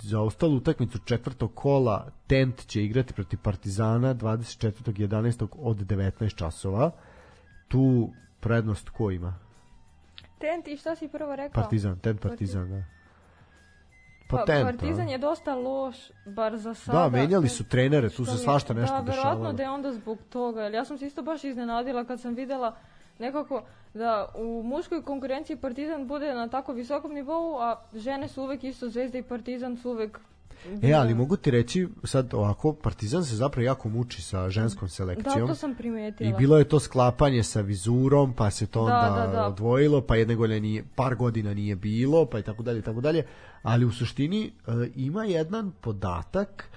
za 0.00 0.20
ostalu 0.20 0.56
utakmicu 0.56 0.98
četvrtog 1.04 1.54
kola 1.54 2.10
Tent 2.26 2.66
će 2.66 2.84
igrati 2.84 3.12
protiv 3.12 3.38
Partizana 3.42 4.14
24.11. 4.14 5.46
od 5.58 5.76
19 5.76 6.34
časova. 6.34 6.90
Tu 7.68 8.10
prednost 8.40 8.90
ko 8.90 9.10
ima? 9.10 9.45
Tent, 10.38 10.68
i 10.68 10.76
šta 10.76 10.96
si 10.96 11.08
prvo 11.08 11.36
rekao? 11.36 11.62
Partizan, 11.62 11.98
Tent 11.98 12.20
Partizan, 12.20 12.70
da. 12.70 12.82
Pa, 14.28 14.36
Pa, 14.36 14.44
Tent, 14.44 14.64
Partizan 14.64 15.08
a? 15.08 15.10
je 15.10 15.18
dosta 15.18 15.54
loš, 15.54 15.96
bar 16.26 16.56
za 16.56 16.74
sada. 16.74 16.98
Da, 16.98 17.08
menjali 17.08 17.48
su 17.48 17.64
trenere, 17.64 18.10
tu 18.10 18.24
se 18.24 18.36
svašta 18.38 18.74
nešto 18.74 18.96
da, 18.96 19.02
dešavalo. 19.02 19.30
verovatno 19.30 19.52
da 19.56 19.62
je 19.62 19.70
onda 19.70 19.92
zbog 19.92 20.18
toga, 20.30 20.62
ja 20.62 20.84
sam 20.84 20.98
se 20.98 21.06
isto 21.06 21.22
baš 21.22 21.44
iznenadila 21.44 22.04
kad 22.04 22.20
sam 22.20 22.34
videla 22.34 22.76
nekako 23.18 23.62
da 23.94 24.28
u 24.34 24.62
muškoj 24.62 25.02
konkurenciji 25.02 25.56
Partizan 25.56 26.06
bude 26.06 26.34
na 26.34 26.48
tako 26.48 26.72
visokom 26.72 27.12
nivou, 27.12 27.58
a 27.58 27.80
žene 27.94 28.28
su 28.28 28.42
uvek 28.42 28.64
isto 28.64 28.88
Zvezda 28.88 29.18
i 29.18 29.22
Partizan 29.22 29.76
su 29.76 29.90
uvek... 29.90 30.18
E, 30.82 30.92
ali 30.92 31.14
mogu 31.14 31.36
ti 31.36 31.50
reći 31.50 31.88
sad 32.04 32.34
ovako, 32.34 32.72
Partizan 32.72 33.24
se 33.24 33.36
zapravo 33.36 33.64
jako 33.64 33.88
muči 33.88 34.22
sa 34.22 34.50
ženskom 34.50 34.88
Da, 34.88 34.90
selekcijom. 34.94 35.48
to 35.48 35.54
sam 35.54 35.74
primetila. 35.74 36.30
I 36.30 36.32
bilo 36.32 36.58
je 36.58 36.68
to 36.68 36.80
sklapanje 36.80 37.42
sa 37.42 37.60
vizurom, 37.60 38.32
pa 38.32 38.50
se 38.50 38.66
to 38.66 38.86
Da, 38.86 38.98
onda 38.98 39.26
da, 39.26 39.32
da. 39.32 39.46
odvojilo, 39.46 40.00
pa 40.00 40.16
jedne 40.16 40.34
godine 40.34 40.60
nije, 40.60 40.84
par 40.94 41.14
godina 41.14 41.54
nije 41.54 41.76
bilo, 41.76 42.26
pa 42.26 42.38
i 42.38 42.42
tako 42.42 42.62
dalje, 42.62 42.82
tako 42.82 43.00
dalje. 43.00 43.26
Ali 43.62 43.84
u 43.84 43.92
suštini 43.92 44.44
e, 44.66 44.72
ima 44.96 45.24
jedan 45.24 45.72
podatak 45.80 46.68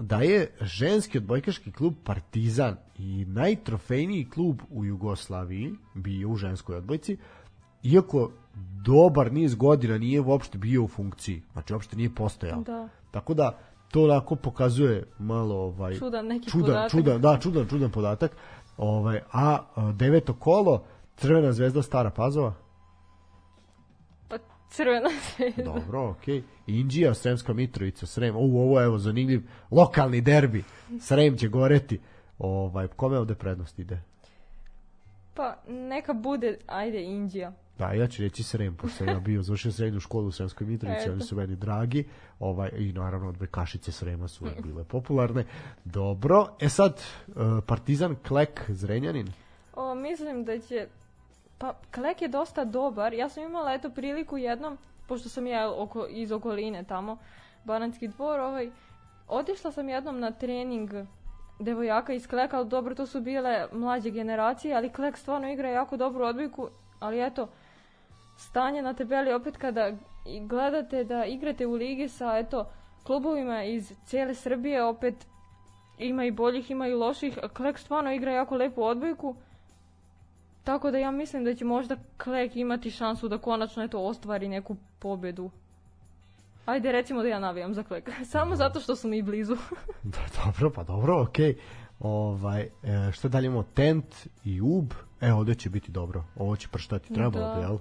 da 0.00 0.20
je 0.20 0.50
ženski 0.60 1.18
odbojkaški 1.18 1.72
klub 1.72 1.94
Partizan 2.04 2.76
i 2.98 3.24
najtrofejniji 3.24 4.30
klub 4.34 4.60
u 4.70 4.84
Jugoslaviji 4.84 5.74
bio 5.94 6.28
u 6.28 6.36
ženskoj 6.36 6.76
odbojci, 6.76 7.16
iako 7.82 8.30
dobar 8.84 9.32
niz 9.32 9.54
godina 9.54 9.98
nije 9.98 10.20
uopšte 10.20 10.58
bio 10.58 10.82
u 10.82 10.88
funkciji, 10.88 11.42
znači 11.52 11.72
uopšte 11.72 11.96
nije 11.96 12.14
postojao. 12.14 12.60
Da. 12.60 12.88
Tako 13.10 13.34
da 13.34 13.58
to 13.90 14.04
onako 14.04 14.36
pokazuje 14.36 15.04
malo 15.18 15.54
ovaj 15.54 15.94
Čudan 15.94 16.26
neki 16.26 16.50
čudan, 16.50 16.66
podatak. 16.66 16.90
čudan, 16.90 17.20
da, 17.20 17.38
čudan, 17.40 17.66
čudan 17.68 17.90
podatak. 17.90 18.36
Ovaj 18.76 19.20
a 19.32 19.58
deveto 19.94 20.34
kolo 20.34 20.84
Crvena 21.16 21.52
zvezda 21.52 21.82
Stara 21.82 22.10
Pazova. 22.10 22.54
Pa 24.28 24.36
crvena 24.70 25.10
zvezda. 25.36 25.62
Dobro, 25.62 26.10
okej. 26.10 26.42
Indija, 26.66 27.14
Sremska 27.14 27.52
Mitrovica, 27.52 28.06
Srem. 28.06 28.36
U, 28.36 28.60
ovo 28.60 28.80
je 28.80 28.84
evo 28.84 28.98
zanimljiv 28.98 29.42
lokalni 29.70 30.20
derbi. 30.20 30.64
Srem 31.00 31.36
će 31.36 31.48
goreti. 31.48 32.00
Ovaj 32.38 32.88
kome 32.88 33.18
ovde 33.18 33.34
prednost 33.34 33.78
ide? 33.78 34.02
Pa 35.34 35.56
neka 35.68 36.12
bude, 36.12 36.58
ajde, 36.66 37.02
Indija. 37.02 37.52
Da, 37.78 37.92
ja 37.92 38.06
ću 38.06 38.22
reći 38.22 38.42
Srem, 38.42 38.76
pošto 38.76 38.96
sam 38.96 39.08
ja 39.08 39.20
bio, 39.20 39.42
završio 39.42 39.72
srednju 39.72 40.00
školu 40.00 40.26
u 40.26 40.32
Sremskoj 40.32 40.66
Mitrovici, 40.66 41.10
oni 41.10 41.20
su 41.20 41.36
meni 41.36 41.56
dragi, 41.56 42.04
ovaj, 42.40 42.70
i 42.76 42.92
naravno 42.92 43.28
odbojkašice 43.28 43.92
Srema 43.92 44.28
su 44.28 44.44
uvek 44.44 44.62
bile 44.62 44.84
popularne. 44.84 45.44
Dobro, 45.84 46.46
e 46.60 46.68
sad, 46.68 47.02
e, 47.28 47.32
Partizan 47.66 48.16
Klek 48.28 48.64
Zrenjanin, 48.68 49.28
O, 49.78 49.94
mislim 49.94 50.44
da 50.44 50.58
će... 50.58 50.86
Pa, 51.58 51.74
Klek 51.94 52.22
je 52.22 52.28
dosta 52.28 52.64
dobar. 52.64 53.14
Ja 53.14 53.28
sam 53.28 53.42
imala 53.42 53.72
eto 53.72 53.90
priliku 53.90 54.36
jednom, 54.36 54.78
pošto 55.08 55.28
sam 55.28 55.46
ja 55.46 55.72
oko, 55.72 56.06
iz 56.10 56.32
okoline 56.32 56.84
tamo, 56.84 57.18
Bananski 57.64 58.08
dvor, 58.08 58.40
ovaj, 58.40 58.70
otišla 59.28 59.72
sam 59.72 59.88
jednom 59.88 60.20
na 60.20 60.30
trening 60.30 60.90
devojaka 61.58 62.12
iz 62.12 62.26
Kleka, 62.26 62.56
ali 62.56 62.68
dobro, 62.68 62.94
to 62.94 63.06
su 63.06 63.20
bile 63.20 63.66
mlađe 63.72 64.10
generacije, 64.10 64.76
ali 64.76 64.92
Klek 64.92 65.16
stvarno 65.16 65.52
igra 65.52 65.70
jako 65.70 65.96
dobru 65.96 66.24
odbojku. 66.24 66.68
Ali 67.00 67.26
eto, 67.26 67.48
stanje 68.38 68.82
na 68.82 68.94
tabeli 68.94 69.32
opet 69.32 69.56
kada 69.56 69.92
gledate 70.40 71.04
da 71.04 71.24
igrate 71.24 71.66
u 71.66 71.74
ligi 71.74 72.08
sa 72.08 72.38
eto 72.38 72.70
klubovima 73.02 73.64
iz 73.64 73.92
cijele 74.04 74.34
Srbije 74.34 74.84
opet 74.84 75.26
ima 75.98 76.24
i 76.24 76.30
boljih, 76.30 76.70
ima 76.70 76.86
i 76.86 76.94
loših. 76.94 77.38
Klek 77.52 77.78
stvarno 77.78 78.12
igra 78.12 78.32
jako 78.32 78.56
lepu 78.56 78.82
odbojku. 78.82 79.36
Tako 80.64 80.90
da 80.90 80.98
ja 80.98 81.10
mislim 81.10 81.44
da 81.44 81.54
će 81.54 81.64
možda 81.64 81.96
Klek 82.16 82.56
imati 82.56 82.90
šansu 82.90 83.28
da 83.28 83.38
konačno 83.38 83.82
eto 83.82 84.00
ostvari 84.00 84.48
neku 84.48 84.76
pobjedu. 84.98 85.50
Ajde 86.66 86.92
recimo 86.92 87.22
da 87.22 87.28
ja 87.28 87.38
navijam 87.38 87.74
za 87.74 87.82
Klek. 87.82 88.10
Samo 88.32 88.56
zato 88.56 88.80
što 88.80 88.96
su 88.96 89.08
mi 89.08 89.22
blizu. 89.22 89.56
Da, 90.02 90.18
dobro, 90.44 90.70
pa 90.70 90.82
dobro, 90.82 91.22
okej. 91.22 91.56
Ovaj, 92.00 92.60
e, 92.62 92.68
što 93.12 93.28
dalje 93.28 93.46
imamo? 93.46 93.62
Tent 93.62 94.26
i 94.44 94.60
UB. 94.60 94.92
E, 95.20 95.32
ovde 95.32 95.54
će 95.54 95.70
biti 95.70 95.90
dobro. 95.90 96.24
Ovo 96.36 96.56
će 96.56 96.68
prštati 96.68 97.14
trebalo 97.14 97.46
Da. 97.46 97.54
bi, 97.54 97.60
jel? 97.60 97.78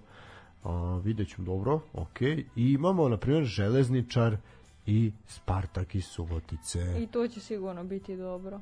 A, 0.67 0.99
vidjet 1.03 1.29
ćemo 1.29 1.45
dobro, 1.45 1.79
okej. 1.93 2.45
I 2.55 2.71
imamo, 2.71 3.09
na 3.09 3.17
primjer, 3.17 3.43
Železničar 3.43 4.37
i 4.85 5.11
Spartak 5.27 5.95
iz 5.95 6.05
Subotice. 6.05 6.79
I 7.03 7.07
to 7.07 7.27
će 7.27 7.39
sigurno 7.39 7.83
biti 7.83 8.17
dobro. 8.17 8.61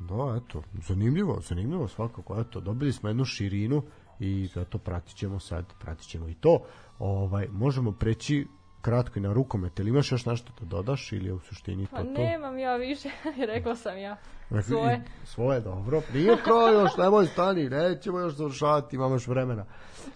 Da, 0.00 0.40
eto, 0.44 0.62
zanimljivo, 0.88 1.40
zanimljivo 1.40 1.88
svakako, 1.88 2.40
eto, 2.40 2.60
dobili 2.60 2.92
smo 2.92 3.08
jednu 3.08 3.24
širinu 3.24 3.82
i 4.20 4.46
zato 4.54 4.78
pratit 4.78 5.16
ćemo 5.16 5.40
sad, 5.40 5.64
pratit 5.80 6.08
ćemo 6.08 6.28
i 6.28 6.34
to. 6.34 6.58
Ovaj, 6.98 7.48
možemo 7.52 7.92
preći 7.92 8.46
kratko 8.84 9.18
i 9.18 9.22
na 9.22 9.32
rukomet, 9.32 9.78
ili 9.78 9.90
imaš 9.90 10.12
još 10.12 10.26
nešto 10.26 10.52
da 10.60 10.66
dodaš 10.66 11.12
ili 11.12 11.32
u 11.32 11.38
suštini 11.38 11.86
Pa 11.90 11.96
to 11.96 12.04
to? 12.04 12.10
nemam 12.10 12.58
ja 12.58 12.76
više, 12.76 13.08
rekla 13.54 13.76
sam 13.76 13.98
ja. 13.98 14.16
Svoje. 14.62 15.04
Svoje, 15.24 15.60
dobro. 15.60 16.02
Nije 16.14 16.36
kraj 16.44 16.72
još, 16.72 16.96
nemoj 16.96 17.26
stani, 17.26 17.68
nećemo 17.68 18.18
još 18.18 18.34
završavati, 18.34 18.96
imamo 18.96 19.14
još 19.14 19.26
vremena. 19.26 19.64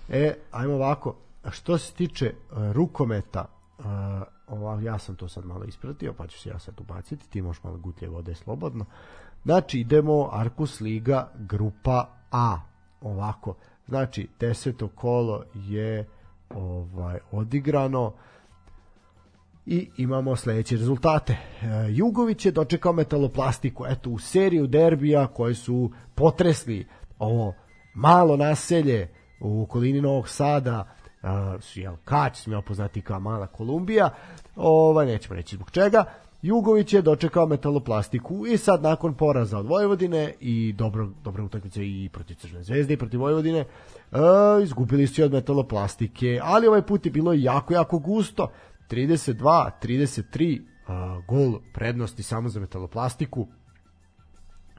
E, 0.08 0.34
ajmo 0.50 0.74
ovako, 0.74 1.16
što 1.50 1.78
se 1.78 1.94
tiče 1.94 2.26
e, 2.26 2.34
rukometa, 2.72 3.44
uh, 3.78 3.84
ova, 4.46 4.80
ja 4.80 4.98
sam 4.98 5.16
to 5.16 5.28
sad 5.28 5.44
malo 5.44 5.64
ispratio, 5.64 6.12
pa 6.12 6.26
ću 6.26 6.38
se 6.40 6.48
ja 6.48 6.58
sad 6.58 6.80
ubaciti, 6.80 7.30
ti 7.30 7.42
možeš 7.42 7.62
malo 7.62 7.76
gutlje 7.76 8.08
vode 8.08 8.34
slobodno. 8.34 8.84
Znači, 9.44 9.78
idemo 9.80 10.28
Arkus 10.32 10.80
Liga, 10.80 11.30
grupa 11.38 12.08
A, 12.30 12.60
ovako. 13.00 13.54
Znači, 13.88 14.28
deseto 14.40 14.88
kolo 14.88 15.44
je 15.54 16.08
ovaj 16.50 17.18
odigrano, 17.32 18.12
i 19.70 19.90
imamo 19.96 20.36
sledeće 20.36 20.76
rezultate. 20.76 21.32
E, 21.32 21.66
Jugović 21.88 22.46
je 22.46 22.52
dočekao 22.52 22.92
metaloplastiku, 22.92 23.84
eto, 23.86 24.10
u 24.10 24.18
seriju 24.18 24.66
derbija 24.66 25.26
koje 25.26 25.54
su 25.54 25.90
potresli 26.14 26.86
ovo 27.18 27.54
malo 27.94 28.36
naselje 28.36 29.08
u 29.40 29.62
okolini 29.62 30.00
Novog 30.00 30.28
Sada, 30.28 30.88
uh, 31.22 31.28
jel, 31.74 31.96
Kać, 32.04 32.36
smijao 32.36 32.62
poznati 32.62 33.00
kao 33.00 33.20
Mala 33.20 33.46
Kolumbija, 33.46 34.10
ovaj, 34.56 35.06
nećemo 35.06 35.34
reći 35.34 35.56
zbog 35.56 35.70
čega, 35.70 36.04
Jugović 36.42 36.92
je 36.92 37.02
dočekao 37.02 37.46
metaloplastiku 37.46 38.46
i 38.46 38.56
sad 38.56 38.82
nakon 38.82 39.14
poraza 39.14 39.58
od 39.58 39.66
Vojvodine 39.66 40.34
i 40.40 40.72
dobro, 40.72 41.08
dobre 41.24 41.42
utakmice 41.42 41.86
i 41.86 42.08
protiv 42.12 42.34
Crvene 42.34 42.64
zvezde 42.64 42.94
i 42.94 42.96
protiv 42.96 43.20
Vojvodine, 43.20 43.64
uh, 44.10 44.18
izgubili 44.62 45.06
su 45.06 45.20
i 45.20 45.24
od 45.24 45.32
metaloplastike, 45.32 46.40
ali 46.42 46.66
ovaj 46.66 46.82
put 46.82 47.06
je 47.06 47.12
bilo 47.12 47.32
jako, 47.32 47.74
jako 47.74 47.98
gusto. 47.98 48.48
32, 48.88 49.70
33 49.82 50.60
uh, 50.60 51.24
gol 51.26 51.60
prednosti 51.72 52.22
samo 52.22 52.48
za 52.48 52.60
metaloplastiku. 52.60 53.48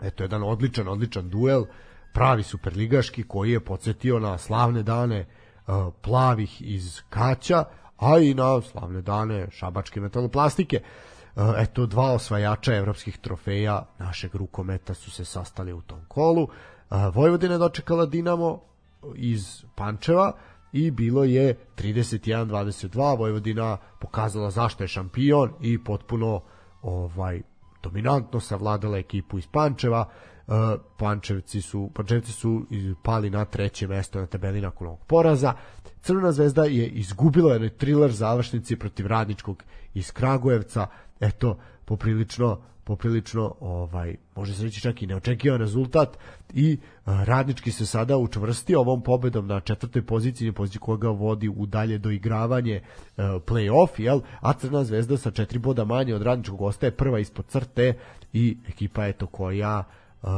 Eto, 0.01 0.23
jedan 0.23 0.43
odličan, 0.43 0.87
odličan 0.87 1.29
duel, 1.29 1.65
pravi 2.13 2.43
superligaški 2.43 3.23
koji 3.23 3.51
je 3.51 3.65
podsjetio 3.65 4.19
na 4.19 4.37
slavne 4.37 4.83
dane 4.83 5.25
uh, 5.67 5.93
plavih 6.01 6.61
iz 6.61 7.01
Kaća, 7.09 7.63
a 7.97 8.19
i 8.19 8.33
na 8.33 8.61
slavne 8.61 9.01
dane 9.01 9.47
šabačke 9.51 10.01
metaloplastike. 10.01 10.81
Uh, 11.35 11.43
eto, 11.57 11.85
dva 11.85 12.11
osvajača 12.11 12.75
evropskih 12.75 13.17
trofeja 13.17 13.85
našeg 13.99 14.35
rukometa 14.35 14.93
su 14.93 15.11
se 15.11 15.25
sastali 15.25 15.73
u 15.73 15.81
tom 15.81 15.99
kolu. 16.07 16.43
Uh, 16.43 17.15
Vojvodina 17.15 17.53
je 17.53 17.59
dočekala 17.59 18.05
Dinamo 18.05 18.61
iz 19.15 19.63
Pančeva, 19.75 20.33
i 20.71 20.91
bilo 20.91 21.23
je 21.23 21.57
31-22 21.77 23.17
Vojvodina 23.17 23.77
pokazala 23.99 24.51
zašto 24.51 24.83
je 24.83 24.87
šampion 24.87 25.51
i 25.61 25.83
potpuno 25.83 26.41
ovaj 26.81 27.41
dominantno 27.83 28.39
savladala 28.39 28.97
ekipu 28.97 29.37
iz 29.37 29.47
Pančeva 29.47 30.09
Uh, 30.49 30.55
Pančevci 30.97 31.61
su 31.61 31.91
Pančevci 31.93 32.31
su 32.31 32.65
pali 33.03 33.29
na 33.29 33.45
treće 33.45 33.87
mesto 33.87 34.19
na 34.19 34.25
tabeli 34.25 34.61
nakon 34.61 34.87
ovog 34.87 34.99
poraza. 35.07 35.53
Crvena 36.01 36.31
zvezda 36.31 36.63
je 36.63 36.87
izgubila 36.87 37.53
jedan 37.53 37.69
thriller 37.69 38.11
završnici 38.11 38.75
protiv 38.75 39.07
Radničkog 39.07 39.63
iz 39.93 40.11
Kragujevca. 40.11 40.87
Eto, 41.19 41.57
poprilično 41.89 42.57
poprilično 42.83 43.55
ovaj 43.59 44.15
može 44.35 44.53
se 44.53 44.63
reći 44.63 44.81
čak 44.81 45.01
i 45.01 45.07
neočekivan 45.07 45.59
rezultat 45.59 46.17
i 46.53 46.77
a, 47.05 47.23
Radnički 47.23 47.71
se 47.71 47.85
sada 47.85 48.17
učvrstio 48.17 48.79
ovom 48.79 49.03
pobedom 49.03 49.47
na 49.47 49.59
četvrtoj 49.59 50.05
poziciji, 50.05 50.51
poziciji 50.51 50.79
koja 50.79 50.97
ga 50.97 51.09
vodi 51.09 51.49
u 51.49 51.65
dalje 51.65 51.97
doigravanje 51.97 52.81
uh, 52.81 53.23
play-off, 53.23 54.01
jel? 54.01 54.21
a 54.41 54.53
Crna 54.53 54.83
zvezda 54.83 55.17
sa 55.17 55.31
četiri 55.31 55.59
boda 55.59 55.85
manje 55.85 56.15
od 56.15 56.21
Radničkog 56.21 56.61
ostaje 56.61 56.91
prva 56.91 57.19
ispod 57.19 57.45
crte 57.45 57.93
i 58.33 58.57
ekipa 58.67 59.07
eto 59.07 59.27
koja 59.27 59.83
uh, 60.21 60.29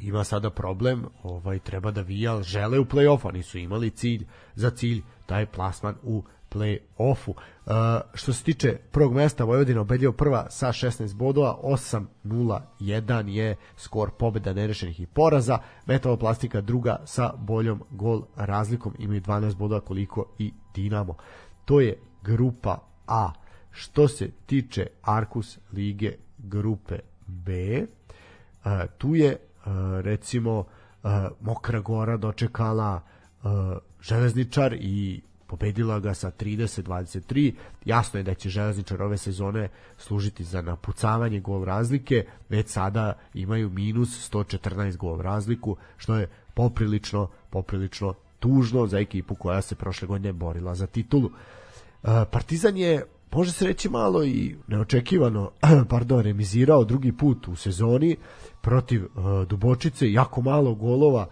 ima 0.00 0.24
sada 0.24 0.50
problem, 0.50 1.04
ovaj 1.22 1.58
treba 1.58 1.90
da 1.90 2.02
vija, 2.02 2.42
žele 2.42 2.78
u 2.78 2.84
play-off, 2.84 3.28
a 3.28 3.32
nisu 3.32 3.58
imali 3.58 3.90
cilj 3.90 4.26
za 4.54 4.70
cilj 4.70 5.02
taj 5.26 5.46
plasman 5.46 5.94
u 6.02 6.22
play-offu. 6.54 7.30
Uh, 7.30 7.72
što 8.14 8.32
se 8.32 8.44
tiče 8.44 8.78
prvog 8.90 9.14
mesta, 9.14 9.44
Vojvodina 9.44 9.80
obedio 9.80 10.12
prva 10.12 10.50
sa 10.50 10.66
16 10.66 11.14
bodova, 11.14 11.58
8-0-1 11.62 13.28
je 13.28 13.56
skor 13.76 14.10
pobeda 14.10 14.52
nerešenih 14.52 15.00
i 15.00 15.06
poraza, 15.06 15.58
Metaloplastika 15.86 16.60
druga 16.60 16.96
sa 17.04 17.32
boljom 17.38 17.82
gol 17.90 18.22
razlikom, 18.36 18.94
imaju 18.98 19.20
12 19.20 19.54
bodova 19.54 19.80
koliko 19.80 20.24
i 20.38 20.52
Dinamo. 20.74 21.14
To 21.64 21.80
je 21.80 21.98
grupa 22.22 22.78
A. 23.06 23.32
Što 23.70 24.08
se 24.08 24.30
tiče 24.46 24.86
Arkus 25.02 25.58
lige 25.72 26.12
grupe 26.38 26.98
B, 27.26 27.52
Uh, 28.64 28.70
tu 28.98 29.14
je 29.14 29.36
uh, 29.66 29.72
recimo 30.00 30.58
uh, 30.58 31.10
Mokra 31.40 31.80
Gora 31.80 32.16
dočekala 32.16 33.00
uh, 33.42 33.50
Železničar 34.00 34.72
i 34.72 35.22
pobedila 35.52 36.00
ga 36.00 36.14
sa 36.14 36.30
30-23. 36.30 37.52
Jasno 37.84 38.20
je 38.20 38.24
da 38.24 38.34
će 38.34 38.48
Železničar 38.48 39.02
ove 39.02 39.18
sezone 39.18 39.68
služiti 39.98 40.44
za 40.44 40.62
napucavanje 40.62 41.40
gol 41.40 41.64
razlike, 41.64 42.24
već 42.48 42.68
sada 42.68 43.12
imaju 43.34 43.70
minus 43.70 44.32
114 44.32 44.96
gol 44.96 45.20
razliku, 45.20 45.76
što 45.96 46.16
je 46.16 46.28
poprilično, 46.54 47.28
poprilično 47.50 48.14
tužno 48.40 48.86
za 48.86 48.98
ekipu 48.98 49.34
koja 49.34 49.62
se 49.62 49.74
prošle 49.74 50.08
godine 50.08 50.32
borila 50.32 50.74
za 50.74 50.86
titulu. 50.86 51.26
Uh, 51.26 52.10
Partizan 52.30 52.76
je 52.76 53.04
može 53.32 53.52
se 53.52 53.66
reći 53.66 53.88
malo 53.88 54.24
i 54.24 54.56
neočekivano 54.66 55.50
pardon, 55.92 56.20
remizirao 56.20 56.84
drugi 56.84 57.12
put 57.12 57.48
u 57.48 57.56
sezoni 57.56 58.16
protiv 58.60 59.04
uh, 59.04 59.48
Dubočice, 59.48 60.12
jako 60.12 60.42
malo 60.42 60.74
golova 60.74 61.28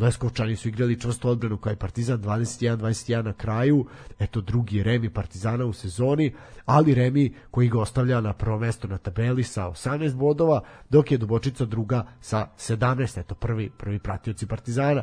Leskovčani 0.00 0.56
su 0.56 0.68
igrali 0.68 1.00
čvrsto 1.00 1.28
odbranu 1.28 1.56
kao 1.56 1.72
i 1.72 1.76
Partizan 1.76 2.22
21-21 2.22 3.22
na 3.22 3.32
kraju. 3.32 3.86
Eto 4.18 4.40
drugi 4.40 4.76
je 4.76 4.84
Remi 4.84 5.10
Partizana 5.10 5.64
u 5.64 5.72
sezoni 5.72 6.34
ali 6.64 6.94
Remi 6.94 7.34
koji 7.50 7.68
ga 7.68 7.80
ostavlja 7.80 8.20
na 8.20 8.32
prvo 8.32 8.58
mesto 8.58 8.88
na 8.88 8.98
tabeli 8.98 9.44
sa 9.44 9.64
18 9.64 10.14
bodova 10.14 10.60
dok 10.90 11.10
je 11.10 11.18
Dubočica 11.18 11.64
druga 11.64 12.06
sa 12.20 12.48
17 12.58 13.20
eto 13.20 13.34
prvi, 13.34 13.70
prvi 13.70 13.98
pratioci 13.98 14.46
Partizana. 14.46 15.02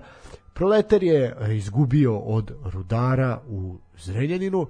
Proletar 0.54 1.04
je 1.04 1.36
e, 1.40 1.56
izgubio 1.56 2.18
od 2.18 2.52
Rudara 2.64 3.42
u 3.48 3.78
Zrenjaninu 3.98 4.68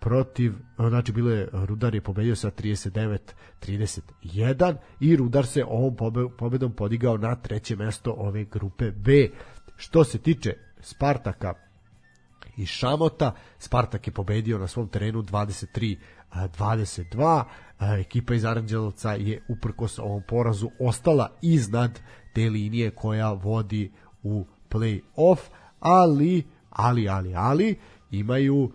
protiv, 0.00 0.52
znači 0.76 1.12
bilo 1.12 1.30
je 1.30 1.48
Rudar 1.52 1.94
je 1.94 2.00
pobedio 2.00 2.36
sa 2.36 2.50
39-31 2.50 4.76
i 5.00 5.16
Rudar 5.16 5.46
se 5.46 5.64
ovom 5.64 5.96
pobe- 5.96 6.28
pobedom 6.38 6.72
podigao 6.72 7.16
na 7.16 7.34
treće 7.34 7.76
mesto 7.76 8.14
ove 8.18 8.44
grupe 8.44 8.90
B. 8.90 9.28
Što 9.76 10.04
se 10.04 10.18
tiče 10.18 10.54
Spartaka 10.80 11.54
i 12.56 12.66
Šamota, 12.66 13.32
Spartak 13.58 14.06
je 14.06 14.12
pobedio 14.12 14.58
na 14.58 14.66
svom 14.66 14.88
terenu 14.88 15.22
23 15.22 15.96
a, 16.30 16.48
22 16.48 17.44
a, 17.78 17.98
ekipa 17.98 18.34
iz 18.34 18.44
Aranđelovca 18.44 19.12
je 19.12 19.42
uprkos 19.48 19.98
ovom 19.98 20.22
porazu 20.28 20.70
ostala 20.80 21.30
iznad 21.42 22.00
te 22.34 22.50
linije 22.50 22.90
koja 22.90 23.32
vodi 23.32 23.92
u 24.22 24.46
play-off 24.70 25.38
ali, 25.80 26.44
ali, 26.70 27.08
ali, 27.08 27.34
ali 27.34 27.78
imaju 28.10 28.72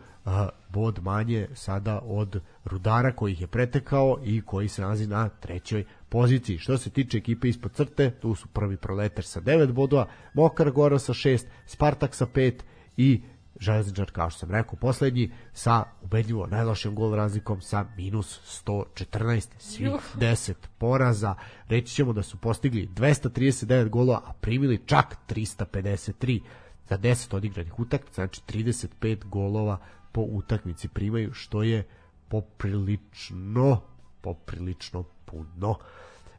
bod 0.74 1.00
manje 1.04 1.48
sada 1.54 2.00
od 2.04 2.42
Rudara 2.66 3.12
koji 3.12 3.32
ih 3.32 3.42
je 3.42 3.48
pretekao 3.48 4.20
i 4.24 4.42
koji 4.42 4.68
se 4.68 4.82
nalazi 4.82 5.08
na 5.08 5.30
trećoj 5.30 5.86
poziciji. 6.10 6.58
Što 6.58 6.78
se 6.78 6.90
tiče 6.90 7.18
ekipe 7.18 7.50
ispod 7.50 7.74
crte, 7.74 8.12
tu 8.12 8.36
su 8.36 8.48
prvi 8.48 8.78
proletar 8.78 9.24
sa 9.24 9.42
9 9.42 9.72
bodova, 9.72 10.08
Mokar 10.34 10.72
Gora 10.72 11.00
sa 11.00 11.14
6, 11.14 11.46
Spartak 11.66 12.16
sa 12.16 12.26
5 12.26 12.54
i 12.98 13.22
Železničar, 13.60 14.12
kao 14.12 14.30
što 14.30 14.40
sam 14.40 14.52
rekao, 14.52 14.76
poslednji 14.76 15.32
sa 15.54 15.84
ubedljivo 16.02 16.48
najlošijom 16.48 16.96
gol 16.96 17.16
razlikom 17.16 17.62
sa 17.62 17.86
minus 17.98 18.62
114, 18.66 19.48
svih 19.60 19.88
Juh. 19.88 20.02
10 20.16 20.54
poraza. 20.78 21.36
Reći 21.68 21.96
ćemo 21.96 22.14
da 22.14 22.24
su 22.24 22.38
postigli 22.38 22.90
239 22.96 23.90
golova, 23.90 24.22
a 24.26 24.34
primili 24.34 24.82
čak 24.86 25.18
353 25.30 26.42
za 26.90 26.98
10 26.98 27.36
odigranih 27.36 27.80
utakmica, 27.80 28.16
znači 28.16 28.42
35 28.48 29.26
golova 29.26 29.78
po 30.12 30.22
utakmici 30.22 30.88
primaju, 30.88 31.34
što 31.34 31.64
je 31.64 31.84
poprilično 32.30 33.82
poprilično 34.22 35.04
puno. 35.26 35.76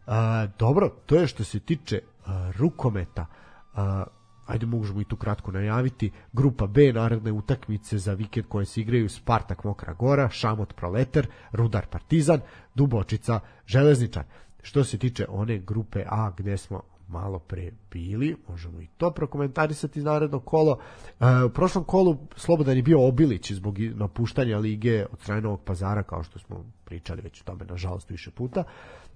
A, 0.07 0.47
dobro, 0.59 0.89
to 1.07 1.17
je 1.17 1.27
što 1.27 1.45
se 1.45 1.61
tiče 1.61 2.01
a, 2.27 2.53
rukometa. 2.57 3.27
A, 3.75 4.05
ajde 4.47 4.67
možemo 4.67 5.01
i 5.01 5.05
tu 5.05 5.17
kratko 5.17 5.53
najaviti. 5.53 6.11
Grupa 6.33 6.67
B 6.67 6.93
naredne 6.93 7.33
utakmice 7.33 7.99
za 7.99 8.15
vikend 8.15 8.47
koje 8.49 8.67
se 8.67 8.81
igraju 8.81 9.09
Spartak 9.09 9.65
Mokra 9.65 9.93
Gora, 9.93 10.29
Šamot 10.29 10.75
Proletar, 10.75 11.27
Rudar 11.53 11.87
Partizan, 11.87 12.41
Dubočica 12.75 13.41
Železničar. 13.67 14.25
Što 14.63 14.85
se 14.85 14.99
tiče 14.99 15.27
one 15.29 15.59
grupe 15.59 16.05
A 16.09 16.31
gde 16.37 16.57
smo 16.57 16.83
malo 17.13 17.39
pre 17.39 17.71
bili, 17.91 18.37
možemo 18.49 18.81
i 18.81 18.87
to 18.97 19.11
prokomentarisati 19.11 19.99
iz 19.99 20.05
narednog 20.05 20.45
kolo. 20.45 20.79
E, 21.21 21.45
u 21.45 21.51
prošlom 21.51 21.85
kolu 21.85 22.17
Slobodan 22.37 22.77
je 22.77 22.83
bio 22.83 23.07
Obilić 23.09 23.53
zbog 23.53 23.79
napuštanja 23.79 24.59
lige 24.59 25.07
od 25.13 25.21
strane 25.21 25.41
Novog 25.41 25.61
pazara, 25.65 26.03
kao 26.03 26.23
što 26.23 26.39
smo 26.39 26.65
pričali 26.85 27.23
već 27.23 27.41
o 27.41 27.45
tome, 27.45 27.65
nažalost, 27.65 28.11
više 28.11 28.31
puta. 28.31 28.65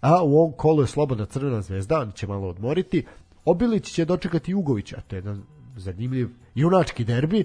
A 0.01 0.23
u 0.23 0.36
ovom 0.36 0.52
kolu 0.52 0.82
je 0.82 0.86
Slobodna 0.86 1.27
Crvena 1.27 1.62
zvezda, 1.62 2.01
on 2.01 2.12
će 2.12 2.27
malo 2.27 2.48
odmoriti. 2.48 3.06
Obilić 3.44 3.93
će 3.93 4.05
dočekati 4.05 4.51
Jugovića, 4.51 5.01
to 5.09 5.16
je 5.16 5.18
jedan 5.18 5.43
zanimljiv 5.77 6.28
junački 6.55 7.05
derbi. 7.05 7.44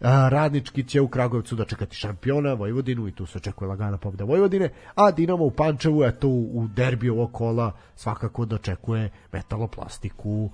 Radnički 0.00 0.84
će 0.84 1.00
u 1.00 1.08
Kragujevcu 1.08 1.56
dočekati 1.56 1.96
šampiona 1.96 2.52
Vojvodinu 2.52 3.08
i 3.08 3.12
tu 3.12 3.26
se 3.26 3.38
očekuje 3.38 3.68
lagana 3.68 3.98
pobeda 3.98 4.24
Vojvodine, 4.24 4.70
a 4.94 5.10
Dinamo 5.10 5.44
u 5.44 5.50
Pančevu 5.50 6.04
eto 6.04 6.28
u, 6.28 6.60
u 6.60 6.68
derbi 6.68 7.10
ovog 7.10 7.32
kola 7.32 7.72
svakako 7.96 8.44
dočekuje 8.44 9.10
metaloplastiku. 9.32 10.50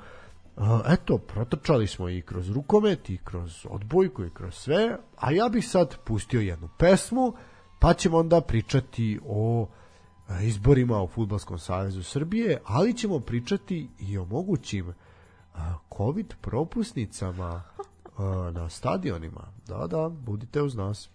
A, 0.56 0.80
eto, 0.88 1.18
protrčali 1.18 1.86
smo 1.86 2.08
i 2.08 2.22
kroz 2.22 2.50
rukomet 2.50 3.10
i 3.10 3.18
kroz 3.24 3.66
odbojku 3.70 4.24
i 4.24 4.30
kroz 4.30 4.54
sve, 4.54 4.96
a 5.16 5.30
ja 5.30 5.48
bih 5.48 5.68
sad 5.68 5.96
pustio 6.04 6.40
jednu 6.40 6.68
pesmu, 6.78 7.32
pa 7.78 7.94
ćemo 7.94 8.18
onda 8.18 8.40
pričati 8.40 9.20
o 9.26 9.68
a, 10.28 10.40
izborima 10.40 11.02
u 11.02 11.08
Futbolskom 11.08 11.58
savezu 11.58 12.02
Srbije, 12.02 12.60
ali 12.64 12.94
ćemo 12.94 13.20
pričati 13.20 13.88
i 13.98 14.18
o 14.18 14.24
mogućim 14.24 14.94
COVID 15.96 16.34
propusnicama 16.40 17.62
na 18.52 18.68
stadionima. 18.70 19.44
Da, 19.66 19.86
da, 19.86 20.08
budite 20.08 20.62
uz 20.62 20.74
nas. 20.74 21.10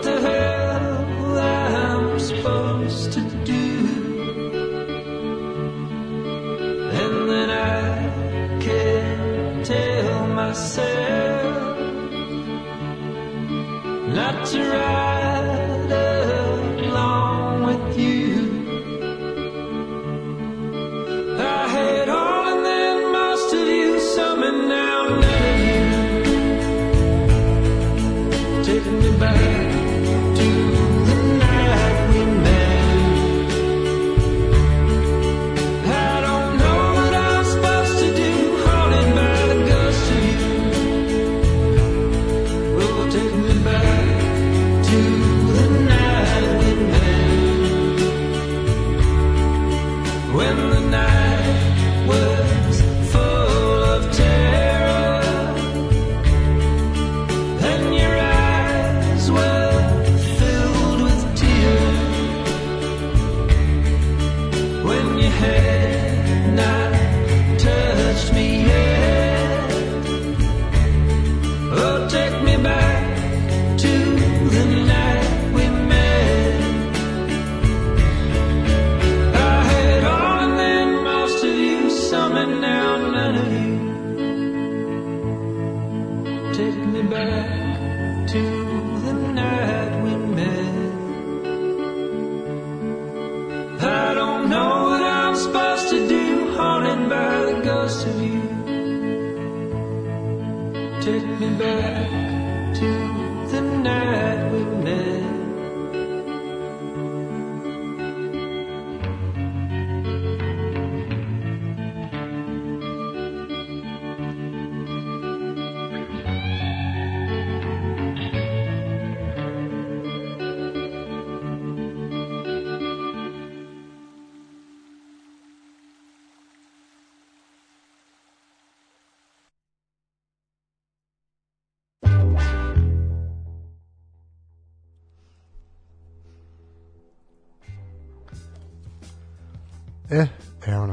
What 0.00 0.14
the 0.14 0.20
hell 0.20 1.38
I'm 1.38 2.18
supposed 2.18 3.12
to 3.12 3.20
do. 3.44 3.66
And 7.00 7.30
then 7.30 7.50
I 7.50 8.60
can't 8.60 9.66
tell 9.66 10.26
myself 10.28 11.78
not 14.14 14.46
to 14.46 14.89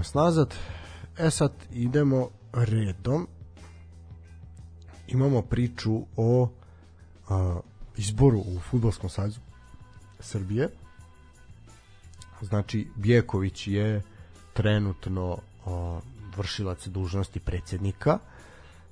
nas 0.07 0.13
nazad. 0.13 0.55
E 1.17 1.31
sad 1.31 1.51
idemo 1.71 2.29
redom. 2.53 3.27
Imamo 5.07 5.41
priču 5.41 6.01
o 6.17 6.49
a, 7.29 7.59
izboru 7.97 8.39
u 8.39 8.59
Futbolskom 8.59 9.09
savezu 9.09 9.39
Srbije. 10.19 10.69
Znači, 12.41 12.87
Bjeković 12.95 13.67
je 13.67 14.01
trenutno 14.53 15.37
a, 15.65 15.99
vršilac 16.37 16.87
dužnosti 16.87 17.39
predsednika, 17.39 18.19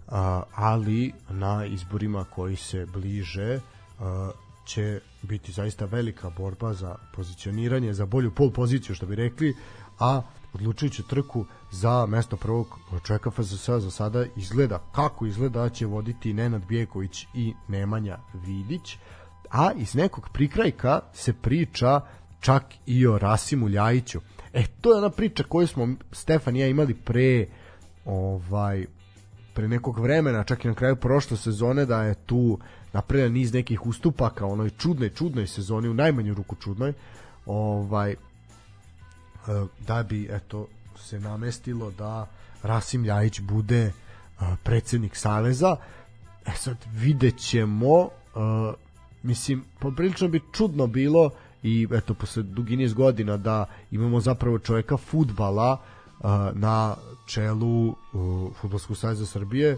a, 0.08 0.44
ali 0.56 1.14
na 1.30 1.66
izborima 1.66 2.24
koji 2.24 2.56
se 2.56 2.86
bliže 2.86 3.60
a, 4.00 4.32
će 4.66 5.02
biti 5.22 5.52
zaista 5.52 5.86
velika 5.86 6.30
borba 6.30 6.74
za 6.74 6.96
pozicioniranje, 7.14 7.94
za 7.94 8.06
bolju 8.06 8.32
pol 8.32 8.52
poziciju, 8.52 8.96
što 8.96 9.06
bi 9.06 9.16
rekli, 9.16 9.56
a 10.00 10.22
odlučujuću 10.56 11.03
trku 11.03 11.45
za 11.72 12.06
mesto 12.06 12.38
prvog 12.38 12.80
čovjeka 13.03 13.32
FZS 13.32 13.69
za 13.69 13.91
sada 13.91 14.26
izgleda 14.36 14.80
kako 14.91 15.26
izgleda 15.26 15.61
da 15.61 15.69
će 15.69 15.86
voditi 15.86 16.34
Nenad 16.34 16.65
Bijeković 16.65 17.27
i 17.34 17.53
Nemanja 17.68 18.18
Vidić 18.34 18.98
a 19.52 19.72
iz 19.76 19.95
nekog 19.95 20.30
prikrajka 20.34 20.99
se 21.14 21.34
priča 21.34 22.02
čak 22.40 22.64
i 22.86 23.07
o 23.07 23.18
Rasimu 23.18 23.69
Ljajiću. 23.69 24.19
E 24.53 24.64
to 24.82 24.91
je 24.91 24.98
ona 24.98 25.10
priča 25.10 25.44
koju 25.44 25.68
smo 25.68 25.88
Stefan 26.11 26.56
i 26.56 26.60
ja 26.60 26.68
imali 26.68 26.94
pre 26.94 27.48
ovaj 28.06 28.86
pre 29.53 29.68
nekog 29.68 29.99
vremena, 29.99 30.44
čak 30.44 30.65
i 30.65 30.68
na 30.68 30.73
kraju 30.73 30.95
prošle 30.95 31.38
sezone 31.38 31.86
da 31.86 32.03
je 32.03 32.15
tu 32.15 32.60
napravljen 32.94 33.34
niz 33.34 33.53
nekih 33.53 33.86
ustupaka 33.86 34.45
onoj 34.45 34.69
čudnoj, 34.69 35.10
čudnoj 35.10 35.48
sezoni, 35.48 35.90
u 35.90 35.94
najmanju 35.94 36.34
ruku 36.34 36.56
čudnoj, 36.56 36.94
ovaj, 37.45 38.15
da 39.88 40.03
bi 40.03 40.27
eto 40.31 40.67
se 40.97 41.19
namestilo 41.19 41.91
da 41.91 42.27
Rasim 42.63 43.03
Ljajić 43.03 43.41
bude 43.41 43.81
e, 43.81 43.91
predsednik 44.63 45.15
Saveza. 45.15 45.76
E 46.45 46.51
sad 46.51 46.77
vidjet 46.93 47.38
ćemo, 47.38 48.03
e, 48.03 48.09
mislim, 49.23 49.63
poprilično 49.80 50.27
bi 50.27 50.41
čudno 50.51 50.88
bilo 50.88 51.30
i 51.63 51.88
eto 51.91 52.13
posle 52.13 52.43
dugi 52.43 52.77
niz 52.77 52.93
godina 52.93 53.38
da 53.38 53.65
imamo 53.91 54.19
zapravo 54.19 54.59
čoveka 54.59 54.97
futbala 54.97 55.81
na 56.53 56.95
čelu 57.26 57.95
Futbolskog 58.61 58.97
saveza 58.97 59.26
Srbije 59.26 59.77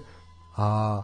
a 0.57 1.03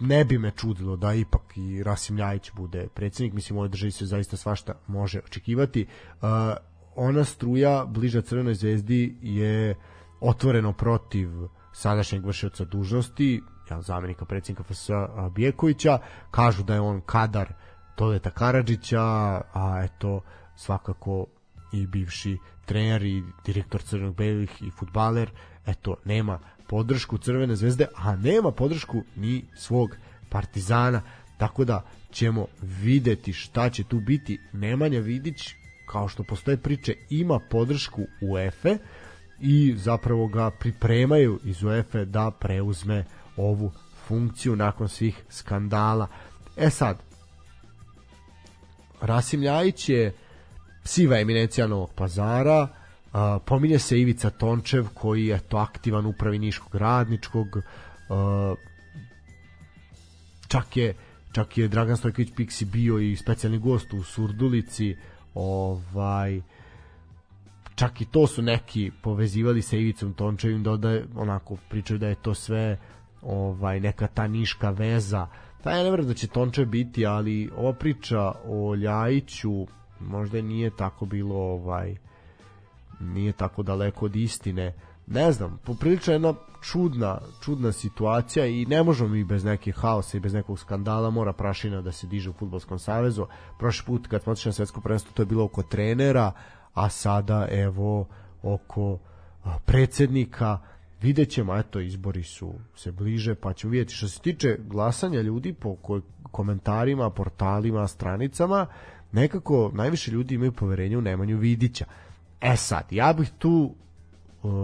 ne 0.00 0.24
bi 0.24 0.38
me 0.38 0.50
čudilo 0.50 0.96
da 0.96 1.14
ipak 1.14 1.56
i 1.56 1.82
Rasim 1.82 2.16
Ljajić 2.16 2.50
bude 2.52 2.88
predsednik, 2.94 3.32
mislim 3.32 3.56
u 3.56 3.60
ovoj 3.60 3.68
državi 3.68 3.90
se 3.90 4.06
zaista 4.06 4.36
svašta 4.36 4.74
može 4.86 5.18
očekivati. 5.18 5.86
Ona 6.96 7.24
struja 7.24 7.84
bliža 7.84 8.20
Crvenoj 8.20 8.54
zvezdi 8.54 9.16
je 9.22 9.74
otvoreno 10.20 10.72
protiv 10.72 11.28
sadašnjeg 11.72 12.26
vršioca 12.26 12.64
dužnosti, 12.64 13.42
ja, 13.70 13.82
zamenika 13.82 14.24
predsednika 14.24 14.62
FS 14.62 14.90
Bijekovića, 15.34 15.98
kažu 16.30 16.62
da 16.62 16.74
je 16.74 16.80
on 16.80 17.00
kadar 17.00 17.52
Toleta 17.96 18.30
Karadžića, 18.30 19.02
a 19.52 19.82
eto 19.84 20.20
svakako 20.56 21.26
i 21.72 21.86
bivši 21.86 22.38
trener 22.66 23.02
i 23.02 23.22
direktor 23.44 23.82
Crvenog 23.82 24.16
belih 24.16 24.62
i 24.62 24.70
futbaler, 24.70 25.30
eto 25.66 25.96
nema 26.04 26.38
podršku 26.68 27.18
Crvene 27.18 27.56
zvezde, 27.56 27.86
a 27.96 28.16
nema 28.16 28.50
podršku 28.50 29.02
ni 29.16 29.44
svog 29.56 29.96
Partizana, 30.28 31.02
tako 31.38 31.64
da 31.64 31.82
ćemo 32.10 32.46
videti 32.62 33.32
šta 33.32 33.70
će 33.70 33.84
tu 33.84 34.00
biti. 34.00 34.40
Nemanja 34.52 35.00
Vidić, 35.00 35.54
kao 35.90 36.08
što 36.08 36.22
postoje 36.22 36.56
priče, 36.56 36.94
ima 37.10 37.38
podršku 37.50 38.02
UEFA 38.20 38.76
i 39.40 39.74
zapravo 39.76 40.26
ga 40.26 40.50
pripremaju 40.50 41.40
iz 41.44 41.62
UEFA 41.62 42.04
da 42.04 42.30
preuzme 42.30 43.04
ovu 43.36 43.72
funkciju 44.06 44.56
nakon 44.56 44.88
svih 44.88 45.22
skandala. 45.28 46.08
E 46.56 46.70
sad, 46.70 47.02
Rasim 49.00 49.42
Ljajić 49.42 49.88
je 49.88 50.12
siva 50.84 51.20
eminencija 51.20 51.66
Novog 51.66 51.90
pazara, 51.94 52.68
a, 53.12 53.38
pominje 53.46 53.78
se 53.78 54.00
Ivica 54.00 54.30
Tončev 54.30 54.86
koji 54.94 55.26
je 55.26 55.38
to 55.40 55.56
aktivan 55.56 56.06
upravi 56.06 56.38
Niškog 56.38 56.74
radničkog, 56.74 57.48
čak 60.48 60.76
je 60.76 60.94
čak 61.32 61.58
je 61.58 61.68
Dragan 61.68 61.96
Stojković 61.96 62.28
Piksi 62.36 62.64
bio 62.64 62.98
i 62.98 63.16
specijalni 63.16 63.58
gost 63.58 63.92
u 63.92 64.02
Surdulici, 64.02 64.96
ovaj 65.34 66.40
čak 67.74 68.00
i 68.00 68.04
to 68.04 68.26
su 68.26 68.42
neki 68.42 68.90
povezivali 69.02 69.62
sa 69.62 69.76
Ivicom 69.76 70.12
Tončevim 70.14 70.62
da, 70.62 70.76
da 70.76 71.00
onako 71.16 71.56
pričaju 71.68 71.98
da 71.98 72.08
je 72.08 72.14
to 72.14 72.34
sve 72.34 72.78
ovaj 73.22 73.80
neka 73.80 74.06
ta 74.06 74.26
niška 74.26 74.70
veza. 74.70 75.26
Pa 75.62 75.70
ja 75.70 75.82
ne 75.84 75.90
verujem 75.90 76.08
da 76.08 76.14
će 76.14 76.26
Tončev 76.26 76.66
biti 76.66 77.06
ali 77.06 77.50
ova 77.56 77.72
priča 77.72 78.32
o 78.44 78.74
Ljajiću 78.74 79.66
možda 80.00 80.42
nije 80.42 80.70
tako 80.76 81.06
bilo 81.06 81.36
ovaj 81.36 81.96
nije 83.00 83.32
tako 83.32 83.62
daleko 83.62 84.04
od 84.04 84.16
istine. 84.16 84.74
Ne 85.06 85.32
znam, 85.32 85.58
poprilično 85.64 86.12
jedna 86.12 86.34
čudna, 86.60 87.18
čudna 87.44 87.72
situacija 87.72 88.46
i 88.46 88.66
ne 88.66 88.82
možemo 88.82 89.08
mi 89.08 89.24
bez 89.24 89.44
neke 89.44 89.72
haosa 89.72 90.16
i 90.16 90.20
bez 90.20 90.34
nekog 90.34 90.58
skandala, 90.58 91.10
mora 91.10 91.32
prašina 91.32 91.80
da 91.80 91.92
se 91.92 92.06
diže 92.06 92.30
u 92.30 92.32
futbolskom 92.32 92.78
savezu. 92.78 93.26
Prošli 93.58 93.86
put 93.86 94.06
kad 94.06 94.22
smo 94.22 94.32
otišli 94.32 94.48
na 94.48 94.52
svetsko 94.52 94.80
prvenstvo 94.80 95.12
to 95.14 95.22
je 95.22 95.26
bilo 95.26 95.44
oko 95.44 95.62
trenera, 95.62 96.32
a 96.74 96.88
sada 96.88 97.48
evo 97.50 98.06
oko 98.42 98.98
predsednika. 99.64 100.58
Vidjet 101.02 101.30
ćemo, 101.30 101.56
eto, 101.56 101.80
izbori 101.80 102.22
su 102.22 102.54
se 102.76 102.92
bliže, 102.92 103.34
pa 103.34 103.52
ćemo 103.52 103.70
vidjeti. 103.70 103.94
Što 103.94 104.08
se 104.08 104.20
tiče 104.20 104.56
glasanja 104.66 105.20
ljudi 105.20 105.52
po 105.52 105.76
ko 105.76 106.00
komentarima, 106.22 107.10
portalima, 107.10 107.88
stranicama, 107.88 108.66
nekako 109.12 109.70
najviše 109.74 110.10
ljudi 110.10 110.34
imaju 110.34 110.52
poverenje 110.52 110.98
u 110.98 111.00
Nemanju 111.00 111.38
Vidića. 111.38 111.84
E 112.40 112.56
sad, 112.56 112.84
ja 112.90 113.12
bih 113.12 113.30
tu 113.38 113.74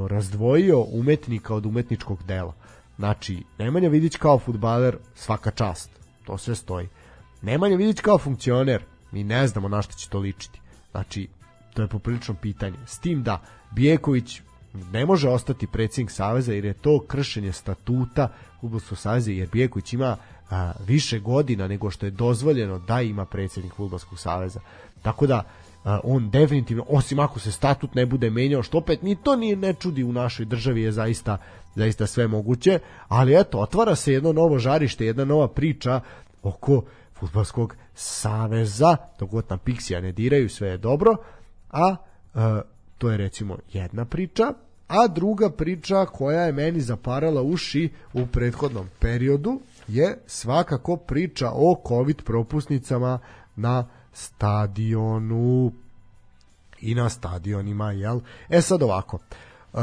razdvojio 0.08 0.80
umetnika 0.80 1.54
od 1.54 1.66
umetničkog 1.66 2.22
dela. 2.22 2.54
Znači, 2.96 3.42
Nemanja 3.58 3.88
Vidić 3.88 4.16
kao 4.16 4.38
futbaler, 4.38 4.96
svaka 5.14 5.50
čast. 5.50 5.90
To 6.24 6.38
sve 6.38 6.54
stoji. 6.54 6.88
Nemanja 7.42 7.76
Vidić 7.76 8.00
kao 8.00 8.18
funkcioner, 8.18 8.82
mi 9.12 9.24
ne 9.24 9.46
znamo 9.46 9.68
na 9.68 9.82
što 9.82 9.94
će 9.94 10.08
to 10.08 10.18
ličiti. 10.18 10.60
Znači, 10.90 11.28
to 11.74 11.82
je 11.82 11.88
poprilično 11.88 12.34
pitanje. 12.34 12.78
S 12.86 12.98
tim 12.98 13.22
da 13.22 13.42
Bijeković 13.70 14.40
ne 14.92 15.06
može 15.06 15.28
ostati 15.28 15.66
predsjednik 15.66 16.10
Saveza 16.10 16.52
jer 16.52 16.64
je 16.64 16.74
to 16.74 17.00
kršenje 17.08 17.52
statuta 17.52 18.28
Futbolskog 18.60 18.98
saveza 18.98 19.30
jer 19.30 19.48
Bijeković 19.52 19.92
ima 19.92 20.16
a, 20.50 20.72
više 20.86 21.18
godina 21.18 21.68
nego 21.68 21.90
što 21.90 22.06
je 22.06 22.10
dozvoljeno 22.10 22.78
da 22.78 23.02
ima 23.02 23.24
predsjednik 23.24 23.74
Futbolskog 23.74 24.18
saveza. 24.18 24.60
Tako 25.02 25.26
da 25.26 25.44
on 26.04 26.30
definitivno, 26.30 26.84
osim 26.88 27.18
ako 27.18 27.40
se 27.40 27.52
statut 27.52 27.94
ne 27.94 28.06
bude 28.06 28.30
menjao, 28.30 28.62
što 28.62 28.78
opet 28.78 29.02
ni 29.02 29.16
to 29.16 29.36
nije 29.36 29.56
ne 29.56 29.74
čudi 29.74 30.04
u 30.04 30.12
našoj 30.12 30.46
državi 30.46 30.82
je 30.82 30.92
zaista 30.92 31.38
zaista 31.76 32.06
sve 32.06 32.28
moguće, 32.28 32.78
ali 33.08 33.40
eto, 33.40 33.58
otvara 33.58 33.94
se 33.94 34.12
jedno 34.12 34.32
novo 34.32 34.58
žarište, 34.58 35.06
jedna 35.06 35.24
nova 35.24 35.48
priča 35.48 36.00
oko 36.42 36.82
Futbolskog 37.14 37.76
saveza, 37.94 38.96
dok 39.18 39.30
god 39.30 39.44
nam 39.50 39.58
Pixija 39.58 40.00
ne 40.00 40.12
diraju, 40.12 40.48
sve 40.48 40.68
je 40.68 40.76
dobro, 40.78 41.16
a 41.70 41.96
e, 42.34 42.38
to 42.98 43.10
je 43.10 43.16
recimo 43.16 43.56
jedna 43.72 44.04
priča, 44.04 44.52
a 44.88 45.08
druga 45.08 45.50
priča 45.50 46.04
koja 46.04 46.42
je 46.42 46.52
meni 46.52 46.80
zaparala 46.80 47.42
uši 47.42 47.90
u 48.12 48.26
prethodnom 48.26 48.88
periodu 49.00 49.60
je 49.88 50.18
svakako 50.26 50.96
priča 50.96 51.50
o 51.54 51.82
COVID 51.88 52.22
propusnicama 52.22 53.18
na 53.56 53.86
stadionu 54.16 55.72
i 56.80 56.94
na 56.94 57.08
stadionima, 57.08 57.92
jel? 57.92 58.20
E 58.48 58.60
sad 58.60 58.82
ovako, 58.82 59.18
uh, 59.72 59.80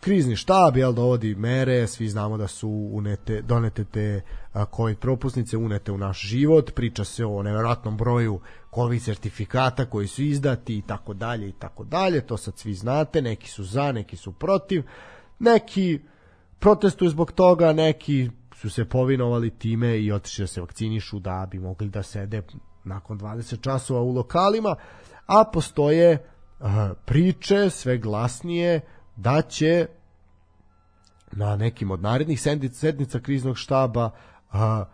krizni 0.00 0.36
štab 0.36 0.76
jel 0.76 0.92
dovodi 0.92 1.34
mere, 1.34 1.86
svi 1.86 2.08
znamo 2.08 2.36
da 2.36 2.46
su 2.46 2.68
unete, 2.92 3.42
donete 3.42 3.84
te 3.84 4.20
a, 4.52 4.64
COVID 4.76 4.98
propusnice 4.98 5.56
unete 5.56 5.92
u 5.92 5.98
naš 5.98 6.20
život, 6.20 6.74
priča 6.74 7.04
se 7.04 7.24
o 7.24 7.42
neverovatnom 7.42 7.96
broju 7.96 8.40
COVID 8.74 9.02
sertifikata 9.02 9.86
koji 9.86 10.06
su 10.06 10.22
izdati 10.22 10.78
i 10.78 10.82
tako 10.82 11.14
dalje 11.14 11.48
i 11.48 11.52
tako 11.52 11.84
dalje, 11.84 12.26
to 12.26 12.36
sad 12.36 12.58
svi 12.58 12.74
znate, 12.74 13.22
neki 13.22 13.48
su 13.48 13.64
za, 13.64 13.92
neki 13.92 14.16
su 14.16 14.32
protiv, 14.32 14.82
neki 15.38 16.00
protestuju 16.58 17.10
zbog 17.10 17.32
toga, 17.32 17.72
neki 17.72 18.30
su 18.54 18.70
se 18.70 18.84
povinovali 18.84 19.50
time 19.50 19.98
i 19.98 20.12
otišli 20.12 20.42
da 20.42 20.46
se 20.46 20.60
vakcinišu 20.60 21.18
da 21.18 21.48
bi 21.50 21.58
mogli 21.58 21.88
da 21.88 22.02
sede 22.02 22.42
nakon 22.84 23.18
20 23.18 23.60
časova 23.60 24.00
u 24.00 24.12
lokalima, 24.12 24.76
a 25.26 25.44
postoje 25.52 26.24
a, 26.60 26.92
priče 27.04 27.70
sve 27.70 27.98
glasnije 27.98 28.80
da 29.16 29.42
će 29.42 29.86
na 31.32 31.56
nekim 31.56 31.90
od 31.90 32.02
narednih 32.02 32.40
sednica, 32.72 33.20
kriznog 33.20 33.58
štaba 33.58 34.10
a, 34.52 34.84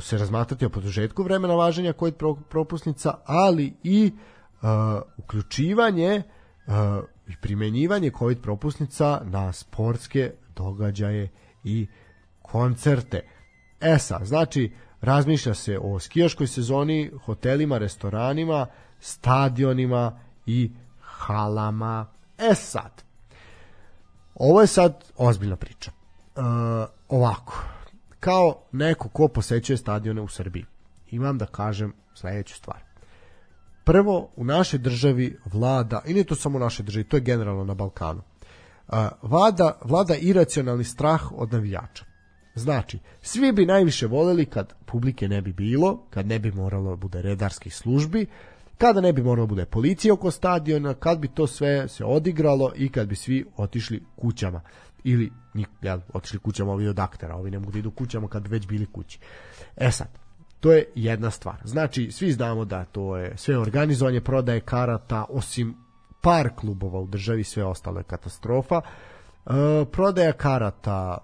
se 0.00 0.18
razmatrati 0.18 0.66
o 0.66 0.70
produžetku 0.70 1.22
vremena 1.22 1.54
važenja 1.54 1.92
COVID 1.92 2.14
pro- 2.14 2.42
propusnica, 2.48 3.14
ali 3.24 3.74
i 3.82 4.12
a, 4.62 5.00
uključivanje 5.16 6.22
i 7.28 7.36
primenjivanje 7.40 8.10
COVID 8.18 8.42
propusnica 8.42 9.20
na 9.24 9.52
sportske 9.52 10.32
događaje 10.56 11.28
i 11.64 11.86
koncerte. 12.42 13.20
E 13.80 13.98
sad, 13.98 14.26
znači, 14.26 14.72
razmišlja 15.00 15.54
se 15.54 15.78
o 15.82 15.98
skijaškoj 15.98 16.46
sezoni, 16.46 17.10
hotelima, 17.24 17.78
restoranima, 17.78 18.66
stadionima 19.00 20.20
i 20.46 20.70
halama. 21.00 22.06
E 22.38 22.54
sad, 22.54 23.02
ovo 24.34 24.60
je 24.60 24.66
sad 24.66 25.04
ozbiljna 25.16 25.56
priča. 25.56 25.90
E, 25.90 26.40
ovako, 27.08 27.64
kao 28.20 28.62
neko 28.72 29.08
ko 29.08 29.28
posećuje 29.28 29.76
stadione 29.76 30.20
u 30.20 30.28
Srbiji, 30.28 30.64
imam 31.10 31.38
da 31.38 31.46
kažem 31.46 31.92
sledeću 32.14 32.54
stvar. 32.54 32.78
Prvo, 33.84 34.30
u 34.36 34.44
našoj 34.44 34.78
državi 34.78 35.38
vlada, 35.44 36.02
i 36.06 36.12
nije 36.12 36.24
to 36.24 36.34
samo 36.34 36.56
u 36.56 36.60
našoj 36.60 36.84
državi, 36.84 37.04
to 37.04 37.16
je 37.16 37.20
generalno 37.20 37.64
na 37.64 37.74
Balkanu, 37.74 38.22
a, 38.88 39.08
vlada, 39.22 39.78
vlada 39.84 40.14
iracionalni 40.14 40.84
strah 40.84 41.32
od 41.32 41.52
navijača. 41.52 42.09
Znači, 42.54 42.98
svi 43.22 43.52
bi 43.52 43.66
najviše 43.66 44.06
voleli 44.06 44.46
kad 44.46 44.72
publike 44.86 45.28
ne 45.28 45.42
bi 45.42 45.52
bilo, 45.52 46.06
kad 46.10 46.26
ne 46.26 46.38
bi 46.38 46.52
moralo 46.52 46.90
da 46.90 46.96
bude 46.96 47.22
redarskih 47.22 47.74
službi, 47.74 48.26
kada 48.78 49.00
ne 49.00 49.12
bi 49.12 49.22
moralo 49.22 49.46
da 49.46 49.50
bude 49.50 49.64
policija 49.64 50.14
oko 50.14 50.30
stadiona, 50.30 50.94
kad 50.94 51.18
bi 51.18 51.28
to 51.28 51.46
sve 51.46 51.88
se 51.88 52.04
odigralo 52.04 52.72
i 52.76 52.88
kad 52.88 53.08
bi 53.08 53.16
svi 53.16 53.44
otišli 53.56 54.02
kućama. 54.16 54.60
Ili, 55.04 55.32
jel, 55.82 56.00
otišli 56.12 56.38
kućama 56.38 56.72
ovi 56.72 56.88
od 56.88 56.98
aktera, 56.98 57.36
ovi 57.36 57.50
ne 57.50 57.58
mogu 57.58 57.72
da 57.72 57.78
idu 57.78 57.90
kućama 57.90 58.28
kad 58.28 58.46
već 58.46 58.66
bili 58.66 58.86
kući. 58.86 59.18
E 59.76 59.90
sad, 59.90 60.08
to 60.60 60.72
je 60.72 60.84
jedna 60.94 61.30
stvar. 61.30 61.56
Znači, 61.64 62.10
svi 62.10 62.32
znamo 62.32 62.64
da 62.64 62.84
to 62.84 63.16
je 63.16 63.36
sve 63.36 63.58
organizovanje 63.58 64.20
prodaje 64.20 64.60
karata, 64.60 65.24
osim 65.28 65.74
par 66.20 66.50
klubova 66.56 67.00
u 67.00 67.06
državi, 67.06 67.44
sve 67.44 67.64
ostalo 67.64 68.00
je 68.00 68.04
katastrofa. 68.04 68.80
E, 68.80 69.50
prodaja 69.92 70.32
karata, 70.32 71.18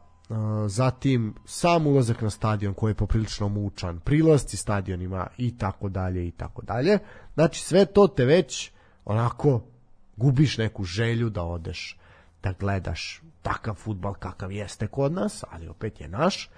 zatim 0.69 1.35
sam 1.45 1.87
ulazak 1.87 2.23
na 2.23 2.31
stadion 2.31 2.75
koji 2.75 2.91
je 2.91 2.95
poprilično 2.95 3.49
mučan, 3.49 4.01
prilazci 4.01 4.57
stadionima 4.57 5.27
i 5.39 5.59
tako 5.59 5.89
dalje 5.89 6.29
i 6.29 6.31
tako 6.31 6.63
dalje. 6.63 6.99
Znači, 7.35 7.61
sve 7.61 7.87
to 7.87 8.09
te 8.09 8.25
već 8.25 8.71
onako 9.05 9.61
gubiš 10.17 10.59
neku 10.59 10.85
želju 10.85 11.31
da 11.31 11.43
odeš 11.43 11.99
da 12.43 12.53
gledaš 12.53 13.23
takav 13.43 13.75
futbal 13.75 14.15
kakav 14.15 14.53
jeste 14.53 14.87
kod 14.87 15.13
nas, 15.13 15.45
ali 15.51 15.69
opet 15.69 16.01
je 16.01 16.09
naš. 16.09 16.51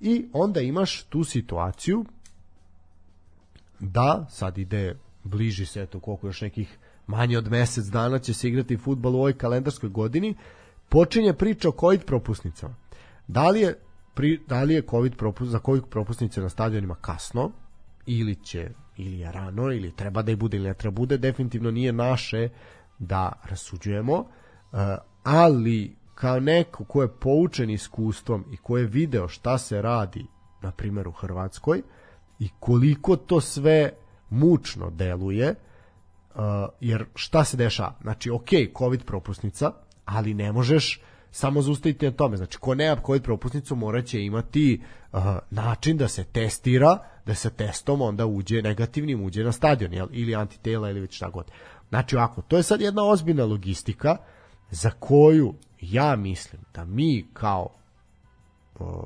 I 0.00 0.26
onda 0.32 0.60
imaš 0.60 1.02
tu 1.02 1.24
situaciju 1.24 2.04
da 3.80 4.26
sad 4.30 4.58
ide 4.58 4.98
bliži 5.24 5.66
se 5.66 5.82
eto 5.82 6.00
koliko 6.00 6.26
još 6.26 6.40
nekih 6.40 6.78
manje 7.06 7.38
od 7.38 7.50
mesec 7.50 7.84
dana 7.84 8.18
će 8.18 8.34
se 8.34 8.48
igrati 8.48 8.76
futbal 8.76 9.14
u 9.14 9.18
ovoj 9.18 9.38
kalendarskoj 9.38 9.88
godini 9.88 10.34
počinje 10.88 11.32
priča 11.32 11.68
o 11.68 11.76
covid 11.80 12.04
propusnicama 12.04 12.74
da 13.26 13.48
li 13.48 13.60
je 13.60 13.78
pri, 14.14 14.40
da 14.48 14.62
li 14.62 14.74
je 14.74 14.82
covid 14.90 15.16
propus, 15.16 15.48
za 15.48 15.58
covid 15.58 15.84
propusnice 15.90 16.40
na 16.40 16.48
stadionima 16.48 16.94
kasno 16.94 17.50
ili 18.06 18.34
će 18.34 18.70
ili 18.96 19.18
je 19.18 19.32
rano 19.32 19.72
ili 19.72 19.92
treba 19.96 20.22
da 20.22 20.32
i 20.32 20.36
bude 20.36 20.56
ili 20.56 20.68
ne 20.68 20.74
treba 20.74 20.94
bude 20.94 21.18
definitivno 21.18 21.70
nije 21.70 21.92
naše 21.92 22.48
da 22.98 23.32
rasuđujemo 23.44 24.24
e, 24.72 24.76
ali 25.22 25.96
kao 26.14 26.40
neko 26.40 26.84
ko 26.84 27.02
je 27.02 27.08
poučen 27.08 27.70
iskustvom 27.70 28.44
i 28.52 28.56
ko 28.56 28.78
je 28.78 28.86
video 28.86 29.28
šta 29.28 29.58
se 29.58 29.82
radi 29.82 30.26
na 30.62 30.70
primjer 30.70 31.08
u 31.08 31.12
Hrvatskoj 31.12 31.82
i 32.38 32.48
koliko 32.60 33.16
to 33.16 33.40
sve 33.40 33.90
mučno 34.30 34.90
deluje 34.90 35.54
uh, 36.34 36.40
jer 36.80 37.04
šta 37.14 37.44
se 37.44 37.56
dešava? 37.56 37.94
Znači 38.02 38.30
ok, 38.30 38.48
covid 38.78 39.04
propusnica 39.04 39.72
ali 40.04 40.34
ne 40.34 40.52
možeš 40.52 41.00
samo 41.34 41.62
zaustaviti 41.62 42.06
na 42.06 42.12
tome 42.12 42.36
znači 42.36 42.58
ko 42.58 42.74
nema 42.74 43.00
covid 43.06 43.22
propusnicu 43.22 43.76
moraće 43.76 44.24
imati 44.24 44.82
uh, 45.12 45.20
način 45.50 45.96
da 45.96 46.08
se 46.08 46.24
testira 46.24 46.98
da 47.26 47.34
se 47.34 47.50
testom 47.50 48.02
onda 48.02 48.26
uđe 48.26 48.62
negativnim 48.62 49.24
uđe 49.24 49.44
na 49.44 49.52
stadion 49.52 49.92
jel? 49.92 50.08
ili 50.10 50.34
antitela 50.34 50.90
ili 50.90 51.00
već 51.00 51.16
šta 51.16 51.28
god 51.28 51.44
znači 51.88 52.16
ovako, 52.16 52.42
to 52.42 52.56
je 52.56 52.62
sad 52.62 52.80
jedna 52.80 53.04
ozbiljna 53.04 53.44
logistika 53.44 54.16
za 54.70 54.90
koju 54.90 55.54
ja 55.80 56.16
mislim 56.16 56.62
da 56.74 56.84
mi 56.84 57.26
kao 57.32 57.68
uh, 58.80 59.04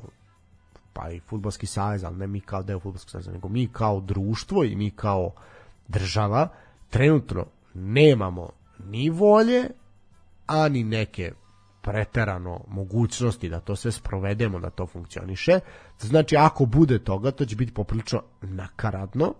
pa 0.93 1.09
i 1.09 1.19
futbolski 1.19 1.65
savez, 1.65 2.03
ali 2.03 2.17
ne 2.17 2.27
mi 2.27 2.41
kao 2.41 2.63
deo 2.63 2.79
futbolskog 2.79 3.11
saveza, 3.11 3.31
nego 3.31 3.49
mi 3.49 3.67
kao 3.67 3.99
društvo 3.99 4.63
i 4.63 4.75
mi 4.75 4.91
kao 4.91 5.31
država 5.87 6.49
trenutno 6.89 7.45
nemamo 7.73 8.49
ni 8.79 9.09
volje, 9.09 9.69
a 10.47 10.69
ni 10.69 10.83
neke 10.83 11.33
preterano 11.81 12.61
mogućnosti 12.67 13.49
da 13.49 13.59
to 13.59 13.75
sve 13.75 13.91
sprovedemo, 13.91 14.59
da 14.59 14.69
to 14.69 14.87
funkcioniše. 14.87 15.59
Znači, 15.99 16.37
ako 16.37 16.65
bude 16.65 16.99
toga, 16.99 17.31
to 17.31 17.45
će 17.45 17.55
biti 17.55 17.73
poprilično 17.73 18.21
nakaradno. 18.41 19.33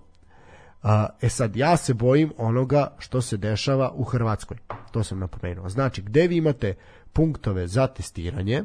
E 1.21 1.29
sad, 1.29 1.55
ja 1.55 1.77
se 1.77 1.93
bojim 1.93 2.33
onoga 2.37 2.95
što 2.97 3.21
se 3.21 3.37
dešava 3.37 3.91
u 3.95 4.03
Hrvatskoj. 4.03 4.57
To 4.91 5.03
sam 5.03 5.19
napomenuo. 5.19 5.69
Znači, 5.69 6.01
gde 6.01 6.27
vi 6.27 6.37
imate 6.37 6.73
punktove 7.13 7.67
za 7.67 7.87
testiranje, 7.87 8.63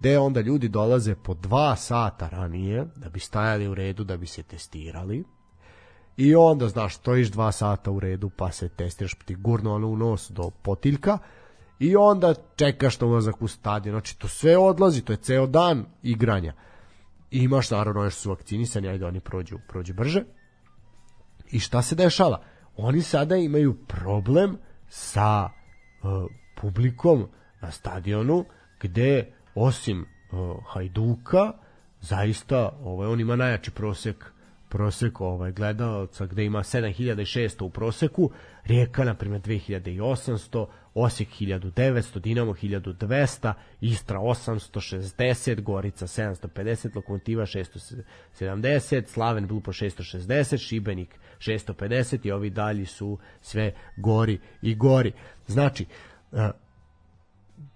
gde 0.00 0.18
onda 0.18 0.40
ljudi 0.40 0.68
dolaze 0.68 1.14
po 1.14 1.34
dva 1.34 1.76
sata 1.76 2.28
ranije 2.28 2.86
da 2.96 3.08
bi 3.08 3.20
stajali 3.20 3.68
u 3.68 3.74
redu 3.74 4.04
da 4.04 4.16
bi 4.16 4.26
se 4.26 4.42
testirali 4.42 5.24
i 6.16 6.34
onda 6.34 6.68
znaš 6.68 6.96
stojiš 6.96 7.28
dva 7.28 7.52
sata 7.52 7.90
u 7.90 8.00
redu 8.00 8.30
pa 8.30 8.50
se 8.50 8.68
testiraš 8.68 9.14
ti 9.14 9.34
gurno 9.34 9.74
ono 9.74 9.88
u 9.88 9.96
nos 9.96 10.30
do 10.30 10.50
potiljka 10.50 11.18
i 11.78 11.96
onda 11.96 12.34
čekaš 12.56 13.00
na 13.00 13.06
ulazak 13.06 13.42
u 13.42 13.48
stadion. 13.48 13.92
Znači 13.92 14.18
to 14.18 14.28
sve 14.28 14.58
odlazi 14.58 15.02
to 15.02 15.12
je 15.12 15.16
ceo 15.16 15.46
dan 15.46 15.84
igranja. 16.02 16.52
I 17.30 17.38
imaš 17.38 17.70
naravno 17.70 18.04
još 18.04 18.14
su 18.14 18.30
vakcinisani 18.30 18.88
ajde 18.88 19.06
oni 19.06 19.20
prođu, 19.20 19.58
prođu 19.68 19.94
brže. 19.94 20.24
I 21.50 21.60
šta 21.60 21.82
se 21.82 21.94
dešava? 21.94 22.42
Oni 22.76 23.02
sada 23.02 23.36
imaju 23.36 23.76
problem 23.86 24.56
sa 24.88 25.44
uh, 25.44 26.30
publikom 26.60 27.28
na 27.60 27.70
stadionu 27.70 28.44
gde 28.80 29.32
osim 29.54 30.00
uh, 30.00 30.56
Hajduka 30.66 31.52
zaista 32.00 32.78
ovaj 32.84 33.08
on 33.08 33.20
ima 33.20 33.36
najjači 33.36 33.70
prosek 33.70 34.34
prosek 34.74 35.20
ovaj 35.20 35.52
gledalaca 35.52 36.26
gde 36.26 36.44
ima 36.44 36.58
7600 36.58 37.64
u 37.64 37.70
proseku, 37.70 38.30
Rijeka 38.64 39.04
na 39.04 39.14
primjer 39.14 39.42
2800, 39.42 40.66
Osijek 40.94 41.28
1900, 41.40 42.18
Dinamo 42.20 42.52
1200, 42.52 43.52
Istra 43.80 44.18
860, 44.18 45.60
Gorica 45.60 46.06
750, 46.06 46.96
Lokomotiva 46.96 47.46
670, 47.46 49.06
Slaven 49.06 49.46
Blupo 49.46 49.72
660, 49.72 50.58
Šibenik 50.58 51.18
650 51.38 52.26
i 52.26 52.32
ovi 52.32 52.50
dalji 52.50 52.86
su 52.86 53.18
sve 53.40 53.72
gori 53.96 54.38
i 54.62 54.74
gori. 54.74 55.12
Znači, 55.46 55.86
eh, 56.32 56.50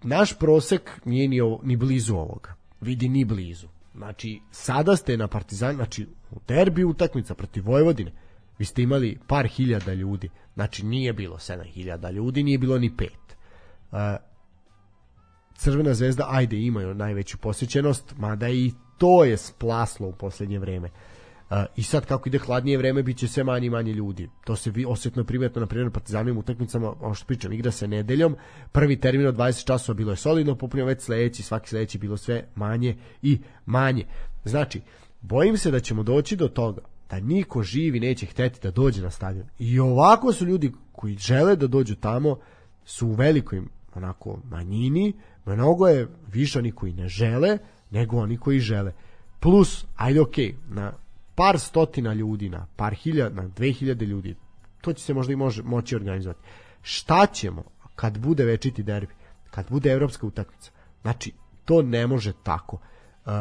naš 0.03 0.39
prosek 0.39 0.91
nije 1.05 1.29
ni, 1.29 1.41
ovo, 1.41 1.61
ni 1.65 1.77
blizu 1.77 2.15
ovoga. 2.15 2.55
Vidi 2.81 3.09
ni 3.09 3.25
blizu. 3.25 3.69
Znači, 3.95 4.41
sada 4.51 4.97
ste 4.97 5.17
na 5.17 5.29
Partizan, 5.29 5.75
znači 5.75 6.07
u 6.31 6.37
derbi 6.49 6.85
utakmica 6.85 7.35
protiv 7.35 7.65
Vojvodine, 7.67 8.13
vi 8.59 8.65
ste 8.65 8.83
imali 8.83 9.19
par 9.27 9.47
hiljada 9.47 9.95
ljudi. 9.95 10.31
Znači, 10.55 10.87
nije 10.87 11.13
bilo 11.13 11.37
7000 11.37 12.13
ljudi, 12.13 12.43
nije 12.43 12.59
bilo 12.59 12.79
ni 12.79 12.97
pet. 12.97 13.37
Uh, 13.93 13.99
Crvena 15.55 15.95
zvezda, 15.95 16.27
ajde, 16.29 16.61
imaju 16.61 16.95
najveću 16.95 17.39
posjećenost, 17.39 18.15
mada 18.17 18.49
i 18.49 18.73
to 18.99 19.25
je 19.25 19.37
splaslo 19.37 20.09
u 20.09 20.13
poslednje 20.13 20.59
vreme. 20.59 20.91
Uh, 21.51 21.57
I 21.77 21.83
sad 21.83 22.07
kako 22.07 22.29
ide 22.29 22.39
hladnije 22.39 22.79
vreme 22.79 23.03
biće 23.03 23.29
sve 23.29 23.45
manje 23.45 23.67
i 23.67 23.71
manje 23.71 23.93
ljudi. 23.93 24.29
To 24.45 24.57
se 24.57 24.71
vi 24.71 24.85
osetno 24.89 25.25
primetno 25.25 25.61
na 25.61 25.67
primjer 25.67 25.87
na 25.87 25.93
partizanovim 25.93 26.39
utakmicama, 26.39 26.95
ono 27.01 27.15
što 27.15 27.27
pričam, 27.27 27.53
igra 27.53 27.71
se 27.71 27.89
nedeljom, 27.89 28.37
prvi 28.73 29.01
termin 29.01 29.27
od 29.27 29.37
20 29.37 29.67
časova 29.67 29.97
bilo 29.97 30.13
je 30.13 30.17
solidno, 30.17 30.55
popunio 30.55 30.87
već 30.87 31.03
sledeći, 31.03 31.43
svaki 31.43 31.69
sledeći 31.69 31.99
bilo 31.99 32.17
sve 32.17 32.45
manje 32.55 32.97
i 33.23 33.39
manje. 33.67 34.05
Znači, 34.45 34.81
bojim 35.21 35.57
se 35.57 35.71
da 35.71 35.81
ćemo 35.81 36.03
doći 36.03 36.37
do 36.37 36.49
toga 36.49 36.83
da 37.11 37.21
niko 37.21 37.63
živi 37.63 38.01
neće 38.01 38.27
hteti 38.27 38.61
da 38.63 38.71
dođe 38.71 39.03
na 39.03 39.11
stadion. 39.11 39.47
I 39.59 39.81
ovako 39.81 40.33
su 40.33 40.47
ljudi 40.47 40.73
koji 40.93 41.17
žele 41.17 41.57
da 41.57 41.67
dođu 41.67 41.95
tamo 41.95 42.39
su 42.85 43.07
u 43.07 43.13
velikoj 43.13 43.63
onako 43.95 44.39
manjini, 44.51 45.13
mnogo 45.45 45.89
je 45.89 46.09
više 46.33 46.59
oni 46.59 46.73
koji 46.73 46.93
ne 46.93 47.09
žele 47.09 47.59
nego 47.91 48.17
oni 48.17 48.37
koji 48.37 48.61
žele. 48.61 48.93
Plus, 49.41 49.87
ajde 49.97 50.21
okej, 50.21 50.55
na 50.69 50.93
par 51.35 51.59
stotina 51.59 52.15
ljudi, 52.15 52.49
na 52.49 52.67
par 52.77 52.95
hiljada, 52.95 53.43
na 53.43 53.49
dve 53.49 53.73
hiljade 53.73 54.07
ljudi, 54.07 54.37
to 54.81 54.93
će 54.93 55.05
se 55.05 55.15
možda 55.15 55.33
i 55.33 55.37
može, 55.37 55.63
moći 55.63 55.97
organizovati. 55.97 56.41
Šta 56.83 57.27
ćemo 57.27 57.65
kad 57.95 58.19
bude 58.19 58.45
večiti 58.45 58.83
derbi, 58.83 59.15
kad 59.51 59.71
bude 59.71 59.91
evropska 59.91 60.27
utakmica? 60.27 60.71
Znači, 61.03 61.33
to 61.65 61.83
ne 61.83 62.07
može 62.07 62.33
tako. 62.43 62.79
Uh, 63.27 63.33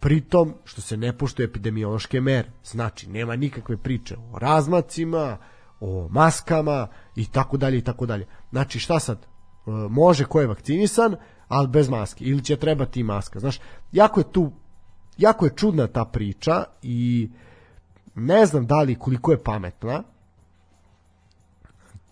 pritom 0.00 0.54
što 0.64 0.80
se 0.80 0.96
ne 0.96 1.18
poštuje 1.18 1.44
epidemiološke 1.44 2.20
mere. 2.20 2.50
Znači, 2.64 3.08
nema 3.08 3.36
nikakve 3.36 3.76
priče 3.76 4.16
o 4.32 4.38
razmacima, 4.38 5.38
o 5.80 6.08
maskama 6.10 6.88
i 7.16 7.26
tako 7.26 7.56
dalje 7.56 7.78
i 7.78 7.82
tako 7.84 8.06
dalje. 8.06 8.26
Znači 8.50 8.78
šta 8.78 9.00
sad? 9.00 9.18
E, 9.18 9.70
može 9.90 10.24
ko 10.24 10.40
je 10.40 10.46
vakcinisan, 10.46 11.16
ali 11.48 11.68
bez 11.68 11.88
maske 11.88 12.24
ili 12.24 12.44
će 12.44 12.56
trebati 12.56 13.00
i 13.00 13.04
maska. 13.04 13.40
Znaš, 13.40 13.60
jako 13.92 14.20
je 14.20 14.32
tu 14.32 14.52
jako 15.18 15.44
je 15.46 15.52
čudna 15.56 15.86
ta 15.86 16.04
priča 16.04 16.64
i 16.82 17.30
ne 18.14 18.46
znam 18.46 18.66
da 18.66 18.82
li 18.82 18.98
koliko 18.98 19.32
je 19.32 19.42
pametna 19.42 20.02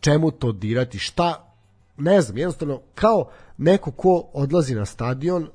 čemu 0.00 0.30
to 0.30 0.52
dirati, 0.52 0.98
šta 0.98 1.54
ne 1.96 2.20
znam, 2.20 2.38
jednostavno 2.38 2.80
kao 2.94 3.28
neko 3.56 3.90
ko 3.90 4.30
odlazi 4.32 4.74
na 4.74 4.84
stadion 4.84 5.48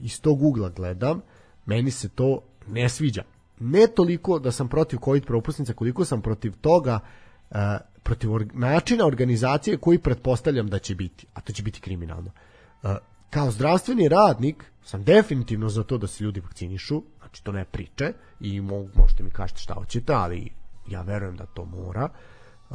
iz 0.00 0.20
tog 0.20 0.42
ugla 0.42 0.68
gledam, 0.68 1.20
meni 1.66 1.90
se 1.90 2.08
to 2.08 2.42
ne 2.68 2.88
sviđa. 2.88 3.22
Ne 3.60 3.86
toliko 3.86 4.38
da 4.38 4.52
sam 4.52 4.68
protiv 4.68 4.98
COVID 5.04 5.26
propusnica, 5.26 5.72
koliko 5.72 6.04
sam 6.04 6.22
protiv 6.22 6.52
toga, 6.60 7.00
e, 7.50 7.78
protiv 8.02 8.30
or- 8.30 8.54
načina 8.54 9.06
organizacije 9.06 9.76
koji 9.76 9.98
pretpostavljam 9.98 10.66
da 10.66 10.78
će 10.78 10.94
biti, 10.94 11.26
a 11.34 11.40
to 11.40 11.52
će 11.52 11.62
biti 11.62 11.80
kriminalno. 11.80 12.30
E, 12.82 12.96
kao 13.30 13.50
zdravstveni 13.50 14.08
radnik 14.08 14.64
sam 14.84 15.04
definitivno 15.04 15.68
za 15.68 15.82
to 15.82 15.98
da 15.98 16.06
se 16.06 16.24
ljudi 16.24 16.40
vakcinišu, 16.40 17.02
znači 17.18 17.44
to 17.44 17.52
ne 17.52 17.64
priče 17.64 18.12
i 18.40 18.60
mo, 18.60 18.88
možete 18.94 19.22
mi 19.22 19.30
kažete 19.30 19.60
šta 19.60 19.74
hoćete, 19.74 20.12
ali 20.12 20.52
ja 20.88 21.02
verujem 21.02 21.36
da 21.36 21.46
to 21.46 21.64
mora. 21.64 22.08
E, 22.70 22.74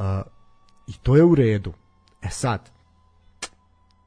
I 0.88 0.94
to 1.04 1.16
je 1.16 1.24
u 1.24 1.36
redu. 1.36 1.74
E 2.22 2.30
sad, 2.30 2.70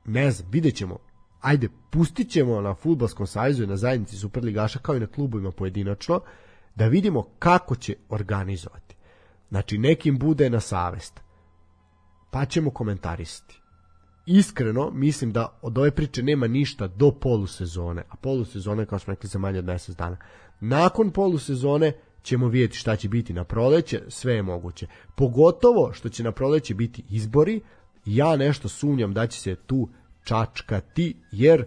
ne 0.05 0.31
znam, 0.31 0.51
vidjet 0.51 0.77
ćemo. 0.77 0.99
Ajde, 1.45 1.69
pustit 1.91 2.31
ćemo 2.31 2.61
na 2.61 2.75
futbalskom 2.75 3.27
savezu 3.27 3.65
i 3.65 3.67
na 3.67 3.77
zajednici 3.77 4.17
Superligaša 4.17 4.79
kao 4.79 4.97
i 4.97 5.01
na 5.01 5.07
klubovima 5.07 5.51
pojedinačno 5.51 6.21
da 6.75 6.87
vidimo 6.87 7.27
kako 7.39 7.77
će 7.77 7.95
organizovati. 8.09 8.97
Znači, 9.49 9.79
nekim 9.79 10.19
bude 10.19 10.51
na 10.51 10.61
savest. 10.61 11.21
Pa 12.31 12.45
ćemo 12.45 12.71
komentarisati. 12.71 13.61
Iskreno, 14.27 14.91
mislim 14.91 15.33
da 15.33 15.59
od 15.63 15.79
ove 15.79 15.91
priče 15.91 16.23
nema 16.23 16.47
ništa 16.47 16.87
do 16.87 17.11
polusezone, 17.11 18.03
a 18.11 18.17
polusezone, 18.17 18.87
kao 18.87 18.99
smo 18.99 19.13
rekli, 19.13 19.29
za 19.29 19.39
manje 19.39 19.59
od 19.59 19.65
mesec 19.65 19.97
dana. 19.97 20.17
Nakon 20.61 21.11
polusezone 21.11 21.93
ćemo 22.23 22.49
vidjeti 22.49 22.77
šta 22.77 22.97
će 22.97 23.09
biti 23.09 23.33
na 23.33 23.45
proleće, 23.45 24.03
sve 24.09 24.35
je 24.35 24.43
moguće. 24.43 24.87
Pogotovo 25.15 25.93
što 25.93 26.09
će 26.09 26.23
na 26.23 26.33
proleće 26.33 26.75
biti 26.75 27.05
izbori, 27.11 27.61
ja 28.05 28.37
nešto 28.37 28.69
sumnjam 28.69 29.15
da 29.15 29.27
će 29.27 29.41
se 29.41 29.57
tu 29.57 29.89
čačkati, 30.25 31.17
jer 31.33 31.67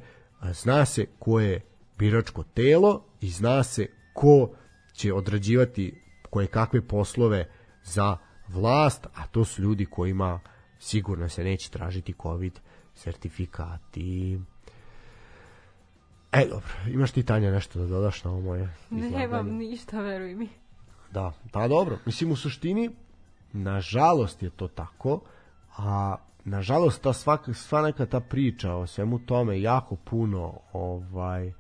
zna 0.52 0.86
se 0.86 1.06
ko 1.20 1.40
je 1.40 1.62
biračko 1.98 2.44
telo 2.44 3.04
i 3.22 3.30
zna 3.30 3.64
se 3.64 3.88
ko 4.14 4.50
će 4.94 5.14
odrađivati 5.14 6.02
koje 6.30 6.48
kakve 6.48 6.82
poslove 6.88 7.46
za 7.84 8.18
vlast, 8.48 9.08
a 9.16 9.28
to 9.28 9.46
su 9.46 9.62
ljudi 9.62 9.86
kojima 9.86 10.40
sigurno 10.80 11.30
se 11.30 11.44
neće 11.44 11.70
tražiti 11.70 12.14
covid 12.22 12.60
sertifikati. 12.96 14.40
E, 16.32 16.46
dobro, 16.46 16.74
imaš 16.88 17.12
ti 17.12 17.24
Tanja 17.24 17.52
nešto 17.52 17.80
da 17.80 17.86
dodaš 17.86 18.24
na 18.24 18.32
ovo 18.32 18.42
moje 18.42 18.70
Nemam 18.90 19.08
izlaganje? 19.08 19.52
ništa, 19.52 20.02
veruj 20.02 20.36
mi. 20.36 20.50
Da, 21.12 21.34
pa 21.52 21.68
dobro. 21.68 21.98
Mislim, 22.06 22.32
u 22.32 22.36
suštini, 22.36 22.90
nažalost 23.54 24.44
je 24.44 24.50
to 24.50 24.68
tako, 24.68 25.22
a 25.78 26.16
nažalost 26.48 27.02
ta 27.02 27.14
svaka, 27.14 27.54
sva 27.54 27.82
neka 27.82 28.06
ta 28.06 28.20
priča 28.20 28.74
o 28.74 28.88
svemu 28.88 29.20
tome 29.20 29.62
jako 29.62 29.96
puno 29.96 30.60
ovaj 30.74 31.54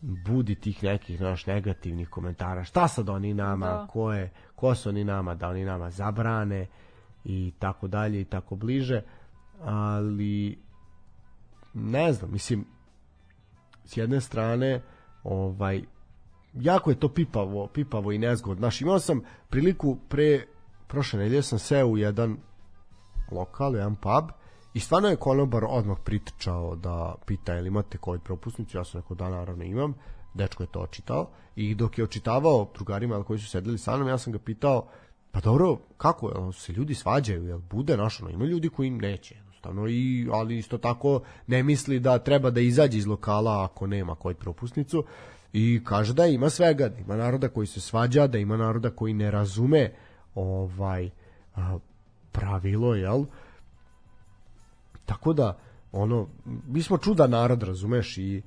budi 0.00 0.54
tih 0.54 0.82
nekih 0.82 1.20
naš 1.20 1.46
negativnih 1.46 2.08
komentara. 2.08 2.64
Šta 2.64 2.88
sad 2.88 3.08
oni 3.08 3.34
nama, 3.34 3.66
Da. 3.66 3.86
ko 3.90 4.12
je, 4.12 4.30
ko 4.54 4.74
su 4.74 4.88
oni 4.88 5.04
nama, 5.04 5.34
da 5.34 5.48
oni 5.48 5.64
nama 5.64 5.90
zabrane 5.90 6.66
i 7.24 7.52
tako 7.58 7.88
dalje 7.88 8.20
i 8.20 8.24
tako 8.24 8.56
bliže. 8.56 9.02
Ali 9.62 10.58
ne 11.74 12.12
znam, 12.12 12.32
mislim 12.32 12.64
s 13.84 13.96
jedne 13.96 14.20
strane 14.20 14.82
ovaj 15.22 15.82
jako 16.54 16.90
je 16.90 17.00
to 17.00 17.08
pipavo, 17.08 17.66
pipavo 17.66 18.12
i 18.12 18.18
nezgodno. 18.18 18.60
Znaš, 18.60 18.80
imao 18.80 18.98
sam 18.98 19.20
priliku 19.50 19.98
pre 20.08 20.46
prošle 20.86 21.18
nedelje 21.18 21.42
sam 21.42 21.58
seo 21.58 21.86
u 21.86 21.98
jedan 21.98 22.36
lokal, 23.30 23.74
jedan 23.74 23.94
pub. 23.94 24.30
I 24.74 24.80
stvarno 24.80 25.08
je 25.08 25.16
konobar 25.16 25.64
odmah 25.68 25.98
pritrčao 26.04 26.76
da 26.76 27.14
pita 27.26 27.52
je 27.52 27.60
li 27.60 27.68
imate 27.68 27.98
COVID 28.04 28.20
propusnicu, 28.22 28.78
ja 28.78 28.84
sam 28.84 29.00
rekao 29.00 29.14
da 29.14 29.28
naravno 29.28 29.64
imam, 29.64 29.94
dečko 30.34 30.62
je 30.62 30.66
to 30.66 30.80
očitao. 30.80 31.28
I 31.56 31.74
dok 31.74 31.98
je 31.98 32.04
očitavao 32.04 32.70
drugarima 32.74 33.22
koji 33.22 33.38
su 33.38 33.46
sedeli 33.46 33.78
sa 33.78 33.96
mnom, 33.96 34.08
ja 34.08 34.18
sam 34.18 34.32
ga 34.32 34.38
pitao 34.38 34.88
pa 35.34 35.40
dobro, 35.40 35.78
kako, 35.96 36.28
jel 36.28 36.52
se 36.52 36.72
ljudi 36.72 36.94
svađaju, 36.94 37.46
jel 37.46 37.58
bude 37.58 37.96
naš, 37.96 38.20
ono, 38.20 38.30
ima 38.30 38.44
ljudi 38.44 38.68
koji 38.68 38.90
neće, 38.90 39.34
jednostavno, 39.34 39.88
i, 39.88 40.28
ali 40.32 40.58
isto 40.58 40.78
tako 40.78 41.20
ne 41.46 41.62
misli 41.62 42.00
da 42.00 42.18
treba 42.18 42.50
da 42.50 42.60
izađe 42.60 42.98
iz 42.98 43.06
lokala 43.06 43.64
ako 43.64 43.86
nema 43.86 44.16
COVID 44.22 44.36
propusnicu. 44.36 45.04
I 45.52 45.80
kaže 45.84 46.14
da 46.14 46.26
ima 46.26 46.50
svega, 46.50 46.88
da 46.88 46.98
ima 46.98 47.16
naroda 47.16 47.48
koji 47.48 47.66
se 47.66 47.80
svađa, 47.80 48.26
da 48.26 48.38
ima 48.38 48.56
naroda 48.56 48.90
koji 48.90 49.14
ne 49.14 49.30
razume 49.30 49.92
ovaj 50.34 51.10
pravilo, 52.34 52.94
jel? 52.94 53.24
Tako 55.06 55.32
da, 55.32 55.58
ono, 55.92 56.28
mi 56.44 56.82
smo 56.82 56.98
čuda 56.98 57.26
narod, 57.26 57.62
razumeš, 57.62 58.18
i 58.18 58.42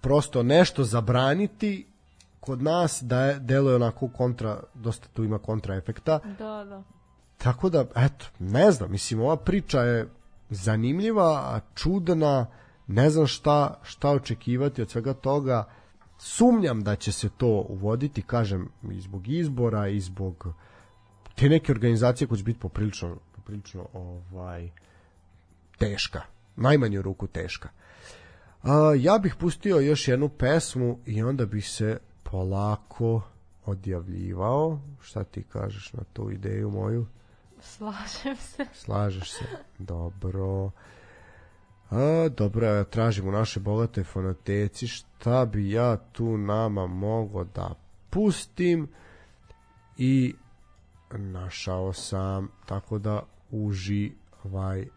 prosto 0.00 0.42
nešto 0.42 0.84
zabraniti 0.84 1.86
kod 2.40 2.62
nas 2.62 3.02
da 3.02 3.20
je, 3.20 3.38
deluje 3.38 3.76
onako 3.76 4.08
kontra, 4.08 4.62
dosta 4.74 5.08
tu 5.08 5.24
ima 5.24 5.38
kontra 5.38 5.76
efekta, 5.76 6.18
Da, 6.38 6.64
da. 6.64 6.82
Tako 7.38 7.68
da, 7.68 7.84
eto, 7.96 8.26
ne 8.38 8.70
znam, 8.70 8.90
mislim, 8.90 9.20
ova 9.20 9.36
priča 9.36 9.80
je 9.80 10.08
zanimljiva, 10.50 11.60
čudna, 11.74 12.46
ne 12.86 13.10
znam 13.10 13.26
šta, 13.26 13.78
šta 13.82 14.10
očekivati 14.10 14.82
od 14.82 14.90
svega 14.90 15.14
toga. 15.14 15.64
Sumnjam 16.18 16.82
da 16.82 16.96
će 16.96 17.12
se 17.12 17.28
to 17.36 17.66
uvoditi, 17.68 18.22
kažem, 18.22 18.68
i 18.90 19.00
zbog 19.00 19.28
izbora, 19.28 19.88
i 19.88 20.00
zbog 20.00 20.54
te 21.34 21.48
neke 21.48 21.72
organizacije 21.72 22.28
koje 22.28 22.38
će 22.38 22.44
biti 22.44 22.60
poprilično, 22.60 23.16
poprilično 23.36 23.88
ovaj, 23.92 24.70
teška. 25.78 26.22
Najmanju 26.56 27.02
ruku 27.02 27.26
teška. 27.26 27.68
A, 28.62 28.94
ja 28.98 29.18
bih 29.18 29.34
pustio 29.40 29.76
još 29.76 30.08
jednu 30.08 30.28
pesmu 30.28 30.98
i 31.06 31.22
onda 31.22 31.46
bih 31.46 31.68
se 31.68 31.98
polako 32.22 33.22
odjavljivao. 33.64 34.80
Šta 35.00 35.24
ti 35.24 35.42
kažeš 35.42 35.92
na 35.92 36.04
tu 36.12 36.30
ideju 36.30 36.70
moju? 36.70 37.06
Slažem 37.60 38.36
se. 38.36 38.66
Slažeš 38.72 39.30
se. 39.30 39.44
Dobro. 39.78 40.70
A, 41.90 42.28
dobro, 42.36 42.66
ja 42.66 42.84
tražim 42.84 43.28
u 43.28 43.32
našoj 43.32 43.62
bogatoj 43.62 44.04
fonoteci 44.04 44.86
šta 44.86 45.44
bi 45.44 45.70
ja 45.70 45.96
tu 45.96 46.36
nama 46.36 46.86
mogo 46.86 47.44
da 47.44 47.74
pustim 48.10 48.88
i 49.96 50.34
našao 51.14 51.92
sam 51.92 52.48
tako 52.66 52.98
da 52.98 53.22
uživajte. 53.50 54.90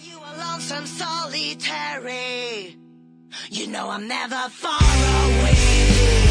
You 0.00 0.18
are 0.20 0.38
lonesome, 0.38 0.86
solitary, 0.86 2.76
you 3.50 3.66
know 3.66 3.90
I'm 3.90 4.06
never 4.06 4.36
far 4.48 4.78
away. 4.80 6.27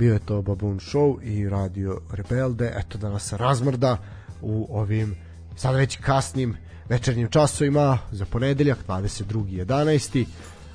Bio 0.00 0.12
je 0.12 0.18
to 0.18 0.42
Baboon 0.42 0.78
Show 0.78 1.22
i 1.22 1.48
Radio 1.48 2.00
Rebelde, 2.10 2.72
eto 2.76 2.98
da 2.98 3.08
nas 3.10 3.32
razmrda 3.32 3.96
u 4.42 4.66
ovim 4.70 5.14
sada 5.56 5.76
već 5.76 5.96
kasnim 5.96 6.56
večernjim 6.88 7.28
časovima 7.28 7.98
za 8.12 8.24
ponedeljak 8.24 8.78
22.11. 8.88 10.24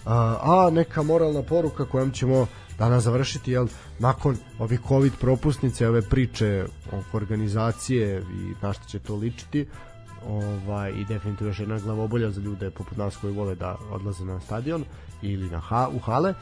A, 0.06 0.70
neka 0.72 1.04
moralna 1.04 1.42
poruka 1.42 1.86
kojom 1.86 2.12
ćemo 2.12 2.48
danas 2.78 3.04
završiti, 3.04 3.52
jel, 3.52 3.68
nakon 4.00 4.38
ovih 4.60 4.80
COVID 4.88 5.14
propusnice, 5.20 5.88
ove 5.88 6.02
priče 6.02 6.66
oko 6.88 7.18
organizacije 7.18 8.20
i 8.20 8.54
na 8.62 8.74
što 8.74 8.86
će 8.86 9.00
to 9.00 9.16
ličiti, 9.16 9.68
ovaj, 10.28 10.92
i 10.92 11.06
definitivno 11.06 11.50
još 11.50 11.60
jedna 11.60 11.80
glavobolja 11.80 12.32
za 12.32 12.42
ljude 12.42 12.70
poput 12.70 12.98
nas 12.98 13.18
koji 13.18 13.34
vole 13.34 13.56
da 13.56 13.78
odlaze 13.92 14.26
na 14.26 14.40
stadion 14.40 14.84
ili 15.22 15.50
na 15.50 15.60
ha, 15.60 15.90
u 15.96 16.00
hale. 16.00 16.34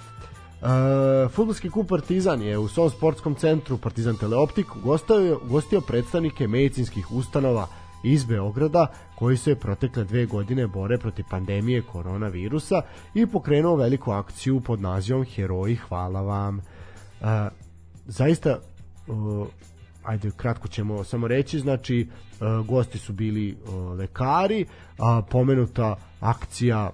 E, 0.64 1.27
futbolski 1.30 1.69
klub 1.69 1.88
Partizan 1.88 2.41
je 2.41 2.57
u 2.57 2.68
svom 2.68 2.90
sportskom 2.90 3.35
centru 3.35 3.77
Partizan 3.77 4.15
Teleoptik 4.18 4.76
ugostio, 4.76 5.40
ugostio 5.45 5.81
predstavnike 5.81 6.48
medicinskih 6.48 7.11
ustanova 7.11 7.68
iz 8.03 8.26
Beograda 8.26 8.88
koji 9.15 9.38
se 9.38 9.56
protekle 9.56 10.03
dve 10.03 10.26
godine 10.26 10.68
bore 10.68 10.98
protiv 10.98 11.26
pandemije 11.30 11.81
koronavirusa 11.81 12.81
i 13.14 13.26
pokrenuo 13.26 13.76
veliku 13.76 14.11
akciju 14.11 14.61
pod 14.61 14.81
nazivom 14.81 15.26
Heroji 15.26 15.76
hvala 15.76 16.22
vam. 16.22 16.60
E, 16.60 16.64
zaista 18.06 18.60
uh, 19.07 19.48
ajde 20.03 20.31
kratko 20.38 20.68
ćemo 20.68 21.03
samo 21.03 21.27
reći 21.27 21.60
znači 21.60 22.07
uh, 22.07 22.65
gosti 22.68 22.98
su 22.98 23.14
bili 23.14 23.57
uh, 23.65 23.98
lekari 23.98 24.65
a 24.98 25.22
pomenuta 25.30 25.95
akcija 26.19 26.91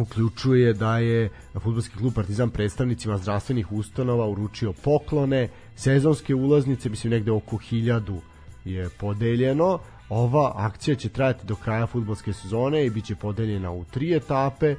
uključuje 0.00 0.72
da 0.72 0.98
je 0.98 1.28
futbolski 1.60 1.96
klub 1.96 2.14
Partizan 2.14 2.50
predstavnicima 2.50 3.18
zdravstvenih 3.18 3.72
ustanova 3.72 4.28
uručio 4.28 4.72
poklone, 4.72 5.48
sezonske 5.76 6.34
ulaznice, 6.34 6.88
mislim 6.88 7.10
negde 7.10 7.32
oko 7.32 7.56
hiljadu 7.56 8.20
je 8.64 8.88
podeljeno. 9.00 9.78
Ova 10.08 10.52
akcija 10.56 10.94
će 10.96 11.08
trajati 11.08 11.46
do 11.46 11.54
kraja 11.54 11.86
futbolske 11.86 12.32
sezone 12.32 12.86
i 12.86 12.90
biće 12.90 13.14
podeljena 13.14 13.70
u 13.72 13.84
tri 13.84 14.16
etape. 14.16 14.76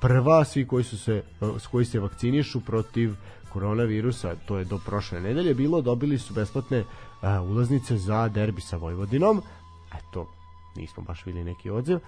Prva, 0.00 0.44
svi 0.44 0.66
koji 0.66 0.84
su 0.84 0.98
se 0.98 1.22
s 1.58 1.66
koji 1.66 1.84
se 1.84 2.00
vakcinišu 2.00 2.60
protiv 2.60 3.14
koronavirusa, 3.52 4.34
to 4.46 4.58
je 4.58 4.64
do 4.64 4.78
prošle 4.86 5.20
nedelje 5.20 5.54
bilo, 5.54 5.80
dobili 5.80 6.18
su 6.18 6.34
besplatne 6.34 6.84
ulaznice 7.22 7.96
za 7.96 8.28
derbi 8.28 8.60
sa 8.60 8.76
Vojvodinom. 8.76 9.42
Eto, 9.94 10.28
nismo 10.76 11.02
baš 11.02 11.26
videli 11.26 11.44
neki 11.44 11.70
odziv 11.70 11.98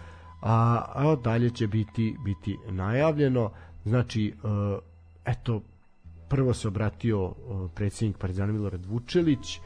a, 0.45 0.85
a 0.95 1.16
dalje 1.25 1.51
će 1.51 1.66
biti 1.66 2.16
biti 2.25 2.59
najavljeno. 2.71 3.51
Znači 3.85 4.29
e, 4.29 4.79
eto 5.25 5.62
prvo 6.29 6.55
se 6.55 6.69
obratio 6.69 7.27
e, 7.27 7.33
predsjednik 7.75 8.19
Partizana 8.19 8.53
Milorad 8.53 8.87
Vučelić. 8.87 9.57
E, 9.57 9.61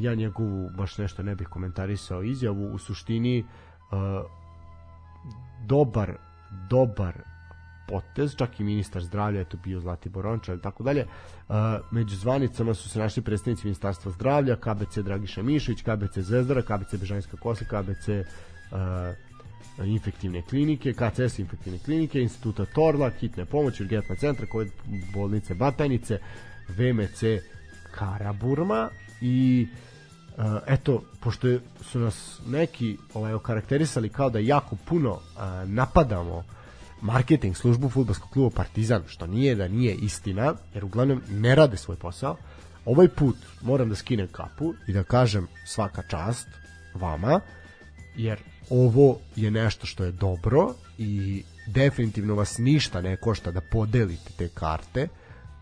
ja 0.00 0.14
njegovu 0.14 0.70
baš 0.76 0.98
nešto 0.98 1.22
ne 1.22 1.34
bih 1.34 1.48
komentarisao 1.48 2.22
izjavu. 2.22 2.74
U 2.74 2.78
suštini 2.78 3.44
dobar 5.66 6.16
dobar 6.70 7.14
potez, 7.88 8.36
čak 8.36 8.60
i 8.60 8.64
ministar 8.64 9.02
zdravlja 9.02 9.38
je 9.38 9.44
tu 9.44 9.58
bio 9.64 9.80
Zlatibor 9.80 10.26
Ončar 10.26 10.56
i 10.56 10.60
tako 10.60 10.82
dalje. 10.82 11.06
Među 11.90 12.16
zvanicama 12.16 12.74
su 12.74 12.88
se 12.88 12.98
našli 12.98 13.22
predstavnici 13.22 13.66
ministarstva 13.66 14.12
zdravlja, 14.12 14.56
KBC 14.56 14.98
Dragiša 14.98 15.42
Mišović, 15.42 15.82
KBC 15.82 16.18
Zvezdara, 16.18 16.62
KBC 16.62 16.96
Bežanjska 17.00 17.36
Kosa, 17.36 17.64
KBC 17.64 18.08
infektivne 19.84 20.42
klinike, 20.42 20.92
KCS 20.92 21.38
infektivne 21.38 21.78
klinike, 21.78 22.20
instituta 22.20 22.64
Torla, 22.64 23.10
hitne 23.10 23.44
pomoći, 23.44 23.82
urgentna 23.82 24.16
centra, 24.16 24.46
COVID 24.52 24.70
bolnice 25.14 25.54
Batajnice, 25.54 26.18
VMC 26.68 27.22
Karaburma 27.90 28.88
i 29.20 29.66
eto, 30.66 31.02
pošto 31.20 31.48
su 31.80 31.98
nas 31.98 32.40
neki 32.46 32.98
ovaj, 33.14 33.32
okarakterisali 33.32 34.08
kao 34.08 34.30
da 34.30 34.38
jako 34.38 34.76
puno 34.84 35.20
napadamo 35.64 36.44
marketing 37.00 37.56
službu 37.56 37.88
futbolskog 37.88 38.30
kluba 38.30 38.56
Partizan, 38.56 39.02
što 39.06 39.26
nije 39.26 39.54
da 39.54 39.68
nije 39.68 39.94
istina, 39.94 40.54
jer 40.74 40.84
uglavnom 40.84 41.22
ne 41.30 41.54
rade 41.54 41.76
svoj 41.76 41.96
posao, 41.96 42.36
ovaj 42.84 43.08
put 43.08 43.36
moram 43.62 43.88
da 43.88 43.94
skinem 43.94 44.28
kapu 44.28 44.74
i 44.88 44.92
da 44.92 45.02
kažem 45.02 45.46
svaka 45.66 46.02
čast 46.02 46.48
vama, 46.94 47.40
jer 48.16 48.38
ovo 48.70 49.18
je 49.36 49.50
nešto 49.50 49.86
što 49.86 50.04
je 50.04 50.12
dobro 50.12 50.74
i 50.98 51.42
definitivno 51.66 52.34
vas 52.34 52.58
ništa 52.58 53.00
ne 53.00 53.16
košta 53.16 53.50
da 53.50 53.60
podelite 53.60 54.32
te 54.38 54.48
karte 54.48 55.08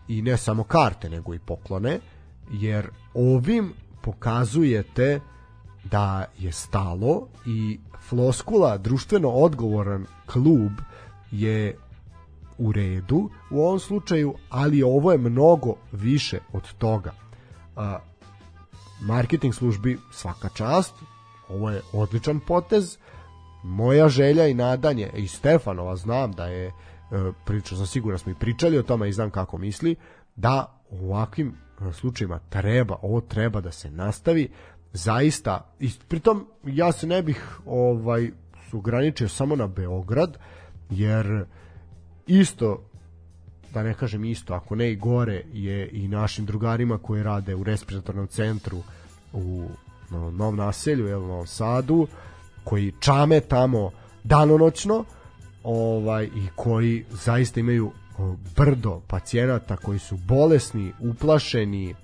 i 0.07 0.21
ne 0.21 0.37
samo 0.37 0.63
karte 0.63 1.09
nego 1.09 1.33
i 1.33 1.39
poklone 1.39 1.99
jer 2.51 2.89
ovim 3.13 3.73
pokazujete 4.01 5.19
da 5.83 6.25
je 6.39 6.51
stalo 6.51 7.27
i 7.45 7.79
floskula 8.09 8.77
društveno 8.77 9.29
odgovoran 9.29 10.05
klub 10.25 10.71
je 11.31 11.77
u 12.57 12.71
redu 12.71 13.29
u 13.51 13.61
ovom 13.61 13.79
slučaju, 13.79 14.33
ali 14.49 14.83
ovo 14.83 15.11
je 15.11 15.17
mnogo 15.17 15.75
više 15.91 16.39
od 16.53 16.73
toga. 16.77 17.11
Marketing 19.01 19.53
službi 19.53 19.99
svaka 20.11 20.49
čast, 20.49 20.93
ovo 21.53 21.69
je 21.69 21.81
odličan 21.93 22.39
potez, 22.39 22.97
moja 23.63 24.09
želja 24.09 24.47
i 24.47 24.53
nadanje 24.53 25.09
i 25.15 25.27
Stefanova 25.27 25.95
znam 25.95 26.31
da 26.31 26.45
je 26.45 26.67
e, 26.67 26.71
pričao 27.45 27.77
sam 27.77 27.87
siguran 27.87 28.19
smo 28.19 28.31
i 28.31 28.35
pričali 28.35 28.77
o 28.77 28.83
tome 28.83 29.09
i 29.09 29.13
znam 29.13 29.29
kako 29.29 29.57
misli 29.57 29.95
da 30.35 30.81
u 30.89 31.05
ovakvim 31.05 31.47
e, 31.49 31.93
slučajima 31.93 32.39
treba 32.49 32.95
ovo 33.01 33.21
treba 33.21 33.61
da 33.61 33.71
se 33.71 33.91
nastavi. 33.91 34.49
Zaista 34.93 35.73
i 35.79 35.91
pritom 36.07 36.47
ja 36.65 36.91
se 36.91 37.07
ne 37.07 37.21
bih 37.21 37.59
ovaj 37.65 38.31
ograničio 38.73 39.29
samo 39.29 39.55
na 39.55 39.67
Beograd 39.67 40.37
jer 40.89 41.45
isto 42.27 42.83
da 43.73 43.83
ne 43.83 43.93
kažem 43.93 44.25
isto, 44.25 44.53
ako 44.53 44.75
ne 44.75 44.91
i 44.91 44.95
gore 44.95 45.43
je 45.53 45.89
i 45.91 46.07
našim 46.07 46.45
drugarima 46.45 46.97
koji 46.97 47.23
rade 47.23 47.55
u 47.55 47.63
respiratornom 47.63 48.27
centru 48.27 48.77
u 49.33 49.67
no, 50.11 50.31
Novom 50.31 50.55
naselju, 50.55 51.07
evo, 51.07 51.23
u 51.23 51.27
Novom 51.27 51.47
Sadu, 51.47 52.07
koji 52.63 52.93
čame 52.99 53.39
tamo 53.39 53.91
danonoćno 54.23 55.05
ovaj, 55.63 56.25
i 56.25 56.47
koji 56.55 57.05
zaista 57.09 57.59
imaju 57.59 57.91
brdo 58.55 59.01
pacijenata 59.07 59.77
koji 59.77 59.99
su 59.99 60.17
bolesni, 60.17 60.93
uplašeni, 60.99 61.95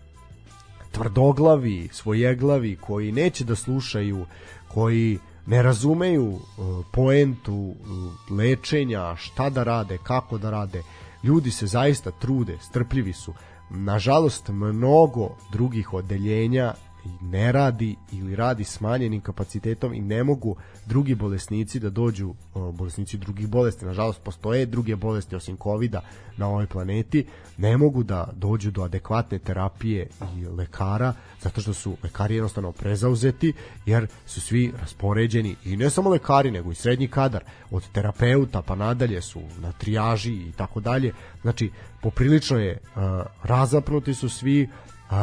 tvrdoglavi, 0.92 1.90
svojeglavi, 1.92 2.76
koji 2.76 3.12
neće 3.12 3.46
da 3.46 3.56
slušaju, 3.56 4.26
koji 4.68 5.20
ne 5.46 5.64
razumeju 5.64 6.28
uh, 6.28 6.40
poentu 6.94 7.54
uh, 7.54 7.76
lečenja, 8.32 9.16
šta 9.16 9.50
da 9.50 9.64
rade, 9.64 9.98
kako 10.04 10.38
da 10.38 10.50
rade. 10.50 10.84
Ljudi 11.24 11.52
se 11.52 11.68
zaista 11.68 12.12
trude, 12.12 12.58
strpljivi 12.62 13.14
su. 13.14 13.34
Nažalost, 13.70 14.50
mnogo 14.50 15.30
drugih 15.52 15.94
odeljenja 15.94 16.74
ne 17.22 17.52
radi 17.52 17.96
ili 18.12 18.36
radi 18.36 18.64
smanjenim 18.64 19.22
kapacitetom 19.22 19.94
i 19.94 20.02
ne 20.02 20.24
mogu 20.24 20.56
drugi 20.86 21.16
bolesnici 21.16 21.80
da 21.80 21.90
dođu, 21.90 22.34
bolesnici 22.74 23.18
drugih 23.18 23.48
bolesti, 23.48 23.86
nažalost 23.86 24.22
postoje 24.22 24.66
druge 24.66 24.96
bolesti 24.96 25.36
osim 25.36 25.58
covid 25.64 25.96
na 26.38 26.48
ovoj 26.48 26.68
planeti, 26.68 27.26
ne 27.58 27.78
mogu 27.78 28.04
da 28.04 28.30
dođu 28.36 28.72
do 28.72 28.84
adekvatne 28.84 29.40
terapije 29.40 30.08
i 30.38 30.46
lekara, 30.46 31.14
zato 31.42 31.62
što 31.62 31.74
su 31.74 31.98
lekari 32.04 32.36
jednostavno 32.36 32.72
prezauzeti, 32.72 33.54
jer 33.86 34.08
su 34.26 34.42
svi 34.42 34.74
raspoređeni. 34.80 35.56
I 35.66 35.78
ne 35.78 35.90
samo 35.90 36.10
lekari, 36.10 36.52
nego 36.52 36.72
i 36.72 36.76
srednji 36.76 37.08
kadar, 37.08 37.44
od 37.72 37.84
terapeuta 37.92 38.62
pa 38.62 38.76
nadalje 38.76 39.22
su 39.22 39.42
na 39.62 39.72
trijaži 39.72 40.34
i 40.34 40.52
tako 40.52 40.80
dalje. 40.80 41.14
Znači, 41.42 41.72
poprilično 42.02 42.60
je 42.60 42.78
razapnuti 43.44 44.14
su 44.14 44.30
svi, 44.30 44.64
uh, 44.64 45.18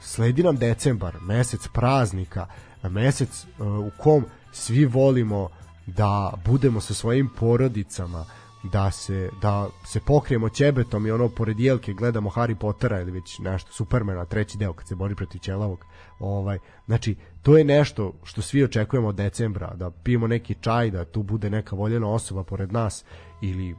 sledi 0.00 0.42
nam 0.42 0.56
decembar, 0.56 1.16
mesec 1.20 1.68
praznika, 1.72 2.46
mesec 2.82 3.46
uh, 3.58 3.66
u 3.66 3.90
kom 3.98 4.24
svi 4.52 4.84
volimo 4.84 5.48
da 5.86 6.32
budemo 6.44 6.80
sa 6.80 6.94
svojim 6.94 7.28
porodicama, 7.38 8.24
da 8.62 8.90
se 8.90 9.30
da 9.42 9.68
se 9.84 10.00
pokrijemo 10.00 10.48
ćebetom 10.48 11.06
i 11.06 11.10
ono 11.10 11.28
pored 11.28 11.60
jelke 11.60 11.92
gledamo 11.92 12.30
Harry 12.30 12.54
Pottera 12.54 13.00
ili 13.00 13.10
već 13.10 13.38
nešto 13.38 13.72
Supermana 13.72 14.24
treći 14.24 14.58
deo 14.58 14.72
kad 14.72 14.88
se 14.88 14.94
bori 14.94 15.14
protiv 15.14 15.38
ćelavog 15.38 15.84
ovaj. 16.18 16.58
Znači 16.86 17.16
to 17.42 17.56
je 17.56 17.64
nešto 17.64 18.12
što 18.24 18.42
svi 18.42 18.64
očekujemo 18.64 19.08
od 19.08 19.14
decembra 19.14 19.74
da 19.74 19.90
pijemo 19.90 20.26
neki 20.26 20.54
čaj 20.60 20.90
da 20.90 21.04
tu 21.04 21.22
bude 21.22 21.50
neka 21.50 21.76
voljena 21.76 22.08
osoba 22.08 22.44
pored 22.44 22.72
nas 22.72 23.04
ili 23.42 23.76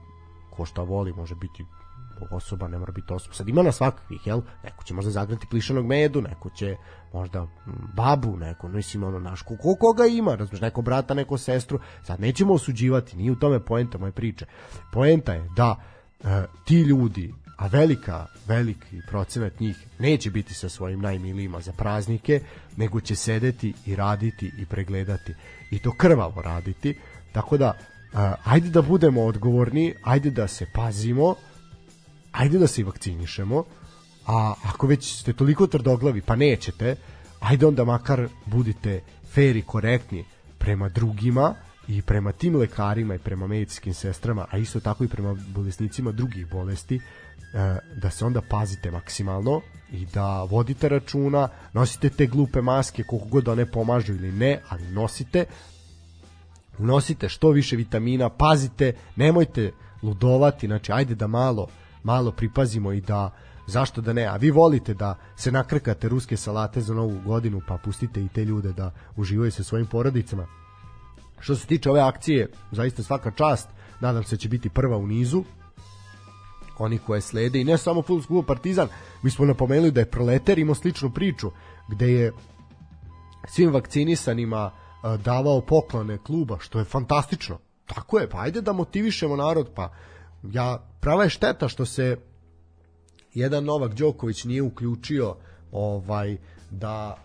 ko 0.50 0.66
šta 0.66 0.82
voli 0.82 1.14
može 1.14 1.36
biti 1.36 1.66
osoba, 2.32 2.68
ne 2.68 2.78
mora 2.78 2.92
biti 2.92 3.14
osoba. 3.14 3.36
Sad 3.36 3.50
ima 3.50 3.64
na 3.64 3.72
svakakvih, 3.72 4.28
jel? 4.28 4.42
Neko 4.64 4.84
će 4.84 4.94
možda 4.94 5.12
zagrati 5.12 5.48
plišanog 5.50 5.86
medu, 5.86 6.22
neko 6.22 6.50
će 6.50 6.76
možda 7.14 7.48
babu, 7.96 8.38
neko, 8.38 8.68
mislim, 8.68 9.04
ono, 9.04 9.20
naš, 9.20 9.42
ko, 9.42 9.58
ko- 9.58 9.76
koga 9.76 10.06
ima, 10.06 10.36
razumiješ, 10.36 10.62
neko 10.62 10.82
brata, 10.82 11.14
neko 11.14 11.38
sestru, 11.38 11.80
sad 12.04 12.20
nećemo 12.20 12.54
osuđivati, 12.54 13.18
nije 13.18 13.32
u 13.32 13.36
tome 13.36 13.60
poenta 13.60 13.98
moje 13.98 14.12
priče. 14.12 14.46
Poenta 14.92 15.34
je 15.34 15.50
da 15.56 15.76
e, 16.24 16.44
ti 16.66 16.82
ljudi, 16.82 17.34
a 17.58 17.68
velika, 17.68 18.26
veliki 18.48 19.02
procenat 19.08 19.60
njih 19.60 19.88
neće 20.00 20.32
biti 20.32 20.54
sa 20.54 20.70
svojim 20.70 21.00
najmilijima 21.00 21.62
za 21.62 21.72
praznike, 21.72 22.42
nego 22.78 23.02
će 23.02 23.16
sedeti 23.16 23.74
i 23.86 23.96
raditi 23.96 24.52
i 24.58 24.66
pregledati. 24.66 25.34
I 25.72 25.80
to 25.80 25.92
krvavo 25.98 26.42
raditi. 26.42 26.98
Tako 27.32 27.58
da, 27.58 27.74
e, 28.14 28.34
ajde 28.44 28.70
da 28.70 28.82
budemo 28.82 29.22
odgovorni, 29.22 29.94
ajde 30.04 30.30
da 30.30 30.48
se 30.48 30.66
pazimo, 30.74 31.36
ajde 32.32 32.60
da 32.60 32.68
se 32.68 32.84
vakcinišemo, 32.84 33.64
a 34.28 34.54
ako 34.64 34.88
već 34.88 35.20
ste 35.20 35.34
toliko 35.34 35.68
tvrdoglavi 35.68 36.22
pa 36.22 36.36
nećete, 36.36 36.96
ajde 37.40 37.66
onda 37.66 37.84
makar 37.84 38.28
budite 38.46 39.02
fair 39.34 39.56
i 39.56 39.62
korektni 39.62 40.26
prema 40.58 40.90
drugima 40.90 41.56
i 41.88 42.02
prema 42.02 42.32
tim 42.32 42.56
lekarima 42.56 43.16
i 43.16 43.20
prema 43.20 43.48
medicinskim 43.48 43.94
sestrama, 43.94 44.46
a 44.52 44.58
isto 44.58 44.80
tako 44.80 45.04
i 45.04 45.08
prema 45.08 45.36
bolesnicima 45.48 46.12
drugih 46.12 46.50
bolesti, 46.50 46.96
e, 46.96 47.00
da 48.02 48.10
se 48.10 48.26
onda 48.26 48.42
pazite 48.42 48.92
maksimalno 48.92 49.62
i 49.92 50.06
da 50.06 50.44
vodite 50.44 50.90
računa, 50.90 51.50
nosite 51.74 52.10
te 52.10 52.26
glupe 52.26 52.62
maske 52.62 53.04
koliko 53.04 53.28
god 53.28 53.48
one 53.48 53.66
pomažu 53.72 54.14
ili 54.14 54.32
ne, 54.32 54.62
ali 54.70 54.92
nosite, 54.92 55.46
unosite 56.78 57.30
što 57.30 57.50
više 57.50 57.76
vitamina, 57.76 58.30
pazite, 58.30 58.94
nemojte 59.16 59.72
ludovati, 60.04 60.68
znači 60.68 60.92
ajde 60.92 61.16
da 61.16 61.28
malo 61.28 61.68
malo 62.04 62.32
pripazimo 62.32 62.92
i 62.92 63.02
da 63.02 63.32
zašto 63.68 64.02
da 64.02 64.14
ne, 64.14 64.26
a 64.26 64.36
vi 64.36 64.52
volite 64.52 64.94
da 64.94 65.16
se 65.36 65.52
nakrkate 65.52 66.10
ruske 66.10 66.38
salate 66.38 66.82
za 66.82 66.94
novu 66.94 67.22
godinu 67.26 67.62
pa 67.68 67.78
pustite 67.78 68.22
i 68.22 68.28
te 68.28 68.46
ljude 68.46 68.74
da 68.74 68.92
uživaju 69.16 69.52
sa 69.52 69.64
svojim 69.64 69.88
porodicama. 69.88 70.48
Što 71.40 71.56
se 71.56 71.68
tiče 71.68 71.90
ove 71.90 72.02
akcije, 72.02 72.52
zaista 72.72 73.04
svaka 73.04 73.32
čast, 73.32 73.70
nadam 74.00 74.24
se 74.24 74.36
da 74.36 74.40
će 74.40 74.50
biti 74.50 74.70
prva 74.70 74.98
u 74.98 75.08
nizu, 75.08 75.44
oni 76.78 76.98
koje 76.98 77.22
slede 77.22 77.62
i 77.62 77.64
ne 77.64 77.78
samo 77.78 78.02
Full 78.02 78.22
School 78.22 78.44
Partizan, 78.44 78.88
mi 79.22 79.30
smo 79.30 79.46
napomenuli 79.46 79.92
da 79.92 80.00
je 80.00 80.12
Proleter 80.12 80.60
imao 80.60 80.76
sličnu 80.76 81.12
priču 81.12 81.52
gde 81.88 82.12
je 82.12 82.32
svim 83.48 83.74
vakcinisanima 83.74 84.72
a, 85.04 85.18
davao 85.18 85.62
poklone 85.62 86.18
kluba, 86.18 86.58
što 86.60 86.80
je 86.80 86.86
fantastično. 86.86 87.58
Tako 87.86 88.20
je, 88.20 88.30
pa 88.30 88.40
ajde 88.42 88.62
da 88.62 88.74
motivišemo 88.74 89.36
narod, 89.36 89.72
pa 89.76 89.94
ja, 90.44 90.88
prava 91.00 91.24
je 91.24 91.30
šteta 91.30 91.68
što 91.68 91.86
se 91.86 92.18
jedan 93.34 93.64
Novak 93.64 93.94
Đoković 93.94 94.44
nije 94.44 94.62
uključio 94.62 95.36
ovaj 95.72 96.38
da 96.70 97.18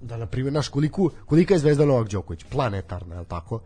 da 0.00 0.16
na 0.16 0.26
primjer 0.26 0.52
naš 0.52 0.68
koliko 0.68 1.10
kolika 1.26 1.54
je 1.54 1.60
zvezda 1.60 1.84
Novak 1.84 2.08
Đoković? 2.08 2.44
Planetarna 2.44 3.14
je 3.14 3.24
tako? 3.24 3.60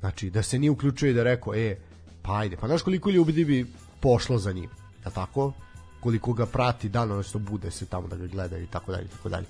Znači 0.00 0.30
da 0.30 0.42
se 0.42 0.58
nije 0.58 0.70
uključio 0.70 1.10
i 1.10 1.14
da 1.14 1.22
rekao 1.22 1.54
e 1.54 1.76
pa 2.22 2.38
ajde. 2.38 2.56
Pa 2.56 2.66
znaš 2.66 2.82
koliko 2.82 3.10
ljudi 3.10 3.44
bi 3.44 3.66
pošlo 4.00 4.38
za 4.38 4.52
njim 4.52 4.70
je 5.06 5.12
tako? 5.14 5.52
Koliko 6.00 6.32
ga 6.32 6.46
prati 6.46 6.88
danonoćno 6.88 7.40
bude 7.40 7.70
se 7.70 7.86
tamo 7.86 8.08
da 8.08 8.16
ga 8.16 8.26
gledaju 8.26 8.64
i 8.64 8.66
tako 8.66 8.92
dalje 8.92 9.04
i 9.04 9.08
tako 9.08 9.28
dalje. 9.28 9.46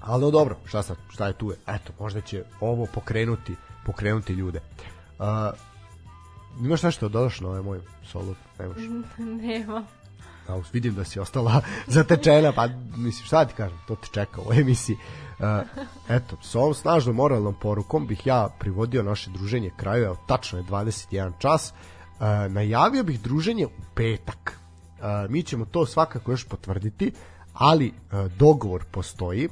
Ali 0.00 0.22
no 0.22 0.30
dobro 0.30 0.56
šta 0.64 0.82
sad 0.82 0.96
šta 1.10 1.26
je 1.26 1.32
tu 1.32 1.50
je? 1.50 1.56
Eto 1.66 1.92
možda 1.98 2.20
će 2.20 2.44
ovo 2.60 2.86
pokrenuti 2.86 3.56
pokrenuti 3.86 4.32
ljude. 4.32 4.60
Uh, 5.18 5.26
imaš 6.60 6.82
nešto 6.82 7.08
da 7.08 7.12
dodaš 7.12 7.40
na 7.40 7.48
ovaj 7.48 7.62
moj 7.62 7.80
solo 8.04 8.34
nemaš 8.58 8.78
Nema. 9.42 9.84
A, 10.48 10.62
vidim 10.72 10.94
da 10.94 11.04
si 11.04 11.20
ostala 11.20 11.62
zatečena, 11.86 12.52
pa 12.52 12.68
mislim, 12.96 13.26
šta 13.26 13.44
ti 13.44 13.54
kažem, 13.54 13.78
to 13.88 13.96
te 13.96 14.08
čeka 14.12 14.40
u 14.40 14.52
emisiji. 14.52 14.96
Uh, 14.96 15.46
eto, 16.08 16.36
s 16.42 16.54
ovom 16.54 16.74
snažnom 16.74 17.16
moralnom 17.16 17.54
porukom 17.60 18.06
bih 18.06 18.26
ja 18.26 18.48
privodio 18.58 19.02
naše 19.02 19.30
druženje 19.30 19.70
kraju, 19.76 20.04
evo, 20.04 20.16
tačno 20.26 20.58
je 20.58 20.64
21 20.64 21.32
čas. 21.38 21.72
Uh, 21.72 22.26
najavio 22.52 23.04
bih 23.04 23.20
druženje 23.20 23.66
u 23.66 23.70
petak. 23.94 24.58
Uh, 24.98 25.30
mi 25.30 25.42
ćemo 25.42 25.64
to 25.64 25.86
svakako 25.86 26.30
još 26.30 26.44
potvrditi, 26.44 27.12
ali 27.52 27.88
uh, 27.88 28.32
dogovor 28.32 28.84
postoji. 28.90 29.48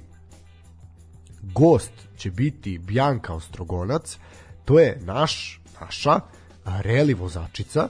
Gost 1.42 1.92
će 2.16 2.30
biti 2.30 2.78
Bjanka 2.78 3.34
Ostrogonac, 3.34 4.18
to 4.64 4.78
je 4.78 5.00
naš, 5.04 5.60
naša 5.80 6.10
a, 6.10 6.20
reli 6.82 7.14
vozačica 7.14 7.88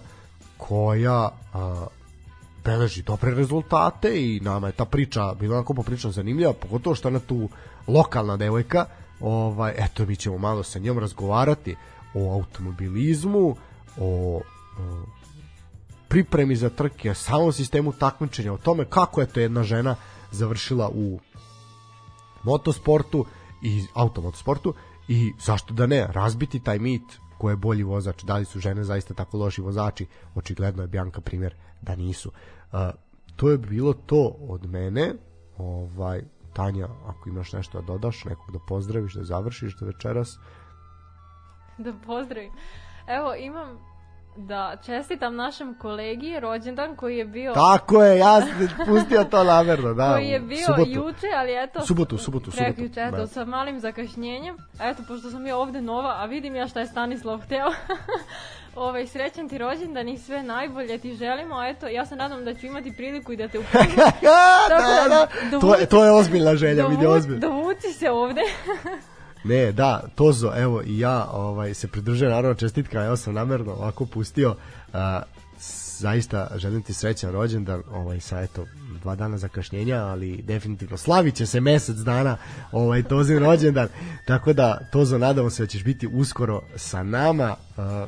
koja 0.57 1.31
a, 1.55 1.87
beleži 2.65 3.03
dobre 3.03 3.35
rezultate 3.35 4.11
i 4.23 4.41
nama 4.41 4.67
je 4.67 4.73
ta 4.73 4.85
priča 4.85 5.35
bila 5.35 5.57
onako 5.57 5.75
poprično 5.75 6.11
zanimljiva, 6.11 6.53
pogotovo 6.53 6.95
što 6.95 7.09
ona 7.09 7.19
tu 7.19 7.49
lokalna 7.87 8.37
devojka, 8.37 8.87
ovaj, 9.21 9.75
eto 9.77 10.07
mi 10.07 10.17
ćemo 10.17 10.39
malo 10.39 10.63
sa 10.63 10.79
njom 10.79 10.99
razgovarati 10.99 11.77
o 12.15 12.33
automobilizmu, 12.35 13.57
o, 13.97 14.41
o 14.79 15.05
pripremi 16.09 16.57
za 16.57 16.71
trke, 16.71 17.15
samom 17.15 17.53
sistemu 17.53 17.93
takmičenja, 17.93 18.53
o 18.53 18.59
tome 18.59 18.85
kako 18.85 19.21
je 19.21 19.27
to 19.27 19.41
jedna 19.41 19.63
žena 19.63 19.97
završila 20.31 20.89
u 20.89 21.21
motosportu 22.43 23.27
i 23.63 23.87
automotosportu 23.95 24.75
i 25.09 25.33
zašto 25.41 25.75
da 25.75 25.87
ne, 25.87 26.07
razbiti 26.07 26.61
taj 26.61 26.79
mit 26.79 27.03
ko 27.39 27.51
je 27.51 27.57
bolji 27.57 27.83
vozač, 27.83 28.23
da 28.23 28.37
li 28.37 28.45
su 28.45 28.61
žene 28.61 28.85
zaista 28.85 29.15
tako 29.15 29.39
loši 29.39 29.63
vozači, 29.63 30.07
očigledno 30.35 30.83
je 30.83 30.89
Bjanka 30.89 31.21
primjer 31.21 31.55
da 31.83 31.97
nisu. 31.97 32.33
Uh, 32.73 32.79
to 33.37 33.51
je 33.51 33.59
bilo 33.59 33.93
to 33.93 34.37
od 34.49 34.67
mene, 34.71 35.15
ovaj, 35.59 36.23
Tanja, 36.53 36.89
ako 37.07 37.29
imaš 37.29 37.53
nešto 37.53 37.81
da 37.81 37.87
dodaš, 37.87 38.25
nekog 38.25 38.53
da 38.53 38.59
pozdraviš, 38.69 39.15
da 39.15 39.25
završiš 39.25 39.77
do 39.77 39.87
večeras, 39.87 40.39
Da 41.79 41.93
pozdravim. 42.07 42.53
Evo, 43.07 43.35
imam 43.35 43.79
da 44.37 44.77
čestitam 44.87 45.37
našem 45.37 45.75
kolegi 45.79 46.41
rođendan 46.41 46.97
koji 46.97 47.17
je 47.17 47.25
bio 47.25 47.53
Tako 47.53 48.03
je, 48.05 48.19
ja 48.19 48.41
sam 48.41 48.69
pustio 48.87 49.25
to 49.25 49.45
namerno, 49.45 49.95
da. 49.95 50.13
koji 50.13 50.29
je 50.29 50.41
bio 50.41 50.67
subotu. 50.67 50.91
juče, 50.91 51.27
ali 51.37 51.65
eto... 51.65 51.87
Subotu, 51.87 52.19
subotu, 52.19 52.51
subotu. 52.51 52.65
Prekjuče, 52.65 53.01
eto, 53.01 53.17
Da. 53.17 53.27
sa 53.27 53.45
malim 53.45 53.81
zakašnjenjem. 53.81 54.57
Eto, 54.81 55.03
pošto 55.09 55.31
sam 55.31 55.47
ja 55.47 55.57
ovde 55.57 55.81
nova, 55.81 56.15
a 56.19 56.25
vidim 56.27 56.57
ja 56.57 56.69
šta 56.69 56.81
je 56.81 56.87
Stanislav 56.87 57.41
hteo. 57.41 57.67
ovaj, 58.77 59.07
srećan 59.07 59.49
ti 59.49 59.59
rođendan 59.59 60.09
i 60.09 60.19
sve 60.19 60.43
najbolje 60.43 60.99
ti 60.99 61.15
želimo. 61.15 61.55
A 61.55 61.69
eto, 61.69 61.89
ja 61.89 62.07
se 62.07 62.17
nadam 62.17 62.45
da 62.45 62.55
ću 62.55 62.67
imati 62.67 62.93
priliku 62.97 63.33
i 63.33 63.37
da 63.37 63.49
te 63.49 63.59
upoznam. 63.59 63.87
Tako 64.69 64.93
da, 65.09 65.09
da. 65.09 65.27
da 65.51 65.61
To, 65.61 65.75
je, 65.75 65.87
to 65.87 66.05
je 66.05 66.11
ozbiljna 66.13 66.57
želja, 66.57 66.87
vidi 66.87 67.07
ozbiljno. 67.07 67.41
dovuci 67.41 67.93
se 67.93 68.11
ovde. 68.11 68.41
Ne, 69.45 69.73
da, 69.73 70.05
Tozo, 70.15 70.53
evo 70.57 70.83
i 70.87 70.99
ja 70.99 71.29
ovaj 71.33 71.75
se 71.75 71.89
pridružujem 71.89 72.33
naravno 72.33 72.55
čestitka, 72.55 73.03
ja 73.03 73.17
sam 73.17 73.35
namerno 73.35 73.73
ovako 73.73 74.07
pustio. 74.07 74.57
A, 74.93 75.23
zaista 75.99 76.49
želim 76.57 76.83
ti 76.83 76.95
srećan 76.95 77.33
rođendan, 77.33 77.83
ovaj 77.93 78.21
sa 78.21 78.41
eto 78.41 78.67
dva 79.01 79.15
dana 79.15 79.39
zakašnjenja, 79.39 79.97
ali 79.97 80.43
definitivno 80.43 80.97
slaviće 80.97 81.47
se 81.47 81.61
mesec 81.61 81.97
dana 81.97 82.37
ovaj 82.73 83.03
Tozin 83.03 83.39
rođendan. 83.39 83.89
Tako 84.25 84.53
da 84.53 84.79
Tozo 84.93 85.19
nadamo 85.19 85.51
se 85.51 85.63
da 85.63 85.67
ćeš 85.67 85.85
biti 85.85 86.07
uskoro 86.07 86.63
sa 86.77 87.03
nama. 87.03 87.57
A, 87.77 88.07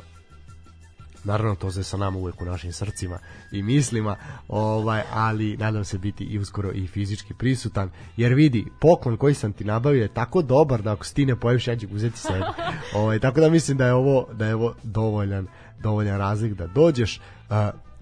naravno 1.23 1.55
to 1.55 1.67
je 1.67 1.83
sa 1.83 1.97
nama 1.97 2.17
uvek 2.17 2.41
u 2.41 2.45
našim 2.45 2.73
srcima 2.73 3.19
i 3.51 3.63
mislima, 3.63 4.15
ovaj, 4.47 5.01
ali 5.13 5.57
nadam 5.57 5.85
se 5.85 5.97
biti 5.97 6.23
i 6.23 6.39
uskoro 6.39 6.71
i 6.71 6.87
fizički 6.87 7.33
prisutan, 7.33 7.89
jer 8.17 8.33
vidi, 8.33 8.65
poklon 8.79 9.17
koji 9.17 9.33
sam 9.33 9.53
ti 9.53 9.63
nabavio 9.63 10.01
je 10.01 10.13
tako 10.13 10.41
dobar 10.41 10.81
da 10.81 10.93
ako 10.93 11.05
si 11.05 11.15
ti 11.15 11.25
ne 11.25 11.35
pojaviš, 11.35 11.67
ja 11.67 11.75
ću 11.75 11.87
uzeti 11.91 12.19
sebi. 12.19 12.45
ovaj, 12.99 13.19
tako 13.19 13.39
da 13.39 13.49
mislim 13.49 13.77
da 13.77 13.85
je 13.85 13.93
ovo, 13.93 14.27
da 14.33 14.45
je 14.45 14.55
ovo 14.55 14.73
dovoljan, 14.83 15.47
dovoljan 15.79 16.17
razlik 16.17 16.53
da 16.53 16.67
dođeš. 16.67 17.21
Uh, 17.49 17.55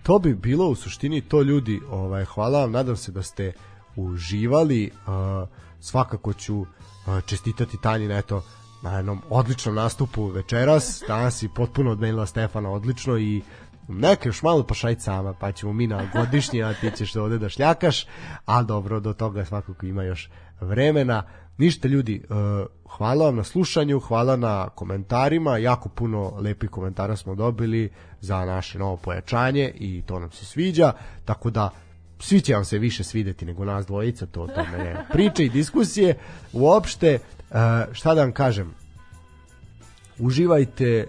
to 0.04 0.20
bi 0.20 0.34
bilo 0.34 0.68
u 0.68 0.76
suštini 0.76 1.22
to 1.22 1.42
ljudi, 1.42 1.82
ovaj, 1.92 2.26
hvala 2.26 2.60
vam, 2.60 2.72
nadam 2.72 2.98
se 2.98 3.12
da 3.12 3.24
ste 3.24 3.54
uživali, 3.96 4.92
uh, 5.08 5.48
svakako 5.80 6.34
ću 6.34 6.60
uh, 6.60 6.68
čestitati 7.26 7.78
Tanji 7.82 8.08
na 8.08 8.18
eto, 8.18 8.44
na 8.82 8.98
jednom 8.98 9.22
odličnom 9.30 9.76
nastupu 9.76 10.26
večeras, 10.26 11.04
danas 11.08 11.38
si 11.38 11.50
potpuno 11.50 11.92
odmenila 11.92 12.26
Stefana 12.26 12.72
odlično 12.72 13.18
i 13.18 13.42
neka 13.88 14.30
još 14.30 14.42
malo 14.42 14.64
pa 14.64 14.74
šajt 14.74 15.02
sama, 15.02 15.34
pa 15.34 15.52
ćemo 15.52 15.74
mi 15.74 15.88
na 15.88 16.10
godišnji, 16.14 16.64
a 16.64 16.74
ti 16.74 16.92
ćeš 16.98 17.16
ovde 17.16 17.38
da 17.38 17.50
šljakaš, 17.50 18.06
a 18.46 18.64
dobro, 18.64 19.00
do 19.00 19.14
toga 19.14 19.46
svakako 19.46 19.86
ima 19.86 20.04
još 20.04 20.30
vremena. 20.62 21.24
Ništa 21.58 21.88
ljudi, 21.88 22.24
uh, 22.30 22.38
hvala 22.98 23.26
vam 23.26 23.36
na 23.36 23.44
slušanju, 23.44 24.00
hvala 24.00 24.36
na 24.36 24.70
komentarima, 24.70 25.58
jako 25.58 25.90
puno 25.90 26.34
lepih 26.40 26.70
komentara 26.70 27.16
smo 27.16 27.36
dobili 27.36 27.90
za 28.22 28.46
naše 28.46 28.80
novo 28.80 28.98
pojačanje 28.98 29.72
i 29.76 30.04
to 30.06 30.20
nam 30.20 30.32
se 30.32 30.46
sviđa, 30.46 30.94
tako 31.26 31.50
da 31.50 31.70
svi 32.20 32.42
će 32.42 32.54
vam 32.54 32.66
se 32.66 32.78
više 32.78 33.04
svideti 33.04 33.46
nego 33.46 33.66
nas 33.66 33.86
dvojica, 33.86 34.26
to 34.26 34.42
o 34.42 34.48
tome 34.48 34.78
je 34.78 35.06
priče 35.12 35.46
i 35.46 35.50
diskusije. 35.50 36.18
Uopšte, 36.54 37.20
šta 37.92 38.14
da 38.14 38.22
vam 38.22 38.32
kažem, 38.32 38.74
uživajte, 40.20 41.08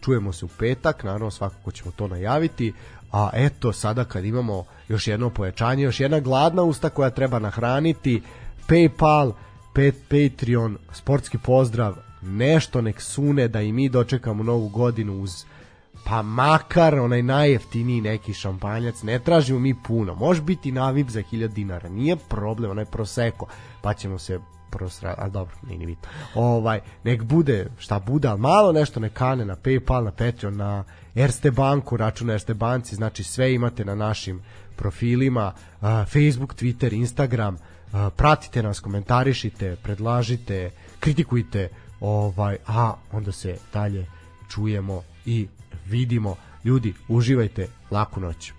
čujemo 0.00 0.32
se 0.32 0.44
u 0.44 0.48
petak, 0.58 1.04
naravno 1.04 1.30
svakako 1.30 1.70
ćemo 1.70 1.90
to 1.90 2.08
najaviti, 2.08 2.72
a 3.12 3.30
eto 3.32 3.72
sada 3.72 4.04
kad 4.04 4.24
imamo 4.24 4.64
još 4.88 5.06
jedno 5.06 5.30
pojačanje, 5.30 5.82
još 5.82 6.00
jedna 6.00 6.20
gladna 6.20 6.62
usta 6.62 6.88
koja 6.88 7.10
treba 7.10 7.38
nahraniti, 7.38 8.22
Paypal, 8.68 9.32
Pet, 9.74 9.94
Patreon, 10.08 10.78
sportski 10.92 11.38
pozdrav, 11.38 11.96
nešto 12.22 12.80
nek 12.80 13.00
sune 13.00 13.48
da 13.48 13.60
i 13.60 13.72
mi 13.72 13.88
dočekamo 13.88 14.42
novu 14.42 14.68
godinu 14.68 15.22
uz 15.22 15.44
pa 16.04 16.22
makar 16.22 16.98
onaj 16.98 17.22
najjeftiniji 17.22 18.00
neki 18.00 18.34
šampanjac, 18.34 19.02
ne 19.02 19.18
tražimo 19.18 19.58
mi 19.58 19.74
puno, 19.86 20.14
može 20.14 20.42
biti 20.42 20.72
navip 20.72 21.08
za 21.08 21.22
1000 21.32 21.48
dinara, 21.48 21.88
nije 21.88 22.16
problem, 22.16 22.70
onaj 22.70 22.84
proseko, 22.84 23.46
pa 23.82 23.94
ćemo 23.94 24.18
se 24.18 24.40
prosra, 24.70 25.14
a 25.18 25.28
dobro, 25.28 25.54
nije 25.66 25.78
ni 25.78 25.86
bitno. 25.86 26.08
Ovaj, 26.34 26.80
nek 27.04 27.22
bude 27.22 27.66
šta 27.78 27.98
bude, 27.98 28.28
ali 28.28 28.40
malo 28.40 28.72
nešto 28.72 29.00
nek 29.00 29.12
kane 29.12 29.44
na 29.44 29.56
Paypal, 29.56 30.04
na 30.04 30.10
Patreon, 30.10 30.56
na 30.56 30.84
Erste 31.14 31.50
banku, 31.50 31.96
račun 31.96 32.30
Erste 32.30 32.54
banci, 32.54 32.94
znači 32.94 33.24
sve 33.24 33.54
imate 33.54 33.84
na 33.84 33.94
našim 33.94 34.42
profilima, 34.76 35.52
Facebook, 36.06 36.54
Twitter, 36.54 36.94
Instagram, 36.94 37.56
pratite 38.16 38.62
nas, 38.62 38.80
komentarišite, 38.80 39.76
predlažite, 39.82 40.70
kritikujte, 41.00 41.68
ovaj, 42.00 42.56
a 42.66 42.94
onda 43.12 43.32
se 43.32 43.56
dalje 43.72 44.06
čujemo 44.48 45.02
i 45.26 45.48
vidimo. 45.86 46.36
Ljudi, 46.64 46.94
uživajte, 47.08 47.68
laku 47.90 48.20
noć. 48.20 48.52